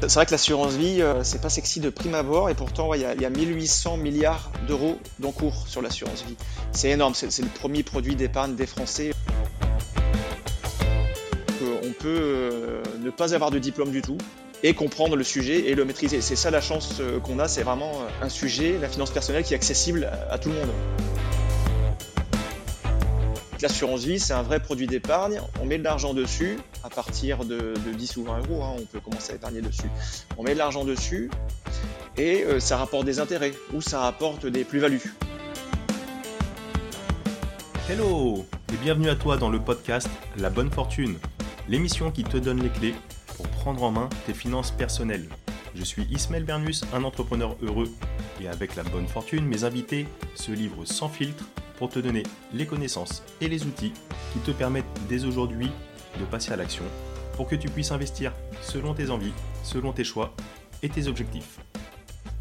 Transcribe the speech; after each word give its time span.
C'est 0.00 0.14
vrai 0.14 0.26
que 0.26 0.30
l'assurance 0.30 0.74
vie, 0.74 1.02
euh, 1.02 1.24
c'est 1.24 1.40
pas 1.40 1.50
sexy 1.50 1.80
de 1.80 1.90
prime 1.90 2.14
abord 2.14 2.48
et 2.48 2.54
pourtant 2.54 2.94
il 2.94 3.00
y, 3.00 3.04
a, 3.04 3.14
y, 3.14 3.24
a 3.24 3.30
1800 3.30 3.96
milliards 3.96 4.52
d'euros 4.66 4.96
d'encours 5.18 5.66
sur 5.66 5.82
l'assurance 5.82 6.24
vie. 6.26 6.36
C'est 6.72 6.90
énorme, 6.90 7.14
c'est 7.14 7.42
le 7.42 7.48
premier 7.48 7.82
produit 7.82 8.14
d'épargne 8.14 8.54
des 8.54 8.66
Français. 8.66 9.10
On 11.60 11.92
peut 11.92 12.18
euh, 12.20 12.82
ne 13.00 13.10
pas 13.10 13.34
avoir 13.34 13.50
de 13.50 13.58
diplôme 13.58 13.90
du 13.90 14.00
tout 14.00 14.18
et 14.62 14.72
comprendre 14.72 15.16
le 15.16 15.24
sujet 15.24 15.68
et 15.68 15.74
le 15.74 15.84
maîtriser. 15.84 16.20
C'est 16.20 16.36
ça 16.36 16.50
la 16.50 16.60
chance 16.60 16.96
euh, 17.00 17.18
qu'on 17.18 17.38
a, 17.38 17.48
c'est 17.48 17.62
vraiment 17.62 17.92
un 18.22 18.28
sujet, 18.28 18.78
la 18.80 18.88
finance 18.88 19.10
personnelle, 19.10 19.42
qui 19.42 19.52
est 19.52 19.56
accessible 19.56 20.08
à 20.30 20.38
tout 20.38 20.48
le 20.48 20.54
monde. 20.54 20.70
L'assurance 23.60 24.04
vie, 24.04 24.20
c'est 24.20 24.34
un 24.34 24.42
vrai 24.42 24.60
produit 24.60 24.86
d'épargne. 24.86 25.40
On 25.60 25.66
met 25.66 25.78
de 25.78 25.82
l'argent 25.82 26.14
dessus 26.14 26.58
à 26.84 26.90
partir 26.90 27.44
de, 27.44 27.74
10 27.92 28.16
ou 28.18 28.24
20 28.24 28.38
euros. 28.38 28.62
Hein, 28.62 28.76
on 28.78 28.84
peut 28.84 29.00
commencer 29.00 29.32
à 29.32 29.34
épargner 29.34 29.60
dessus. 29.60 29.90
On 30.36 30.44
met 30.44 30.52
de 30.52 30.58
l'argent 30.58 30.84
dessus 30.84 31.28
et 32.16 32.44
euh, 32.44 32.60
ça 32.60 32.76
rapporte 32.76 33.04
des 33.04 33.18
intérêts 33.18 33.52
ou 33.74 33.80
ça 33.80 34.00
rapporte 34.00 34.46
des 34.46 34.62
plus-values. 34.62 35.12
Hello 37.90 38.46
et 38.72 38.76
bienvenue 38.76 39.08
à 39.08 39.16
toi 39.16 39.36
dans 39.36 39.50
le 39.50 39.58
podcast 39.58 40.08
La 40.36 40.50
Bonne 40.50 40.70
Fortune, 40.70 41.18
l'émission 41.68 42.12
qui 42.12 42.22
te 42.22 42.36
donne 42.36 42.62
les 42.62 42.68
clés 42.68 42.94
pour 43.36 43.48
prendre 43.48 43.82
en 43.82 43.90
main 43.90 44.08
tes 44.26 44.34
finances 44.34 44.70
personnelles. 44.70 45.28
Je 45.74 45.82
suis 45.82 46.04
Ismaël 46.12 46.44
Bernus, 46.44 46.84
un 46.94 47.02
entrepreneur 47.02 47.56
heureux 47.60 47.90
et 48.40 48.46
avec 48.46 48.76
la 48.76 48.84
bonne 48.84 49.08
fortune, 49.08 49.44
mes 49.46 49.64
invités 49.64 50.06
se 50.36 50.52
livrent 50.52 50.84
sans 50.84 51.08
filtre 51.08 51.44
pour 51.78 51.88
te 51.88 51.98
donner 51.98 52.24
les 52.52 52.66
connaissances 52.66 53.22
et 53.40 53.48
les 53.48 53.64
outils 53.64 53.92
qui 54.32 54.38
te 54.40 54.50
permettent 54.50 54.84
dès 55.08 55.24
aujourd'hui 55.24 55.70
de 56.18 56.24
passer 56.24 56.52
à 56.52 56.56
l'action 56.56 56.84
pour 57.36 57.48
que 57.48 57.54
tu 57.54 57.68
puisses 57.68 57.92
investir 57.92 58.32
selon 58.60 58.94
tes 58.94 59.10
envies, 59.10 59.32
selon 59.62 59.92
tes 59.92 60.04
choix 60.04 60.34
et 60.82 60.88
tes 60.88 61.06
objectifs. 61.06 61.60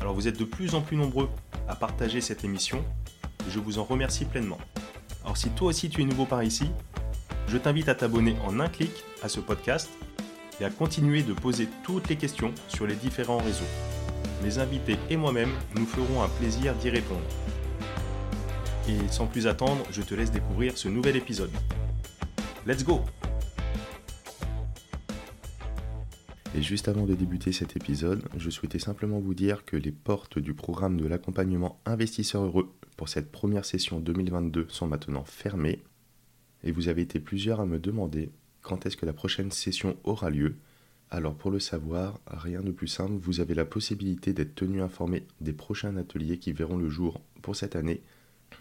Alors 0.01 0.15
vous 0.15 0.27
êtes 0.27 0.39
de 0.39 0.43
plus 0.43 0.73
en 0.73 0.81
plus 0.81 0.97
nombreux 0.97 1.29
à 1.67 1.75
partager 1.75 2.19
cette 2.19 2.43
émission 2.43 2.83
et 3.47 3.51
je 3.51 3.59
vous 3.59 3.77
en 3.77 3.83
remercie 3.83 4.25
pleinement. 4.25 4.57
Alors 5.23 5.37
si 5.37 5.49
toi 5.51 5.67
aussi 5.67 5.89
tu 5.89 6.01
es 6.01 6.05
nouveau 6.05 6.25
par 6.25 6.43
ici, 6.43 6.71
je 7.47 7.57
t'invite 7.57 7.89
à 7.89 7.95
t'abonner 7.95 8.35
en 8.45 8.59
un 8.59 8.67
clic 8.67 8.91
à 9.21 9.29
ce 9.29 9.39
podcast 9.39 9.89
et 10.59 10.65
à 10.65 10.69
continuer 10.69 11.21
de 11.21 11.33
poser 11.33 11.69
toutes 11.83 12.09
les 12.09 12.15
questions 12.15 12.53
sur 12.67 12.87
les 12.87 12.95
différents 12.95 13.37
réseaux. 13.37 13.65
Mes 14.43 14.57
invités 14.57 14.97
et 15.09 15.17
moi-même 15.17 15.51
nous 15.75 15.85
ferons 15.85 16.23
un 16.23 16.29
plaisir 16.29 16.73
d'y 16.75 16.89
répondre. 16.89 17.21
Et 18.89 19.07
sans 19.09 19.27
plus 19.27 19.47
attendre, 19.47 19.85
je 19.91 20.01
te 20.01 20.15
laisse 20.15 20.31
découvrir 20.31 20.77
ce 20.77 20.87
nouvel 20.87 21.17
épisode. 21.17 21.51
Let's 22.65 22.85
go 22.85 23.01
Et 26.55 26.61
juste 26.61 26.87
avant 26.87 27.05
de 27.05 27.13
débuter 27.13 27.51
cet 27.51 27.75
épisode, 27.75 28.23
je 28.37 28.49
souhaitais 28.49 28.79
simplement 28.79 29.19
vous 29.19 29.33
dire 29.33 29.65
que 29.65 29.75
les 29.75 29.91
portes 29.91 30.39
du 30.39 30.53
programme 30.53 30.99
de 30.99 31.05
l'accompagnement 31.05 31.81
Investisseurs 31.85 32.43
Heureux 32.43 32.73
pour 32.95 33.09
cette 33.09 33.29
première 33.29 33.65
session 33.65 33.99
2022 33.99 34.67
sont 34.69 34.87
maintenant 34.87 35.25
fermées. 35.25 35.83
Et 36.63 36.71
vous 36.71 36.87
avez 36.87 37.01
été 37.01 37.19
plusieurs 37.19 37.59
à 37.59 37.65
me 37.65 37.79
demander 37.79 38.31
quand 38.61 38.85
est-ce 38.85 38.95
que 38.95 39.05
la 39.05 39.11
prochaine 39.11 39.51
session 39.51 39.97
aura 40.05 40.29
lieu. 40.29 40.55
Alors 41.11 41.35
pour 41.35 41.51
le 41.51 41.59
savoir, 41.59 42.21
rien 42.25 42.61
de 42.61 42.71
plus 42.71 42.87
simple, 42.87 43.15
vous 43.19 43.41
avez 43.41 43.53
la 43.53 43.65
possibilité 43.65 44.31
d'être 44.31 44.55
tenu 44.55 44.81
informé 44.81 45.27
des 45.41 45.53
prochains 45.53 45.97
ateliers 45.97 46.37
qui 46.37 46.53
verront 46.53 46.77
le 46.77 46.89
jour 46.89 47.19
pour 47.41 47.57
cette 47.57 47.75
année 47.75 48.01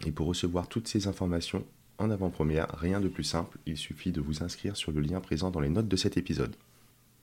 et 0.05 0.11
pour 0.11 0.27
recevoir 0.27 0.67
toutes 0.67 0.87
ces 0.87 1.07
informations 1.07 1.65
en 1.99 2.11
avant-première, 2.11 2.69
rien 2.77 2.99
de 2.99 3.07
plus 3.07 3.23
simple, 3.23 3.57
il 3.65 3.75
suffit 3.75 4.11
de 4.11 4.21
vous 4.21 4.43
inscrire 4.43 4.77
sur 4.77 4.91
le 4.91 5.01
lien 5.01 5.19
présent 5.19 5.49
dans 5.49 5.59
les 5.59 5.69
notes 5.69 5.87
de 5.87 5.95
cet 5.95 6.15
épisode. 6.15 6.55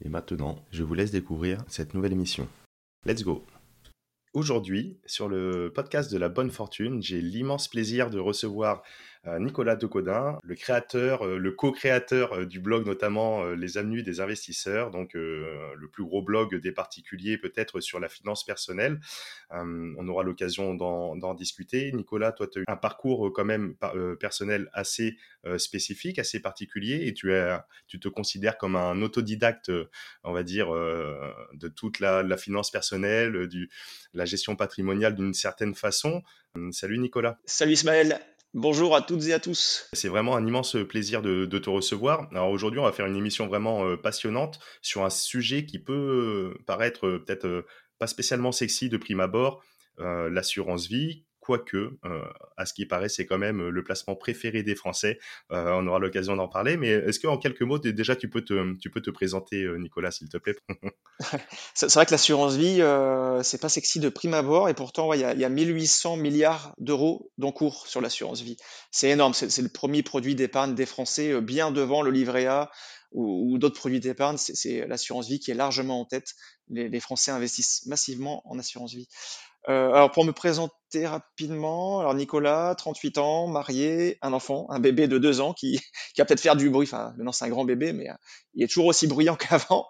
Et 0.04 0.08
maintenant, 0.08 0.64
je 0.72 0.82
vous 0.82 0.94
laisse 0.94 1.12
découvrir 1.12 1.64
cette 1.68 1.94
nouvelle 1.94 2.12
émission. 2.12 2.48
Let's 3.06 3.22
go 3.22 3.44
Aujourd'hui, 4.32 4.98
sur 5.06 5.28
le 5.28 5.70
podcast 5.72 6.10
de 6.10 6.18
la 6.18 6.28
bonne 6.28 6.50
fortune, 6.50 7.00
j'ai 7.00 7.20
l'immense 7.20 7.68
plaisir 7.68 8.10
de 8.10 8.18
recevoir 8.18 8.82
Nicolas 9.38 9.76
Decodin, 9.76 10.38
le 10.42 10.54
créateur, 10.54 11.26
euh, 11.26 11.38
le 11.38 11.52
co-créateur 11.52 12.34
euh, 12.34 12.46
du 12.46 12.60
blog 12.60 12.86
notamment 12.86 13.44
Les 13.50 13.78
Avenues 13.78 14.02
des 14.02 14.20
investisseurs, 14.20 14.90
donc 14.90 15.14
le 15.14 15.88
plus 15.92 16.04
gros 16.04 16.22
blog 16.22 16.56
des 16.56 16.72
particuliers 16.72 17.38
peut-être 17.38 17.80
sur 17.80 18.00
la 18.00 18.08
finance 18.08 18.44
personnelle. 18.44 19.00
on 19.50 20.08
aura 20.08 20.22
l'occasion 20.22 20.74
d'en 20.74 21.34
discuter. 21.34 21.92
Nicolas, 21.92 22.32
toi, 22.32 22.46
tu 22.46 22.58
as 22.58 22.62
eu 22.62 22.64
un 22.68 22.76
parcours 22.76 23.32
quand 23.32 23.44
même 23.44 23.74
personnel 24.18 24.68
assez 24.72 25.16
spécifique, 25.58 26.18
assez 26.18 26.40
particulier, 26.40 27.06
et 27.06 27.14
tu, 27.14 27.32
tu 27.86 28.00
te 28.00 28.08
considères 28.08 28.58
comme 28.58 28.76
un 28.76 29.00
autodidacte, 29.02 29.70
on 30.24 30.32
va 30.32 30.42
dire, 30.42 30.70
de 30.72 31.68
toute 31.68 32.00
la, 32.00 32.22
la 32.22 32.36
finance 32.36 32.70
personnelle, 32.70 33.48
du, 33.48 33.70
la 34.12 34.24
gestion 34.24 34.56
patrimoniale 34.56 35.14
d'une 35.14 35.34
certaine 35.34 35.74
façon. 35.74 36.22
Salut 36.70 36.98
Nicolas. 36.98 37.38
Salut 37.46 37.72
Ismaël. 37.72 38.20
Bonjour 38.54 38.94
à 38.94 39.02
toutes 39.02 39.26
et 39.26 39.32
à 39.32 39.40
tous. 39.40 39.88
C'est 39.94 40.08
vraiment 40.08 40.36
un 40.36 40.46
immense 40.46 40.76
plaisir 40.88 41.22
de, 41.22 41.44
te 41.46 41.68
recevoir. 41.68 42.28
Alors 42.30 42.50
aujourd'hui, 42.50 42.78
on 42.78 42.84
va 42.84 42.92
faire 42.92 43.06
une 43.06 43.16
émission 43.16 43.48
vraiment 43.48 43.84
euh, 43.84 43.96
passionnante 43.96 44.60
sur 44.80 45.04
un 45.04 45.10
sujet 45.10 45.66
qui 45.66 45.80
peut 45.80 46.54
euh, 46.56 46.62
paraître 46.64 47.08
euh, 47.08 47.18
peut-être 47.18 47.66
pas 47.98 48.06
spécialement 48.06 48.52
sexy 48.52 48.88
de 48.88 48.96
prime 48.96 49.18
abord, 49.18 49.64
l'assurance 49.98 50.86
vie, 50.86 51.24
quoique, 51.44 51.98
euh, 52.06 52.24
à 52.56 52.64
ce 52.64 52.72
qui 52.72 52.86
paraît, 52.86 53.10
c'est 53.10 53.26
quand 53.26 53.36
même 53.36 53.68
le 53.68 53.84
placement 53.84 54.16
préféré 54.16 54.62
des 54.62 54.74
Français. 54.74 55.18
Euh, 55.52 55.74
on 55.74 55.86
aura 55.86 55.98
l'occasion 55.98 56.36
d'en 56.36 56.48
parler, 56.48 56.78
mais 56.78 56.88
est-ce 56.88 57.20
qu'en 57.20 57.36
quelques 57.36 57.60
mots, 57.60 57.78
déjà, 57.78 58.16
tu 58.16 58.30
peux 58.30 58.40
te, 58.42 58.74
tu 58.78 58.88
peux 58.88 59.02
te 59.02 59.10
présenter, 59.10 59.62
euh, 59.62 59.76
Nicolas, 59.76 60.10
s'il 60.10 60.30
te 60.30 60.38
plaît? 60.38 60.56
C'est 61.74 61.92
vrai 61.92 62.06
que 62.06 62.12
l'assurance 62.12 62.54
vie, 62.54 62.82
c'est 63.42 63.60
pas 63.60 63.68
sexy 63.68 64.00
de 64.00 64.08
prime 64.08 64.34
abord, 64.34 64.70
et 64.70 64.74
pourtant, 64.74 65.12
il 65.12 65.20
y, 65.20 65.24
a, 65.24 65.48
1800 65.48 66.16
milliards 66.16 66.74
d'euros 66.78 67.30
d'encours 67.38 67.86
sur 67.86 68.00
l'assurance 68.00 68.40
vie. 68.40 68.56
C'est 68.90 69.10
énorme, 69.10 69.34
c'est 69.34 69.62
le 69.62 69.68
premier 69.68 70.02
produit 70.02 70.34
d'épargne 70.34 70.74
des 70.74 70.86
Français, 70.86 71.40
bien 71.40 71.70
devant 71.70 72.02
le 72.02 72.10
livret 72.10 72.46
A 72.46 72.70
ou, 73.12 73.58
d'autres 73.58 73.78
produits 73.78 74.00
d'épargne. 74.00 74.36
C'est 74.38 74.86
l'assurance 74.86 75.28
vie 75.28 75.38
qui 75.38 75.50
est 75.50 75.54
largement 75.54 76.00
en 76.00 76.04
tête. 76.04 76.34
Les, 76.68 77.00
Français 77.00 77.30
investissent 77.30 77.86
massivement 77.86 78.42
en 78.46 78.58
assurance 78.58 78.92
vie. 78.92 79.08
Euh, 79.68 79.92
alors 79.92 80.10
pour 80.10 80.24
me 80.24 80.32
présenter 80.32 80.74
rapidement, 81.02 82.00
alors 82.00 82.14
Nicolas, 82.14 82.74
38 82.76 83.18
ans, 83.18 83.48
marié, 83.48 84.18
un 84.22 84.32
enfant, 84.32 84.66
un 84.70 84.80
bébé 84.80 85.08
de 85.08 85.18
2 85.18 85.40
ans 85.40 85.52
qui, 85.52 85.78
qui 86.14 86.20
va 86.20 86.24
peut-être 86.24 86.40
faire 86.40 86.56
du 86.56 86.70
bruit, 86.70 86.86
enfin 86.86 87.12
maintenant 87.16 87.32
c'est 87.32 87.44
un 87.44 87.48
grand 87.48 87.64
bébé, 87.64 87.92
mais 87.92 88.08
euh, 88.08 88.14
il 88.54 88.62
est 88.62 88.68
toujours 88.68 88.86
aussi 88.86 89.06
bruyant 89.06 89.36
qu'avant. 89.36 89.86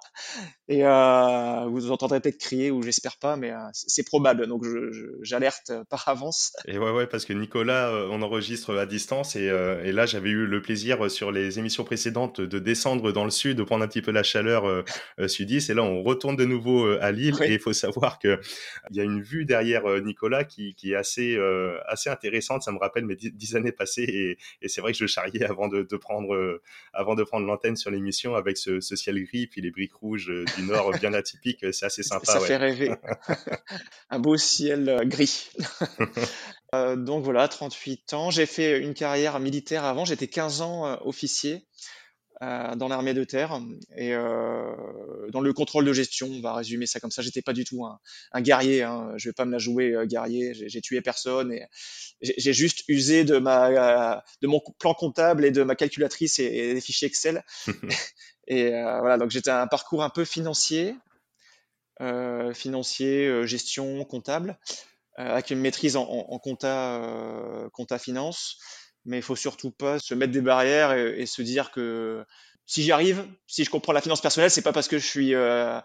Et 0.68 0.86
euh, 0.86 1.66
vous 1.68 1.90
entendrez 1.90 2.20
peut-être 2.20 2.38
crier, 2.38 2.70
ou 2.70 2.82
j'espère 2.82 3.18
pas, 3.18 3.36
mais 3.36 3.52
euh, 3.52 3.58
c'est 3.72 4.04
probable, 4.04 4.46
donc 4.46 4.64
j'alerte 5.22 5.72
par 5.90 6.08
avance. 6.08 6.52
Et 6.66 6.78
ouais, 6.78 6.90
ouais, 6.90 7.06
parce 7.06 7.24
que 7.24 7.34
Nicolas, 7.34 7.92
on 8.10 8.22
enregistre 8.22 8.76
à 8.76 8.86
distance, 8.86 9.36
et, 9.36 9.44
et 9.44 9.92
là 9.92 10.06
j'avais 10.06 10.30
eu 10.30 10.46
le 10.46 10.62
plaisir 10.62 11.10
sur 11.10 11.30
les 11.30 11.58
émissions 11.58 11.84
précédentes 11.84 12.40
de 12.40 12.58
descendre 12.58 13.12
dans 13.12 13.24
le 13.24 13.30
sud, 13.30 13.58
de 13.58 13.62
prendre 13.62 13.84
un 13.84 13.88
petit 13.88 14.02
peu 14.02 14.10
la 14.10 14.22
chaleur 14.22 14.84
sudiste, 15.26 15.70
et 15.70 15.74
là 15.74 15.82
on 15.82 16.02
retourne 16.02 16.36
de 16.36 16.44
nouveau 16.44 16.86
à 17.00 17.12
Lille, 17.12 17.36
et 17.42 17.52
il 17.52 17.58
faut 17.58 17.72
savoir 17.72 18.18
qu'il 18.18 18.38
y 18.92 19.00
a 19.00 19.04
une 19.04 19.20
vue 19.20 19.44
derrière 19.44 19.84
Nicolas 20.02 20.44
qui, 20.44 20.93
est 20.94 20.96
assez, 20.96 21.36
euh, 21.36 21.78
assez 21.86 22.10
intéressante. 22.10 22.62
Ça 22.62 22.72
me 22.72 22.78
rappelle 22.78 23.04
mes 23.04 23.16
dix, 23.16 23.56
années 23.56 23.72
passées 23.72 24.36
et, 24.62 24.68
c'est 24.68 24.80
vrai 24.80 24.92
que 24.92 24.98
je 24.98 25.06
charriais 25.06 25.44
avant 25.50 25.68
de, 25.68 25.96
prendre, 25.96 26.34
euh, 26.34 26.62
avant 26.92 27.14
de 27.14 27.22
prendre 27.22 27.46
l'antenne 27.46 27.76
sur 27.76 27.90
l'émission 27.90 28.34
avec 28.34 28.56
ce, 28.56 28.80
ciel 28.80 29.22
gris 29.24 29.46
puis 29.46 29.60
les 29.60 29.70
briques 29.70 29.94
rouges 29.94 30.32
du 30.56 30.62
nord 30.62 30.92
bien 30.92 31.12
atypiques. 31.12 31.64
C'est 31.72 31.86
assez 31.86 32.02
sympa. 32.02 32.24
Ça 32.24 32.40
fait 32.40 32.56
rêver. 32.56 32.92
Un 34.10 34.18
beau 34.18 34.36
ciel 34.36 35.02
gris. 35.06 35.50
donc 36.72 37.24
voilà, 37.24 37.48
38 37.48 38.14
ans. 38.14 38.30
J'ai 38.30 38.46
fait 38.46 38.80
une 38.80 38.94
carrière 38.94 39.38
militaire 39.40 39.84
avant. 39.84 40.04
J'étais 40.04 40.28
15 40.28 40.60
ans 40.62 40.98
officier. 41.04 41.66
Euh, 42.44 42.74
dans 42.74 42.88
l'armée 42.88 43.14
de 43.14 43.24
terre 43.24 43.60
et 43.96 44.12
euh, 44.12 44.74
dans 45.30 45.40
le 45.40 45.52
contrôle 45.52 45.84
de 45.84 45.92
gestion, 45.92 46.28
on 46.30 46.40
va 46.40 46.52
résumer 46.54 46.84
ça 46.84 47.00
comme 47.00 47.10
ça. 47.10 47.22
J'étais 47.22 47.42
pas 47.42 47.52
du 47.52 47.64
tout 47.64 47.86
un, 47.86 48.00
un 48.32 48.40
guerrier, 48.42 48.82
hein. 48.82 49.12
je 49.16 49.28
vais 49.28 49.32
pas 49.32 49.44
me 49.44 49.52
la 49.52 49.58
jouer 49.58 49.92
euh, 49.92 50.04
guerrier. 50.04 50.52
J'ai 50.54 50.80
tué 50.80 51.00
personne 51.00 51.52
et 51.52 51.64
j'ai 52.20 52.52
juste 52.52 52.82
usé 52.88 53.24
de 53.24 53.38
ma 53.38 54.22
de 54.42 54.46
mon 54.46 54.60
plan 54.78 54.94
comptable 54.94 55.44
et 55.44 55.52
de 55.52 55.62
ma 55.62 55.74
calculatrice 55.74 56.38
et, 56.38 56.74
des 56.74 56.80
fichiers 56.80 57.08
Excel. 57.08 57.44
et 58.48 58.70
voilà, 58.70 59.16
donc 59.16 59.30
j'étais 59.30 59.50
un 59.50 59.66
parcours 59.66 60.02
un 60.02 60.10
peu 60.10 60.24
financier, 60.24 60.96
financier, 62.52 63.46
gestion, 63.46 64.04
comptable, 64.04 64.58
avec 65.16 65.50
une 65.50 65.60
maîtrise 65.60 65.96
en, 65.96 66.04
en, 66.04 66.26
en 66.34 66.38
compta, 66.38 67.68
compta 67.72 67.98
finance 67.98 68.58
mais 69.04 69.18
il 69.18 69.22
faut 69.22 69.36
surtout 69.36 69.70
pas 69.70 69.98
se 69.98 70.14
mettre 70.14 70.32
des 70.32 70.40
barrières 70.40 70.92
et, 70.92 71.26
se 71.26 71.42
dire 71.42 71.70
que 71.70 72.24
si 72.66 72.82
j'y 72.82 72.92
arrive, 72.92 73.26
si 73.46 73.64
je 73.64 73.70
comprends 73.70 73.92
la 73.92 74.00
finance 74.00 74.20
personnelle, 74.20 74.50
c'est 74.50 74.62
pas 74.62 74.72
parce 74.72 74.88
que 74.88 74.98
je 74.98 75.06
suis 75.06 75.34
euh, 75.34 75.80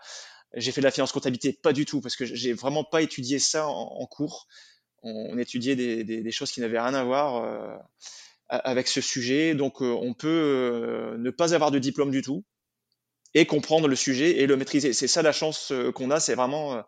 j'ai 0.54 0.71
fait 0.71 0.81
de 0.81 0.86
la 0.86 0.92
finance 0.92 1.12
comptabilité, 1.12 1.54
pas 1.54 1.74
du 1.74 1.86
tout, 1.86 2.01
parce 2.01 2.16
que 2.16 2.25
j'ai 2.25 2.54
vraiment 2.54 2.83
pas 2.83 3.01
étudié 3.01 3.39
ça 3.39 3.68
en, 3.68 4.06
cours. 4.07 4.48
On, 5.04 5.38
étudiait 5.38 5.75
des, 5.75 6.04
des, 6.04 6.31
choses 6.31 6.51
qui 6.51 6.60
n'avaient 6.60 6.80
rien 6.80 6.94
à 6.94 7.04
voir 7.04 7.44
euh, 7.44 7.77
avec 8.50 8.88
ce 8.88 9.00
sujet, 9.00 9.54
donc 9.54 9.81
euh, 9.81 9.86
on 9.86 10.13
peut 10.13 11.15
ne 11.18 11.30
pas 11.30 11.54
avoir 11.54 11.72
de 11.72 11.80
diplôme 11.80 12.12
du 12.12 12.22
tout, 12.22 12.44
et 13.33 13.45
comprendre 13.45 13.88
le 13.88 13.95
sujet 13.95 14.39
et 14.39 14.48
le 14.48 14.57
maîtriser. 14.57 14.92
C'est 14.94 15.07
ça 15.07 15.22
la 15.22 15.31
chance 15.31 15.72
qu'on 15.94 16.10
a, 16.10 16.19
c'est 16.19 16.36
vraiment 16.36 16.83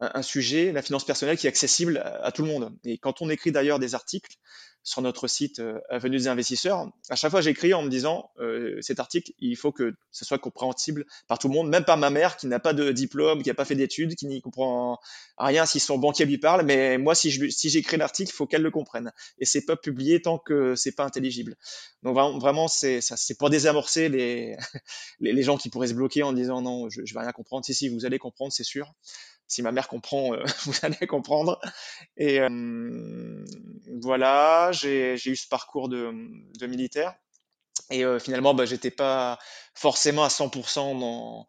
un, 0.00 0.22
sujet, 0.22 0.72
la 0.72 0.82
finance 0.82 1.04
personnelle, 1.04 1.36
qui 1.36 1.46
est 1.46 1.50
accessible 1.50 1.98
à, 2.04 2.32
tout 2.32 2.42
le 2.42 2.48
monde. 2.48 2.76
Et 2.84 2.98
quand 2.98 3.22
on 3.22 3.30
écrit 3.30 3.52
d'ailleurs 3.52 3.78
des 3.78 3.94
articles 3.94 4.36
sur 4.84 5.00
notre 5.00 5.26
site 5.28 5.58
euh, 5.60 5.80
Avenue 5.88 6.18
des 6.18 6.28
investisseurs, 6.28 6.90
à 7.08 7.16
chaque 7.16 7.30
fois 7.30 7.40
j'écris 7.40 7.72
en 7.72 7.82
me 7.82 7.88
disant 7.88 8.30
euh, 8.38 8.78
cet 8.82 9.00
article, 9.00 9.32
il 9.40 9.56
faut 9.56 9.72
que 9.72 9.94
ce 10.12 10.24
soit 10.24 10.38
compréhensible 10.38 11.06
par 11.26 11.38
tout 11.38 11.48
le 11.48 11.54
monde, 11.54 11.68
même 11.68 11.84
par 11.84 11.96
ma 11.96 12.10
mère 12.10 12.36
qui 12.36 12.46
n'a 12.46 12.60
pas 12.60 12.74
de 12.74 12.92
diplôme, 12.92 13.42
qui 13.42 13.48
n'a 13.48 13.54
pas 13.54 13.64
fait 13.64 13.74
d'études, 13.74 14.14
qui 14.14 14.26
n'y 14.26 14.42
comprend 14.42 15.00
rien 15.38 15.64
si 15.64 15.80
son 15.80 15.96
banquier 15.96 16.26
lui 16.26 16.36
parle. 16.36 16.64
Mais 16.66 16.98
moi, 16.98 17.14
si 17.14 17.30
je, 17.30 17.48
si 17.48 17.70
j'écris 17.70 17.96
l'article, 17.96 18.30
il 18.30 18.34
faut 18.34 18.46
qu'elle 18.46 18.62
le 18.62 18.70
comprenne. 18.70 19.12
Et 19.38 19.46
c'est 19.46 19.64
pas 19.64 19.76
publié 19.76 20.20
tant 20.20 20.38
que 20.38 20.74
c'est 20.74 20.92
pas 20.92 21.04
intelligible. 21.04 21.56
Donc 22.02 22.14
vraiment, 22.14 22.68
c'est 22.68 23.00
pour 23.38 23.48
désamorcer 23.48 24.08
les, 24.10 24.56
les, 25.20 25.42
gens 25.42 25.56
qui 25.56 25.70
pourraient 25.70 25.88
se 25.88 25.94
bloquer 25.94 26.22
en 26.22 26.34
disant 26.34 26.60
non, 26.60 26.90
je, 26.90 27.00
je 27.04 27.14
vais 27.14 27.20
rien 27.20 27.32
comprendre. 27.32 27.64
Si 27.64 27.72
si, 27.74 27.88
vous 27.88 28.04
allez 28.04 28.18
comprendre, 28.18 28.52
c'est 28.52 28.64
sûr 28.64 28.92
si 29.46 29.62
ma 29.62 29.72
mère 29.72 29.88
comprend, 29.88 30.34
euh, 30.34 30.42
vous 30.64 30.74
allez 30.82 31.06
comprendre. 31.06 31.60
Et 32.16 32.40
voilà, 34.00 34.70
j'ai 34.72 35.14
eu 35.14 35.36
ce 35.36 35.48
parcours 35.48 35.88
de, 35.88 36.10
militaire. 36.66 37.14
Et 37.90 38.04
finalement, 38.18 38.54
bah, 38.54 38.64
j'étais 38.64 38.90
pas 38.90 39.38
forcément 39.74 40.24
à 40.24 40.28
100% 40.28 40.98
dans. 40.98 41.48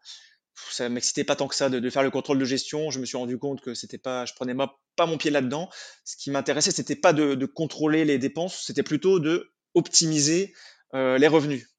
Ça 0.71 0.87
m'excitait 0.87 1.25
pas 1.25 1.35
tant 1.35 1.47
que 1.47 1.55
ça 1.55 1.69
de, 1.69 1.89
faire 1.89 2.03
le 2.03 2.11
contrôle 2.11 2.39
de 2.39 2.45
gestion. 2.45 2.89
Je 2.89 2.99
me 2.99 3.05
suis 3.05 3.17
rendu 3.17 3.37
compte 3.37 3.61
que 3.61 3.73
c'était 3.73 3.97
pas, 3.97 4.25
je 4.25 4.33
prenais 4.33 4.55
pas 4.95 5.05
mon 5.05 5.17
pied 5.17 5.31
là-dedans. 5.31 5.69
Ce 6.03 6.15
qui 6.17 6.31
m'intéressait, 6.31 6.71
c'était 6.71 6.95
pas 6.95 7.13
de, 7.13 7.35
de, 7.35 7.45
contrôler 7.45 8.05
les 8.05 8.17
dépenses, 8.17 8.63
c'était 8.65 8.83
plutôt 8.83 9.19
de 9.19 9.51
optimiser 9.73 10.53
les 10.93 11.27
revenus 11.27 11.69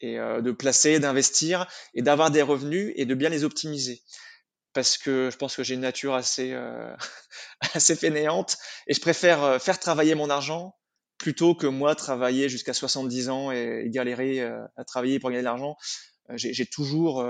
et 0.00 0.16
de 0.16 0.50
placer, 0.50 0.98
d'investir 0.98 1.68
et 1.94 2.02
d'avoir 2.02 2.32
des 2.32 2.42
revenus 2.42 2.92
et 2.96 3.06
de 3.06 3.14
bien 3.14 3.28
les 3.28 3.44
optimiser 3.44 4.02
parce 4.72 4.98
que 4.98 5.30
je 5.30 5.36
pense 5.36 5.56
que 5.56 5.62
j'ai 5.62 5.74
une 5.74 5.80
nature 5.80 6.14
assez, 6.14 6.52
euh, 6.52 6.94
assez 7.74 7.96
fainéante 7.96 8.58
et 8.86 8.94
je 8.94 9.00
préfère 9.00 9.42
euh, 9.42 9.58
faire 9.58 9.78
travailler 9.78 10.14
mon 10.14 10.30
argent 10.30 10.76
plutôt 11.18 11.54
que 11.54 11.66
moi 11.66 11.94
travailler 11.94 12.48
jusqu'à 12.48 12.74
70 12.74 13.28
ans 13.28 13.52
et, 13.52 13.84
galérer 13.88 14.40
euh, 14.40 14.64
à 14.76 14.84
travailler 14.84 15.20
pour 15.20 15.30
gagner 15.30 15.42
de 15.42 15.44
l'argent. 15.44 15.76
Euh, 16.30 16.34
j'ai 16.36 16.66
toujours, 16.66 17.24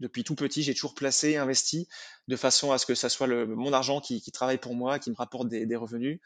depuis 0.00 0.24
tout 0.24 0.34
petit, 0.34 0.62
j'ai 0.62 0.74
toujours 0.74 0.94
placé, 0.94 1.36
investi 1.36 1.88
de 2.28 2.36
façon 2.36 2.72
à 2.72 2.78
ce 2.78 2.86
que 2.86 2.94
ça 2.94 3.08
soit 3.08 3.26
le, 3.26 3.46
mon 3.46 3.72
argent 3.72 4.00
qui, 4.00 4.22
qui, 4.22 4.32
travaille 4.32 4.58
pour 4.58 4.74
moi, 4.74 4.98
qui 4.98 5.10
me 5.10 5.16
rapporte 5.16 5.48
des, 5.48 5.66
des, 5.66 5.76
revenus 5.76 6.20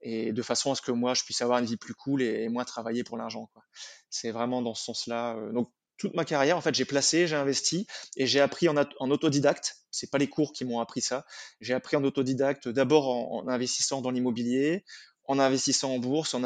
et 0.00 0.32
de 0.32 0.42
façon 0.42 0.72
à 0.72 0.74
ce 0.74 0.82
que 0.82 0.90
moi 0.90 1.14
je 1.14 1.22
puisse 1.24 1.42
avoir 1.42 1.58
une 1.58 1.66
vie 1.66 1.76
plus 1.76 1.94
cool 1.94 2.22
et, 2.22 2.44
et 2.44 2.48
moins 2.48 2.64
travailler 2.64 3.04
pour 3.04 3.16
l'argent. 3.16 3.50
C'est 4.08 4.30
vraiment 4.30 4.62
dans 4.62 4.74
ce 4.74 4.84
sens-là. 4.84 5.36
Donc 5.52 5.70
toute 6.02 6.14
ma 6.14 6.24
carrière, 6.24 6.56
en 6.56 6.60
fait, 6.60 6.74
j'ai 6.74 6.84
placé, 6.84 7.28
j'ai 7.28 7.36
investi 7.36 7.86
et 8.16 8.26
j'ai 8.26 8.40
appris 8.40 8.68
en, 8.68 8.74
en 8.76 9.10
autodidacte. 9.12 9.76
C'est 9.92 10.10
pas 10.10 10.18
les 10.18 10.26
cours 10.26 10.52
qui 10.52 10.64
m'ont 10.64 10.80
appris 10.80 11.00
ça. 11.00 11.24
J'ai 11.60 11.74
appris 11.74 11.96
en 11.96 12.02
autodidacte 12.02 12.68
d'abord 12.68 13.08
en, 13.08 13.46
investissant 13.46 14.00
dans 14.00 14.10
l'immobilier, 14.10 14.84
en 15.26 15.38
investissant 15.38 15.92
en 15.94 15.98
bourse, 16.00 16.34
en, 16.34 16.42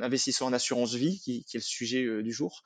investissant 0.00 0.46
en 0.46 0.52
assurance 0.52 0.94
vie, 0.94 1.18
qui, 1.18 1.42
qui 1.42 1.56
est 1.56 1.58
le 1.58 1.64
sujet 1.64 2.04
euh, 2.04 2.22
du 2.22 2.32
jour 2.32 2.62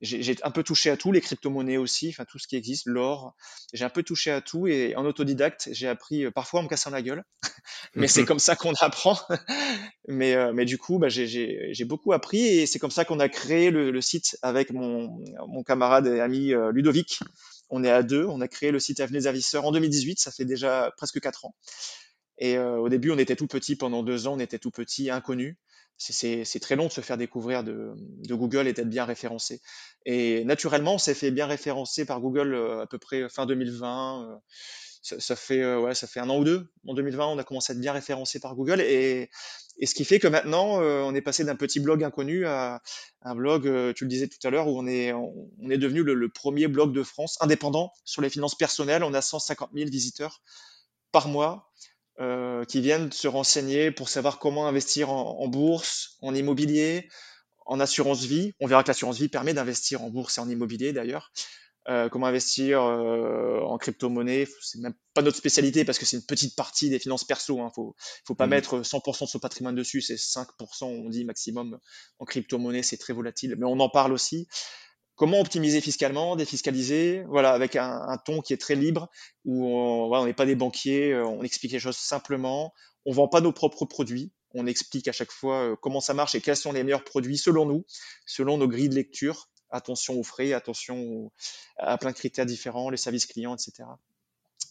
j'ai 0.00 0.36
un 0.42 0.50
peu 0.50 0.62
touché 0.62 0.90
à 0.90 0.96
tout, 0.96 1.12
les 1.12 1.20
crypto-monnaies 1.20 1.76
aussi, 1.76 2.08
enfin 2.08 2.24
tout 2.24 2.38
ce 2.38 2.48
qui 2.48 2.56
existe, 2.56 2.86
l'or. 2.86 3.34
J'ai 3.72 3.84
un 3.84 3.90
peu 3.90 4.02
touché 4.02 4.30
à 4.30 4.40
tout 4.40 4.66
et 4.66 4.94
en 4.96 5.04
autodidacte, 5.04 5.68
j'ai 5.72 5.88
appris 5.88 6.24
euh, 6.24 6.30
parfois 6.30 6.60
en 6.60 6.62
me 6.64 6.68
cassant 6.68 6.90
la 6.90 7.02
gueule, 7.02 7.24
mais 7.94 8.08
c'est 8.08 8.24
comme 8.26 8.38
ça 8.38 8.56
qu'on 8.56 8.74
apprend. 8.80 9.18
mais, 10.08 10.34
euh, 10.34 10.52
mais 10.52 10.64
du 10.64 10.78
coup, 10.78 10.98
bah, 10.98 11.08
j'ai 11.08 11.84
beaucoup 11.84 12.12
appris 12.12 12.40
et 12.40 12.66
c'est 12.66 12.78
comme 12.78 12.90
ça 12.90 13.04
qu'on 13.04 13.20
a 13.20 13.28
créé 13.28 13.70
le, 13.70 13.90
le, 13.90 14.00
site 14.00 14.36
avec 14.42 14.72
mon, 14.72 15.22
mon 15.46 15.62
camarade 15.62 16.06
et 16.06 16.20
ami 16.20 16.52
euh, 16.52 16.70
Ludovic. 16.72 17.20
On 17.70 17.82
est 17.82 17.90
à 17.90 18.02
deux, 18.02 18.26
on 18.26 18.40
a 18.40 18.48
créé 18.48 18.70
le 18.70 18.78
site 18.78 19.00
Avenue 19.00 19.18
des 19.18 19.26
Investisseurs 19.26 19.64
en 19.64 19.72
2018, 19.72 20.20
ça 20.20 20.30
fait 20.30 20.44
déjà 20.44 20.92
presque 20.96 21.20
quatre 21.20 21.44
ans. 21.44 21.54
Et 22.36 22.58
au 22.58 22.88
début, 22.88 23.10
on 23.12 23.18
était 23.18 23.36
tout 23.36 23.46
petit 23.46 23.76
pendant 23.76 24.02
deux 24.02 24.26
ans, 24.26 24.34
on 24.34 24.40
était 24.40 24.58
tout 24.58 24.72
petit, 24.72 25.08
inconnu 25.08 25.56
c'est 25.98 26.60
très 26.60 26.76
long 26.76 26.86
de 26.86 26.92
se 26.92 27.00
faire 27.00 27.16
découvrir 27.16 27.64
de, 27.64 27.94
Google 28.28 28.66
et 28.66 28.72
d'être 28.72 28.88
bien 28.88 29.04
référencé. 29.04 29.60
Et 30.06 30.44
naturellement, 30.44 30.94
on 30.94 30.98
s'est 30.98 31.14
fait 31.14 31.30
bien 31.30 31.46
référencer 31.46 32.04
par 32.04 32.20
Google 32.20 32.54
euh, 32.54 32.82
à 32.82 32.86
peu 32.86 32.98
près 32.98 33.28
fin 33.28 33.46
2020. 33.46 34.28
Euh, 34.28 35.18
ça, 35.18 35.36
fait 35.36 35.62
euh, 35.62 35.92
un 36.16 36.30
an 36.30 36.38
ou 36.38 36.44
deux. 36.44 36.66
En 36.86 36.94
2020, 36.94 37.26
on 37.26 37.38
a 37.38 37.44
commencé 37.44 37.72
à 37.72 37.74
être 37.74 37.80
bien 37.80 37.92
référencé 37.92 38.40
par 38.40 38.54
Google 38.54 38.80
et, 38.80 39.30
ce 39.82 39.92
qui 39.92 40.04
fait 40.04 40.20
que 40.20 40.28
maintenant, 40.28 40.78
on 40.78 41.14
est 41.16 41.20
passé 41.20 41.42
d'un 41.42 41.56
petit 41.56 41.80
blog 41.80 42.04
inconnu 42.04 42.46
à 42.46 42.80
un 43.22 43.34
blog, 43.34 43.64
tu 43.94 44.04
le 44.04 44.08
disais 44.08 44.28
tout 44.28 44.38
à 44.46 44.50
l'heure, 44.50 44.68
où 44.68 44.78
on 44.78 44.86
est 44.86 45.12
devenu 45.78 46.04
le, 46.04 46.28
premier 46.28 46.68
blog 46.68 46.92
de 46.94 47.02
France 47.02 47.36
indépendant 47.40 47.92
sur 48.04 48.22
les 48.22 48.30
finances 48.30 48.54
personnelles. 48.54 49.02
On 49.02 49.12
a 49.14 49.20
150 49.20 49.70
000 49.74 49.90
visiteurs 49.90 50.42
par 51.10 51.26
mois 51.26 51.72
euh, 52.20 52.64
qui 52.64 52.80
viennent 52.80 53.10
se 53.12 53.28
renseigner 53.28 53.90
pour 53.90 54.08
savoir 54.08 54.38
comment 54.38 54.66
investir 54.66 55.10
en, 55.10 55.40
en, 55.40 55.48
bourse, 55.48 56.16
en 56.20 56.34
immobilier, 56.34 57.08
en 57.66 57.80
assurance 57.80 58.24
vie. 58.24 58.52
On 58.60 58.66
verra 58.66 58.82
que 58.82 58.88
l'assurance 58.88 59.18
vie 59.18 59.28
permet 59.28 59.54
d'investir 59.54 60.02
en 60.02 60.10
bourse 60.10 60.38
et 60.38 60.40
en 60.40 60.48
immobilier 60.48 60.92
d'ailleurs. 60.92 61.32
Euh, 61.90 62.08
comment 62.08 62.26
investir 62.26 62.82
euh, 62.82 63.60
en 63.60 63.76
crypto-monnaie, 63.76 64.48
c'est 64.62 64.78
même 64.78 64.94
pas 65.12 65.20
notre 65.20 65.36
spécialité 65.36 65.84
parce 65.84 65.98
que 65.98 66.06
c'est 66.06 66.16
une 66.16 66.24
petite 66.24 66.56
partie 66.56 66.88
des 66.88 66.98
finances 66.98 67.24
perso. 67.24 67.60
Hein. 67.60 67.70
Faut, 67.74 67.94
faut 68.26 68.34
pas 68.34 68.46
mmh. 68.46 68.50
mettre 68.50 68.80
100% 68.80 69.24
de 69.24 69.28
son 69.28 69.38
patrimoine 69.38 69.74
dessus, 69.74 70.00
c'est 70.00 70.14
5% 70.14 70.84
on 70.84 71.10
dit 71.10 71.26
maximum 71.26 71.78
en 72.20 72.24
crypto-monnaie, 72.24 72.82
c'est 72.82 72.96
très 72.96 73.12
volatile. 73.12 73.56
Mais 73.58 73.66
on 73.66 73.78
en 73.80 73.90
parle 73.90 74.14
aussi 74.14 74.48
comment 75.16 75.40
optimiser 75.40 75.80
fiscalement, 75.80 76.36
défiscaliser, 76.36 77.24
voilà, 77.28 77.52
avec 77.52 77.76
un, 77.76 78.18
ton 78.24 78.40
qui 78.40 78.52
est 78.52 78.60
très 78.60 78.74
libre, 78.74 79.08
où 79.44 79.66
on 79.66 80.24
n'est 80.24 80.34
pas 80.34 80.46
des 80.46 80.56
banquiers, 80.56 81.12
euh, 81.12 81.26
on 81.26 81.42
explique 81.42 81.72
les 81.72 81.78
choses 81.78 81.96
simplement, 81.96 82.72
on 83.06 83.12
vend 83.12 83.28
pas 83.28 83.40
nos 83.40 83.52
propres 83.52 83.84
produits, 83.84 84.32
on 84.54 84.66
explique 84.66 85.08
à 85.08 85.12
chaque 85.12 85.30
fois 85.30 85.62
euh, 85.62 85.76
comment 85.80 86.00
ça 86.00 86.14
marche 86.14 86.34
et 86.34 86.40
quels 86.40 86.56
sont 86.56 86.72
les 86.72 86.82
meilleurs 86.82 87.04
produits 87.04 87.38
selon 87.38 87.66
nous, 87.66 87.84
selon 88.26 88.58
nos 88.58 88.68
grilles 88.68 88.88
de 88.88 88.94
lecture. 88.94 89.48
Attention 89.70 90.14
aux 90.18 90.22
frais, 90.22 90.52
attention 90.52 91.32
à 91.78 91.98
plein 91.98 92.10
de 92.10 92.16
critères 92.16 92.46
différents, 92.46 92.90
les 92.90 92.96
services 92.96 93.26
clients, 93.26 93.56
etc. 93.56 93.84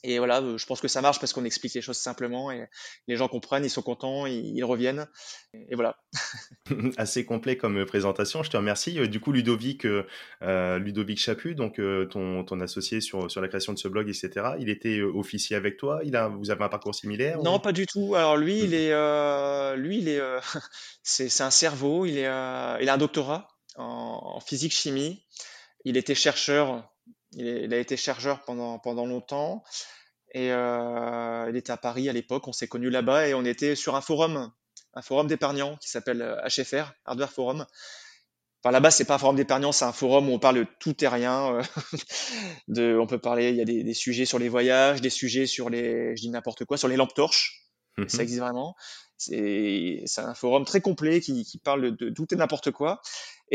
Et 0.05 0.17
voilà, 0.17 0.41
euh, 0.41 0.57
je 0.57 0.65
pense 0.65 0.81
que 0.81 0.89
ça 0.89 1.01
marche 1.01 1.19
parce 1.19 1.31
qu'on 1.31 1.45
explique 1.45 1.73
les 1.73 1.81
choses 1.81 1.97
simplement 1.97 2.51
et 2.51 2.67
les 3.07 3.15
gens 3.15 3.29
comprennent, 3.29 3.63
ils 3.63 3.69
sont 3.69 3.81
contents, 3.81 4.25
ils, 4.25 4.63
reviennent. 4.63 5.07
Et 5.69 5.75
voilà. 5.75 5.95
Assez 6.97 7.25
complet 7.25 7.55
comme 7.55 7.77
euh, 7.77 7.85
présentation, 7.85 8.43
je 8.43 8.49
te 8.49 8.57
remercie. 8.57 8.99
Euh, 8.99 9.07
du 9.07 9.21
coup, 9.21 9.31
Ludovic, 9.31 9.85
euh, 9.85 10.79
Ludovic 10.79 11.19
Chaput, 11.19 11.55
donc 11.55 11.79
ton, 12.09 12.43
ton, 12.43 12.59
associé 12.59 12.99
sur, 12.99 13.31
sur 13.31 13.39
la 13.39 13.47
création 13.47 13.71
de 13.71 13.77
ce 13.77 13.87
blog, 13.87 14.09
etc., 14.09 14.55
il 14.59 14.69
était 14.69 15.01
officier 15.01 15.55
avec 15.55 15.77
toi? 15.77 16.01
Il 16.03 16.17
a, 16.17 16.27
Vous 16.27 16.51
avez 16.51 16.63
un 16.63 16.69
parcours 16.69 16.95
similaire 16.95 17.41
Non, 17.41 17.59
pas 17.59 17.71
du 17.71 17.85
tout. 17.85 18.15
Alors 18.15 18.35
lui, 18.35 18.59
il 18.59 18.73
est, 18.73 18.91
euh, 18.91 19.75
lui, 19.77 19.99
il 19.99 20.09
est, 20.09 20.21
c'est 21.03 21.41
un 21.41 21.49
cerveau, 21.49 22.05
il, 22.05 22.17
est, 22.17 22.23
il 22.23 22.25
a 22.89 22.93
un 22.93 22.97
doctorat 22.97 23.47
en, 23.77 24.35
en 24.35 24.39
physique-chimie. 24.41 25.25
Il 25.85 25.95
était 25.97 26.15
chercheur 26.15 26.92
il, 27.35 27.73
a 27.73 27.77
été 27.77 27.97
chercheur 27.97 28.41
pendant, 28.41 28.79
pendant 28.79 29.05
longtemps. 29.05 29.63
Et 30.33 30.51
euh, 30.51 31.47
il 31.49 31.55
était 31.55 31.71
à 31.71 31.77
Paris 31.77 32.09
à 32.09 32.13
l'époque. 32.13 32.47
On 32.47 32.53
s'est 32.53 32.67
connus 32.67 32.89
là-bas 32.89 33.27
et 33.27 33.33
on 33.33 33.45
était 33.45 33.75
sur 33.75 33.95
un 33.95 34.01
forum, 34.01 34.51
un 34.93 35.01
forum 35.01 35.27
d'épargnants 35.27 35.77
qui 35.77 35.89
s'appelle 35.89 36.37
HFR, 36.47 36.75
euh, 36.75 36.83
Hardware 37.05 37.31
Forum. 37.31 37.65
Enfin, 38.63 38.71
là-bas, 38.71 38.91
c'est 38.91 39.05
pas 39.05 39.15
un 39.15 39.17
forum 39.17 39.35
d'épargnants, 39.35 39.73
c'est 39.73 39.85
un 39.85 39.91
forum 39.91 40.29
où 40.29 40.31
on 40.31 40.39
parle 40.39 40.59
de 40.59 40.67
tout 40.79 41.03
et 41.03 41.07
rien. 41.07 41.55
Euh, 41.55 41.63
de, 42.67 42.97
on 42.97 43.05
peut 43.05 43.19
parler, 43.19 43.49
il 43.49 43.57
y 43.57 43.61
a 43.61 43.65
des, 43.65 43.83
des, 43.83 43.93
sujets 43.93 44.25
sur 44.25 44.39
les 44.39 44.49
voyages, 44.49 45.01
des 45.01 45.09
sujets 45.09 45.45
sur 45.45 45.69
les, 45.69 46.15
je 46.15 46.21
dis 46.21 46.29
n'importe 46.29 46.65
quoi, 46.65 46.77
sur 46.77 46.87
les 46.87 46.95
lampes 46.95 47.13
torches. 47.13 47.63
Ça 48.07 48.17
mhm. 48.17 48.21
existe 48.21 48.39
vraiment. 48.39 48.75
C'est 49.17 50.03
un 50.17 50.33
forum 50.33 50.65
très 50.65 50.81
complet 50.81 51.21
qui, 51.21 51.43
qui 51.45 51.57
parle 51.59 51.95
de, 51.95 52.05
de 52.05 52.09
tout 52.09 52.33
et 52.33 52.37
n'importe 52.37 52.71
quoi. 52.71 53.01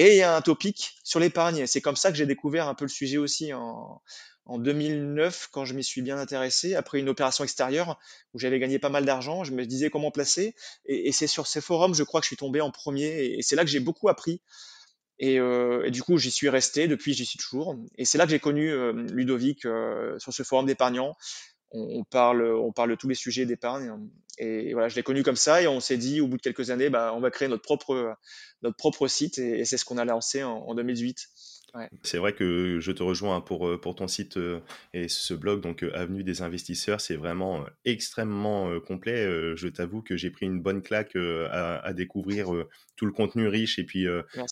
Et 0.00 0.12
il 0.12 0.16
y 0.18 0.22
a 0.22 0.36
un 0.36 0.42
topic 0.42 0.96
sur 1.02 1.18
l'épargne. 1.18 1.66
C'est 1.66 1.80
comme 1.80 1.96
ça 1.96 2.12
que 2.12 2.16
j'ai 2.16 2.24
découvert 2.24 2.68
un 2.68 2.74
peu 2.74 2.84
le 2.84 2.88
sujet 2.88 3.16
aussi 3.16 3.52
en, 3.52 4.00
en 4.46 4.60
2009 4.60 5.48
quand 5.50 5.64
je 5.64 5.74
m'y 5.74 5.82
suis 5.82 6.02
bien 6.02 6.16
intéressé 6.18 6.76
après 6.76 7.00
une 7.00 7.08
opération 7.08 7.42
extérieure 7.42 7.98
où 8.32 8.38
j'avais 8.38 8.60
gagné 8.60 8.78
pas 8.78 8.90
mal 8.90 9.04
d'argent. 9.04 9.42
Je 9.42 9.50
me 9.50 9.66
disais 9.66 9.90
comment 9.90 10.12
placer. 10.12 10.54
Et, 10.86 11.10
c'est 11.10 11.26
sur 11.26 11.48
ces 11.48 11.60
forums, 11.60 11.96
je 11.96 12.04
crois 12.04 12.20
que 12.20 12.26
je 12.26 12.28
suis 12.28 12.36
tombé 12.36 12.60
en 12.60 12.70
premier. 12.70 13.38
Et, 13.38 13.42
c'est 13.42 13.56
là 13.56 13.64
que 13.64 13.70
j'ai 13.70 13.80
beaucoup 13.80 14.08
appris. 14.08 14.40
Et, 15.18 15.40
euh, 15.40 15.84
et, 15.84 15.90
du 15.90 16.04
coup, 16.04 16.16
j'y 16.16 16.30
suis 16.30 16.48
resté. 16.48 16.86
Depuis, 16.86 17.12
j'y 17.12 17.26
suis 17.26 17.40
toujours. 17.40 17.74
Et 17.96 18.04
c'est 18.04 18.18
là 18.18 18.24
que 18.24 18.30
j'ai 18.30 18.38
connu 18.38 18.70
euh, 18.70 18.92
Ludovic 18.92 19.66
euh, 19.66 20.16
sur 20.20 20.32
ce 20.32 20.44
forum 20.44 20.66
d'épargnants 20.66 21.16
on, 21.70 22.04
parle, 22.04 22.42
on 22.42 22.72
parle 22.72 22.90
de 22.90 22.94
tous 22.94 23.08
les 23.08 23.14
sujets 23.14 23.46
d'épargne. 23.46 23.92
Et 24.38 24.72
voilà, 24.72 24.88
je 24.88 24.94
l'ai 24.94 25.02
connu 25.02 25.22
comme 25.22 25.36
ça 25.36 25.62
et 25.62 25.66
on 25.66 25.80
s'est 25.80 25.96
dit 25.96 26.20
au 26.20 26.28
bout 26.28 26.36
de 26.36 26.42
quelques 26.42 26.70
années, 26.70 26.90
bah, 26.90 27.12
on 27.14 27.20
va 27.20 27.30
créer 27.30 27.48
notre 27.48 27.62
propre, 27.62 28.16
notre 28.62 28.76
propre 28.76 29.08
site 29.08 29.38
et, 29.38 29.64
c'est 29.64 29.76
ce 29.76 29.84
qu'on 29.84 29.98
a 29.98 30.04
lancé 30.04 30.44
en, 30.44 30.58
en 30.58 30.78
2018. 31.74 32.00
C'est 32.02 32.18
vrai 32.18 32.32
que 32.32 32.78
je 32.80 32.92
te 32.92 33.02
rejoins 33.02 33.40
pour, 33.40 33.68
euh, 33.68 33.80
pour 33.80 33.94
ton 33.94 34.08
site 34.08 34.36
euh, 34.36 34.60
et 34.94 35.08
ce 35.08 35.34
blog, 35.34 35.60
donc 35.60 35.82
euh, 35.82 35.94
Avenue 35.94 36.24
des 36.24 36.42
investisseurs, 36.42 37.00
c'est 37.00 37.16
vraiment 37.16 37.64
extrêmement 37.84 38.78
complet. 38.80 39.24
Je 39.56 39.68
t'avoue 39.68 40.02
que 40.02 40.16
j'ai 40.16 40.30
pris 40.30 40.46
une 40.46 40.60
bonne 40.60 40.82
claque 40.82 41.16
à, 41.16 41.92
découvrir 41.92 42.48
tout 42.96 43.06
le 43.06 43.12
contenu 43.12 43.48
riche 43.48 43.78
et 43.78 43.84
puis 43.84 44.06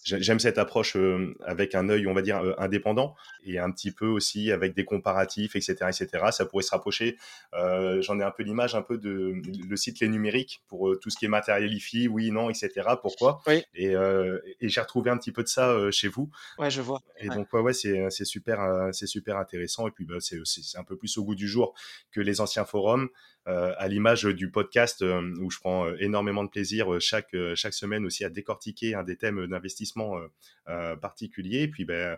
j'aime 0.04 0.40
cette 0.40 0.58
approche 0.58 0.96
avec 1.44 1.75
un 1.75 1.88
œil, 1.88 2.06
on 2.06 2.14
va 2.14 2.23
dire, 2.23 2.40
indépendant 2.58 3.14
et 3.44 3.58
un 3.58 3.70
petit 3.70 3.92
peu 3.92 4.06
aussi 4.06 4.50
avec 4.50 4.75
des 4.75 4.85
comparatifs, 4.85 5.54
etc. 5.54 5.75
etc. 5.88 6.25
Ça 6.30 6.46
pourrait 6.46 6.62
se 6.62 6.70
rapprocher, 6.70 7.16
j'en 7.52 8.18
ai 8.18 8.25
un 8.25 8.30
peu 8.30 8.42
l'image 8.42 8.75
un 8.75 8.82
peu 8.82 8.99
de 8.99 9.35
le 9.68 9.76
site 9.76 10.00
Les 10.00 10.08
Numériques 10.08 10.62
pour 10.68 10.99
tout 11.00 11.11
ce 11.11 11.16
qui 11.16 11.26
est 11.26 11.28
matériel 11.28 11.73
IFI, 11.73 12.08
oui, 12.08 12.30
non, 12.30 12.50
etc. 12.50 12.70
Pourquoi? 13.00 13.40
Et, 13.75 13.92
et 13.92 14.68
j'ai 14.68 14.80
retrouvé 14.80 15.11
un 15.11 15.18
petit 15.18 15.32
peu 15.32 15.42
de 15.42 15.49
ça 15.49 15.90
chez 15.90 16.08
vous. 16.08 16.30
Ouais, 16.58 16.70
je 16.70 16.80
vois. 16.80 17.02
Et 17.18 17.28
donc, 17.28 17.52
ouais, 17.52 17.60
ouais 17.60 17.72
c'est 17.72 18.25
super, 18.25 18.88
c'est 18.92 19.06
super 19.06 19.36
intéressant. 19.36 19.88
Et 19.88 19.90
puis, 19.90 20.04
bah, 20.04 20.16
c'est 20.20 20.78
un 20.78 20.84
peu 20.84 20.96
plus 20.96 21.16
au 21.18 21.25
goût 21.25 21.34
du 21.34 21.48
jour 21.48 21.75
que 22.12 22.20
les 22.20 22.40
anciens 22.40 22.64
forums. 22.64 23.08
Euh, 23.48 23.72
à 23.78 23.86
l'image 23.86 24.25
du 24.25 24.50
podcast 24.50 25.02
euh, 25.02 25.32
où 25.40 25.52
je 25.52 25.60
prends 25.60 25.86
euh, 25.86 25.94
énormément 26.00 26.42
de 26.42 26.48
plaisir 26.48 27.00
chaque, 27.00 27.36
chaque 27.54 27.75
semaine 27.75 28.04
aussi 28.04 28.25
à 28.25 28.28
décortiquer 28.28 28.96
un 28.96 29.04
des 29.04 29.16
thèmes 29.16 29.46
d'investissement 29.46 30.16
particuliers. 31.00 31.62
Et 31.62 31.68
puis 31.68 31.84
ben, 31.84 32.16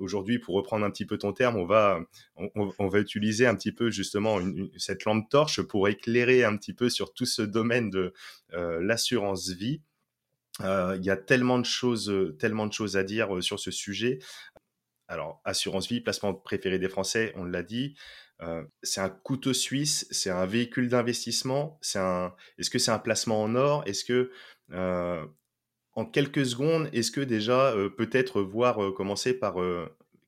aujourd'hui, 0.00 0.38
pour 0.40 0.56
reprendre 0.56 0.84
un 0.84 0.90
petit 0.90 1.06
peu 1.06 1.16
ton 1.16 1.32
terme, 1.32 1.56
on 1.56 1.64
va, 1.64 2.00
on, 2.36 2.88
va 2.88 2.98
utiliser 2.98 3.46
un 3.46 3.54
petit 3.54 3.72
peu 3.72 3.90
justement 3.90 4.38
cette 4.76 5.04
lampe 5.04 5.28
torche 5.28 5.62
pour 5.62 5.88
éclairer 5.88 6.42
un 6.44 6.56
petit 6.56 6.74
peu 6.74 6.88
sur 6.90 7.14
tout 7.14 7.26
ce 7.26 7.42
domaine 7.42 7.90
de 7.90 8.12
l'assurance 8.52 9.48
vie. 9.50 9.80
Il 10.60 11.00
y 11.02 11.10
a 11.10 11.16
tellement 11.16 11.58
de 11.58 11.64
choses, 11.64 12.12
tellement 12.38 12.66
de 12.66 12.72
choses 12.72 12.96
à 12.96 13.04
dire 13.04 13.42
sur 13.42 13.58
ce 13.58 13.70
sujet. 13.70 14.18
Alors, 15.08 15.42
assurance 15.44 15.88
vie, 15.88 16.00
placement 16.00 16.32
préféré 16.32 16.78
des 16.78 16.88
Français, 16.88 17.32
on 17.36 17.44
l'a 17.44 17.62
dit. 17.62 17.94
Euh, 18.42 18.64
c'est 18.82 19.00
un 19.00 19.10
couteau 19.10 19.52
suisse, 19.52 20.06
c'est 20.10 20.30
un 20.30 20.46
véhicule 20.46 20.88
d'investissement, 20.88 21.78
c'est 21.80 21.98
un. 21.98 22.34
Est-ce 22.58 22.70
que 22.70 22.78
c'est 22.78 22.90
un 22.90 22.98
placement 22.98 23.42
en 23.42 23.54
or? 23.54 23.82
Est-ce 23.86 24.04
que 24.04 24.30
euh, 24.72 25.24
en 25.92 26.06
quelques 26.06 26.46
secondes, 26.46 26.88
est-ce 26.92 27.10
que 27.10 27.20
déjà 27.20 27.72
euh, 27.72 27.88
peut-être 27.90 28.40
voir 28.40 28.94
commencer 28.94 29.34
par 29.38 29.56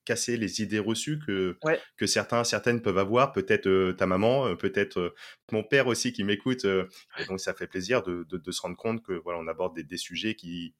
casser 0.05 0.37
les 0.37 0.61
idées 0.61 0.79
reçues 0.79 1.19
que, 1.19 1.57
que 1.97 2.05
certains, 2.05 2.43
certaines 2.43 2.81
peuvent 2.81 2.97
avoir, 2.97 3.33
peut-être 3.33 3.91
ta 3.93 4.05
maman, 4.05 4.55
peut-être 4.55 5.13
mon 5.51 5.63
père 5.63 5.87
aussi 5.87 6.13
qui 6.13 6.23
m'écoute. 6.23 6.65
et 6.65 7.25
donc 7.27 7.39
ça 7.39 7.53
fait 7.53 7.67
plaisir 7.67 8.03
de, 8.03 8.25
de, 8.29 8.51
se 8.51 8.61
rendre 8.61 8.77
compte 8.77 9.03
que 9.03 9.13
voilà, 9.13 9.39
on 9.39 9.47
aborde 9.47 9.75
des, 9.75 9.83
des 9.83 9.97
sujets 9.97 10.35
qui, 10.35 10.73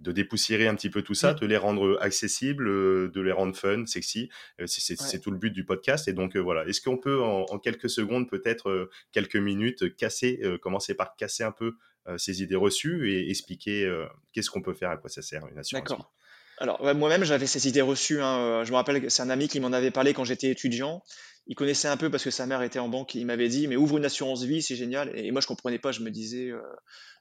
de 0.00 0.12
dépoussiérer 0.12 0.66
un 0.66 0.74
petit 0.74 0.90
peu 0.90 1.02
tout 1.02 1.14
ça, 1.14 1.34
de 1.34 1.46
les 1.46 1.56
rendre 1.56 1.98
accessibles, 2.00 2.66
de 3.10 3.20
les 3.20 3.32
rendre 3.32 3.56
fun, 3.56 3.86
sexy. 3.86 4.30
C'est 4.66 5.20
tout 5.20 5.30
le 5.30 5.38
but 5.38 5.50
du 5.50 5.64
podcast. 5.64 6.08
Et 6.08 6.12
donc 6.12 6.36
voilà, 6.36 6.66
est-ce 6.66 6.80
qu'on 6.80 6.98
peut 6.98 7.22
en, 7.22 7.58
quelques 7.58 7.90
secondes, 7.90 8.28
peut-être 8.28 8.90
quelques 9.12 9.36
minutes, 9.36 9.96
casser, 9.96 10.40
commencer 10.60 10.94
par 10.94 11.16
casser 11.16 11.44
un 11.44 11.52
peu 11.52 11.74
ces 12.16 12.42
idées 12.42 12.56
reçues 12.56 13.12
et 13.12 13.30
expliquer 13.30 13.90
qu'est-ce 14.32 14.50
qu'on 14.50 14.62
peut 14.62 14.74
faire, 14.74 14.90
à 14.90 14.96
quoi 14.96 15.10
ça 15.10 15.22
sert 15.22 15.46
une 15.48 15.58
assurance 15.58 15.88
D'accord. 15.88 16.12
Alors 16.58 16.82
moi-même 16.94 17.24
j'avais 17.24 17.46
ces 17.46 17.68
idées 17.68 17.82
reçues. 17.82 18.20
Hein, 18.20 18.64
je 18.64 18.70
me 18.70 18.76
rappelle 18.76 19.02
que 19.02 19.08
c'est 19.08 19.22
un 19.22 19.30
ami 19.30 19.48
qui 19.48 19.60
m'en 19.60 19.72
avait 19.72 19.90
parlé 19.90 20.14
quand 20.14 20.24
j'étais 20.24 20.50
étudiant. 20.50 21.02
Il 21.48 21.54
connaissait 21.54 21.88
un 21.88 21.96
peu 21.96 22.10
parce 22.10 22.24
que 22.24 22.30
sa 22.30 22.46
mère 22.46 22.62
était 22.62 22.78
en 22.78 22.88
banque. 22.88 23.14
Il 23.14 23.26
m'avait 23.26 23.48
dit 23.48 23.68
mais 23.68 23.76
ouvre 23.76 23.98
une 23.98 24.04
assurance 24.04 24.42
vie, 24.42 24.62
c'est 24.62 24.76
génial. 24.76 25.16
Et 25.18 25.30
moi 25.30 25.40
je 25.40 25.46
comprenais 25.46 25.78
pas. 25.78 25.92
Je 25.92 26.00
me 26.00 26.10
disais 26.10 26.52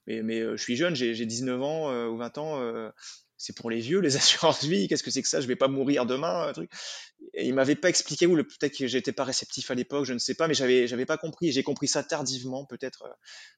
mais, 0.08 0.22
mais 0.22 0.40
euh, 0.40 0.58
je 0.58 0.62
suis 0.62 0.76
jeune, 0.76 0.96
j'ai 0.96 1.14
19 1.26 1.62
ans 1.62 1.92
euh, 1.92 2.08
ou 2.08 2.18
20 2.18 2.38
ans 2.38 2.62
euh, 2.62 2.90
c'est 3.38 3.56
pour 3.56 3.70
les 3.70 3.80
vieux, 3.80 4.00
les 4.00 4.16
assurances 4.18 4.64
vie, 4.64 4.88
qu'est-ce 4.88 5.04
que 5.04 5.12
c'est 5.12 5.22
que 5.22 5.28
ça? 5.28 5.42
Je 5.42 5.48
vais 5.48 5.56
pas 5.56 5.68
mourir 5.68 6.06
demain. 6.06 6.52
Et 7.38 7.48
il 7.48 7.54
m'avait 7.54 7.76
pas 7.76 7.90
expliqué 7.90 8.26
ou 8.26 8.36
peut-être 8.36 8.78
que 8.78 8.88
j'étais 8.88 9.12
pas 9.12 9.24
réceptif 9.24 9.70
à 9.70 9.76
l'époque, 9.76 10.06
je 10.06 10.14
ne 10.14 10.20
sais 10.20 10.36
pas, 10.36 10.48
mais 10.48 10.54
j'avais 10.54 10.88
j'avais 10.88 11.06
pas 11.06 11.18
compris. 11.18 11.52
J'ai 11.52 11.64
compris 11.64 11.88
ça 11.88 12.04
tardivement, 12.04 12.66
peut-être 12.66 13.08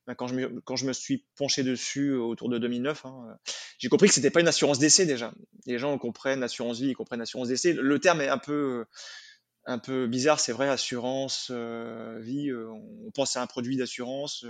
ben, 0.08 0.16
quand 0.16 0.28
je 0.28 0.34
me 0.34 0.62
quand 0.62 0.76
je 0.76 0.86
me 0.86 0.94
suis 0.94 1.26
penché 1.36 1.64
dessus 1.64 2.14
autour 2.14 2.50
de 2.50 2.58
2009. 2.58 3.06
Hein, 3.06 3.38
j'ai 3.78 3.90
compris 3.90 4.08
que 4.08 4.16
c'était 4.16 4.32
pas 4.32 4.42
une 4.42 4.48
assurance 4.48 4.80
d'essai 4.80 5.06
déjà. 5.06 5.34
Les 5.66 5.78
gens 5.78 5.98
comprennent 5.98 6.44
assurance 6.44 6.80
vie, 6.80 6.90
ils 6.90 6.96
comprennent 6.96 7.22
assurance 7.22 7.50
d'essai. 7.50 7.74
Le 7.74 8.00
terme 8.00 8.22
est 8.22 8.30
un 8.30 8.40
peu 8.40 8.86
un 9.66 9.80
peu 9.80 10.08
bizarre, 10.08 10.40
c'est 10.40 10.54
vrai, 10.54 10.70
assurance 10.70 11.52
vie. 11.52 12.52
on 12.54 13.12
pense 13.14 13.38
à 13.38 13.42
un 13.42 13.48
produit 13.48 13.78
d'assurance. 13.78 14.46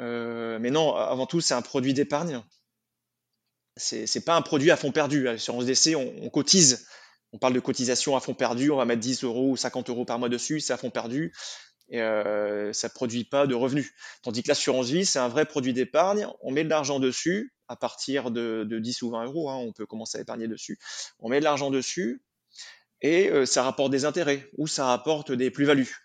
Euh, 0.00 0.58
mais 0.58 0.70
non, 0.70 0.94
avant 0.94 1.26
tout, 1.26 1.40
c'est 1.40 1.54
un 1.54 1.62
produit 1.62 1.94
d'épargne. 1.94 2.42
C'est, 3.76 4.24
pas 4.24 4.36
un 4.36 4.42
produit 4.42 4.70
à 4.70 4.76
fond 4.76 4.92
perdu. 4.92 5.22
L'assurance 5.22 5.64
d'essai, 5.64 5.94
on, 5.94 6.28
cotise. 6.30 6.86
On 7.32 7.38
parle 7.38 7.54
de 7.54 7.60
cotisation 7.60 8.16
à 8.16 8.20
fond 8.20 8.34
perdu. 8.34 8.70
On 8.70 8.76
va 8.76 8.84
mettre 8.84 9.00
10 9.00 9.24
euros 9.24 9.50
ou 9.50 9.56
50 9.56 9.90
euros 9.90 10.04
par 10.04 10.18
mois 10.18 10.28
dessus. 10.28 10.60
C'est 10.60 10.72
à 10.72 10.76
fond 10.76 10.90
perdu. 10.90 11.32
Euh, 11.92 12.72
ça 12.72 12.88
ne 12.88 12.92
produit 12.92 13.24
pas 13.24 13.46
de 13.46 13.54
revenus. 13.54 13.92
Tandis 14.22 14.42
que 14.42 14.48
l'assurance 14.48 14.88
vie, 14.88 15.04
c'est 15.04 15.18
un 15.18 15.28
vrai 15.28 15.44
produit 15.44 15.72
d'épargne. 15.72 16.26
On 16.42 16.50
met 16.50 16.64
de 16.64 16.68
l'argent 16.68 17.00
dessus 17.00 17.52
à 17.68 17.76
partir 17.76 18.30
de, 18.30 18.66
10 18.70 19.02
ou 19.02 19.10
20 19.10 19.24
euros. 19.24 19.50
Hein, 19.50 19.56
on 19.56 19.72
peut 19.72 19.86
commencer 19.86 20.18
à 20.18 20.20
épargner 20.20 20.48
dessus. 20.48 20.78
On 21.18 21.28
met 21.28 21.40
de 21.40 21.44
l'argent 21.44 21.70
dessus 21.70 22.22
et 23.02 23.30
euh, 23.30 23.46
ça 23.46 23.62
rapporte 23.62 23.90
des 23.90 24.04
intérêts 24.04 24.48
ou 24.58 24.66
ça 24.66 24.86
rapporte 24.86 25.32
des 25.32 25.50
plus-values. 25.50 25.96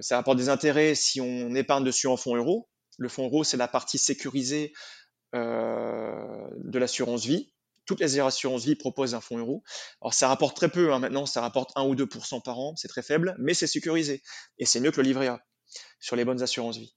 ça 0.00 0.16
rapporte 0.16 0.38
des 0.38 0.48
intérêts 0.48 0.94
si 0.94 1.20
on 1.20 1.54
épargne 1.54 1.84
dessus 1.84 2.06
en 2.06 2.16
fonds 2.16 2.36
euros. 2.36 2.68
Le 2.98 3.08
fonds 3.08 3.24
euro, 3.24 3.44
c'est 3.44 3.56
la 3.56 3.68
partie 3.68 3.98
sécurisée 3.98 4.72
euh, 5.34 6.48
de 6.58 6.78
l'assurance 6.78 7.24
vie. 7.24 7.52
Toutes 7.86 8.00
les 8.00 8.18
assurances 8.20 8.64
vie 8.64 8.76
proposent 8.76 9.14
un 9.14 9.20
fonds 9.20 9.38
euro. 9.38 9.62
Alors 10.00 10.14
ça 10.14 10.28
rapporte 10.28 10.56
très 10.56 10.68
peu, 10.68 10.92
hein. 10.92 10.98
maintenant 10.98 11.26
ça 11.26 11.40
rapporte 11.40 11.70
1 11.76 11.84
ou 11.84 11.94
2% 11.94 12.42
par 12.42 12.58
an, 12.58 12.74
c'est 12.76 12.88
très 12.88 13.02
faible, 13.02 13.34
mais 13.38 13.54
c'est 13.54 13.66
sécurisé. 13.66 14.22
Et 14.58 14.66
c'est 14.66 14.80
mieux 14.80 14.90
que 14.90 15.00
le 15.00 15.06
livret 15.06 15.28
A 15.28 15.40
sur 16.00 16.16
les 16.16 16.24
bonnes 16.24 16.42
assurances 16.42 16.78
vie. 16.78 16.94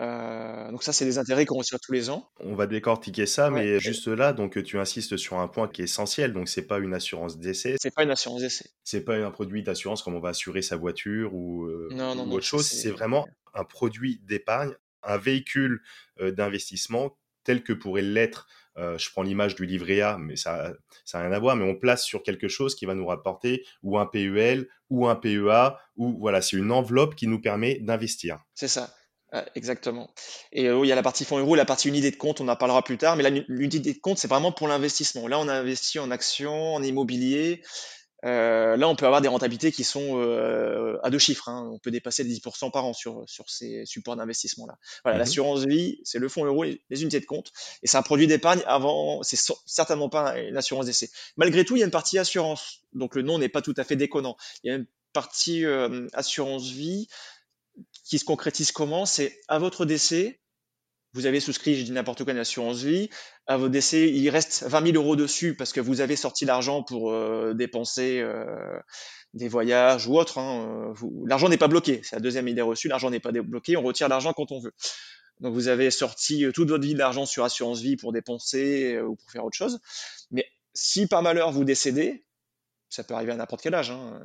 Euh, 0.00 0.70
donc 0.70 0.84
ça, 0.84 0.92
c'est 0.92 1.04
des 1.04 1.18
intérêts 1.18 1.44
qu'on 1.44 1.58
reçoit 1.58 1.78
tous 1.80 1.92
les 1.92 2.08
ans. 2.08 2.30
On 2.38 2.54
va 2.54 2.66
décortiquer 2.66 3.26
ça, 3.26 3.50
mais 3.50 3.80
juste 3.80 4.06
là, 4.06 4.32
donc 4.32 4.62
tu 4.62 4.78
insistes 4.78 5.16
sur 5.16 5.38
un 5.38 5.48
point 5.48 5.68
qui 5.68 5.82
est 5.82 5.84
essentiel. 5.84 6.32
Donc 6.32 6.48
c'est 6.48 6.66
pas 6.66 6.78
une 6.78 6.94
assurance 6.94 7.38
d'essai. 7.38 7.76
C'est 7.80 7.94
pas 7.94 8.04
une 8.04 8.10
assurance 8.10 8.40
d'essai. 8.40 8.70
C'est 8.84 9.00
pas 9.00 9.16
un 9.16 9.30
produit 9.30 9.62
d'assurance 9.62 10.02
comme 10.02 10.14
on 10.14 10.20
va 10.20 10.30
assurer 10.30 10.62
sa 10.62 10.76
voiture 10.76 11.34
ou, 11.34 11.64
euh, 11.64 11.88
autre 12.30 12.44
chose. 12.44 12.66
C'est 12.66 12.90
vraiment 12.90 13.26
un 13.54 13.64
produit 13.64 14.20
d'épargne 14.22 14.74
un 15.04 15.16
véhicule 15.16 15.80
d'investissement 16.20 17.16
tel 17.44 17.62
que 17.62 17.72
pourrait 17.72 18.02
l'être, 18.02 18.46
je 18.96 19.10
prends 19.10 19.22
l'image 19.22 19.54
du 19.54 19.66
livret 19.66 20.00
A, 20.00 20.18
mais 20.18 20.36
ça 20.36 20.72
n'a 21.12 21.20
rien 21.20 21.32
à 21.32 21.38
voir, 21.38 21.56
mais 21.56 21.68
on 21.68 21.74
place 21.74 22.04
sur 22.04 22.22
quelque 22.22 22.48
chose 22.48 22.74
qui 22.74 22.86
va 22.86 22.94
nous 22.94 23.06
rapporter 23.06 23.64
ou 23.82 23.98
un 23.98 24.06
PEL 24.06 24.68
ou 24.90 25.06
un 25.06 25.16
PEA, 25.16 25.76
ou 25.96 26.18
voilà, 26.18 26.40
c'est 26.40 26.56
une 26.56 26.72
enveloppe 26.72 27.14
qui 27.14 27.26
nous 27.26 27.40
permet 27.40 27.78
d'investir. 27.80 28.38
C'est 28.54 28.68
ça. 28.68 28.94
exactement. 29.54 30.10
Et 30.52 30.64
il 30.64 30.86
y 30.86 30.92
a 30.92 30.94
la 30.94 31.02
partie 31.02 31.24
fonds 31.24 31.38
euro, 31.38 31.54
la 31.54 31.64
partie 31.64 31.88
unité 31.88 32.10
de 32.10 32.16
compte, 32.16 32.40
on 32.40 32.48
en 32.48 32.56
parlera 32.56 32.82
plus 32.82 32.98
tard, 32.98 33.16
mais 33.16 33.44
l'unité 33.48 33.92
de 33.92 33.98
compte, 33.98 34.18
c'est 34.18 34.28
vraiment 34.28 34.52
pour 34.52 34.68
l'investissement. 34.68 35.28
Là, 35.28 35.38
on 35.38 35.48
a 35.48 35.54
investi 35.54 35.98
en 35.98 36.10
actions, 36.10 36.74
en 36.74 36.82
immobilier, 36.82 37.62
euh, 38.24 38.76
là, 38.76 38.88
on 38.88 38.96
peut 38.96 39.06
avoir 39.06 39.20
des 39.20 39.28
rentabilités 39.28 39.70
qui 39.70 39.84
sont 39.84 40.20
euh, 40.20 40.98
à 41.02 41.10
deux 41.10 41.18
chiffres. 41.18 41.48
Hein. 41.48 41.70
On 41.72 41.78
peut 41.78 41.90
dépasser 41.90 42.24
les 42.24 42.34
10% 42.34 42.70
par 42.70 42.84
an 42.84 42.92
sur, 42.92 43.22
sur 43.26 43.48
ces 43.48 43.84
supports 43.84 44.16
d'investissement-là. 44.16 44.78
Voilà, 45.04 45.16
mmh 45.16 45.20
l'assurance 45.20 45.64
vie, 45.64 46.00
c'est 46.04 46.18
le 46.18 46.28
fonds 46.28 46.44
euro 46.44 46.64
et 46.64 46.82
les 46.90 47.02
unités 47.02 47.20
de 47.20 47.26
compte. 47.26 47.52
Et 47.82 47.86
c'est 47.86 47.96
un 47.96 48.02
produit 48.02 48.26
d'épargne 48.26 48.62
avant, 48.66 49.22
c'est 49.22 49.38
certainement 49.66 50.08
pas 50.08 50.38
une 50.38 50.56
assurance 50.56 50.86
d'essai. 50.86 51.10
Malgré 51.36 51.64
tout, 51.64 51.76
il 51.76 51.80
y 51.80 51.82
a 51.82 51.84
une 51.84 51.92
partie 51.92 52.18
assurance. 52.18 52.82
Donc 52.92 53.14
le 53.14 53.22
nom 53.22 53.38
n'est 53.38 53.48
pas 53.48 53.62
tout 53.62 53.74
à 53.76 53.84
fait 53.84 53.96
déconnant. 53.96 54.36
Il 54.64 54.68
y 54.68 54.70
a 54.72 54.76
une 54.76 54.86
partie 55.12 55.64
euh, 55.64 56.06
assurance 56.12 56.68
vie 56.68 57.08
qui 58.04 58.18
se 58.18 58.24
concrétise 58.24 58.72
comment? 58.72 59.06
C'est 59.06 59.38
à 59.48 59.58
votre 59.58 59.84
décès, 59.84 60.40
vous 61.14 61.26
avez 61.26 61.40
souscrit, 61.40 61.74
je 61.74 61.84
dis 61.84 61.92
n'importe 61.92 62.24
quoi, 62.24 62.32
une 62.32 62.38
assurance 62.38 62.82
vie, 62.82 63.08
à 63.46 63.56
vos 63.56 63.68
décès, 63.68 64.10
il 64.10 64.28
reste 64.28 64.64
20 64.64 64.92
000 64.92 64.96
euros 64.96 65.16
dessus 65.16 65.54
parce 65.54 65.72
que 65.72 65.80
vous 65.80 66.00
avez 66.00 66.16
sorti 66.16 66.44
l'argent 66.44 66.82
pour 66.82 67.10
euh, 67.10 67.54
dépenser 67.54 68.20
euh, 68.20 68.78
des 69.32 69.48
voyages 69.48 70.06
ou 70.06 70.18
autre. 70.18 70.38
Hein, 70.38 70.92
l'argent 71.26 71.48
n'est 71.48 71.56
pas 71.56 71.68
bloqué, 71.68 72.00
c'est 72.04 72.16
la 72.16 72.20
deuxième 72.20 72.46
idée 72.48 72.60
reçue, 72.60 72.88
l'argent 72.88 73.10
n'est 73.10 73.20
pas 73.20 73.32
débloqué, 73.32 73.76
on 73.76 73.82
retire 73.82 74.08
l'argent 74.08 74.32
quand 74.34 74.52
on 74.52 74.60
veut. 74.60 74.74
Donc 75.40 75.54
vous 75.54 75.68
avez 75.68 75.90
sorti 75.90 76.44
euh, 76.44 76.52
toute 76.52 76.68
votre 76.68 76.84
vie 76.84 76.94
de 76.94 76.98
l'argent 76.98 77.24
sur 77.24 77.44
assurance 77.44 77.80
vie 77.80 77.96
pour 77.96 78.12
dépenser 78.12 79.00
ou 79.00 79.16
pour 79.16 79.30
faire 79.30 79.44
autre 79.44 79.56
chose. 79.56 79.80
Mais 80.30 80.46
si 80.74 81.06
par 81.06 81.22
malheur 81.22 81.52
vous 81.52 81.64
décédez, 81.64 82.26
ça 82.90 83.02
peut 83.02 83.14
arriver 83.14 83.32
à 83.32 83.36
n'importe 83.36 83.62
quel 83.62 83.74
âge, 83.74 83.90
hein, 83.90 84.20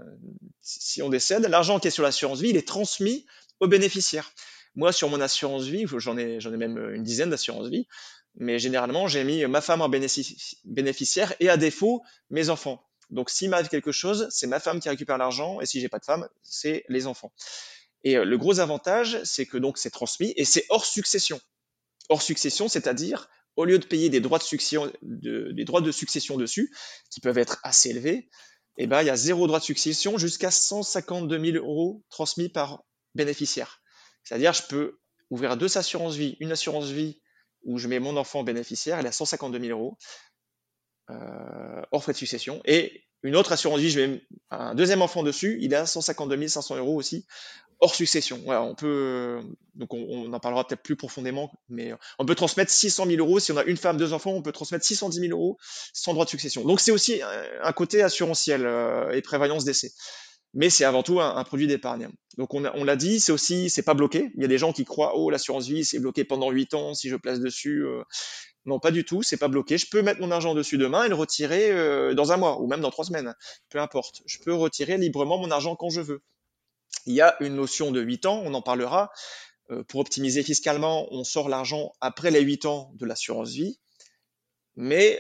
si 0.62 1.02
on 1.02 1.10
décède, 1.10 1.46
l'argent 1.46 1.80
qui 1.80 1.88
est 1.88 1.92
sur 1.92 2.04
l'assurance 2.04 2.40
vie, 2.42 2.50
il 2.50 2.58
est 2.58 2.68
transmis 2.68 3.26
aux 3.60 3.68
bénéficiaires. 3.68 4.32
Moi, 4.76 4.92
sur 4.92 5.10
mon 5.10 5.22
assurance 5.22 5.66
vie, 5.66 5.86
j'en 5.98 6.18
ai, 6.18 6.40
j'en 6.40 6.54
ai 6.54 6.58
même 6.58 6.78
une 6.94 7.04
dizaine 7.04 7.30
d'assurances 7.30 7.68
vie, 7.68 7.88
mais 8.36 8.58
généralement, 8.58 9.08
j'ai 9.08 9.24
mis 9.24 9.46
ma 9.46 9.62
femme 9.62 9.82
en 9.82 9.90
bénéficiaire 9.90 11.34
et 11.40 11.50
à 11.50 11.58
défaut, 11.58 12.02
mes 12.30 12.50
enfants. 12.50 12.84
Donc, 13.10 13.30
s'il 13.30 13.50
m'arrive 13.50 13.70
quelque 13.70 13.92
chose, 13.92 14.28
c'est 14.32 14.48
ma 14.48 14.60
femme 14.60 14.80
qui 14.80 14.90
récupère 14.90 15.18
l'argent, 15.18 15.62
et 15.62 15.66
si 15.66 15.80
j'ai 15.80 15.90
pas 15.90 16.00
de 16.00 16.06
femme, 16.06 16.28
c'est 16.42 16.84
les 16.90 17.06
enfants. 17.06 17.32
Et 18.04 18.18
euh, 18.18 18.26
le 18.26 18.38
gros 18.38 18.60
avantage, 18.60 19.20
c'est 19.24 19.46
que 19.46 19.58
donc 19.58 19.78
c'est 19.78 19.90
transmis 19.90 20.34
et 20.36 20.46
c'est 20.46 20.66
hors 20.70 20.86
succession. 20.86 21.40
Hors 22.10 22.22
succession, 22.22 22.68
c'est-à-dire 22.68 23.30
au 23.56 23.66
lieu 23.66 23.78
de 23.78 23.86
payer 23.86 24.10
des 24.10 24.20
droits 24.20 24.40
de 24.40 24.44
succession, 24.44 24.92
des 25.02 25.64
droits 25.64 25.82
de 25.82 25.92
succession 25.92 26.38
dessus, 26.38 26.74
qui 27.12 27.20
peuvent 27.20 27.38
être 27.38 27.60
assez 27.64 27.90
élevés, 27.90 28.30
eh 28.78 28.88
ben, 28.88 29.02
il 29.02 29.06
y 29.06 29.12
a 29.12 29.16
zéro 29.16 29.46
droit 29.46 29.60
de 29.60 29.64
succession 29.64 30.18
jusqu'à 30.18 30.50
152 30.50 31.40
000 31.54 31.58
euros 31.58 32.04
transmis 32.10 32.50
par 32.50 32.84
bénéficiaire. 33.14 33.83
C'est-à-dire, 34.24 34.54
je 34.54 34.64
peux 34.64 35.00
ouvrir 35.30 35.58
deux 35.58 35.78
assurances 35.78 36.16
vie, 36.16 36.38
une 36.40 36.52
assurance 36.52 36.90
vie 36.90 37.22
où 37.64 37.78
je 37.78 37.88
mets 37.88 38.00
mon 38.00 38.18
enfant 38.18 38.44
bénéficiaire, 38.44 39.00
elle 39.00 39.08
a 39.08 39.12
152 39.12 39.60
000 39.60 39.72
euros, 39.80 39.98
euh, 41.10 41.82
hors 41.92 42.04
frais 42.04 42.14
de 42.14 42.18
succession, 42.18 42.62
et 42.66 43.04
une 43.24 43.36
autre 43.38 43.54
assurance 43.54 43.80
vie, 43.80 43.90
je 43.90 44.00
mets 44.02 44.22
un 44.52 44.76
deuxième 44.76 45.02
enfant 45.02 45.24
dessus, 45.24 45.58
il 45.62 45.74
a 45.76 45.86
152 45.86 46.48
500 46.48 46.76
euros 46.76 46.96
aussi, 46.96 47.26
hors 47.80 47.96
succession. 47.96 48.42
On 48.48 48.76
peut, 48.76 49.42
donc 49.76 49.94
on, 49.94 50.32
en 50.32 50.40
parlera 50.40 50.66
peut-être 50.66 50.84
plus 50.84 50.96
profondément, 50.96 51.52
mais 51.70 51.94
on 52.20 52.26
peut 52.26 52.36
transmettre 52.36 52.72
600 52.72 53.06
000 53.08 53.18
euros. 53.18 53.40
Si 53.40 53.52
on 53.52 53.58
a 53.58 53.64
une 53.64 53.78
femme, 53.78 53.98
deux 53.98 54.14
enfants, 54.14 54.32
on 54.32 54.42
peut 54.42 54.52
transmettre 54.52 54.86
610 54.86 55.20
000 55.20 55.32
euros 55.32 55.58
sans 55.94 56.14
droit 56.14 56.26
de 56.26 56.30
succession. 56.30 56.64
Donc 56.64 56.80
c'est 56.80 56.92
aussi 56.92 57.22
un 57.22 57.74
côté 57.74 58.02
assurantiel 58.02 58.66
euh, 58.66 59.12
et 59.12 59.22
prévoyance 59.22 59.66
d'essai. 59.66 59.92
Mais 60.54 60.70
c'est 60.70 60.86
avant 60.86 61.02
tout 61.02 61.20
un, 61.20 61.44
produit 61.44 61.68
d'épargne. 61.68 62.10
Donc 62.38 62.54
on, 62.54 62.62
l'a 62.62 62.96
dit, 62.96 63.20
c'est 63.20 63.32
aussi, 63.32 63.70
c'est 63.70 63.82
pas 63.82 63.96
bloqué. 63.96 64.32
Il 64.36 64.42
y 64.42 64.46
a 64.46 64.48
des 64.48 64.60
gens 64.60 64.72
qui 64.72 64.86
croient, 64.86 65.14
oh 65.16 65.30
l'assurance 65.30 65.68
vie, 65.68 65.84
c'est 65.84 66.00
bloqué 66.00 66.26
pendant 66.26 66.52
8 66.52 66.74
ans 66.76 66.94
si 66.94 67.10
je 67.10 67.16
place 67.16 67.40
dessus. 67.40 67.86
Euh. 67.86 68.04
Non, 68.66 68.80
pas 68.80 68.92
du 68.92 69.04
tout, 69.04 69.24
c'est 69.24 69.38
pas 69.38 69.48
bloqué. 69.48 69.78
Je 69.78 69.88
peux 69.90 70.02
mettre 70.02 70.22
mon 70.22 70.32
argent 70.32 70.54
dessus 70.54 70.78
demain 70.78 71.04
et 71.04 71.10
le 71.10 71.16
retirer 71.16 71.72
euh, 71.72 72.14
dans 72.14 72.32
un 72.32 72.38
mois 72.38 72.62
ou 72.62 72.68
même 72.68 72.82
dans 72.82 72.92
trois 72.92 73.06
semaines, 73.06 73.34
peu 73.70 73.80
importe. 73.80 74.22
Je 74.26 74.38
peux 74.40 74.54
retirer 74.54 74.98
librement 74.98 75.38
mon 75.38 75.52
argent 75.52 75.76
quand 75.76 75.90
je 75.90 76.02
veux. 76.02 76.22
Il 77.08 77.14
y 77.14 77.22
a 77.22 77.36
une 77.42 77.56
notion 77.56 77.92
de 77.92 78.00
8 78.00 78.28
ans, 78.28 78.42
on 78.46 78.54
en 78.54 78.62
parlera. 78.62 79.12
Euh, 79.72 79.84
pour 79.84 80.02
optimiser 80.02 80.44
fiscalement, 80.44 81.08
on 81.12 81.24
sort 81.24 81.50
l'argent 81.50 81.94
après 82.00 82.30
les 82.30 82.42
8 82.42 82.66
ans 82.66 82.92
de 82.96 83.06
l'assurance 83.06 83.52
vie, 83.52 83.80
mais 84.76 85.20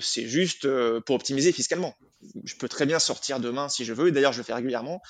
c'est 0.00 0.26
juste 0.26 0.68
pour 1.00 1.16
optimiser 1.16 1.52
fiscalement. 1.52 1.94
Je 2.44 2.54
peux 2.56 2.68
très 2.68 2.86
bien 2.86 2.98
sortir 2.98 3.40
demain 3.40 3.68
si 3.68 3.84
je 3.84 3.92
veux, 3.92 4.08
et 4.08 4.12
d'ailleurs 4.12 4.32
je 4.32 4.38
le 4.38 4.44
fais 4.44 4.54
régulièrement. 4.54 5.00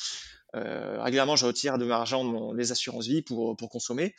régulièrement, 0.54 1.36
je 1.36 1.46
retire 1.46 1.78
de 1.78 1.84
mon 1.84 1.92
argent 1.92 2.54
des 2.54 2.72
assurances 2.72 3.06
vie 3.06 3.22
pour, 3.22 3.56
pour 3.56 3.68
consommer. 3.68 4.14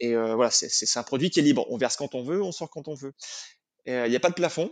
Et 0.00 0.14
euh, 0.14 0.34
voilà, 0.34 0.50
c'est 0.50 0.98
un 0.98 1.02
produit 1.02 1.30
qui 1.30 1.40
est 1.40 1.42
libre. 1.42 1.66
On 1.70 1.76
verse 1.76 1.96
quand 1.96 2.14
on 2.14 2.22
veut, 2.22 2.42
on 2.42 2.52
sort 2.52 2.70
quand 2.70 2.88
on 2.88 2.94
veut. 2.94 3.14
Euh, 3.88 4.06
il 4.06 4.10
n'y 4.10 4.16
a 4.16 4.20
pas 4.20 4.30
de 4.30 4.34
plafond. 4.34 4.70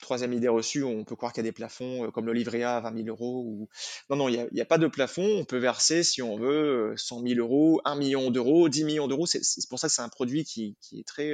Troisième 0.00 0.32
idée 0.32 0.48
reçue, 0.48 0.82
on 0.82 1.04
peut 1.04 1.14
croire 1.14 1.32
qu'il 1.32 1.44
y 1.44 1.46
a 1.46 1.50
des 1.50 1.54
plafonds 1.54 2.06
euh, 2.06 2.10
comme 2.10 2.26
le 2.26 2.32
livret 2.32 2.64
A 2.64 2.78
à 2.78 2.80
20 2.80 3.04
000 3.04 3.08
euros. 3.08 3.44
Ou... 3.46 3.68
Non, 4.10 4.16
non, 4.16 4.28
il 4.28 4.48
n'y 4.52 4.60
a, 4.60 4.64
pas 4.64 4.78
de 4.78 4.88
plafond. 4.88 5.24
On 5.24 5.44
peut 5.44 5.58
verser, 5.58 6.02
si 6.02 6.22
on 6.22 6.38
veut, 6.38 6.94
100 6.96 7.22
000 7.22 7.38
euros, 7.38 7.80
1 7.84 7.94
million 7.96 8.30
d'euros, 8.30 8.68
10 8.68 8.84
millions 8.84 9.08
d'euros. 9.08 9.26
C'est 9.26 9.68
pour 9.68 9.78
ça 9.78 9.88
que 9.88 9.94
c'est 9.94 10.02
un 10.02 10.08
produit 10.08 10.44
qui, 10.44 10.76
est 10.92 11.06
très 11.06 11.32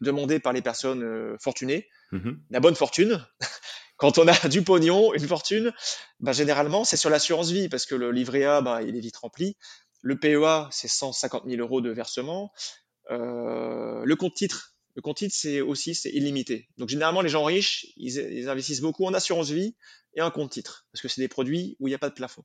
demandé 0.00 0.38
par 0.38 0.52
les 0.54 0.62
personnes 0.62 1.36
fortunées. 1.40 1.88
Mmh 2.12 2.32
La 2.50 2.60
bonne 2.60 2.76
fortune. 2.76 3.26
Quand 3.96 4.18
on 4.18 4.26
a 4.28 4.32
du 4.48 4.62
pognon, 4.62 5.14
une 5.14 5.26
fortune, 5.26 5.72
bah, 6.20 6.32
généralement, 6.32 6.84
c'est 6.84 6.96
sur 6.96 7.10
l'assurance 7.10 7.50
vie 7.50 7.68
parce 7.68 7.86
que 7.86 7.94
le 7.94 8.10
livret 8.10 8.44
A, 8.44 8.60
bah, 8.60 8.82
il 8.82 8.96
est 8.96 9.00
vite 9.00 9.16
rempli. 9.16 9.56
Le 10.02 10.18
PEA, 10.18 10.68
c'est 10.70 10.88
150 10.88 11.44
000 11.46 11.60
euros 11.60 11.80
de 11.80 11.90
versement. 11.90 12.52
Euh, 13.10 14.02
le 14.04 14.16
compte 14.16 14.34
titre, 14.34 14.74
le 14.96 15.02
compte 15.02 15.16
titre, 15.16 15.34
c'est 15.36 15.60
aussi 15.60 15.94
c'est 15.94 16.10
illimité. 16.10 16.68
Donc 16.76 16.88
généralement, 16.88 17.20
les 17.20 17.28
gens 17.28 17.44
riches, 17.44 17.86
ils, 17.96 18.48
investissent 18.48 18.80
beaucoup 18.80 19.06
en 19.06 19.14
assurance 19.14 19.50
vie 19.50 19.76
et 20.14 20.22
en 20.22 20.30
compte 20.30 20.52
titre 20.52 20.86
parce 20.92 21.02
que 21.02 21.08
c'est 21.08 21.20
des 21.20 21.28
produits 21.28 21.76
où 21.80 21.88
il 21.88 21.90
n'y 21.90 21.94
a 21.94 21.98
pas 21.98 22.10
de 22.10 22.14
plafond. 22.14 22.44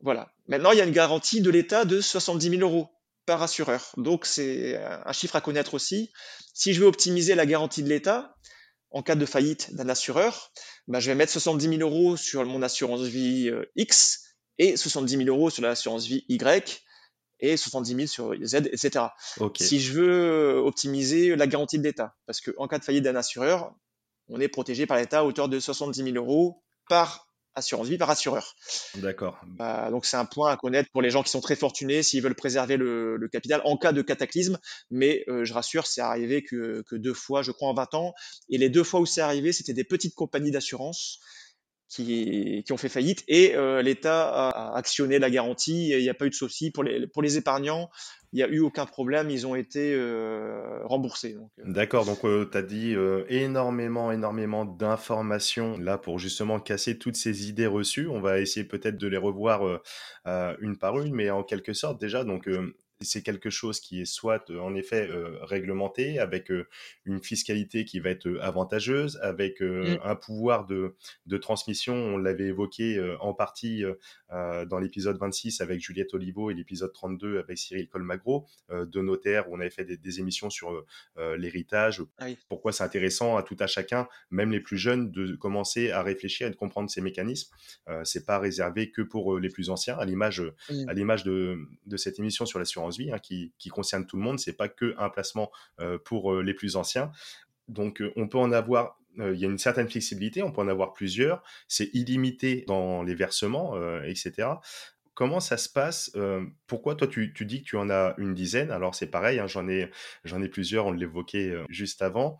Voilà. 0.00 0.32
Maintenant, 0.48 0.72
il 0.72 0.78
y 0.78 0.80
a 0.80 0.84
une 0.84 0.92
garantie 0.92 1.40
de 1.40 1.50
l'État 1.50 1.84
de 1.84 2.00
70 2.00 2.50
000 2.50 2.62
euros 2.62 2.88
par 3.24 3.42
assureur. 3.42 3.92
Donc 3.96 4.26
c'est 4.26 4.76
un 4.76 5.12
chiffre 5.12 5.36
à 5.36 5.40
connaître 5.40 5.74
aussi. 5.74 6.10
Si 6.52 6.74
je 6.74 6.80
veux 6.80 6.86
optimiser 6.86 7.34
la 7.34 7.46
garantie 7.46 7.82
de 7.82 7.88
l'État, 7.88 8.36
en 8.96 9.02
cas 9.02 9.14
de 9.14 9.26
faillite 9.26 9.74
d'un 9.74 9.90
assureur, 9.90 10.50
ben, 10.88 11.00
je 11.00 11.10
vais 11.10 11.14
mettre 11.14 11.30
70 11.30 11.68
000 11.68 11.80
euros 11.82 12.16
sur 12.16 12.42
mon 12.46 12.62
assurance 12.62 13.02
vie 13.02 13.50
euh, 13.50 13.70
X 13.76 14.24
et 14.56 14.78
70 14.78 15.18
000 15.18 15.28
euros 15.28 15.50
sur 15.50 15.62
l'assurance 15.62 16.06
vie 16.06 16.24
Y 16.30 16.82
et 17.40 17.58
70 17.58 17.94
000 17.94 18.06
sur 18.06 18.34
Z, 18.42 18.70
etc. 18.72 19.04
Si 19.54 19.80
je 19.80 19.92
veux 19.92 20.56
optimiser 20.56 21.36
la 21.36 21.46
garantie 21.46 21.78
de 21.78 21.84
l'État, 21.84 22.16
parce 22.24 22.40
qu'en 22.40 22.66
cas 22.68 22.78
de 22.78 22.84
faillite 22.84 23.04
d'un 23.04 23.16
assureur, 23.16 23.74
on 24.28 24.40
est 24.40 24.48
protégé 24.48 24.86
par 24.86 24.96
l'État 24.96 25.18
à 25.18 25.24
hauteur 25.24 25.50
de 25.50 25.60
70 25.60 26.02
000 26.02 26.16
euros 26.16 26.64
par 26.88 27.25
assurance 27.56 27.88
vie, 27.88 27.98
par 27.98 28.10
assureur. 28.10 28.54
D'accord. 28.96 29.40
Bah, 29.46 29.90
donc 29.90 30.06
c'est 30.06 30.16
un 30.16 30.24
point 30.24 30.52
à 30.52 30.56
connaître 30.56 30.90
pour 30.92 31.02
les 31.02 31.10
gens 31.10 31.22
qui 31.22 31.30
sont 31.30 31.40
très 31.40 31.56
fortunés 31.56 32.02
s'ils 32.02 32.22
veulent 32.22 32.34
préserver 32.34 32.76
le, 32.76 33.28
capital 33.32 33.60
en 33.64 33.76
cas 33.76 33.92
de 33.92 34.02
cataclysme. 34.02 34.58
Mais 34.90 35.24
euh, 35.28 35.44
je 35.44 35.52
rassure, 35.52 35.86
c'est 35.86 36.00
arrivé 36.00 36.44
que, 36.44 36.84
que, 36.88 36.94
deux 36.94 37.14
fois, 37.14 37.42
je 37.42 37.50
crois, 37.50 37.68
en 37.68 37.74
20 37.74 37.94
ans. 37.94 38.14
Et 38.50 38.58
les 38.58 38.68
deux 38.68 38.84
fois 38.84 39.00
où 39.00 39.06
c'est 39.06 39.20
arrivé, 39.20 39.52
c'était 39.52 39.74
des 39.74 39.84
petites 39.84 40.14
compagnies 40.14 40.52
d'assurance 40.52 41.18
qui, 41.88 42.64
ont 42.70 42.76
fait 42.76 42.88
faillite 42.88 43.22
et 43.28 43.54
euh, 43.54 43.80
l'État 43.80 44.28
a, 44.28 44.76
actionné 44.76 45.18
la 45.18 45.30
garantie 45.30 45.90
il 45.90 46.02
n'y 46.02 46.08
a 46.08 46.14
pas 46.14 46.26
eu 46.26 46.30
de 46.30 46.34
souci 46.34 46.70
pour 46.70 46.84
les, 46.84 47.06
pour 47.06 47.22
les 47.22 47.36
épargnants. 47.36 47.90
Il 48.32 48.36
n'y 48.38 48.42
a 48.42 48.48
eu 48.48 48.58
aucun 48.58 48.86
problème, 48.86 49.30
ils 49.30 49.46
ont 49.46 49.54
été 49.54 49.94
euh, 49.94 50.84
remboursés. 50.84 51.36
Euh. 51.38 51.62
D'accord, 51.64 52.04
donc 52.04 52.20
tu 52.22 52.58
as 52.58 52.62
dit 52.62 52.94
énormément, 53.28 54.10
énormément 54.10 54.64
d'informations 54.64 55.78
là 55.78 55.96
pour 55.96 56.18
justement 56.18 56.58
casser 56.58 56.98
toutes 56.98 57.16
ces 57.16 57.48
idées 57.48 57.68
reçues. 57.68 58.08
On 58.08 58.20
va 58.20 58.40
essayer 58.40 58.66
peut-être 58.66 58.98
de 58.98 59.06
les 59.06 59.16
revoir 59.16 59.80
une 60.26 60.76
par 60.76 61.00
une, 61.00 61.14
mais 61.14 61.30
en 61.30 61.44
quelque 61.44 61.72
sorte 61.72 62.00
déjà, 62.00 62.24
donc 62.24 62.48
c'est 63.00 63.22
quelque 63.22 63.50
chose 63.50 63.80
qui 63.80 64.00
est 64.00 64.06
soit 64.06 64.50
en 64.50 64.74
effet 64.74 65.08
réglementé 65.42 66.18
avec 66.18 66.50
une 67.04 67.22
fiscalité 67.22 67.84
qui 67.84 68.00
va 68.00 68.10
être 68.10 68.38
avantageuse, 68.40 69.18
avec 69.22 69.60
mmh. 69.60 69.98
un 70.02 70.16
pouvoir 70.16 70.66
de, 70.66 70.94
de, 71.26 71.36
transmission, 71.36 71.94
on 71.94 72.16
l'avait 72.16 72.46
évoqué 72.46 73.16
en 73.20 73.34
partie 73.34 73.84
dans 74.30 74.78
l'épisode 74.78 75.18
26 75.18 75.60
avec 75.60 75.80
Juliette 75.80 76.14
Olivo 76.14 76.50
et 76.50 76.54
l'épisode 76.54 76.92
32 76.92 77.38
avec 77.38 77.58
Cyril 77.58 77.88
Colmagro, 77.88 78.46
de 78.70 79.00
notaires 79.00 79.50
où 79.50 79.56
on 79.56 79.60
avait 79.60 79.70
fait 79.70 79.84
des, 79.84 80.20
émissions 80.20 80.48
sur 80.48 80.84
l'héritage, 81.36 82.02
ah 82.18 82.26
pourquoi 82.48 82.72
c'est 82.72 82.84
intéressant 82.84 83.36
à 83.36 83.42
tout 83.42 83.56
à 83.60 83.66
chacun, 83.66 84.08
même 84.30 84.50
les 84.50 84.60
plus 84.60 84.78
jeunes, 84.78 85.10
de 85.10 85.36
commencer 85.36 85.90
à 85.90 86.02
réfléchir 86.02 86.46
et 86.46 86.50
de 86.50 86.56
comprendre 86.56 86.88
ces 86.88 87.02
mécanismes. 87.02 87.54
c'est 88.04 88.24
pas 88.24 88.38
réservé 88.38 88.90
que 88.90 89.02
pour 89.02 89.38
les 89.38 89.50
plus 89.50 89.68
anciens, 89.68 89.98
à 89.98 90.04
l'image 90.04 90.40
mmh. 90.40 90.88
à 90.88 90.94
l'image 90.94 91.24
de, 91.24 91.58
de 91.84 91.96
cette 91.96 92.18
émission 92.18 92.46
sur 92.46 92.58
l'assurance 92.58 92.85
vie 92.88 93.10
hein, 93.12 93.18
qui, 93.18 93.52
concerne 93.70 94.06
tout 94.06 94.16
le 94.16 94.22
monde. 94.22 94.38
C'est 94.38 94.56
pas 94.56 94.68
que 94.68 94.94
un 94.98 95.10
placement 95.10 95.50
euh, 95.80 95.98
pour 95.98 96.32
euh, 96.32 96.42
les 96.42 96.54
plus 96.54 96.76
anciens. 96.76 97.10
Donc, 97.68 98.00
euh, 98.00 98.12
on 98.16 98.28
peut 98.28 98.38
en 98.38 98.52
avoir 98.52 98.98
il 99.18 99.38
y 99.38 99.46
a 99.46 99.48
une 99.48 99.56
certaine 99.56 99.88
flexibilité, 99.88 100.42
on 100.42 100.52
peut 100.52 100.60
en 100.60 100.68
avoir 100.68 100.92
plusieurs, 100.92 101.42
c'est 101.68 101.88
illimité 101.94 102.66
dans 102.68 103.02
les 103.02 103.14
versements, 103.14 103.74
etc. 104.02 104.46
Comment 105.14 105.40
ça 105.40 105.56
se 105.56 105.70
passe 105.70 106.14
Pourquoi 106.66 106.96
toi 106.96 107.08
tu, 107.08 107.32
dis 107.40 107.62
que 107.62 107.66
tu 107.66 107.76
en 107.78 107.88
as 107.88 108.14
une 108.18 108.34
dizaine? 108.34 108.70
Alors 108.70 108.94
c'est 108.94 109.06
pareil, 109.06 109.38
hein, 109.38 109.46
j'en 109.46 109.70
ai, 109.70 109.90
j'en 110.24 110.42
ai 110.42 110.50
plusieurs, 110.50 110.84
on 110.84 110.92
l'évoquait 110.92 111.54
juste 111.70 112.02
avant. 112.02 112.38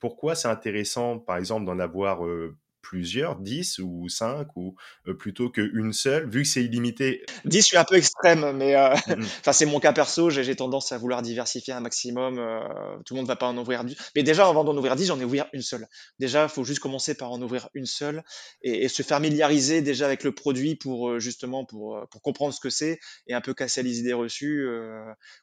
Pourquoi 0.00 0.34
c'est 0.34 0.48
intéressant, 0.48 1.20
par 1.20 1.36
exemple, 1.36 1.64
d'en 1.64 1.78
avoir 1.78 2.24
plusieurs, 2.82 3.36
10 3.36 3.80
ou 3.80 4.08
5 4.08 4.56
ou 4.56 4.74
euh, 5.06 5.14
plutôt 5.14 5.50
qu'une 5.50 5.92
seule, 5.92 6.28
vu 6.28 6.42
que 6.42 6.48
c'est 6.48 6.64
illimité 6.64 7.24
10, 7.44 7.60
je 7.60 7.66
suis 7.66 7.76
un 7.76 7.84
peu 7.84 7.96
extrême, 7.96 8.56
mais 8.56 8.74
euh, 8.76 8.94
mmh 8.94 9.24
enfin 9.40 9.52
c'est 9.52 9.66
mon 9.66 9.80
cas 9.80 9.92
perso, 9.92 10.30
j'ai 10.30 10.56
tendance 10.56 10.92
à 10.92 10.98
vouloir 10.98 11.22
diversifier 11.22 11.72
un 11.72 11.80
maximum. 11.80 12.38
Euh, 12.38 12.60
tout 13.04 13.14
le 13.14 13.18
monde 13.18 13.26
ne 13.26 13.32
va 13.32 13.36
pas 13.36 13.46
en 13.46 13.56
ouvrir 13.56 13.84
10. 13.84 13.96
Mais 14.16 14.22
déjà, 14.22 14.46
avant 14.46 14.64
d'en 14.64 14.76
ouvrir 14.76 14.96
10, 14.96 15.06
j'en 15.06 15.20
ai 15.20 15.24
ouvert 15.24 15.46
une 15.52 15.62
seule. 15.62 15.86
Déjà, 16.18 16.44
il 16.44 16.48
faut 16.48 16.64
juste 16.64 16.80
commencer 16.80 17.14
par 17.14 17.32
en 17.32 17.40
ouvrir 17.42 17.68
une 17.74 17.86
seule 17.86 18.22
et, 18.62 18.88
se 18.90 19.02
familiariser 19.04 19.82
déjà 19.82 20.06
avec 20.06 20.24
le 20.24 20.32
produit 20.32 20.74
pour 20.74 21.20
justement 21.20 21.64
pour, 21.64 22.04
pour 22.10 22.22
comprendre 22.22 22.52
ce 22.52 22.58
que 22.58 22.70
c'est 22.70 22.98
et 23.28 23.34
un 23.34 23.40
peu 23.40 23.54
casser 23.54 23.84
les 23.84 24.00
idées 24.00 24.12
reçues, 24.12 24.68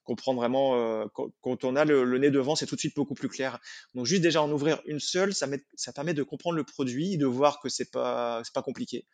comprendre 0.04 0.42
vraiment 0.42 1.08
quand, 1.42 1.64
on 1.64 1.76
a 1.78 1.86
le, 1.86 2.04
le 2.04 2.18
nez 2.18 2.30
devant, 2.30 2.56
c'est 2.56 2.66
tout 2.66 2.76
de 2.76 2.80
suite 2.82 2.96
beaucoup 2.96 3.14
plus 3.14 3.30
clair. 3.30 3.60
Donc 3.96 4.06
juste 4.06 4.22
déjà 4.22 4.42
en 4.42 4.52
ouvrir 4.52 4.82
une 4.86 5.00
seule, 5.00 5.34
ça, 5.34 5.48
met, 5.48 5.64
ça 5.76 5.94
permet 5.94 6.14
de 6.14 6.24
comprendre 6.24 6.58
le 6.58 6.64
produit, 6.64 7.18
de 7.18 7.27
voir 7.28 7.60
que 7.60 7.70
c'est 7.70 7.92
pas 7.92 8.42
c'est 8.44 8.54
pas 8.54 8.64
compliqué. 8.64 9.06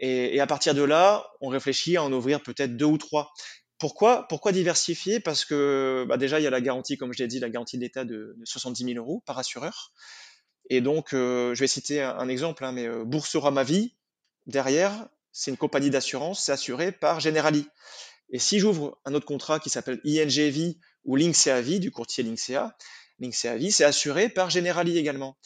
Et, 0.00 0.40
à 0.40 0.46
partir 0.46 0.74
de 0.74 0.82
là, 0.82 1.26
on 1.42 1.48
réfléchit 1.48 1.98
à 1.98 2.02
en 2.02 2.12
ouvrir 2.12 2.42
peut-être 2.42 2.76
deux 2.76 2.86
ou 2.86 2.96
trois. 2.96 3.32
Pourquoi, 3.78 4.26
pourquoi 4.28 4.50
diversifier? 4.50 5.20
Parce 5.20 5.44
que 5.44 6.06
bah 6.08 6.16
déjà, 6.16 6.40
il 6.40 6.42
y 6.42 6.46
a 6.46 6.50
la 6.50 6.62
garantie, 6.62 6.96
comme 6.96 7.12
je 7.12 7.18
l'ai 7.18 7.28
dit, 7.28 7.38
la 7.38 7.50
garantie 7.50 7.76
de 7.76 7.82
l'État 7.82 8.04
de, 8.04 8.36
70 8.44 8.94
000 8.94 8.98
euros 8.98 9.22
par 9.26 9.38
assureur. 9.38 9.92
Et 10.70 10.80
donc, 10.80 11.12
euh, 11.12 11.54
je 11.54 11.60
vais 11.60 11.66
citer 11.66 12.02
un, 12.02 12.28
exemple, 12.28 12.64
hein, 12.64 12.72
mais 12.72 12.86
euh, 12.86 13.04
Boursorama 13.04 13.62
Vie, 13.62 13.94
derrière, 14.46 15.08
c'est 15.32 15.50
une 15.50 15.56
compagnie 15.56 15.90
d'assurance, 15.90 16.44
c'est 16.44 16.52
assuré 16.52 16.92
par 16.92 17.20
Generali. 17.20 17.66
Et 18.30 18.38
si 18.38 18.58
j'ouvre 18.58 18.98
un 19.04 19.14
autre 19.14 19.26
contrat 19.26 19.60
qui 19.60 19.70
s'appelle 19.70 20.00
ING 20.04 20.28
Vie 20.28 20.78
ou 21.04 21.16
Linksea 21.16 21.60
Vie, 21.60 21.80
du 21.80 21.90
courtier 21.90 22.24
Linksea, 22.24 22.76
Linksea 23.18 23.56
Vie, 23.56 23.72
c'est 23.72 23.84
assuré 23.84 24.28
par 24.28 24.50
Generali 24.50 24.96
également. 24.96 25.36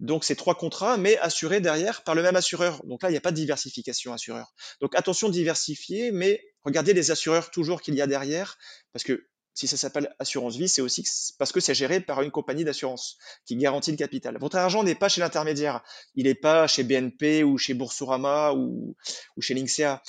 Donc 0.00 0.24
c'est 0.24 0.36
trois 0.36 0.54
contrats, 0.54 0.96
mais 0.96 1.16
assurés 1.18 1.60
derrière 1.60 2.02
par 2.04 2.14
le 2.14 2.22
même 2.22 2.36
assureur. 2.36 2.84
Donc 2.84 3.02
là, 3.02 3.08
il 3.08 3.12
n'y 3.12 3.18
a 3.18 3.22
pas 3.22 3.30
de 3.30 3.36
diversification 3.36 4.12
assureur. 4.12 4.52
Donc 4.80 4.94
attention 4.94 5.28
diversifier, 5.28 6.12
mais 6.12 6.42
regardez 6.64 6.92
les 6.92 7.10
assureurs 7.10 7.50
toujours 7.50 7.80
qu'il 7.80 7.94
y 7.94 8.02
a 8.02 8.06
derrière, 8.06 8.58
parce 8.92 9.04
que 9.04 9.26
si 9.56 9.66
ça 9.66 9.78
s'appelle 9.78 10.14
assurance 10.18 10.56
vie, 10.56 10.68
c'est 10.68 10.82
aussi 10.82 11.02
parce 11.38 11.50
que 11.50 11.60
c'est 11.60 11.74
géré 11.74 12.00
par 12.00 12.20
une 12.20 12.30
compagnie 12.30 12.62
d'assurance 12.62 13.16
qui 13.46 13.56
garantit 13.56 13.90
le 13.90 13.96
capital. 13.96 14.36
Votre 14.38 14.58
argent 14.58 14.84
n'est 14.84 14.94
pas 14.94 15.08
chez 15.08 15.22
l'intermédiaire, 15.22 15.82
il 16.14 16.24
n'est 16.24 16.34
pas 16.34 16.66
chez 16.66 16.84
BNP 16.84 17.42
ou 17.42 17.56
chez 17.56 17.72
Boursorama 17.72 18.52
ou, 18.52 18.94
chez 19.40 19.54
Linksea, 19.54 20.02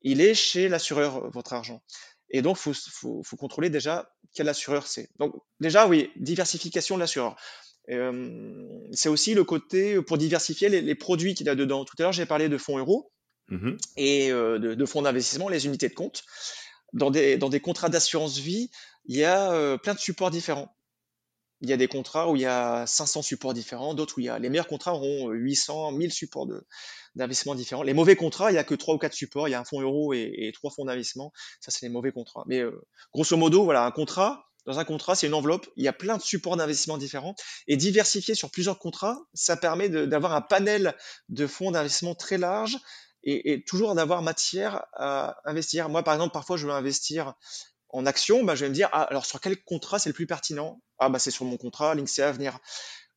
il 0.00 0.22
est 0.22 0.34
chez 0.34 0.68
l'assureur, 0.68 1.30
votre 1.32 1.52
argent. 1.52 1.82
Et 2.30 2.40
donc, 2.40 2.56
il 2.64 2.74
faut, 2.74 3.22
faut, 3.22 3.36
contrôler 3.36 3.68
déjà 3.68 4.10
quel 4.32 4.48
assureur 4.48 4.86
c'est. 4.86 5.10
Donc, 5.18 5.34
déjà, 5.60 5.86
oui, 5.86 6.10
diversification 6.16 6.94
de 6.94 7.00
l'assureur. 7.00 7.36
Euh, 7.90 8.68
c'est 8.92 9.08
aussi 9.08 9.34
le 9.34 9.44
côté 9.44 10.00
pour 10.02 10.18
diversifier 10.18 10.68
les, 10.68 10.94
produits 10.94 11.34
qu'il 11.34 11.46
y 11.46 11.50
a 11.50 11.54
dedans. 11.54 11.84
Tout 11.84 11.94
à 11.98 12.02
l'heure, 12.02 12.12
j'ai 12.12 12.26
parlé 12.26 12.48
de 12.48 12.58
fonds 12.58 12.78
euros 12.78 13.10
mmh 13.48 13.72
et 13.98 14.32
euh, 14.32 14.58
de, 14.58 14.86
fonds 14.86 15.02
d'investissement, 15.02 15.48
les 15.48 15.66
unités 15.66 15.88
de 15.88 15.94
compte. 15.94 16.22
Dans 16.92 17.10
des, 17.10 17.36
dans 17.36 17.48
des 17.48 17.60
contrats 17.60 17.88
d'assurance 17.88 18.38
vie, 18.38 18.70
il 19.04 19.16
y 19.16 19.24
a 19.24 19.52
euh, 19.52 19.76
plein 19.76 19.94
de 19.94 19.98
supports 19.98 20.30
différents. 20.30 20.74
Il 21.60 21.68
y 21.68 21.72
a 21.72 21.76
des 21.76 21.88
contrats 21.88 22.30
où 22.30 22.36
il 22.36 22.42
y 22.42 22.46
a 22.46 22.86
500 22.86 23.22
supports 23.22 23.54
différents, 23.54 23.94
d'autres 23.94 24.18
où 24.18 24.20
il 24.20 24.26
y 24.26 24.28
a 24.28 24.38
les 24.38 24.48
meilleurs 24.48 24.66
contrats 24.66 24.94
auront 24.94 25.30
800, 25.30 25.92
1000 25.92 26.12
supports 26.12 26.46
d'investissement 27.14 27.54
différents. 27.54 27.82
Les 27.82 27.94
mauvais 27.94 28.16
contrats, 28.16 28.50
il 28.50 28.54
y 28.54 28.58
a 28.58 28.64
que 28.64 28.74
3 28.74 28.94
ou 28.94 28.98
4 28.98 29.12
supports, 29.12 29.48
il 29.48 29.52
y 29.52 29.54
a 29.54 29.60
un 29.60 29.64
fonds 29.64 29.80
euro 29.80 30.12
et, 30.12 30.32
et 30.36 30.52
3 30.52 30.70
fonds 30.70 30.84
d'investissement. 30.84 31.32
Ça, 31.60 31.70
c'est 31.70 31.86
les 31.86 31.92
mauvais 31.92 32.12
contrats. 32.12 32.44
Mais 32.46 32.62
grosso 33.12 33.36
modo, 33.36 33.64
voilà, 33.64 33.84
un 33.84 33.90
contrat, 33.92 34.46
dans 34.66 34.78
un 34.78 34.84
contrat, 34.84 35.14
c'est 35.14 35.26
une 35.26 35.34
enveloppe, 35.34 35.68
il 35.76 35.84
y 35.84 35.88
a 35.88 35.92
plein 35.92 36.16
de 36.16 36.22
supports 36.22 36.56
d'investissement 36.56 36.96
différents. 36.96 37.34
Et 37.66 37.76
diversifier 37.76 38.34
sur 38.34 38.50
plusieurs 38.50 38.78
contrats, 38.78 39.18
ça 39.34 39.56
permet 39.56 39.88
d'avoir 39.88 40.34
un 40.34 40.40
panel 40.40 40.94
de 41.28 41.46
fonds 41.46 41.70
d'investissement 41.70 42.14
très 42.14 42.38
large 42.38 42.78
et, 43.24 43.64
toujours 43.66 43.94
d'avoir 43.94 44.22
matière 44.22 44.84
à 44.94 45.36
investir. 45.44 45.88
Moi, 45.88 46.02
par 46.02 46.14
exemple, 46.14 46.32
parfois, 46.32 46.56
je 46.56 46.66
veux 46.66 46.72
investir 46.72 47.34
en 47.88 48.06
action, 48.06 48.42
bah, 48.42 48.54
je 48.54 48.64
vais 48.64 48.70
me 48.70 48.74
dire, 48.74 48.88
ah, 48.92 49.02
alors 49.02 49.24
sur 49.24 49.40
quel 49.40 49.62
contrat 49.62 49.98
c'est 49.98 50.08
le 50.08 50.14
plus 50.14 50.26
pertinent? 50.26 50.82
Ah, 50.98 51.08
bah, 51.08 51.18
c'est 51.18 51.30
sur 51.30 51.44
mon 51.44 51.56
contrat, 51.56 51.94
Linksea 51.94 52.22
Avenir. 52.22 52.58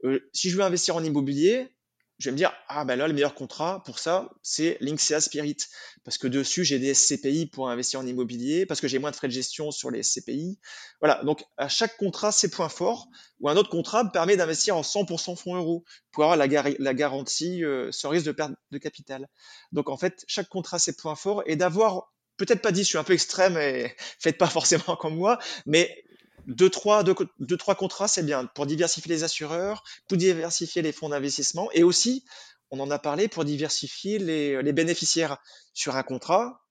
Euh, 0.03 0.29
si 0.33 0.49
je 0.49 0.57
veux 0.57 0.63
investir 0.63 0.95
en 0.95 1.03
immobilier, 1.03 1.73
je 2.19 2.30
vais 2.30 2.32
me 2.32 2.38
dire, 2.38 2.51
ah 2.67 2.84
ben 2.84 2.95
là, 2.95 3.08
le 3.08 3.13
meilleur 3.13 3.36
contrat 3.36 3.84
pour 3.86 3.99
ça, 3.99 4.30
c'est 4.41 4.77
Linksea 4.82 5.21
Spirit. 5.21 5.58
Parce 6.03 6.17
que 6.17 6.27
dessus, 6.27 6.63
j'ai 6.63 6.80
des 6.80 6.93
SCPI 6.93 7.45
pour 7.45 7.69
investir 7.69 7.99
en 7.99 8.08
immobilier, 8.08 8.65
parce 8.65 8.82
que 8.82 8.88
j'ai 8.88 8.97
moins 8.97 9.12
de 9.12 9.15
frais 9.15 9.27
de 9.27 9.34
gestion 9.34 9.69
sur 9.71 9.91
les 9.91 10.01
SCPI. 10.01 10.58
Voilà, 10.99 11.23
donc 11.23 11.45
à 11.58 11.69
chaque 11.69 11.95
contrat, 11.97 12.32
ses 12.32 12.49
points 12.49 12.69
forts, 12.69 13.08
ou 13.39 13.49
un 13.49 13.56
autre 13.56 13.69
contrat 13.69 14.03
me 14.03 14.10
permet 14.10 14.36
d'investir 14.36 14.75
en 14.75 14.82
100% 14.82 15.36
fonds 15.36 15.56
euros, 15.56 15.84
pour 16.12 16.23
avoir 16.23 16.38
la, 16.38 16.47
la 16.80 16.93
garantie 16.93 17.63
euh, 17.63 17.91
sans 17.91 18.10
risque 18.10 18.25
de 18.25 18.32
perte 18.32 18.53
de 18.71 18.77
capital. 18.80 19.27
Donc 19.71 19.89
en 19.89 19.97
fait, 19.97 20.25
chaque 20.27 20.49
contrat, 20.49 20.80
ses 20.80 20.95
points 20.95 21.15
forts, 21.15 21.43
et 21.45 21.56
d'avoir 21.56 22.12
peut-être 22.38 22.62
pas 22.62 22.71
dit, 22.71 22.82
je 22.82 22.88
suis 22.88 22.97
un 22.97 23.03
peu 23.03 23.13
extrême 23.13 23.58
et 23.58 23.95
faites 24.19 24.38
pas 24.38 24.47
forcément 24.47 24.95
comme 24.95 25.15
moi, 25.15 25.38
mais 25.65 26.03
deux, 26.47 26.69
trois, 26.69 27.03
deux, 27.03 27.57
trois 27.57 27.75
contrats, 27.75 28.07
c'est 28.07 28.23
bien 28.23 28.45
pour 28.45 28.65
diversifier 28.65 29.13
les 29.13 29.23
assureurs, 29.23 29.83
pour 30.07 30.17
diversifier 30.17 30.81
les 30.81 30.91
fonds 30.91 31.10
d'investissement 31.10 31.69
et 31.73 31.83
aussi, 31.83 32.23
on 32.71 32.79
en 32.79 32.89
a 32.89 32.99
parlé, 32.99 33.27
pour 33.27 33.45
diversifier 33.45 34.17
les, 34.17 34.62
les 34.62 34.73
bénéficiaires. 34.73 35.38
Sur 35.73 35.95
un 35.95 36.03
contrat, 36.03 36.65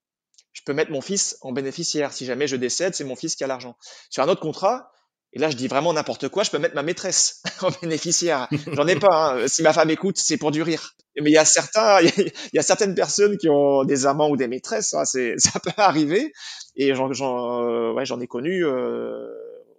je 0.53 0.63
peux 0.65 0.73
mettre 0.73 0.91
mon 0.91 1.01
fils 1.01 1.37
en 1.43 1.53
bénéficiaire. 1.53 2.13
Si 2.13 2.25
jamais 2.25 2.49
je 2.49 2.57
décède, 2.57 2.95
c'est 2.95 3.05
mon 3.05 3.17
fils 3.17 3.37
qui 3.37 3.45
a 3.45 3.47
l'argent. 3.47 3.77
Sur 4.11 4.23
un 4.23 4.29
autre 4.29 4.41
contrat, 4.41 4.91
et 5.33 5.39
là 5.39 5.51
je 5.51 5.57
dis 5.57 5.69
vraiment 5.69 5.93
n'importe 5.93 6.29
quoi, 6.29 6.45
je 6.45 6.51
peux 6.51 6.59
mettre 6.59 6.75
ma 6.75 6.83
maîtresse 6.83 7.43
en 7.61 7.71
bénéficiaire. 7.83 8.49
J'en 8.73 8.87
ai 8.87 8.97
pas. 8.97 9.35
Hein. 9.35 9.49
Si 9.49 9.63
ma 9.63 9.75
femme 9.75 9.91
écoute, 9.91 10.17
c'est 10.17 10.39
pour 10.39 10.51
du 10.51 10.63
rire. 10.63 10.95
Mais 11.21 11.31
il 11.31 11.35
y 11.35 11.39
a 11.39 11.45
certains, 11.45 12.01
il 12.17 12.33
y 12.55 12.59
a 12.59 12.63
certaines 12.63 12.95
personnes 12.95 13.37
qui 13.37 13.49
ont 13.51 13.85
des 13.85 14.07
amants 14.07 14.31
ou 14.31 14.37
des 14.37 14.49
maîtresses. 14.49 14.95
Hein. 14.95 15.05
Ça 15.37 15.61
peut 15.61 15.73
arriver. 15.77 16.33
Et 16.75 16.95
j'en, 16.95 17.13
j'en, 17.13 17.63
euh, 17.63 17.93
ouais, 17.93 18.07
j'en 18.07 18.21
ai 18.21 18.27
connu. 18.27 18.65
Euh, 18.65 19.29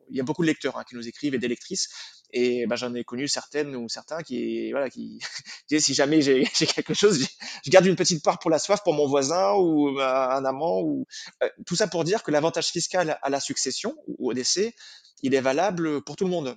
il 0.09 0.17
y 0.17 0.19
a 0.19 0.23
beaucoup 0.23 0.41
de 0.41 0.47
lecteurs 0.47 0.77
hein, 0.77 0.83
qui 0.87 0.95
nous 0.95 1.07
écrivent 1.07 1.35
et 1.35 1.39
des 1.39 1.47
lectrices. 1.47 1.89
Et 2.31 2.67
ben, 2.67 2.75
j'en 2.75 2.93
ai 2.93 3.03
connu 3.03 3.27
certaines 3.27 3.75
ou 3.75 3.87
certains 3.87 4.21
qui, 4.21 4.71
voilà, 4.71 4.89
qui 4.89 5.19
disaient 5.69 5.81
si 5.81 5.93
jamais 5.93 6.21
j'ai 6.21 6.43
quelque 6.75 6.93
chose, 6.93 7.25
je 7.65 7.69
garde 7.69 7.85
une 7.85 7.95
petite 7.95 8.23
part 8.23 8.39
pour 8.39 8.51
la 8.51 8.59
soif, 8.59 8.81
pour 8.83 8.93
mon 8.93 9.07
voisin 9.07 9.53
ou 9.53 9.99
euh, 9.99 10.03
un 10.03 10.43
amant. 10.45 10.81
ou 10.81 11.05
euh, 11.43 11.49
Tout 11.65 11.75
ça 11.75 11.87
pour 11.87 12.03
dire 12.03 12.23
que 12.23 12.31
l'avantage 12.31 12.67
fiscal 12.67 13.17
à 13.21 13.29
la 13.29 13.39
succession 13.39 13.95
ou 14.07 14.29
au 14.29 14.33
décès, 14.33 14.75
il 15.23 15.33
est 15.33 15.41
valable 15.41 16.01
pour 16.03 16.15
tout 16.15 16.25
le 16.25 16.31
monde. 16.31 16.55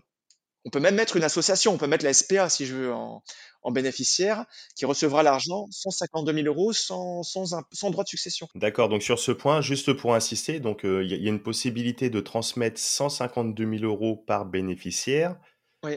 On 0.64 0.70
peut 0.70 0.80
même 0.80 0.94
mettre 0.94 1.16
une 1.16 1.24
association, 1.24 1.72
on 1.72 1.78
peut 1.78 1.86
mettre 1.86 2.04
la 2.04 2.12
SPA 2.12 2.48
si 2.48 2.66
je 2.66 2.74
veux 2.74 2.92
en, 2.92 3.22
bénéficiaire 3.70 4.46
qui 4.74 4.84
recevra 4.84 5.22
l'argent 5.22 5.66
152 5.70 6.32
000 6.32 6.46
euros 6.46 6.72
sans, 6.72 7.22
sans, 7.22 7.54
sans 7.72 7.90
droit 7.90 8.04
de 8.04 8.08
succession. 8.08 8.48
D'accord, 8.54 8.88
donc 8.88 9.02
sur 9.02 9.18
ce 9.18 9.32
point, 9.32 9.60
juste 9.60 9.92
pour 9.92 10.14
insister, 10.14 10.60
euh, 10.84 11.04
il 11.04 11.10
y, 11.10 11.26
a 11.26 11.28
une 11.28 11.42
possibilité 11.42 12.10
de 12.10 12.20
transmettre 12.20 12.80
152 12.80 13.78
000 13.78 13.84
euros 13.84 14.16
par 14.16 14.46
bénéficiaire 14.46 15.36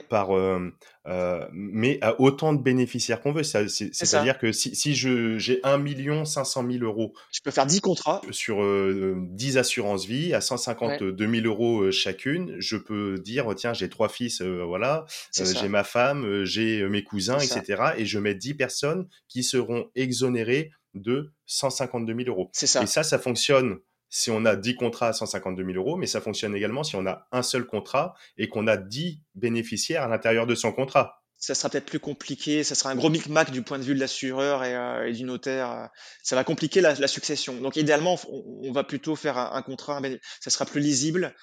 par, 0.09 0.35
euh, 0.35 0.73
euh, 1.07 1.45
mais 1.51 1.99
à 2.01 2.19
autant 2.21 2.53
de 2.53 2.61
bénéficiaires 2.61 3.21
qu'on 3.21 3.33
veut. 3.33 3.43
C'est-à-dire 3.43 4.37
que 4.37 4.51
si, 4.51 4.75
si 4.75 4.95
j'ai 4.95 5.59
1 5.63 6.25
500 6.25 6.65
000 6.71 6.83
euros. 6.83 7.13
Je 7.31 7.41
peux 7.41 7.51
faire 7.51 7.65
10 7.65 7.81
contrats. 7.81 8.21
Sur 8.31 8.63
euh, 8.63 9.15
10 9.17 9.57
assurances 9.57 10.05
vie 10.05 10.33
à 10.33 10.41
152 10.41 11.27
000 11.27 11.45
euros 11.45 11.91
chacune, 11.91 12.55
je 12.59 12.77
peux 12.77 13.17
dire 13.17 13.53
tiens, 13.55 13.73
j'ai 13.73 13.89
trois 13.89 14.09
fils, 14.09 14.41
voilà, 14.41 15.05
j'ai 15.33 15.67
ma 15.67 15.83
femme, 15.83 16.43
j'ai 16.45 16.87
mes 16.87 17.03
cousins, 17.03 17.39
etc. 17.39 17.93
Et 17.97 18.05
je 18.05 18.19
mets 18.19 18.35
10 18.35 18.53
personnes 18.55 19.07
qui 19.27 19.43
seront 19.43 19.89
exonérées 19.95 20.71
de 20.93 21.31
152 21.47 22.15
000 22.15 22.29
euros. 22.29 22.49
Ça. 22.53 22.83
Et 22.83 22.87
ça, 22.87 23.03
ça 23.03 23.19
fonctionne 23.19 23.79
si 24.15 24.29
on 24.29 24.45
a 24.45 24.55
10 24.55 24.75
contrats 24.75 25.07
à 25.07 25.13
152 25.13 25.65
000 25.65 25.75
euros, 25.75 25.97
mais 25.97 26.05
ça 26.05 26.21
fonctionne 26.21 26.55
également 26.55 26.83
si 26.83 26.95
on 26.95 27.07
a 27.07 27.27
un 27.31 27.41
seul 27.41 27.65
contrat 27.65 28.13
et 28.37 28.47
qu'on 28.47 28.67
a 28.67 28.77
10 28.77 29.19
bénéficiaires 29.33 30.03
à 30.03 30.07
l'intérieur 30.07 30.45
de 30.45 30.53
son 30.53 30.71
contrat. 30.71 31.23
Ça 31.37 31.55
sera 31.55 31.67
peut-être 31.67 31.87
plus 31.87 31.99
compliqué, 31.99 32.63
ça 32.63 32.75
sera 32.75 32.91
un 32.91 32.95
gros 32.95 33.09
micmac 33.09 33.49
du 33.49 33.63
point 33.63 33.79
de 33.79 33.83
vue 33.83 33.95
de 33.95 33.99
l'assureur 33.99 34.63
et, 34.63 34.75
euh, 34.75 35.11
du 35.11 35.23
notaire. 35.23 35.89
Ça 36.21 36.35
va 36.35 36.43
compliquer 36.43 36.79
la, 36.79 37.07
succession. 37.07 37.55
Donc 37.55 37.75
idéalement, 37.75 38.19
on, 38.29 38.71
va 38.71 38.83
plutôt 38.83 39.15
faire 39.15 39.39
un, 39.39 39.49
un 39.53 39.63
contrat, 39.63 39.99
ça 40.39 40.51
sera 40.51 40.67
plus 40.67 40.79
lisible. 40.79 41.33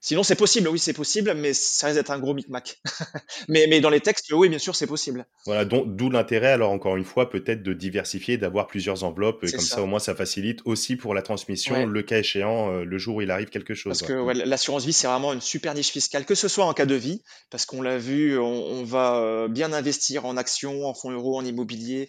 Sinon, 0.00 0.22
c'est 0.22 0.36
possible, 0.36 0.68
oui, 0.68 0.78
c'est 0.78 0.92
possible, 0.92 1.34
mais 1.34 1.52
ça 1.52 1.88
risque 1.88 1.98
d'être 1.98 2.12
un 2.12 2.20
gros 2.20 2.32
micmac. 2.32 2.80
mais, 3.48 3.66
mais 3.68 3.80
dans 3.80 3.90
les 3.90 4.00
textes, 4.00 4.30
oui, 4.32 4.48
bien 4.48 4.58
sûr, 4.58 4.76
c'est 4.76 4.86
possible. 4.86 5.26
Voilà, 5.44 5.64
d'où 5.64 6.08
l'intérêt, 6.08 6.52
alors 6.52 6.70
encore 6.70 6.96
une 6.96 7.04
fois, 7.04 7.28
peut-être 7.28 7.64
de 7.64 7.72
diversifier, 7.72 8.38
d'avoir 8.38 8.68
plusieurs 8.68 9.02
enveloppes, 9.02 9.40
comme 9.40 9.60
ça. 9.60 9.82
au 9.82 9.86
moins 9.86 9.98
ça 9.98 10.14
facilite 10.14 10.60
aussi 10.64 10.94
pour 10.94 11.14
la 11.14 11.22
transmission, 11.22 11.84
le 11.86 12.02
cas 12.02 12.18
échéant, 12.18 12.72
euh, 12.72 12.84
le 12.84 12.98
jour 12.98 13.16
où 13.16 13.22
il 13.22 13.30
arrive 13.32 13.48
quelque 13.48 13.74
chose. 13.74 13.98
Parce 13.98 14.02
que 14.02 14.44
l'assurance 14.44 14.84
vie, 14.84 14.92
c'est 14.92 15.08
vraiment 15.08 15.32
une 15.32 15.40
super 15.40 15.74
niche 15.74 15.90
fiscale, 15.90 16.24
que 16.24 16.36
ce 16.36 16.46
soit 16.46 16.64
en 16.64 16.74
cas 16.74 16.86
de 16.86 16.94
vie, 16.94 17.22
parce 17.50 17.66
qu'on 17.66 17.82
l'a 17.82 17.98
vu, 17.98 18.38
on, 18.38 18.84
va 18.84 19.16
euh, 19.16 19.48
bien 19.48 19.72
investir 19.72 20.26
en 20.26 20.36
actions, 20.36 20.86
en 20.86 20.94
fonds 20.94 21.10
euros, 21.10 21.36
en 21.36 21.44
immobilier, 21.44 22.08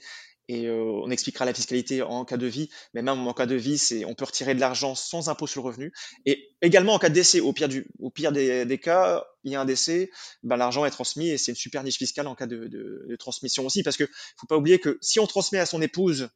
et 0.50 0.66
euh, 0.66 0.82
on 0.82 1.12
expliquera 1.12 1.46
la 1.46 1.54
fiscalité 1.54 2.02
en 2.02 2.26
cas 2.26 2.36
de 2.36 2.48
vie, 2.48 2.70
mais 2.96 3.04
même 3.04 3.20
en 3.28 3.34
cas 3.34 3.46
de 3.46 3.54
vie, 3.54 3.78
c'est 3.78 4.04
on 4.04 4.16
peut 4.16 4.26
retirer 4.26 4.56
de 4.56 4.60
l'argent 4.60 4.96
sans 4.96 5.30
impôt 5.30 5.46
sur 5.46 5.62
le 5.62 5.68
revenu. 5.68 5.94
Et 6.26 6.50
également 6.64 6.96
en 6.96 7.00
cas 7.00 7.10
de 7.10 7.14
décès, 7.14 7.40
au 7.40 7.54
pire, 7.54 7.70
du, 7.70 7.88
au 8.00 8.10
pire 8.10 8.32
des, 8.32 8.80
cas, 8.82 9.24
il 9.44 9.52
y 9.52 9.56
a 9.56 9.62
un 9.62 9.66
décès, 9.66 10.10
ben, 10.42 10.58
l'argent 10.58 10.86
est 10.86 10.90
transmis 10.90 11.30
et 11.30 11.38
c'est 11.38 11.52
une 11.52 11.56
super 11.56 11.84
niche 11.84 12.00
fiscale 12.00 12.26
en 12.26 12.34
cas 12.34 12.48
de, 12.48 12.66
de, 12.68 13.16
transmission 13.18 13.64
aussi, 13.64 13.84
parce 13.84 13.96
que 13.96 14.06
faut 14.38 14.48
pas 14.48 14.58
oublier 14.58 14.80
que 14.80 14.98
si 15.02 15.20
on 15.20 15.28
transmet 15.28 15.60
à 15.60 15.68
son 15.68 15.84
épouse 15.84 16.30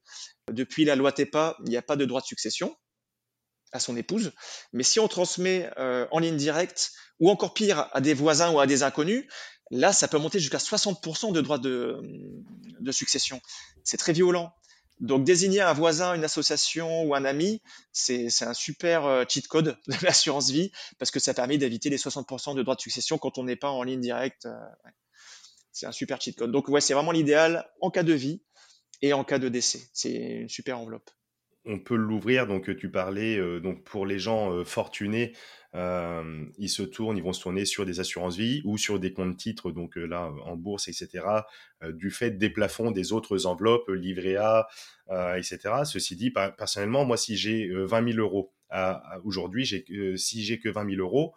depuis 0.51 0.85
la 0.85 0.95
loi 0.95 1.11
TEPA, 1.11 1.57
il 1.65 1.69
n'y 1.71 1.77
a 1.77 1.81
pas 1.81 1.95
de 1.95 2.05
droit 2.05 2.21
de 2.21 2.27
succession 2.27 2.75
à 3.71 3.79
son 3.79 3.97
épouse, 3.97 4.31
mais 4.73 4.83
si 4.83 4.99
on 4.99 5.07
transmet 5.07 5.71
euh, 5.79 6.05
en 6.11 6.19
ligne 6.19 6.37
directe 6.37 6.91
ou 7.19 7.31
encore 7.31 7.55
pire 7.55 7.89
à 7.93 8.01
des 8.01 8.13
voisins 8.13 8.51
ou 8.51 8.59
à 8.59 8.67
des 8.67 8.83
inconnus, 8.83 9.25
Là, 9.73 9.91
ça 9.91 10.07
peut 10.07 10.19
monter 10.19 10.37
jusqu'à 10.37 10.59
60% 10.59 11.33
de 11.33 11.41
droits 11.41 11.57
de, 11.57 11.99
succession. 12.91 13.41
C'est 13.83 13.97
très 13.97 14.13
violent. 14.13 14.53
Donc 14.99 15.23
désigner 15.23 15.61
un 15.61 15.73
voisin, 15.73 16.13
une 16.13 16.23
association 16.23 17.03
ou 17.05 17.15
un 17.15 17.25
ami, 17.25 17.59
c'est 17.91 18.29
un 18.41 18.53
super 18.53 19.05
euh, 19.05 19.23
cheat 19.27 19.47
code 19.47 19.75
de 19.87 19.95
l'assurance 20.03 20.51
vie 20.51 20.71
parce 20.99 21.09
que 21.09 21.19
ça 21.19 21.33
permet 21.33 21.57
d'éviter 21.57 21.89
les 21.89 21.97
60% 21.97 22.53
de 22.55 22.61
droits 22.61 22.75
de 22.75 22.81
succession 22.81 23.17
quand 23.17 23.39
on 23.39 23.45
n'est 23.45 23.55
pas 23.55 23.71
en 23.71 23.81
ligne 23.81 23.99
directe. 23.99 24.45
Euh, 24.45 24.55
c'est 25.71 25.87
un 25.87 25.91
super 25.91 26.21
cheat 26.21 26.37
code. 26.37 26.51
Donc 26.51 26.67
ouais, 26.67 26.79
c'est 26.79 26.93
vraiment 26.93 27.11
l'idéal 27.11 27.67
en 27.81 27.89
cas 27.89 28.03
de 28.03 28.13
vie 28.13 28.43
et 29.01 29.11
en 29.13 29.23
cas 29.23 29.39
de 29.39 29.49
décès. 29.49 29.89
C'est 29.91 30.13
une 30.13 30.49
super 30.49 30.77
enveloppe. 30.77 31.09
On 31.65 31.79
peut 31.79 31.95
l'ouvrir, 31.95 32.45
donc 32.45 32.75
tu 32.75 32.89
parlais, 32.89 33.37
euh, 33.37 33.59
donc 33.59 33.83
pour 33.83 34.05
les 34.05 34.19
gens 34.19 34.63
fortunés, 34.65 35.33
euh, 35.75 36.45
ils 36.59 36.69
se 36.69 36.83
tournent, 36.83 37.17
ils 37.17 37.23
vont 37.23 37.33
se 37.33 37.41
tourner 37.41 37.65
sur 37.65 37.85
des 37.85 37.99
assurances 37.99 38.37
vie 38.37 38.61
ou 38.63 38.77
sur 38.77 38.99
des 38.99 39.11
comptes 39.11 39.37
titres, 39.37 39.71
donc 39.71 39.97
euh, 39.97 40.05
là 40.05 40.31
en 40.45 40.55
bourse, 40.55 40.87
etc. 40.87 41.25
Euh, 41.81 41.91
du 41.91 42.11
fait 42.11 42.31
des 42.31 42.49
plafonds 42.49 42.91
des 42.91 43.11
autres 43.11 43.47
enveloppes, 43.47 43.89
livret 43.89 44.35
A, 44.35 44.67
etc. 45.35 45.59
Ceci 45.85 46.15
dit, 46.15 46.31
personnellement, 46.31 47.05
moi, 47.05 47.17
si 47.17 47.35
j'ai 47.35 47.69
20 47.69 48.13
000 48.13 48.19
euros 48.19 48.53
aujourd'hui, 49.23 49.67
si 49.67 50.43
j'ai 50.43 50.59
que 50.59 50.69
20 50.69 50.89
000 50.95 51.01
euros, 51.01 51.33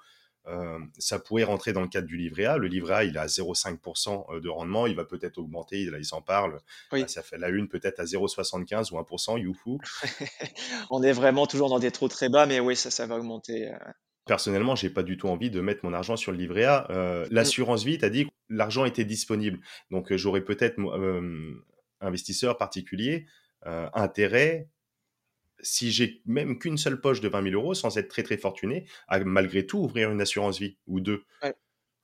ça 0.99 1.19
pourrait 1.19 1.45
rentrer 1.45 1.73
dans 1.73 1.81
le 1.81 1.89
cadre 1.89 2.07
du 2.07 2.17
livret 2.17 2.45
A. 2.45 2.57
Le 2.57 2.69
livret 2.69 2.95
A, 2.95 3.05
il 3.05 3.19
a 3.19 3.27
0,5% 3.27 4.41
de 4.41 4.49
rendement. 4.49 4.87
Il 4.87 4.95
va 4.95 5.05
peut-être 5.05 5.39
augmenter. 5.39 5.85
Là, 5.87 5.99
il 5.99 6.05
s'en 6.05 6.23
parle. 6.23 6.61
ça 7.09 7.23
fait 7.23 7.39
la 7.39 7.49
une 7.49 7.69
peut-être 7.69 8.01
à 8.01 8.05
0,75% 8.05 8.93
ou 8.93 9.01
1%. 9.01 9.39
Youhou. 9.41 9.79
On 10.91 11.03
est 11.03 11.13
vraiment 11.13 11.47
toujours 11.47 11.69
dans 11.69 11.79
des 11.79 11.91
trous 11.91 12.09
très 12.09 12.29
bas, 12.29 12.47
mais 12.47 12.61
oui, 12.61 12.77
ça, 12.77 12.91
ça 12.91 13.07
va 13.07 13.17
augmenter. 13.17 13.73
Personnellement, 14.27 14.75
j'ai 14.75 14.91
pas 14.91 15.05
du 15.05 15.17
tout 15.17 15.29
envie 15.29 15.51
de 15.51 15.61
mettre 15.61 15.85
mon 15.85 15.93
argent 15.93 16.17
sur 16.17 16.33
le 16.33 16.39
livret 16.39 16.65
A. 16.65 16.91
Euh, 16.91 17.29
l'assurance 17.31 17.85
vie, 17.85 17.97
tu 17.97 18.05
as 18.05 18.11
dit 18.11 18.25
que 18.27 18.31
l'argent 18.49 18.85
était 18.85 19.05
disponible. 19.05 19.61
Donc, 19.93 20.11
euh, 20.11 20.17
j'aurais 20.17 20.41
peut-être, 20.41 20.81
euh, 20.81 21.65
investisseur 22.01 22.59
particulier, 22.59 23.27
intérêt, 23.95 24.69
si 25.67 25.91
j'ai 25.91 26.23
même 26.27 26.59
qu'une 26.59 26.79
seule 26.79 27.01
poche 27.01 27.21
de 27.21 27.29
20 27.29 27.51
000 27.51 27.55
euros, 27.55 27.75
sans 27.75 27.97
être 27.99 28.09
très 28.09 28.23
très 28.23 28.37
fortuné, 28.37 28.87
à 29.09 29.19
malgré 29.21 29.67
tout 29.67 29.79
ouvrir 29.79 30.11
une 30.11 30.21
assurance 30.21 30.59
vie 30.59 30.77
ou 30.87 31.01
deux. 31.01 31.23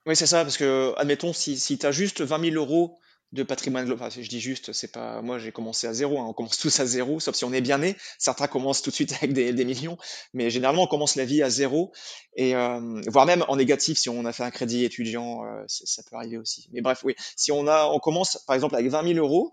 Oui, 0.05 0.15
c'est 0.15 0.25
ça, 0.25 0.43
parce 0.43 0.57
que, 0.57 0.93
admettons, 0.97 1.31
si, 1.31 1.57
si 1.57 1.77
tu 1.77 1.85
as 1.85 1.93
juste 1.93 2.21
20 2.21 2.51
000 2.51 2.55
euros 2.55 2.97
de 3.33 3.41
patrimoine 3.41 3.85
global. 3.85 4.07
Enfin, 4.07 4.21
je 4.21 4.29
dis 4.29 4.39
juste, 4.39 4.73
c'est 4.73 4.91
pas 4.91 5.21
moi 5.23 5.39
j'ai 5.39 5.51
commencé 5.51 5.87
à 5.87 5.93
zéro, 5.93 6.19
hein. 6.19 6.25
on 6.29 6.33
commence 6.33 6.57
tous 6.57 6.79
à 6.79 6.85
zéro, 6.85 7.19
sauf 7.19 7.35
si 7.35 7.43
on 7.43 7.51
est 7.51 7.61
bien 7.61 7.79
né. 7.79 7.97
Certains 8.19 8.47
commencent 8.47 8.83
tout 8.83 8.91
de 8.91 8.95
suite 8.95 9.11
avec 9.17 9.33
des, 9.33 9.51
des 9.51 9.65
millions, 9.65 9.97
mais 10.33 10.51
généralement 10.51 10.83
on 10.83 10.87
commence 10.87 11.15
la 11.15 11.25
vie 11.25 11.41
à 11.41 11.49
zéro 11.49 11.91
et 12.35 12.55
euh, 12.55 13.01
voire 13.07 13.25
même 13.25 13.43
en 13.47 13.55
négatif 13.55 13.97
si 13.97 14.07
on 14.07 14.23
a 14.25 14.31
fait 14.31 14.43
un 14.43 14.51
crédit 14.51 14.85
étudiant, 14.85 15.43
euh, 15.45 15.63
ça 15.67 16.03
peut 16.03 16.15
arriver 16.15 16.37
aussi. 16.37 16.69
Mais 16.71 16.81
bref, 16.81 17.01
oui, 17.03 17.15
si 17.35 17.51
on 17.51 17.67
a, 17.67 17.87
on 17.87 17.99
commence 17.99 18.37
par 18.45 18.55
exemple 18.55 18.75
avec 18.75 18.89
20 18.89 19.13
000 19.15 19.25
euros, 19.25 19.51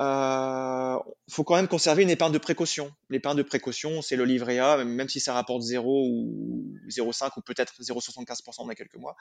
euh, 0.00 0.98
faut 1.28 1.44
quand 1.44 1.56
même 1.56 1.68
conserver 1.68 2.02
une 2.02 2.10
épargne 2.10 2.32
de 2.32 2.38
précaution. 2.38 2.92
L'épargne 3.10 3.36
de 3.36 3.42
précaution, 3.42 4.00
c'est 4.00 4.16
le 4.16 4.24
livret 4.24 4.58
A, 4.58 4.82
même 4.84 5.08
si 5.08 5.20
ça 5.20 5.34
rapporte 5.34 5.62
0 5.62 6.06
ou 6.06 6.74
0,5 6.88 7.30
ou 7.36 7.42
peut-être 7.42 7.74
0,75% 7.82 8.66
dans 8.66 8.74
quelques 8.74 8.96
mois. 8.96 9.16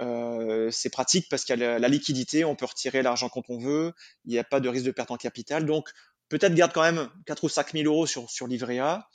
Euh, 0.00 0.70
c'est 0.70 0.90
pratique 0.90 1.28
parce 1.28 1.44
qu'il 1.44 1.58
y 1.58 1.64
a 1.64 1.78
la, 1.78 1.88
liquidité, 1.88 2.44
on 2.44 2.54
peut 2.54 2.66
retirer 2.66 3.02
l'argent 3.02 3.28
quand 3.28 3.48
on 3.48 3.58
veut, 3.58 3.92
il 4.24 4.32
n'y 4.32 4.38
a 4.38 4.44
pas 4.44 4.60
de 4.60 4.68
risque 4.68 4.86
de 4.86 4.92
perte 4.92 5.10
en 5.10 5.16
capital. 5.16 5.66
Donc, 5.66 5.90
peut-être 6.28 6.54
garde 6.54 6.72
quand 6.72 6.82
même 6.82 7.10
4 7.26 7.44
ou 7.44 7.48
5 7.48 7.72
000 7.72 7.84
euros 7.84 8.06
sur, 8.06 8.30
sur 8.30 8.46
livret 8.46 8.78
A 8.78 9.08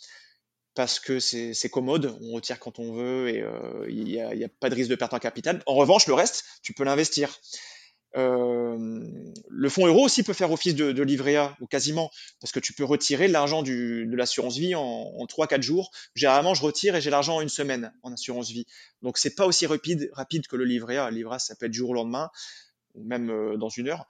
parce 0.76 1.00
que 1.00 1.20
c'est 1.20 1.70
commode, 1.70 2.18
on 2.22 2.34
retire 2.34 2.60
quand 2.60 2.80
on 2.80 2.94
veut 2.94 3.30
et 3.30 3.42
euh, 3.42 3.86
il 3.90 4.04
n'y 4.04 4.20
a, 4.20 4.30
a, 4.30 4.50
pas 4.60 4.70
de 4.70 4.76
risque 4.76 4.90
de 4.90 4.96
perte 4.96 5.14
en 5.14 5.20
capital. 5.20 5.62
En 5.66 5.76
revanche, 5.76 6.08
le 6.08 6.14
reste, 6.14 6.46
tu 6.62 6.74
peux 6.74 6.84
l'investir. 6.84 7.38
Euh, 8.18 9.04
le 9.50 9.70
fonds 9.70 9.86
euro 9.86 10.04
aussi 10.04 10.24
peut 10.24 10.34
faire 10.34 10.52
office 10.52 10.74
de, 10.76 10.92
de, 10.92 11.04
livret 11.04 11.36
A, 11.36 11.56
ou 11.62 11.68
quasiment, 11.68 12.10
parce 12.40 12.52
que 12.52 12.60
tu 12.60 12.74
peux 12.74 12.84
retirer 12.84 13.28
l'argent 13.28 13.62
de 13.62 14.16
l'assurance 14.16 14.58
vie 14.58 14.76
en, 14.76 14.82
en 14.82 15.26
3-4 15.26 15.62
jours. 15.62 15.92
Généralement, 16.16 16.54
je 16.54 16.64
retire 16.64 16.96
et 16.96 17.02
j'ai 17.02 17.10
l'argent 17.10 17.38
en 17.38 17.42
une 17.42 17.50
semaine 17.50 17.94
en 18.04 18.14
assurance 18.14 18.50
vie. 18.50 18.66
Donc, 19.02 19.18
c'est 19.18 19.36
pas 19.36 19.46
aussi 19.46 19.66
rapide, 19.66 20.10
rapide 20.14 20.48
que 20.48 20.56
le 20.56 20.66
livret 20.66 20.98
A. 20.98 21.10
Le 21.10 21.18
livret 21.18 21.36
A, 21.36 21.40
ça 21.40 21.56
peut 21.56 21.68
être 21.68 21.74
jour 21.74 21.92
au 21.92 21.94
lendemain, 21.94 22.30
ou 22.96 23.04
même 23.04 23.30
euh, 23.30 23.58
dans 23.58 23.70
une 23.70 23.90
heure. 23.90 24.08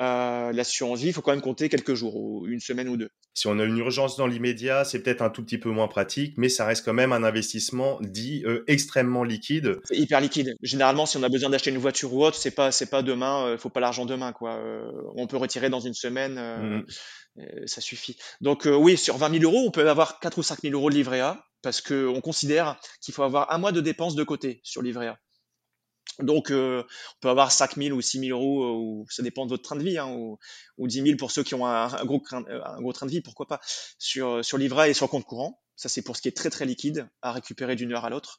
Euh, 0.00 0.52
l'assurance 0.52 1.00
vie, 1.00 1.08
il 1.08 1.12
faut 1.12 1.22
quand 1.22 1.32
même 1.32 1.40
compter 1.40 1.68
quelques 1.68 1.94
jours, 1.94 2.16
ou 2.16 2.46
une 2.46 2.60
semaine 2.60 2.88
ou 2.88 2.96
deux. 2.96 3.10
Si 3.34 3.46
on 3.46 3.58
a 3.58 3.64
une 3.64 3.76
urgence 3.78 4.16
dans 4.16 4.26
l'immédiat, 4.26 4.84
c'est 4.84 5.02
peut-être 5.02 5.22
un 5.22 5.30
tout 5.30 5.42
petit 5.42 5.58
peu 5.58 5.70
moins 5.70 5.88
pratique, 5.88 6.34
mais 6.36 6.48
ça 6.48 6.64
reste 6.64 6.84
quand 6.84 6.94
même 6.94 7.12
un 7.12 7.22
investissement 7.22 7.98
dit 8.00 8.42
euh, 8.46 8.64
extrêmement 8.66 9.24
liquide. 9.24 9.78
C'est 9.84 9.96
hyper 9.96 10.20
liquide. 10.20 10.56
Généralement, 10.62 11.06
si 11.06 11.16
on 11.16 11.22
a 11.22 11.28
besoin 11.28 11.50
d'acheter 11.50 11.70
une 11.70 11.78
voiture 11.78 12.12
ou 12.14 12.24
autre, 12.24 12.36
c'est 12.36 12.50
pas 12.50 12.72
c'est 12.72 12.90
pas 12.90 13.02
demain, 13.02 13.46
euh, 13.46 13.58
faut 13.58 13.68
pas 13.68 13.80
l'argent 13.80 14.06
demain 14.06 14.32
quoi. 14.32 14.54
Euh, 14.54 14.90
on 15.16 15.26
peut 15.26 15.36
retirer 15.36 15.68
dans 15.68 15.80
une 15.80 15.94
semaine, 15.94 16.36
euh, 16.38 16.82
mmh. 17.36 17.66
ça 17.66 17.80
suffit. 17.80 18.16
Donc 18.40 18.66
oui, 18.66 18.96
sur 18.96 19.16
20 19.18 19.38
000 19.40 19.44
euros, 19.44 19.66
on 19.66 19.70
peut 19.70 19.88
avoir 19.88 20.18
4 20.20 20.38
ou 20.38 20.42
5 20.42 20.60
000 20.62 20.74
euros 20.74 20.90
de 20.90 20.94
livret 20.94 21.20
A 21.20 21.44
parce 21.62 21.80
qu'on 21.80 22.20
considère 22.22 22.78
qu'il 23.02 23.12
faut 23.12 23.22
avoir 23.22 23.52
un 23.52 23.58
mois 23.58 23.72
de 23.72 23.80
dépenses 23.80 24.14
de 24.14 24.24
côté 24.24 24.60
sur 24.62 24.82
livret 24.82 25.08
A. 25.08 25.18
Donc, 26.20 26.50
euh, 26.50 26.82
on 26.82 27.20
peut 27.20 27.28
avoir 27.28 27.52
5 27.52 27.76
000 27.76 27.96
ou 27.96 28.00
6 28.00 28.20
000 28.20 28.38
euros, 28.38 28.64
euh, 28.64 28.72
ou 28.72 29.06
ça 29.10 29.22
dépend 29.22 29.44
de 29.44 29.50
votre 29.50 29.62
train 29.62 29.76
de 29.76 29.82
vie, 29.82 29.98
hein, 29.98 30.08
ou, 30.08 30.38
ou 30.78 30.88
10 30.88 31.02
000 31.02 31.16
pour 31.16 31.30
ceux 31.30 31.42
qui 31.42 31.54
ont 31.54 31.66
un, 31.66 31.92
un, 31.92 32.04
gros, 32.04 32.22
euh, 32.32 32.60
un 32.64 32.80
gros 32.80 32.92
train 32.92 33.06
de 33.06 33.10
vie, 33.10 33.20
pourquoi 33.20 33.46
pas, 33.46 33.60
sur, 33.98 34.44
sur 34.44 34.56
livret 34.56 34.90
et 34.90 34.94
sur 34.94 35.08
compte 35.08 35.24
courant. 35.24 35.60
Ça, 35.76 35.90
c'est 35.90 36.00
pour 36.00 36.16
ce 36.16 36.22
qui 36.22 36.28
est 36.28 36.36
très 36.36 36.48
très 36.48 36.64
liquide, 36.64 37.06
à 37.20 37.32
récupérer 37.32 37.76
d'une 37.76 37.92
heure 37.92 38.06
à 38.06 38.10
l'autre. 38.10 38.38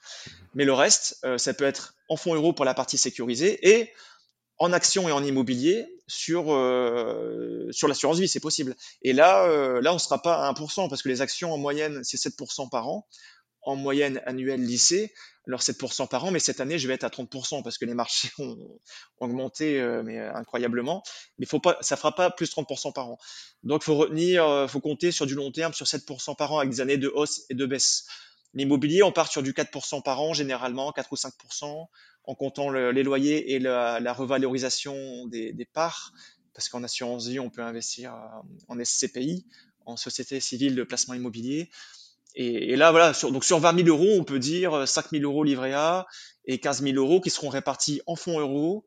Mais 0.56 0.66
le 0.66 0.74
reste, 0.74 1.24
ça 1.38 1.54
peut 1.54 1.66
être 1.66 1.94
en 2.10 2.18
fonds 2.18 2.34
euros 2.34 2.52
pour 2.52 2.66
la 2.66 2.74
partie 2.74 2.98
sécurisée 2.98 3.78
et 3.78 3.94
en 4.58 4.74
actions 4.74 5.08
et 5.08 5.12
en 5.12 5.24
immobilier 5.24 5.86
sur, 6.08 6.46
sur 7.70 7.88
l'assurance 7.88 8.18
vie, 8.18 8.28
c'est 8.28 8.40
possible. 8.40 8.76
Et 9.04 9.14
là, 9.14 9.46
là, 9.82 9.92
on 9.92 9.96
ne 9.96 10.00
sera 10.00 10.20
pas 10.20 10.48
à 10.48 10.52
1%, 10.52 10.90
parce 10.90 11.04
que 11.04 11.10
les 11.10 11.22
actions 11.22 11.54
en 11.54 11.60
moyenne, 11.60 12.04
c'est 12.04 12.18
7% 12.18 12.72
par 12.72 12.88
an 12.88 13.08
en 13.68 13.76
moyenne 13.76 14.22
annuelle 14.26 14.64
lycée, 14.64 15.14
alors 15.46 15.60
7% 15.60 16.08
par 16.08 16.24
an, 16.24 16.32
mais 16.32 16.40
cette 16.40 16.62
année, 16.62 16.80
je 16.80 16.88
vais 16.88 16.94
être 16.94 17.04
à 17.04 17.10
30% 17.10 17.64
parce 17.64 17.78
que 17.78 17.84
les 17.84 17.94
marchés 17.94 18.30
ont 18.40 18.80
augmenté 19.20 19.80
euh, 19.82 20.04
mais 20.04 20.20
euh, 20.20 20.34
incroyablement. 20.34 21.04
Mais 21.38 21.46
faut 21.46 21.60
pas, 21.60 21.78
ça 21.82 21.98
fera 21.98 22.16
pas 22.16 22.30
plus 22.30 22.50
30% 22.50 22.94
par 22.94 23.10
an. 23.10 23.18
Donc, 23.64 23.84
faut 23.84 23.96
retenir, 23.96 24.48
euh, 24.48 24.68
faut 24.68 24.80
compter 24.80 25.12
sur 25.12 25.26
du 25.26 25.36
long 25.36 25.52
terme, 25.52 25.74
sur 25.74 25.86
7% 25.86 26.38
par 26.38 26.54
an 26.54 26.60
avec 26.60 26.72
des 26.72 26.80
années 26.80 26.98
de 26.98 27.10
hausse 27.10 27.44
et 27.50 27.56
de 27.56 27.66
baisse. 27.66 28.08
L'immobilier, 28.54 29.04
on 29.04 29.12
part 29.12 29.30
sur 29.30 29.44
du 29.44 29.52
4% 29.52 30.02
par 30.02 30.22
an, 30.22 30.34
généralement 30.34 30.94
4 30.94 31.12
ou 31.12 31.16
5%, 31.16 31.88
en 32.24 32.36
comptant 32.36 32.70
le, 32.70 32.92
les 32.92 33.04
loyers 33.04 33.54
et 33.54 33.60
la, 33.60 34.00
la 34.00 34.14
revalorisation 34.14 35.28
des, 35.28 35.52
des, 35.52 35.66
parts, 35.66 36.14
parce 36.54 36.70
qu'en 36.70 36.84
assurance 36.84 37.28
vie, 37.28 37.40
on 37.40 37.50
peut 37.50 37.62
investir 37.62 38.16
en 38.70 38.82
SCPI, 38.82 39.46
en 39.86 39.98
société 39.98 40.40
civile 40.40 40.76
de 40.76 40.84
placement 40.84 41.14
immobilier. 41.14 41.70
Et, 42.40 42.72
et, 42.72 42.76
là, 42.76 42.92
voilà, 42.92 43.16
sur, 43.16 43.32
donc 43.32 43.44
sur 43.44 43.58
20 43.58 43.84
000 43.84 43.90
euros, 43.90 44.16
on 44.20 44.24
peut 44.24 44.38
dire 44.38 44.88
5 44.88 45.10
000 45.10 45.24
euros 45.24 45.44
livrés 45.44 45.74
A 45.74 46.06
et 46.46 46.60
15 46.60 46.84
000 46.84 46.96
euros 46.96 47.20
qui 47.20 47.32
seront 47.32 47.50
répartis 47.50 48.00
en 48.06 48.16
fonds 48.16 48.40
euros, 48.40 48.86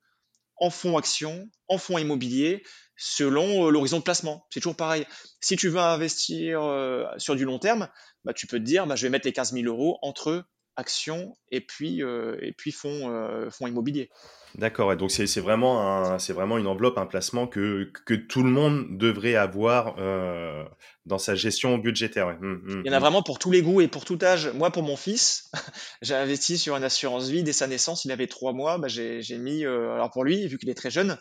en 0.56 0.70
fonds 0.70 0.96
actions, 0.96 1.48
en 1.66 1.76
fonds 1.76 1.98
immobiliers, 1.98 2.62
selon 2.96 3.66
euh, 3.66 3.70
l'horizon 3.70 3.98
de 3.98 4.04
placement. 4.04 4.46
C'est 4.50 4.60
toujours 4.60 4.76
pareil. 4.76 5.04
Si 5.40 5.56
tu 5.56 5.68
veux 5.68 5.80
investir 5.80 6.62
euh, 6.62 7.04
sur 7.18 7.34
du 7.34 7.44
long 7.44 7.58
terme, 7.58 7.88
bah, 8.24 8.32
tu 8.32 8.46
peux 8.46 8.58
te 8.58 8.64
dire, 8.64 8.86
bah, 8.86 8.94
je 8.94 9.02
vais 9.02 9.10
mettre 9.10 9.26
les 9.26 9.32
15 9.32 9.52
000 9.52 9.64
euros 9.66 9.98
entre 10.02 10.44
actions 10.76 11.37
et 11.50 11.61
puis, 11.61 12.02
euh, 12.02 12.37
et 12.40 12.52
puis 12.52 12.72
fonds, 12.72 13.11
euh, 13.11 13.50
fonds 13.50 13.66
immobiliers. 13.66 14.11
D'accord, 14.56 14.96
donc 14.96 15.12
c'est 15.12 15.40
vraiment, 15.40 16.04
un, 16.04 16.16
vraiment 16.16 16.59
une 16.59 16.66
enveloppe, 16.66 16.98
un 16.98 17.06
placement 17.06 17.46
que, 17.46 17.92
que 18.04 18.14
tout 18.14 18.42
le 18.42 18.50
monde 18.50 18.98
devrait 18.98 19.37
avoir 19.37 19.94
euh, 19.98 20.64
dans 21.06 21.18
sa 21.18 21.37
gestion 21.37 21.78
budgétaire. 21.78 22.26
Ouais. 22.26 22.37
Mmh, 22.40 22.61
mmh, 22.64 22.83
Il 22.85 22.87
y 22.88 22.90
en 22.90 22.92
a 22.92 22.98
mmh. 22.98 23.00
vraiment 23.00 23.22
pour 23.22 23.38
tous 23.38 23.52
les 23.52 23.62
goûts 23.62 23.80
et 23.80 23.87
pour 23.87 24.04
tout 24.04 24.18
âge. 24.22 24.48
Moi, 24.48 24.70
pour 24.70 24.83
mon 24.83 24.96
fils, 24.96 25.50
j'ai 26.02 26.16
investi 26.16 26.59
sur 26.59 26.74
une 26.74 26.83
assurance 26.83 27.28
vie 27.28 27.44
dès 27.44 27.52
sa 27.52 27.68
naissance. 27.68 28.04
Il 28.04 28.11
avait 28.11 28.26
trois 28.26 28.52
mois. 28.52 28.78
Bah, 28.78 28.88
j'ai 28.88 29.38
mis, 29.38 29.64
alors 29.64 30.11
pour 30.11 30.24
lui, 30.24 30.48
vu 30.48 30.59
qu'il 30.59 30.68
est 30.68 30.74
très 30.74 30.90
jeune, 30.90 31.16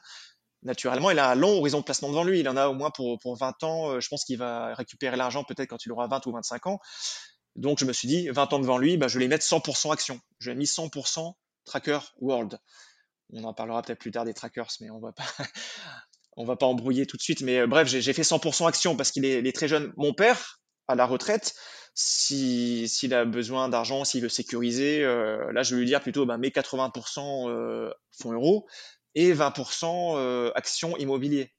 naturellement, 0.64 1.12
il 1.12 1.20
a 1.20 1.30
un 1.30 1.36
long 1.36 1.60
horizon 1.60 1.82
de 1.82 1.86
placement 1.86 2.10
devant 2.10 2.24
lui. 2.24 2.40
Il 2.40 2.50
en 2.50 2.58
a 2.58 2.68
au 2.68 2.74
moins 2.74 2.90
pour, 2.90 3.20
pour 3.20 3.38
20 3.38 3.64
ans. 3.64 4.00
Je 4.00 4.08
pense 4.08 4.26
qu'il 4.26 4.40
va 4.40 4.74
récupérer 4.74 5.18
l'argent 5.18 5.44
peut-être 5.44 5.70
quand 5.70 5.86
il 5.86 5.92
aura 5.92 6.08
20 6.08 6.26
ou 6.26 6.32
25 6.32 6.66
ans. 6.66 6.80
Donc, 7.56 7.80
je 7.80 7.86
me 7.86 7.94
suis 7.94 8.08
dit, 8.08 8.30
20 8.30 8.54
ans 8.54 8.60
devant 8.60 8.78
lui, 8.78 8.98
bah, 8.98 9.08
je 9.08 9.16
vais 9.16 9.24
les 9.26 9.28
mettre 9.28 9.46
100% 9.46 9.92
action. 9.92 10.20
Je 10.40 10.52
vais 10.52 10.56
mis 10.56 10.66
100% 10.66 11.34
Tracker 11.66 12.00
World 12.20 12.60
on 13.34 13.44
en 13.44 13.54
parlera 13.54 13.82
peut-être 13.82 14.00
plus 14.00 14.12
tard 14.12 14.26
des 14.26 14.34
trackers, 14.34 14.70
mais 14.82 14.90
on 14.90 15.00
va 15.00 15.12
pas, 15.12 15.24
va 16.38 16.56
pas 16.56 16.66
embrouiller 16.66 17.06
tout 17.06 17.18
de 17.18 17.22
suite. 17.22 17.42
Mais 17.42 17.60
euh, 17.60 17.68
bref, 17.68 17.88
j'ai 17.88 18.14
fait 18.14 18.22
100% 18.22 18.68
action 18.68 18.96
parce 18.96 19.12
qu'il 19.12 19.26
est, 19.26 19.56
très 19.56 19.68
jeune. 19.68 19.94
Mon 19.98 20.14
père, 20.14 20.62
à 20.88 20.96
la 20.96 21.06
retraite, 21.06 21.56
s'il 21.94 22.90
si, 22.90 23.14
a 23.14 23.26
besoin 23.26 23.70
d'argent, 23.70 24.04
s'il 24.04 24.22
veut 24.22 24.30
sécuriser, 24.30 25.04
euh, 25.04 25.52
là, 25.52 25.64
je 25.64 25.76
vais 25.76 25.82
lui 25.82 25.88
dire 25.88 26.02
plutôt, 26.02 26.26
bah, 26.26 26.38
mets 26.38 26.50
80% 26.50 27.50
euh, 27.50 27.92
fonds 28.20 28.34
euros 28.34 28.68
et 29.16 29.34
20% 29.34 30.18
euh, 30.18 30.52
actions 30.56 30.98
immobilier. 30.98 31.54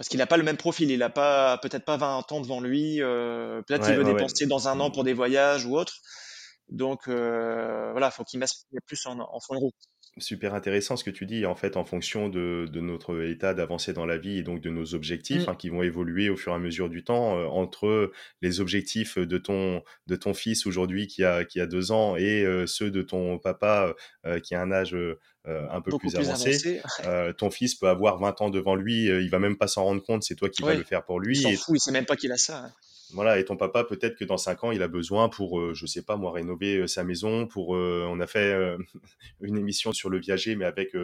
Parce 0.00 0.08
qu'il 0.08 0.16
n'a 0.16 0.26
pas 0.26 0.38
le 0.38 0.42
même 0.42 0.56
profil, 0.56 0.90
il 0.90 1.00
n'a 1.00 1.10
pas 1.10 1.58
peut-être 1.58 1.84
pas 1.84 1.98
20 1.98 2.32
ans 2.32 2.40
devant 2.40 2.62
lui, 2.62 3.02
euh, 3.02 3.60
peut-être 3.60 3.84
qu'il 3.84 3.96
veut 3.96 4.02
ouais, 4.02 4.14
dépenser 4.14 4.44
ouais. 4.44 4.48
dans 4.48 4.66
un 4.66 4.80
an 4.80 4.90
pour 4.90 5.04
des 5.04 5.12
voyages 5.12 5.66
ou 5.66 5.76
autre. 5.76 5.92
Donc 6.70 7.06
euh, 7.06 7.90
voilà, 7.90 8.10
faut 8.10 8.24
qu'il 8.24 8.40
mette 8.40 8.48
plus 8.86 9.04
en, 9.04 9.18
en 9.18 9.40
fonds 9.40 9.56
euros 9.56 9.74
super 10.18 10.54
intéressant 10.54 10.96
ce 10.96 11.04
que 11.04 11.10
tu 11.10 11.24
dis 11.24 11.46
en 11.46 11.54
fait 11.54 11.76
en 11.76 11.84
fonction 11.84 12.28
de, 12.28 12.68
de 12.70 12.80
notre 12.80 13.22
état 13.22 13.54
d'avancée 13.54 13.92
dans 13.92 14.06
la 14.06 14.18
vie 14.18 14.38
et 14.38 14.42
donc 14.42 14.60
de 14.60 14.68
nos 14.68 14.94
objectifs 14.94 15.46
mmh. 15.46 15.50
hein, 15.50 15.54
qui 15.54 15.68
vont 15.68 15.82
évoluer 15.82 16.28
au 16.28 16.36
fur 16.36 16.52
et 16.52 16.56
à 16.56 16.58
mesure 16.58 16.88
du 16.88 17.04
temps 17.04 17.38
euh, 17.38 17.46
entre 17.46 18.10
les 18.42 18.60
objectifs 18.60 19.18
de 19.18 19.38
ton 19.38 19.82
de 20.06 20.16
ton 20.16 20.34
fils 20.34 20.66
aujourd'hui 20.66 21.06
qui 21.06 21.24
a 21.24 21.44
qui 21.44 21.60
a 21.60 21.66
deux 21.66 21.92
ans 21.92 22.16
et 22.16 22.44
euh, 22.44 22.66
ceux 22.66 22.90
de 22.90 23.02
ton 23.02 23.38
papa 23.38 23.94
euh, 24.26 24.40
qui 24.40 24.54
a 24.54 24.60
un 24.60 24.72
âge 24.72 24.96
un 25.46 25.80
peu 25.80 25.90
plus, 25.92 26.10
plus, 26.10 26.16
avancé, 26.16 26.80
avancé. 27.00 27.34
ton 27.38 27.50
fils 27.50 27.74
peut 27.74 27.88
avoir 27.88 28.18
20 28.18 28.42
ans 28.42 28.50
devant 28.50 28.74
lui 28.74 29.06
il 29.06 29.30
va 29.30 29.38
même 29.38 29.56
pas 29.56 29.68
s'en 29.68 29.84
rendre 29.84 30.02
compte 30.02 30.22
c'est 30.22 30.34
toi 30.34 30.50
qui 30.50 30.62
vas 30.62 30.74
le 30.74 30.82
faire 30.82 31.04
pour 31.04 31.18
lui 31.18 31.38
il 31.38 31.42
s'en 31.42 31.48
et... 31.48 31.56
fout 31.56 31.76
il 31.76 31.80
sait 31.80 31.92
même 31.92 32.04
pas 32.04 32.16
qu'il 32.16 32.30
a 32.32 32.36
ça 32.36 32.64
hein. 32.64 32.72
Voilà, 33.12 33.38
et 33.38 33.44
ton 33.44 33.56
papa, 33.56 33.84
peut-être 33.84 34.16
que 34.16 34.24
dans 34.24 34.36
cinq 34.36 34.64
ans, 34.64 34.72
il 34.72 34.82
a 34.82 34.88
besoin 34.88 35.28
pour, 35.28 35.60
euh, 35.60 35.74
je 35.74 35.86
sais 35.86 36.02
pas, 36.02 36.16
moi, 36.16 36.32
rénover 36.32 36.76
euh, 36.76 36.86
sa 36.86 37.04
maison. 37.04 37.46
Pour, 37.46 37.74
euh, 37.76 38.06
on 38.08 38.20
a 38.20 38.26
fait 38.26 38.52
euh, 38.52 38.78
une 39.40 39.58
émission 39.58 39.92
sur 39.92 40.10
le 40.10 40.18
viager, 40.18 40.56
mais 40.56 40.64
avec, 40.64 40.94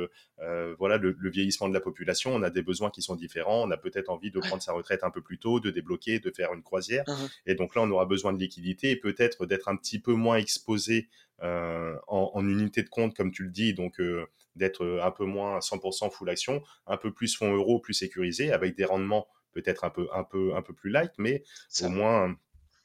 voilà, 0.78 0.96
le, 0.98 1.16
le, 1.18 1.30
vieillissement 1.30 1.68
de 1.68 1.74
la 1.74 1.80
population. 1.80 2.34
On 2.34 2.42
a 2.42 2.50
des 2.50 2.62
besoins 2.62 2.90
qui 2.90 3.02
sont 3.02 3.16
différents. 3.16 3.66
On 3.66 3.70
a 3.70 3.76
peut-être 3.76 4.10
envie 4.10 4.30
de 4.30 4.38
prendre 4.40 4.62
sa 4.62 4.72
retraite 4.72 5.04
un 5.04 5.10
peu 5.10 5.20
plus 5.20 5.38
tôt, 5.38 5.60
de 5.60 5.70
débloquer, 5.70 6.18
de 6.18 6.30
faire 6.30 6.52
une 6.52 6.62
croisière. 6.62 7.04
Uh 7.08 7.12
-huh. 7.12 7.30
Et 7.46 7.54
donc 7.54 7.74
là, 7.74 7.82
on 7.82 7.90
aura 7.90 8.06
besoin 8.06 8.32
de 8.32 8.38
liquidité 8.38 8.90
et 8.90 8.96
peut-être 8.96 9.46
d'être 9.46 9.68
un 9.68 9.76
petit 9.76 10.00
peu 10.00 10.14
moins 10.14 10.36
exposé 10.36 11.08
en, 11.42 12.30
en, 12.34 12.48
unité 12.48 12.82
de 12.82 12.88
compte, 12.88 13.14
comme 13.16 13.30
tu 13.30 13.42
le 13.44 13.50
dis. 13.50 13.74
Donc 13.74 14.00
d'être 14.56 14.82
un 15.02 15.10
peu 15.10 15.24
moins 15.24 15.60
100% 15.60 16.10
full 16.10 16.30
action, 16.30 16.62
un 16.86 16.96
peu 16.96 17.12
plus 17.12 17.36
fonds 17.36 17.54
euros, 17.54 17.78
plus 17.78 17.94
sécurisé, 17.94 18.52
avec 18.52 18.76
des 18.76 18.86
rendements 18.86 19.26
peut-être 19.62 19.84
un 19.84 19.90
peu, 19.90 20.08
un, 20.12 20.24
peu, 20.24 20.54
un 20.54 20.62
peu 20.62 20.74
plus 20.74 20.90
light, 20.90 21.12
mais 21.18 21.42
au 21.82 21.88
moins 21.88 22.36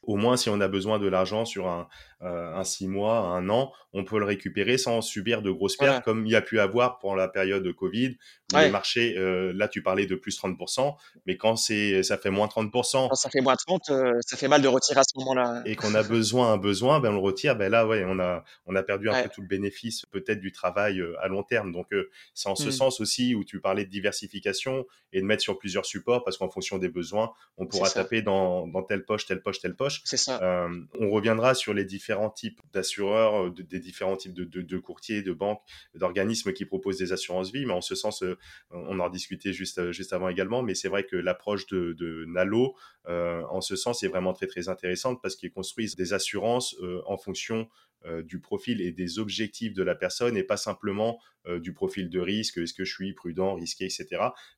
au 0.02 0.16
moins 0.16 0.36
si 0.36 0.48
on 0.50 0.60
a 0.60 0.68
besoin 0.68 0.98
de 0.98 1.06
l'argent 1.06 1.44
sur 1.44 1.68
un, 1.68 1.88
euh, 2.22 2.54
un 2.54 2.62
six 2.62 2.86
mois, 2.86 3.18
un 3.18 3.48
an, 3.48 3.72
on 3.92 4.04
peut 4.04 4.18
le 4.20 4.24
récupérer 4.24 4.78
sans 4.78 5.00
subir 5.00 5.42
de 5.42 5.50
grosses 5.50 5.76
pertes 5.76 6.04
comme 6.04 6.24
il 6.24 6.30
y 6.30 6.36
a 6.36 6.40
pu 6.40 6.60
avoir 6.60 6.98
pour 6.98 7.16
la 7.16 7.26
période 7.26 7.64
de 7.64 7.72
Covid. 7.72 8.16
Où 8.52 8.58
Les 8.58 8.70
marchés, 8.70 9.16
euh, 9.16 9.52
là 9.54 9.66
tu 9.66 9.82
parlais 9.82 10.06
de 10.06 10.14
plus 10.14 10.38
30%, 10.38 10.94
mais 11.26 11.36
quand 11.36 11.56
c'est 11.56 12.02
ça 12.02 12.18
fait 12.18 12.30
moins 12.30 12.46
30%. 12.46 13.08
Quand 13.08 13.14
ça 13.14 13.30
fait 13.30 13.40
moins 13.40 13.56
30, 13.56 13.90
euh, 13.90 14.12
ça 14.20 14.36
fait 14.36 14.46
mal 14.46 14.62
de 14.62 14.68
retirer 14.68 15.00
à 15.00 15.04
ce 15.04 15.18
moment-là. 15.18 15.62
Et 15.64 15.74
qu'on 15.74 15.94
a 15.94 16.02
besoin, 16.02 16.52
un 16.52 16.58
besoin, 16.58 17.00
ben 17.00 17.10
on 17.10 17.14
le 17.14 17.18
retire. 17.18 17.56
Ben 17.56 17.70
là, 17.70 17.86
ouais, 17.86 18.04
on 18.06 18.20
a 18.20 18.44
on 18.66 18.76
a 18.76 18.82
perdu 18.82 19.08
un 19.08 19.22
peu 19.22 19.28
tout 19.28 19.40
le 19.40 19.48
bénéfice 19.48 20.06
peut-être 20.06 20.40
du 20.40 20.52
travail 20.52 21.02
à 21.20 21.28
long 21.28 21.42
terme. 21.42 21.72
Donc 21.72 21.88
c'est 22.34 22.48
en 22.48 22.54
ce 22.54 22.68
mmh. 22.68 22.72
sens 22.72 23.00
aussi 23.00 23.34
où 23.34 23.42
tu 23.42 23.60
parlais 23.60 23.84
de 23.84 23.90
diversification 23.90 24.86
et 25.12 25.20
de 25.20 25.26
mettre 25.26 25.42
sur 25.42 25.58
plusieurs 25.58 25.86
supports 25.86 26.22
parce 26.24 26.38
qu'en 26.38 26.48
fonction 26.48 26.78
des 26.78 26.88
besoins, 26.88 27.32
on 27.56 27.66
pourra 27.66 27.90
taper 27.90 28.22
dans, 28.22 28.66
dans 28.68 28.82
telle 28.82 29.04
poche, 29.04 29.26
telle 29.26 29.42
poche, 29.42 29.60
telle 29.60 29.74
poche. 29.74 29.91
C'est 30.04 30.16
ça. 30.16 30.68
on 30.98 31.10
reviendra 31.10 31.54
sur 31.54 31.74
les 31.74 31.84
différents 31.84 32.30
types 32.30 32.60
d'assureurs, 32.72 33.46
euh, 33.46 33.50
des 33.50 33.80
différents 33.80 34.16
types 34.16 34.34
de, 34.34 34.78
courtiers, 34.78 35.22
de 35.22 35.32
banques, 35.32 35.60
d'organismes 35.94 36.52
qui 36.52 36.64
proposent 36.64 36.98
des 36.98 37.12
assurances 37.12 37.52
vie. 37.52 37.66
Mais 37.66 37.72
en 37.72 37.80
ce 37.80 37.94
sens, 37.94 38.22
euh, 38.22 38.36
on 38.70 38.98
en 39.00 39.08
discutait 39.08 39.52
juste, 39.52 39.78
euh, 39.78 39.92
juste 39.92 40.12
avant 40.12 40.28
également. 40.28 40.62
Mais 40.62 40.74
c'est 40.74 40.88
vrai 40.88 41.04
que 41.04 41.16
l'approche 41.16 41.66
de, 41.66 42.24
Nalo, 42.28 42.74
en 43.06 43.60
ce 43.60 43.76
sens, 43.76 44.02
est 44.02 44.08
vraiment 44.08 44.32
très 44.32 44.46
très 44.46 44.68
intéressante 44.68 45.20
parce 45.22 45.36
qu'ils 45.36 45.52
construisent 45.52 45.96
des 45.96 46.12
assurances 46.12 46.76
en 47.06 47.16
fonction 47.16 47.62
euh, 47.62 47.66
du 48.24 48.40
profil 48.40 48.80
et 48.80 48.90
des 48.92 49.18
objectifs 49.18 49.74
de 49.74 49.82
la 49.82 49.94
personne 49.94 50.36
et 50.36 50.42
pas 50.42 50.56
simplement 50.56 51.20
euh, 51.48 51.58
du 51.58 51.72
profil 51.72 52.08
de 52.08 52.20
risque, 52.20 52.58
est-ce 52.58 52.72
que 52.72 52.84
je 52.84 52.94
suis 52.94 53.12
prudent, 53.14 53.54
risqué, 53.54 53.84
etc. 53.84 54.06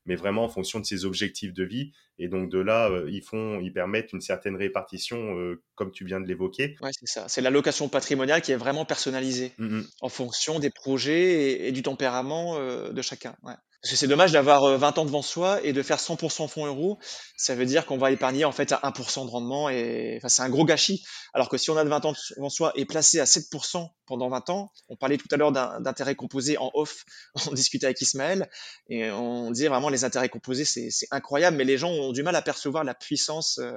Mais 0.05 0.15
vraiment 0.15 0.43
en 0.43 0.49
fonction 0.49 0.79
de 0.79 0.85
ses 0.85 1.03
objectifs 1.03 1.51
de 1.51 1.63
vie. 1.63 1.91
Et 2.19 2.27
donc 2.27 2.51
de 2.51 2.59
là, 2.59 2.91
euh, 2.91 3.09
ils 3.09 3.23
font, 3.23 3.59
ils 3.59 3.73
permettent 3.73 4.13
une 4.13 4.21
certaine 4.21 4.55
répartition, 4.55 5.35
comme 5.73 5.91
tu 5.91 6.05
viens 6.05 6.21
de 6.21 6.27
l'évoquer. 6.27 6.75
Ouais, 6.81 6.91
c'est 6.93 7.07
ça. 7.07 7.27
C'est 7.27 7.41
l'allocation 7.41 7.89
patrimoniale 7.89 8.41
qui 8.41 8.51
est 8.51 8.57
vraiment 8.57 8.85
personnalisée 8.85 9.53
mmh 9.57 9.81
en 10.01 10.09
fonction 10.09 10.59
des 10.59 10.69
projets 10.69 11.67
et, 11.67 11.71
du 11.71 11.81
tempérament 11.81 12.59
de 12.91 13.01
chacun. 13.01 13.35
Ouais. 13.43 13.53
Parce 13.85 13.91
que 13.91 13.99
c'est 13.99 14.07
dommage 14.07 14.31
d'avoir 14.31 14.79
20 14.79 14.97
ans 14.97 15.05
devant 15.05 15.21
soi 15.21 15.63
et 15.63 15.71
de 15.71 15.83
faire 15.83 15.99
100% 15.99 16.47
fonds 16.47 16.65
euros. 16.65 16.97
Ça 17.37 17.53
veut 17.53 17.67
dire 17.67 17.85
qu'on 17.85 17.99
va 17.99 18.09
épargner 18.09 18.43
en 18.43 18.51
fait 18.51 18.71
à 18.71 18.77
1% 18.77 19.27
de 19.27 19.29
rendement 19.29 19.69
et 19.69 20.19
c'est 20.27 20.41
un 20.41 20.49
gros 20.49 20.65
gâchis. 20.65 21.03
Alors 21.35 21.49
que 21.49 21.57
si 21.59 21.69
on 21.69 21.77
a 21.77 21.83
de 21.83 21.89
20 21.89 22.05
ans 22.05 22.13
devant 22.35 22.49
soi 22.49 22.71
et 22.73 22.85
placé 22.85 23.19
à 23.19 23.25
7% 23.25 23.87
pendant 24.07 24.27
20 24.29 24.49
ans, 24.49 24.71
on 24.89 24.95
parlait 24.95 25.17
tout 25.17 25.27
à 25.29 25.37
l'heure 25.37 25.51
d'intérêts 25.51 26.15
composés 26.15 26.57
en 26.57 26.71
off, 26.73 27.03
on 27.47 27.53
discutait 27.53 27.85
avec 27.85 28.01
Ismaël 28.01 28.49
et 28.89 29.11
on 29.11 29.51
disait 29.51 29.67
vraiment 29.67 29.89
les 29.89 30.03
intérêts 30.03 30.29
composés 30.29 30.65
c'est 30.65 30.89
incroyable, 31.11 31.55
mais 31.55 31.63
les 31.63 31.77
gens 31.77 31.91
ont 31.91 32.11
du 32.11 32.23
mal 32.23 32.35
à 32.35 32.41
percevoir 32.41 32.83
la 32.83 32.95
puissance 32.95 33.59
euh, 33.59 33.71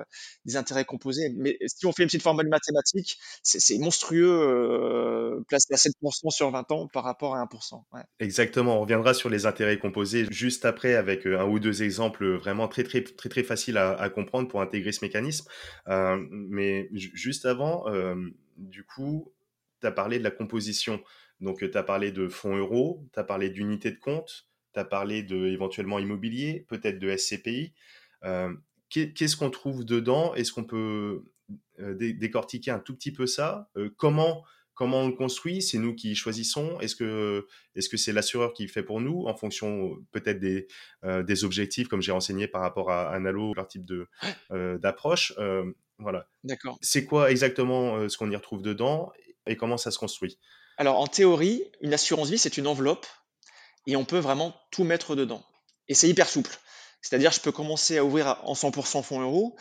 des 0.46 0.56
intérêts 0.56 0.86
composés. 0.86 1.34
Mais 1.36 1.58
si 1.66 1.84
on 1.84 1.92
fait 1.92 2.04
une 2.04 2.08
petite 2.08 2.22
formule 2.22 2.48
mathématique, 2.48 3.18
c'est 3.42 3.76
monstrueux 3.76 4.40
euh, 4.40 5.44
placé 5.48 5.66
à 5.74 5.76
7% 5.76 6.30
sur 6.30 6.50
20 6.50 6.72
ans 6.72 6.88
par 6.94 7.04
rapport 7.04 7.36
à 7.36 7.44
1%. 7.44 7.82
Ouais. 7.92 8.00
Exactement, 8.20 8.78
on 8.78 8.80
reviendra 8.80 9.12
sur 9.12 9.28
les 9.28 9.44
intérêts 9.44 9.78
composés 9.78 9.97
juste 10.04 10.64
après 10.64 10.94
avec 10.94 11.26
euh, 11.26 11.40
un 11.40 11.46
ou 11.46 11.58
deux 11.58 11.82
exemples 11.82 12.26
vraiment 12.36 12.68
très 12.68 12.82
très 12.82 13.02
très 13.02 13.28
très 13.28 13.42
faciles 13.42 13.76
à, 13.78 14.08
comprendre 14.10 14.48
pour 14.48 14.60
intégrer 14.60 14.92
ce 14.92 15.04
mécanisme. 15.04 15.48
Euh, 15.88 16.18
mais 16.30 16.88
juste 16.92 17.46
avant, 17.46 17.88
euh, 17.88 18.14
du 18.56 18.84
coup, 18.84 19.32
tu 19.80 19.86
as 19.86 19.92
parlé 19.92 20.18
de 20.18 20.24
la 20.24 20.30
composition. 20.30 21.02
Donc, 21.40 21.58
tu 21.58 21.78
as 21.78 21.82
parlé 21.82 22.10
de 22.10 22.28
fonds 22.28 22.56
euros, 22.56 23.06
tu 23.12 23.20
as 23.20 23.24
parlé 23.24 23.50
d'unités 23.50 23.92
de 23.92 23.98
compte, 23.98 24.48
tu 24.74 24.80
as 24.80 24.84
parlé 24.84 25.22
de 25.22 25.46
éventuellement 25.46 25.98
immobilier, 25.98 26.66
peut-être 26.68 26.98
de 26.98 27.16
SCPI. 27.16 27.72
Qu'est-ce 28.90 29.36
qu'on 29.36 29.50
trouve 29.50 29.84
dedans? 29.84 30.34
Est-ce 30.34 30.52
qu'on 30.52 30.64
peut 30.64 31.24
décortiquer 31.78 32.72
un 32.72 32.80
tout 32.80 32.94
petit 32.94 33.12
peu 33.12 33.26
ça? 33.26 33.70
Comment 33.96 34.44
Comment 34.78 35.00
on 35.00 35.08
le 35.08 35.14
construit 35.14 35.60
C'est 35.60 35.78
nous 35.78 35.92
qui 35.92 36.14
choisissons 36.14 36.78
Est-ce 36.78 36.94
que 36.94 37.48
est-ce 37.74 37.88
que 37.88 37.96
c'est 37.96 38.12
l'assureur 38.12 38.52
qui 38.52 38.68
fait 38.68 38.84
pour 38.84 39.00
nous 39.00 39.24
en 39.26 39.34
fonction 39.34 39.96
peut-être 40.12 40.38
des, 40.38 40.68
euh, 41.02 41.24
des 41.24 41.42
objectifs 41.42 41.88
comme 41.88 42.00
j'ai 42.00 42.12
renseigné 42.12 42.46
par 42.46 42.60
rapport 42.60 42.92
à 42.92 43.12
Analo, 43.12 43.54
leur 43.54 43.66
type 43.66 43.84
de 43.84 44.06
euh, 44.52 44.78
d'approche 44.78 45.32
euh, 45.38 45.64
Voilà. 45.98 46.28
D'accord. 46.44 46.78
C'est 46.80 47.04
quoi 47.04 47.32
exactement 47.32 48.08
ce 48.08 48.16
qu'on 48.16 48.30
y 48.30 48.36
retrouve 48.36 48.62
dedans 48.62 49.10
et 49.48 49.56
comment 49.56 49.78
ça 49.78 49.90
se 49.90 49.98
construit? 49.98 50.38
Alors 50.76 51.00
en 51.00 51.08
théorie, 51.08 51.64
une 51.80 51.92
assurance 51.92 52.30
vie 52.30 52.38
c'est 52.38 52.56
une 52.56 52.68
enveloppe 52.68 53.08
et 53.88 53.96
on 53.96 54.04
peut 54.04 54.20
vraiment 54.20 54.54
tout 54.70 54.84
mettre 54.84 55.16
dedans. 55.16 55.44
Et 55.88 55.94
c'est 55.94 56.08
hyper 56.08 56.28
souple. 56.28 56.56
C'est-à-dire 57.00 57.32
je 57.32 57.40
peux 57.40 57.50
commencer 57.50 57.98
à 57.98 58.04
ouvrir 58.04 58.38
en 58.44 58.52
100% 58.52 59.02
fonds 59.02 59.22
euros 59.22 59.56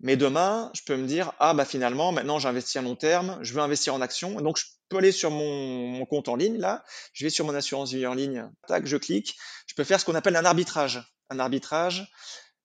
mais 0.00 0.16
demain, 0.16 0.70
je 0.74 0.82
peux 0.82 0.96
me 0.96 1.06
dire, 1.06 1.32
ah 1.40 1.54
bah 1.54 1.64
finalement, 1.64 2.12
maintenant 2.12 2.38
j'investis 2.38 2.76
à 2.76 2.82
long 2.82 2.94
terme, 2.94 3.38
je 3.42 3.52
veux 3.52 3.60
investir 3.60 3.94
en 3.94 4.00
actions, 4.00 4.40
donc 4.40 4.56
je 4.56 4.64
peux 4.88 4.98
aller 4.98 5.12
sur 5.12 5.30
mon, 5.30 6.04
compte 6.06 6.28
en 6.28 6.36
ligne, 6.36 6.58
là, 6.58 6.84
je 7.12 7.24
vais 7.24 7.30
sur 7.30 7.44
mon 7.44 7.54
assurance 7.54 7.92
vie 7.92 8.06
en 8.06 8.14
ligne, 8.14 8.48
tac, 8.68 8.86
je 8.86 8.96
clique, 8.96 9.36
je 9.66 9.74
peux 9.74 9.84
faire 9.84 10.00
ce 10.00 10.04
qu'on 10.04 10.14
appelle 10.14 10.36
un 10.36 10.44
arbitrage. 10.44 11.02
Un 11.30 11.40
arbitrage, 11.40 12.08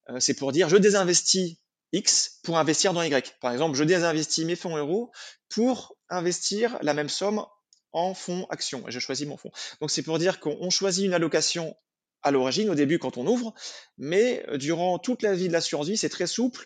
euh, 0.09 0.19
c'est 0.19 0.35
pour 0.35 0.51
dire, 0.51 0.69
je 0.69 0.77
désinvestis 0.77 1.57
X 1.91 2.39
pour 2.43 2.57
investir 2.57 2.93
dans 2.93 3.01
Y. 3.01 3.35
Par 3.41 3.51
exemple, 3.51 3.77
je 3.77 3.83
désinvestis 3.83 4.45
mes 4.45 4.55
fonds 4.55 4.77
euros 4.77 5.11
pour 5.49 5.97
investir 6.09 6.77
la 6.81 6.93
même 6.93 7.09
somme 7.09 7.45
en 7.91 8.13
fonds 8.13 8.45
actions, 8.49 8.87
et 8.87 8.91
je 8.91 8.99
choisis 8.99 9.27
mon 9.27 9.37
fonds. 9.37 9.51
Donc 9.81 9.91
c'est 9.91 10.01
pour 10.01 10.17
dire 10.19 10.39
qu'on 10.39 10.69
choisit 10.69 11.05
une 11.05 11.13
allocation 11.13 11.75
à 12.21 12.31
l'origine, 12.31 12.69
au 12.69 12.75
début 12.75 12.99
quand 12.99 13.17
on 13.17 13.27
ouvre, 13.27 13.53
mais 13.97 14.45
euh, 14.49 14.57
durant 14.57 14.97
toute 14.99 15.23
la 15.23 15.33
vie 15.33 15.47
de 15.47 15.53
l'assurance 15.53 15.87
vie, 15.87 15.97
c'est 15.97 16.09
très 16.09 16.27
souple 16.27 16.65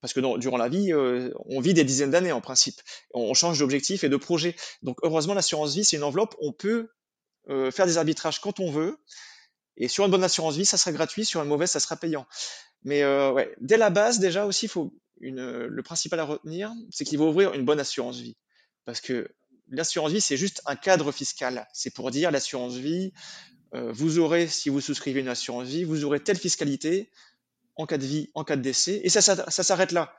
parce 0.00 0.14
que 0.14 0.38
durant 0.38 0.56
la 0.56 0.68
vie, 0.68 0.92
euh, 0.92 1.30
on 1.46 1.60
vit 1.60 1.74
des 1.74 1.84
dizaines 1.84 2.10
d'années 2.10 2.32
en 2.32 2.40
principe. 2.40 2.80
On 3.12 3.34
change 3.34 3.58
d'objectif 3.58 4.02
et 4.02 4.08
de 4.08 4.16
projet. 4.16 4.56
Donc 4.82 4.98
heureusement, 5.02 5.34
l'assurance 5.34 5.74
vie, 5.74 5.84
c'est 5.84 5.96
une 5.96 6.04
enveloppe. 6.04 6.34
On 6.40 6.52
peut 6.52 6.88
euh, 7.48 7.70
faire 7.70 7.86
des 7.86 7.98
arbitrages 7.98 8.40
quand 8.40 8.60
on 8.60 8.70
veut. 8.70 8.98
Et 9.76 9.88
sur 9.88 10.04
une 10.04 10.10
bonne 10.10 10.24
assurance 10.24 10.56
vie, 10.56 10.64
ça 10.64 10.78
sera 10.78 10.92
gratuit. 10.92 11.24
Sur 11.24 11.42
une 11.42 11.48
mauvaise, 11.48 11.70
ça 11.70 11.80
sera 11.80 11.96
payant. 11.96 12.26
Mais 12.82 13.02
euh, 13.02 13.30
ouais, 13.30 13.54
dès 13.60 13.76
la 13.76 13.90
base, 13.90 14.20
déjà 14.20 14.46
aussi, 14.46 14.68
faut 14.68 14.92
une, 15.20 15.66
le 15.66 15.82
principal 15.82 16.18
à 16.20 16.24
retenir, 16.24 16.72
c'est 16.90 17.04
qu'il 17.04 17.18
faut 17.18 17.28
ouvrir 17.28 17.52
une 17.52 17.66
bonne 17.66 17.80
assurance 17.80 18.16
vie. 18.16 18.36
Parce 18.86 19.02
que 19.02 19.28
l'assurance 19.68 20.12
vie, 20.12 20.20
c'est 20.22 20.38
juste 20.38 20.62
un 20.64 20.76
cadre 20.76 21.12
fiscal. 21.12 21.68
C'est 21.74 21.92
pour 21.92 22.10
dire 22.10 22.30
l'assurance 22.30 22.74
vie, 22.76 23.12
vous 23.72 24.18
aurez, 24.18 24.48
si 24.48 24.68
vous 24.68 24.80
souscrivez 24.80 25.20
une 25.20 25.28
assurance 25.28 25.68
vie, 25.68 25.84
vous 25.84 26.04
aurez 26.04 26.18
telle 26.18 26.38
fiscalité, 26.38 27.08
en 27.80 27.86
cas 27.86 27.98
de 27.98 28.06
vie, 28.06 28.30
en 28.34 28.44
cas 28.44 28.56
de 28.56 28.62
décès, 28.62 29.00
et 29.02 29.08
ça, 29.08 29.20
ça, 29.22 29.62
s'arrête 29.62 29.92
là. 29.92 30.14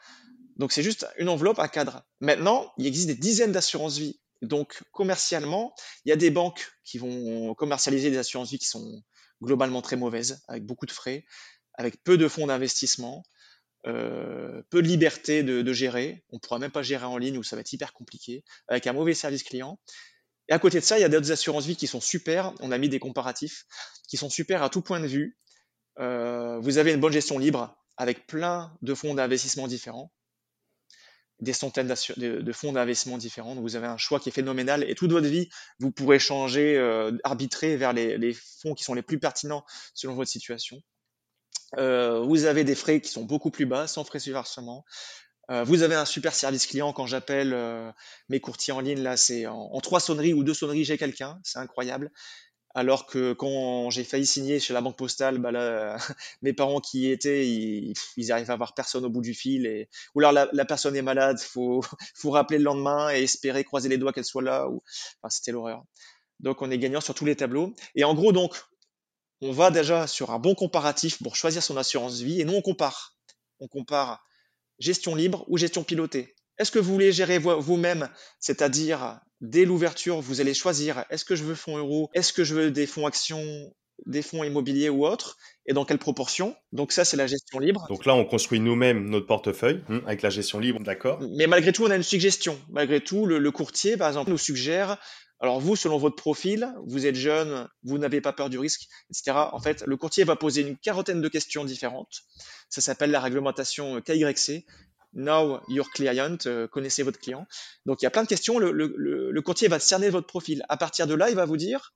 Donc 0.58 0.71
c'est 0.71 0.84
juste 0.84 1.08
une 1.17 1.30
enveloppe, 1.30 1.60
un 1.60 1.67
cadre. 1.67 2.04
Maintenant, 2.19 2.71
il 2.78 2.88
existe 2.88 3.08
des 3.08 3.15
dizaines 3.15 3.52
d'assurances 3.52 3.97
vie. 3.97 4.19
Donc 4.41 4.82
commercialement, 4.91 5.74
il 6.06 6.10
y 6.10 6.12
a 6.12 6.15
des 6.15 6.32
banques 6.32 6.71
qui 6.84 6.97
vont 6.97 7.54
commercialiser 7.54 8.10
des 8.10 8.17
assurances 8.17 8.50
vie 8.50 8.60
qui 8.60 8.65
sont 8.65 9.04
globalement 9.41 9.82
très 9.82 9.95
mauvaises, 9.95 10.41
avec 10.47 10.65
beaucoup 10.65 10.86
de 10.86 10.91
frais, 10.91 11.26
avec 11.76 12.04
peu 12.04 12.17
de 12.17 12.28
fonds 12.28 12.47
d'investissement, 12.47 13.24
euh, 13.88 14.62
peu 14.69 14.82
de 14.82 14.88
liberté 14.88 15.43
de, 15.43 15.74
gérer. 15.74 16.24
On 16.30 16.38
ne 16.38 16.39
pourra 16.39 16.60
même 16.60 16.71
pas 16.71 16.82
gérer 16.82 17.06
en 17.06 17.17
ligne 17.17 17.38
ou 17.38 17.43
ça 17.43 17.56
va 17.56 17.62
être 17.62 17.74
hyper 17.74 17.93
compliqué, 17.93 18.43
avec 18.67 18.88
un 18.88 18.93
mauvais 18.93 19.13
service 19.13 19.43
client. 19.43 19.80
Et 20.50 20.54
à 20.54 20.60
côté 20.60 20.80
de 20.80 20.86
ça, 20.86 20.97
il 20.97 21.02
y 21.02 21.06
a 21.06 21.10
d'autres 21.10 21.32
assurances 21.32 21.65
vie 21.65 21.76
qui 21.76 21.88
sont 21.88 22.02
super. 22.02 22.54
On 22.60 22.71
a 22.71 22.78
mis 22.78 22.89
des 22.89 23.00
comparatifs 23.00 23.65
qui 24.08 24.17
sont 24.17 24.30
super 24.30 24.63
à 24.63 24.69
tout 24.69 24.82
point 24.82 25.00
de 25.00 25.08
vue, 25.08 25.38
euh, 25.99 26.60
vous 26.60 26.77
avez 26.77 26.93
une 26.93 26.99
bonne 26.99 27.13
gestion 27.13 27.38
libre 27.38 27.75
avec 27.97 28.25
plein 28.27 28.75
de 28.82 28.93
fonds 28.93 29.13
d'investissement 29.13 29.67
différents, 29.67 30.12
des 31.39 31.54
centaines 31.54 31.88
de, 31.88 32.51
fonds 32.51 32.71
d'investissement 32.71 33.17
différents. 33.17 33.56
Donc 33.56 33.63
vous 33.63 33.75
avez 33.75 33.88
un 33.88 33.97
choix 33.97 34.19
qui 34.19 34.30
est 34.30 34.32
phénoménal 34.32 34.84
et 34.89 34.95
toute 34.95 35.12
votre 35.12 35.27
vie, 35.27 35.49
vous 35.80 35.91
pourrez 35.91 36.19
changer, 36.19 36.77
euh, 36.77 37.12
arbitrer 37.23 37.77
vers 37.77 37.93
les, 37.93 38.34
fonds 38.34 38.73
qui 38.73 38.84
sont 38.84 38.93
les 38.93 39.01
plus 39.01 39.19
pertinents 39.19 39.65
selon 39.93 40.15
votre 40.15 40.30
situation. 40.30 40.82
Euh, 41.77 42.21
vous 42.21 42.45
avez 42.45 42.63
des 42.63 42.75
frais 42.75 43.01
qui 43.01 43.10
sont 43.10 43.23
beaucoup 43.23 43.49
plus 43.49 43.65
bas, 43.65 43.88
sans 43.88 44.04
frais 44.04 44.19
sur 44.19 44.34
versement. 44.34 44.86
vous 45.49 45.84
avez 45.84 45.95
un 45.95 46.06
super 46.06 46.34
service 46.34 46.65
client 46.65 46.93
quand 46.93 47.08
j'appelle 47.08 47.56
mes 48.30 48.39
courtiers 48.39 48.73
en 48.73 48.80
ligne. 48.80 49.01
Là, 49.01 49.17
c'est 49.17 49.47
en, 49.47 49.80
trois 49.82 49.99
sonneries 49.99 50.34
ou 50.34 50.43
deux 50.43 50.54
sonneries, 50.54 50.86
j'ai 50.86 50.97
quelqu'un. 50.97 51.39
C'est 51.43 51.60
incroyable. 51.60 52.12
Alors 52.73 53.05
que 53.05 53.34
quand 53.34 53.89
j'ai 53.89 54.03
failli 54.03 54.25
signer 54.25 54.60
chez 54.60 54.73
la 54.73 54.81
banque 54.81 54.97
postale, 54.97 55.39
bah 55.39 55.51
là, 55.51 55.97
mes 56.41 56.53
parents 56.53 56.79
qui 56.79 57.01
y 57.01 57.12
étaient, 57.12 57.47
ils, 57.47 57.93
ils 58.17 58.31
arrivent 58.31 58.51
à 58.51 58.55
voir 58.55 58.73
personne 58.73 59.03
au 59.05 59.10
bout 59.10 59.21
du 59.21 59.34
fil. 59.34 59.65
Et, 59.65 59.89
ou 60.15 60.21
alors 60.21 60.47
la, 60.51 60.65
personne 60.65 60.95
est 60.95 61.01
malade, 61.01 61.39
faut, 61.41 61.81
faut 62.15 62.31
rappeler 62.31 62.57
le 62.57 62.63
lendemain 62.63 63.13
et 63.13 63.23
espérer 63.23 63.63
croiser 63.63 63.89
les 63.89 63.97
doigts 63.97 64.13
qu'elle 64.13 64.25
soit 64.25 64.41
là. 64.41 64.67
Ou... 64.69 64.81
Enfin, 65.21 65.29
c'était 65.29 65.51
l'horreur. 65.51 65.84
Donc 66.39 66.62
on 66.62 66.71
est 66.71 66.77
gagnant 66.77 67.01
sur 67.01 67.13
tous 67.13 67.25
les 67.25 67.36
tableaux. 67.36 67.75
Et 67.95 68.03
en 68.03 68.13
gros, 68.13 68.31
donc, 68.31 68.55
on 69.41 69.51
va 69.51 69.72
déjà 69.72 70.07
sur 70.07 70.32
un 70.32 70.39
bon 70.39 70.55
comparatif 70.55 71.22
pour 71.22 71.36
choisir 71.36 71.63
son 71.63 71.78
assurance 71.78 72.19
vie. 72.19 72.41
Et 72.41 72.45
nous, 72.45 72.53
on 72.53 72.61
compare. 72.61 73.17
On 73.59 73.67
compare 73.67 74.24
gestion 74.80 75.13
libre 75.15 75.45
ou 75.47 75.57
gestion 75.57 75.84
pilotée. 75.84 76.36
Est-ce 76.62 76.70
que 76.70 76.78
vous 76.78 76.93
voulez 76.93 77.12
gérer 77.12 77.39
vous-même, 77.39 78.07
c'est-à-dire 78.39 79.20
dès 79.41 79.66
l'ouverture, 79.66 80.22
vous 80.22 80.41
allez 80.41 80.53
choisir 80.53 81.05
est-ce 81.09 81.26
que 81.26 81.36
je 81.36 81.43
veux 81.43 81.55
fonds 81.55 81.80
euros, 81.80 82.12
est-ce 82.14 82.34
que 82.34 82.43
je 82.43 82.53
veux 82.53 82.70
des 82.70 82.86
fonds 82.86 83.07
actions, 83.07 83.74
des 84.05 84.22
fonds 84.22 84.43
immobiliers 84.43 84.89
ou 84.89 85.03
autres 85.03 85.38
et 85.66 85.74
dans 85.74 85.86
quelle 85.86 85.97
proportion? 85.97 86.55
Donc 86.72 86.91
ça, 86.91 87.03
c'est 87.03 87.18
la 87.18 87.26
gestion 87.26 87.57
libre. 87.57 87.88
Donc 87.89 88.05
là, 88.05 88.14
on 88.14 88.26
construit 88.26 88.59
nous-mêmes 88.59 89.09
notre 89.09 89.26
portefeuille 89.26 89.82
hein, 89.89 90.01
avec 90.05 90.22
la 90.22 90.30
gestion 90.30 90.59
libre, 90.59 90.82
d'accord? 90.82 91.20
Mais 91.36 91.47
malgré 91.47 91.72
tout, 91.72 91.84
on 91.84 91.89
a 91.89 91.95
une 91.95 92.03
suggestion. 92.03 92.62
Malgré 92.70 93.01
tout, 93.01 93.26
le, 93.26 93.51
courtier, 93.51 93.97
par 93.97 94.09
exemple, 94.09 94.30
nous 94.30 94.38
suggère, 94.38 94.99
alors 95.39 95.59
vous, 95.59 95.76
selon 95.76 95.97
votre 95.97 96.16
profil, 96.16 96.72
vous 96.86 97.07
êtes 97.07 97.16
jeune, 97.16 97.68
vous 97.82 97.97
n'avez 97.97 98.22
pas 98.22 98.34
peur 98.34 98.51
du 98.51 98.59
risque, 98.59 98.84
etc. 99.09 99.36
En 99.51 99.59
fait, 99.59 99.84
le 99.88 99.97
courtier 99.97 100.26
va 100.26 100.36
poser 100.36 100.62
une 100.62 100.78
quarantaine 100.78 101.22
de 101.22 101.28
questions 101.28 101.66
différentes. 101.66 102.22
Ça 102.70 102.82
s'appelle 102.82 103.09
la 103.09 103.20
réglementation 103.20 103.99
KYC. 103.99 104.68
Now 105.14 105.62
your 105.68 105.89
client, 105.91 106.38
euh, 106.45 106.68
connaissez 106.68 107.03
votre 107.03 107.20
client. 107.20 107.45
Donc 107.86 108.01
il 108.01 108.05
y 108.05 108.07
a 108.07 108.12
plein 108.12 108.24
de 108.24 108.28
questions. 108.28 108.59
Le, 108.59 108.72
le 108.72 109.41
courtier 109.41 109.68
va 109.68 109.80
cerner 109.80 110.09
votre 110.09 110.28
profil. 110.28 110.64
À 110.70 110.78
partir 110.78 111.07
de 111.07 111.14
là, 111.14 111.30
il 111.30 111.36
va 111.36 111.45
vous 111.45 111.57
dire, 111.57 111.93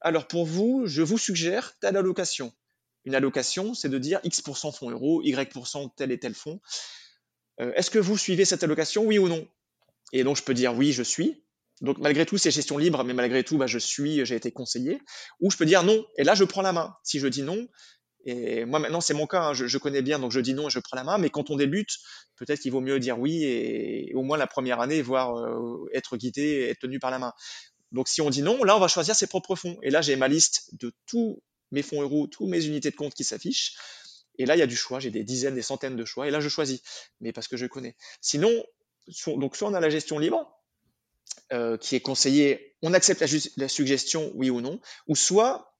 alors 0.00 0.28
pour 0.28 0.46
vous, 0.46 0.82
je 0.86 1.02
vous 1.02 1.18
suggère 1.18 1.74
telle 1.80 1.96
allocation. 1.96 2.52
Une 3.04 3.14
allocation, 3.14 3.74
c'est 3.74 3.88
de 3.88 3.98
dire 3.98 4.20
X% 4.24 4.72
fonds 4.72 4.90
euros, 4.90 5.22
Y% 5.22 5.88
tel 5.96 6.12
et 6.12 6.18
tel 6.18 6.34
fonds. 6.34 6.60
Euh, 7.60 7.72
est-ce 7.74 7.90
que 7.90 7.98
vous 7.98 8.18
suivez 8.18 8.44
cette 8.44 8.62
allocation, 8.62 9.04
oui 9.04 9.18
ou 9.18 9.28
non? 9.28 9.46
Et 10.12 10.24
donc 10.24 10.36
je 10.36 10.42
peux 10.42 10.54
dire 10.54 10.74
oui, 10.74 10.92
je 10.92 11.02
suis. 11.02 11.42
Donc 11.80 11.98
malgré 11.98 12.26
tout, 12.26 12.38
c'est 12.38 12.50
gestion 12.50 12.78
libre, 12.78 13.04
mais 13.04 13.14
malgré 13.14 13.44
tout, 13.44 13.58
bah, 13.58 13.66
je 13.66 13.78
suis, 13.78 14.24
j'ai 14.24 14.34
été 14.34 14.50
conseillé. 14.50 15.00
Ou 15.40 15.50
je 15.50 15.56
peux 15.56 15.66
dire 15.66 15.82
non, 15.82 16.04
et 16.16 16.24
là 16.24 16.34
je 16.34 16.44
prends 16.44 16.62
la 16.62 16.72
main. 16.72 16.96
Si 17.02 17.18
je 17.18 17.26
dis 17.26 17.42
non, 17.42 17.68
et 18.26 18.64
moi 18.64 18.78
maintenant 18.78 19.00
c'est 19.00 19.14
mon 19.14 19.26
cas, 19.26 19.42
hein, 19.42 19.54
je, 19.54 19.78
connais 19.78 20.02
bien, 20.02 20.18
donc 20.18 20.32
je 20.32 20.40
dis 20.40 20.52
non 20.52 20.66
et 20.68 20.70
je 20.70 20.78
prends 20.78 20.96
la 20.96 21.04
main. 21.04 21.16
Mais 21.18 21.30
quand 21.30 21.50
on 21.50 21.56
débute, 21.56 21.98
peut-être 22.36 22.60
qu'il 22.60 22.72
vaut 22.72 22.80
mieux 22.80 23.00
dire 23.00 23.18
oui 23.18 23.44
et, 23.44 24.12
au 24.14 24.22
moins 24.22 24.36
la 24.36 24.46
première 24.46 24.80
année, 24.80 25.00
voire 25.00 25.36
euh, 25.38 25.88
être 25.94 26.16
guidé, 26.16 26.68
être 26.70 26.80
tenu 26.80 26.98
par 26.98 27.10
la 27.10 27.18
main. 27.18 27.32
Donc 27.92 28.08
si 28.08 28.20
on 28.20 28.28
dit 28.28 28.42
non, 28.42 28.62
là 28.64 28.76
on 28.76 28.80
va 28.80 28.88
choisir 28.88 29.14
ses 29.14 29.26
propres 29.26 29.54
fonds. 29.54 29.78
Et 29.82 29.90
là 29.90 30.02
j'ai 30.02 30.16
ma 30.16 30.28
liste 30.28 30.68
de 30.80 30.92
tous 31.06 31.40
mes 31.70 31.82
fonds 31.82 32.02
euros, 32.02 32.26
toutes 32.26 32.48
mes 32.48 32.64
unités 32.64 32.90
de 32.90 32.96
compte 32.96 33.14
qui 33.14 33.24
s'affichent. 33.24 33.76
Et 34.38 34.46
là, 34.46 34.56
il 34.56 34.58
y 34.58 34.62
a 34.62 34.66
du 34.66 34.76
choix, 34.76 35.00
j'ai 35.00 35.10
des 35.10 35.24
dizaines, 35.24 35.54
des 35.54 35.62
centaines 35.62 35.96
de 35.96 36.04
choix, 36.04 36.28
et 36.28 36.30
là, 36.30 36.40
je 36.40 36.48
choisis, 36.48 36.82
mais 37.20 37.32
parce 37.32 37.48
que 37.48 37.56
je 37.56 37.66
connais. 37.66 37.96
Sinon, 38.20 38.52
donc 39.26 39.56
soit 39.56 39.68
on 39.68 39.74
a 39.74 39.80
la 39.80 39.90
gestion 39.90 40.18
libre, 40.18 40.52
euh, 41.52 41.76
qui 41.78 41.96
est 41.96 42.00
conseillée, 42.00 42.76
on 42.82 42.92
accepte 42.92 43.22
la, 43.56 43.68
suggestion, 43.68 44.32
oui 44.34 44.50
ou 44.50 44.60
non, 44.60 44.80
ou 45.06 45.16
soit 45.16 45.75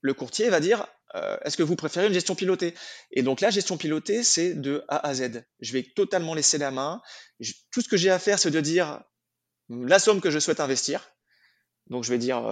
le 0.00 0.14
courtier 0.14 0.48
va 0.48 0.60
dire, 0.60 0.86
euh, 1.14 1.36
est-ce 1.44 1.56
que 1.56 1.62
vous 1.62 1.76
préférez 1.76 2.06
une 2.06 2.12
gestion 2.12 2.34
pilotée? 2.34 2.74
Et 3.10 3.22
donc 3.22 3.40
la 3.40 3.50
gestion 3.50 3.76
pilotée, 3.76 4.22
c'est 4.22 4.54
de 4.54 4.84
A 4.88 5.06
à 5.06 5.14
Z. 5.14 5.44
Je 5.60 5.72
vais 5.72 5.82
totalement 5.82 6.34
laisser 6.34 6.58
la 6.58 6.70
main. 6.70 7.00
tout 7.70 7.80
ce 7.80 7.88
que 7.88 7.96
j'ai 7.96 8.10
à 8.10 8.18
faire, 8.18 8.38
c'est 8.38 8.50
de 8.50 8.60
dire 8.60 9.02
la 9.68 9.98
somme 9.98 10.20
que 10.20 10.30
je 10.30 10.38
souhaite 10.38 10.60
investir, 10.60 11.12
donc 11.90 12.04
je 12.04 12.10
vais 12.10 12.18
dire 12.18 12.48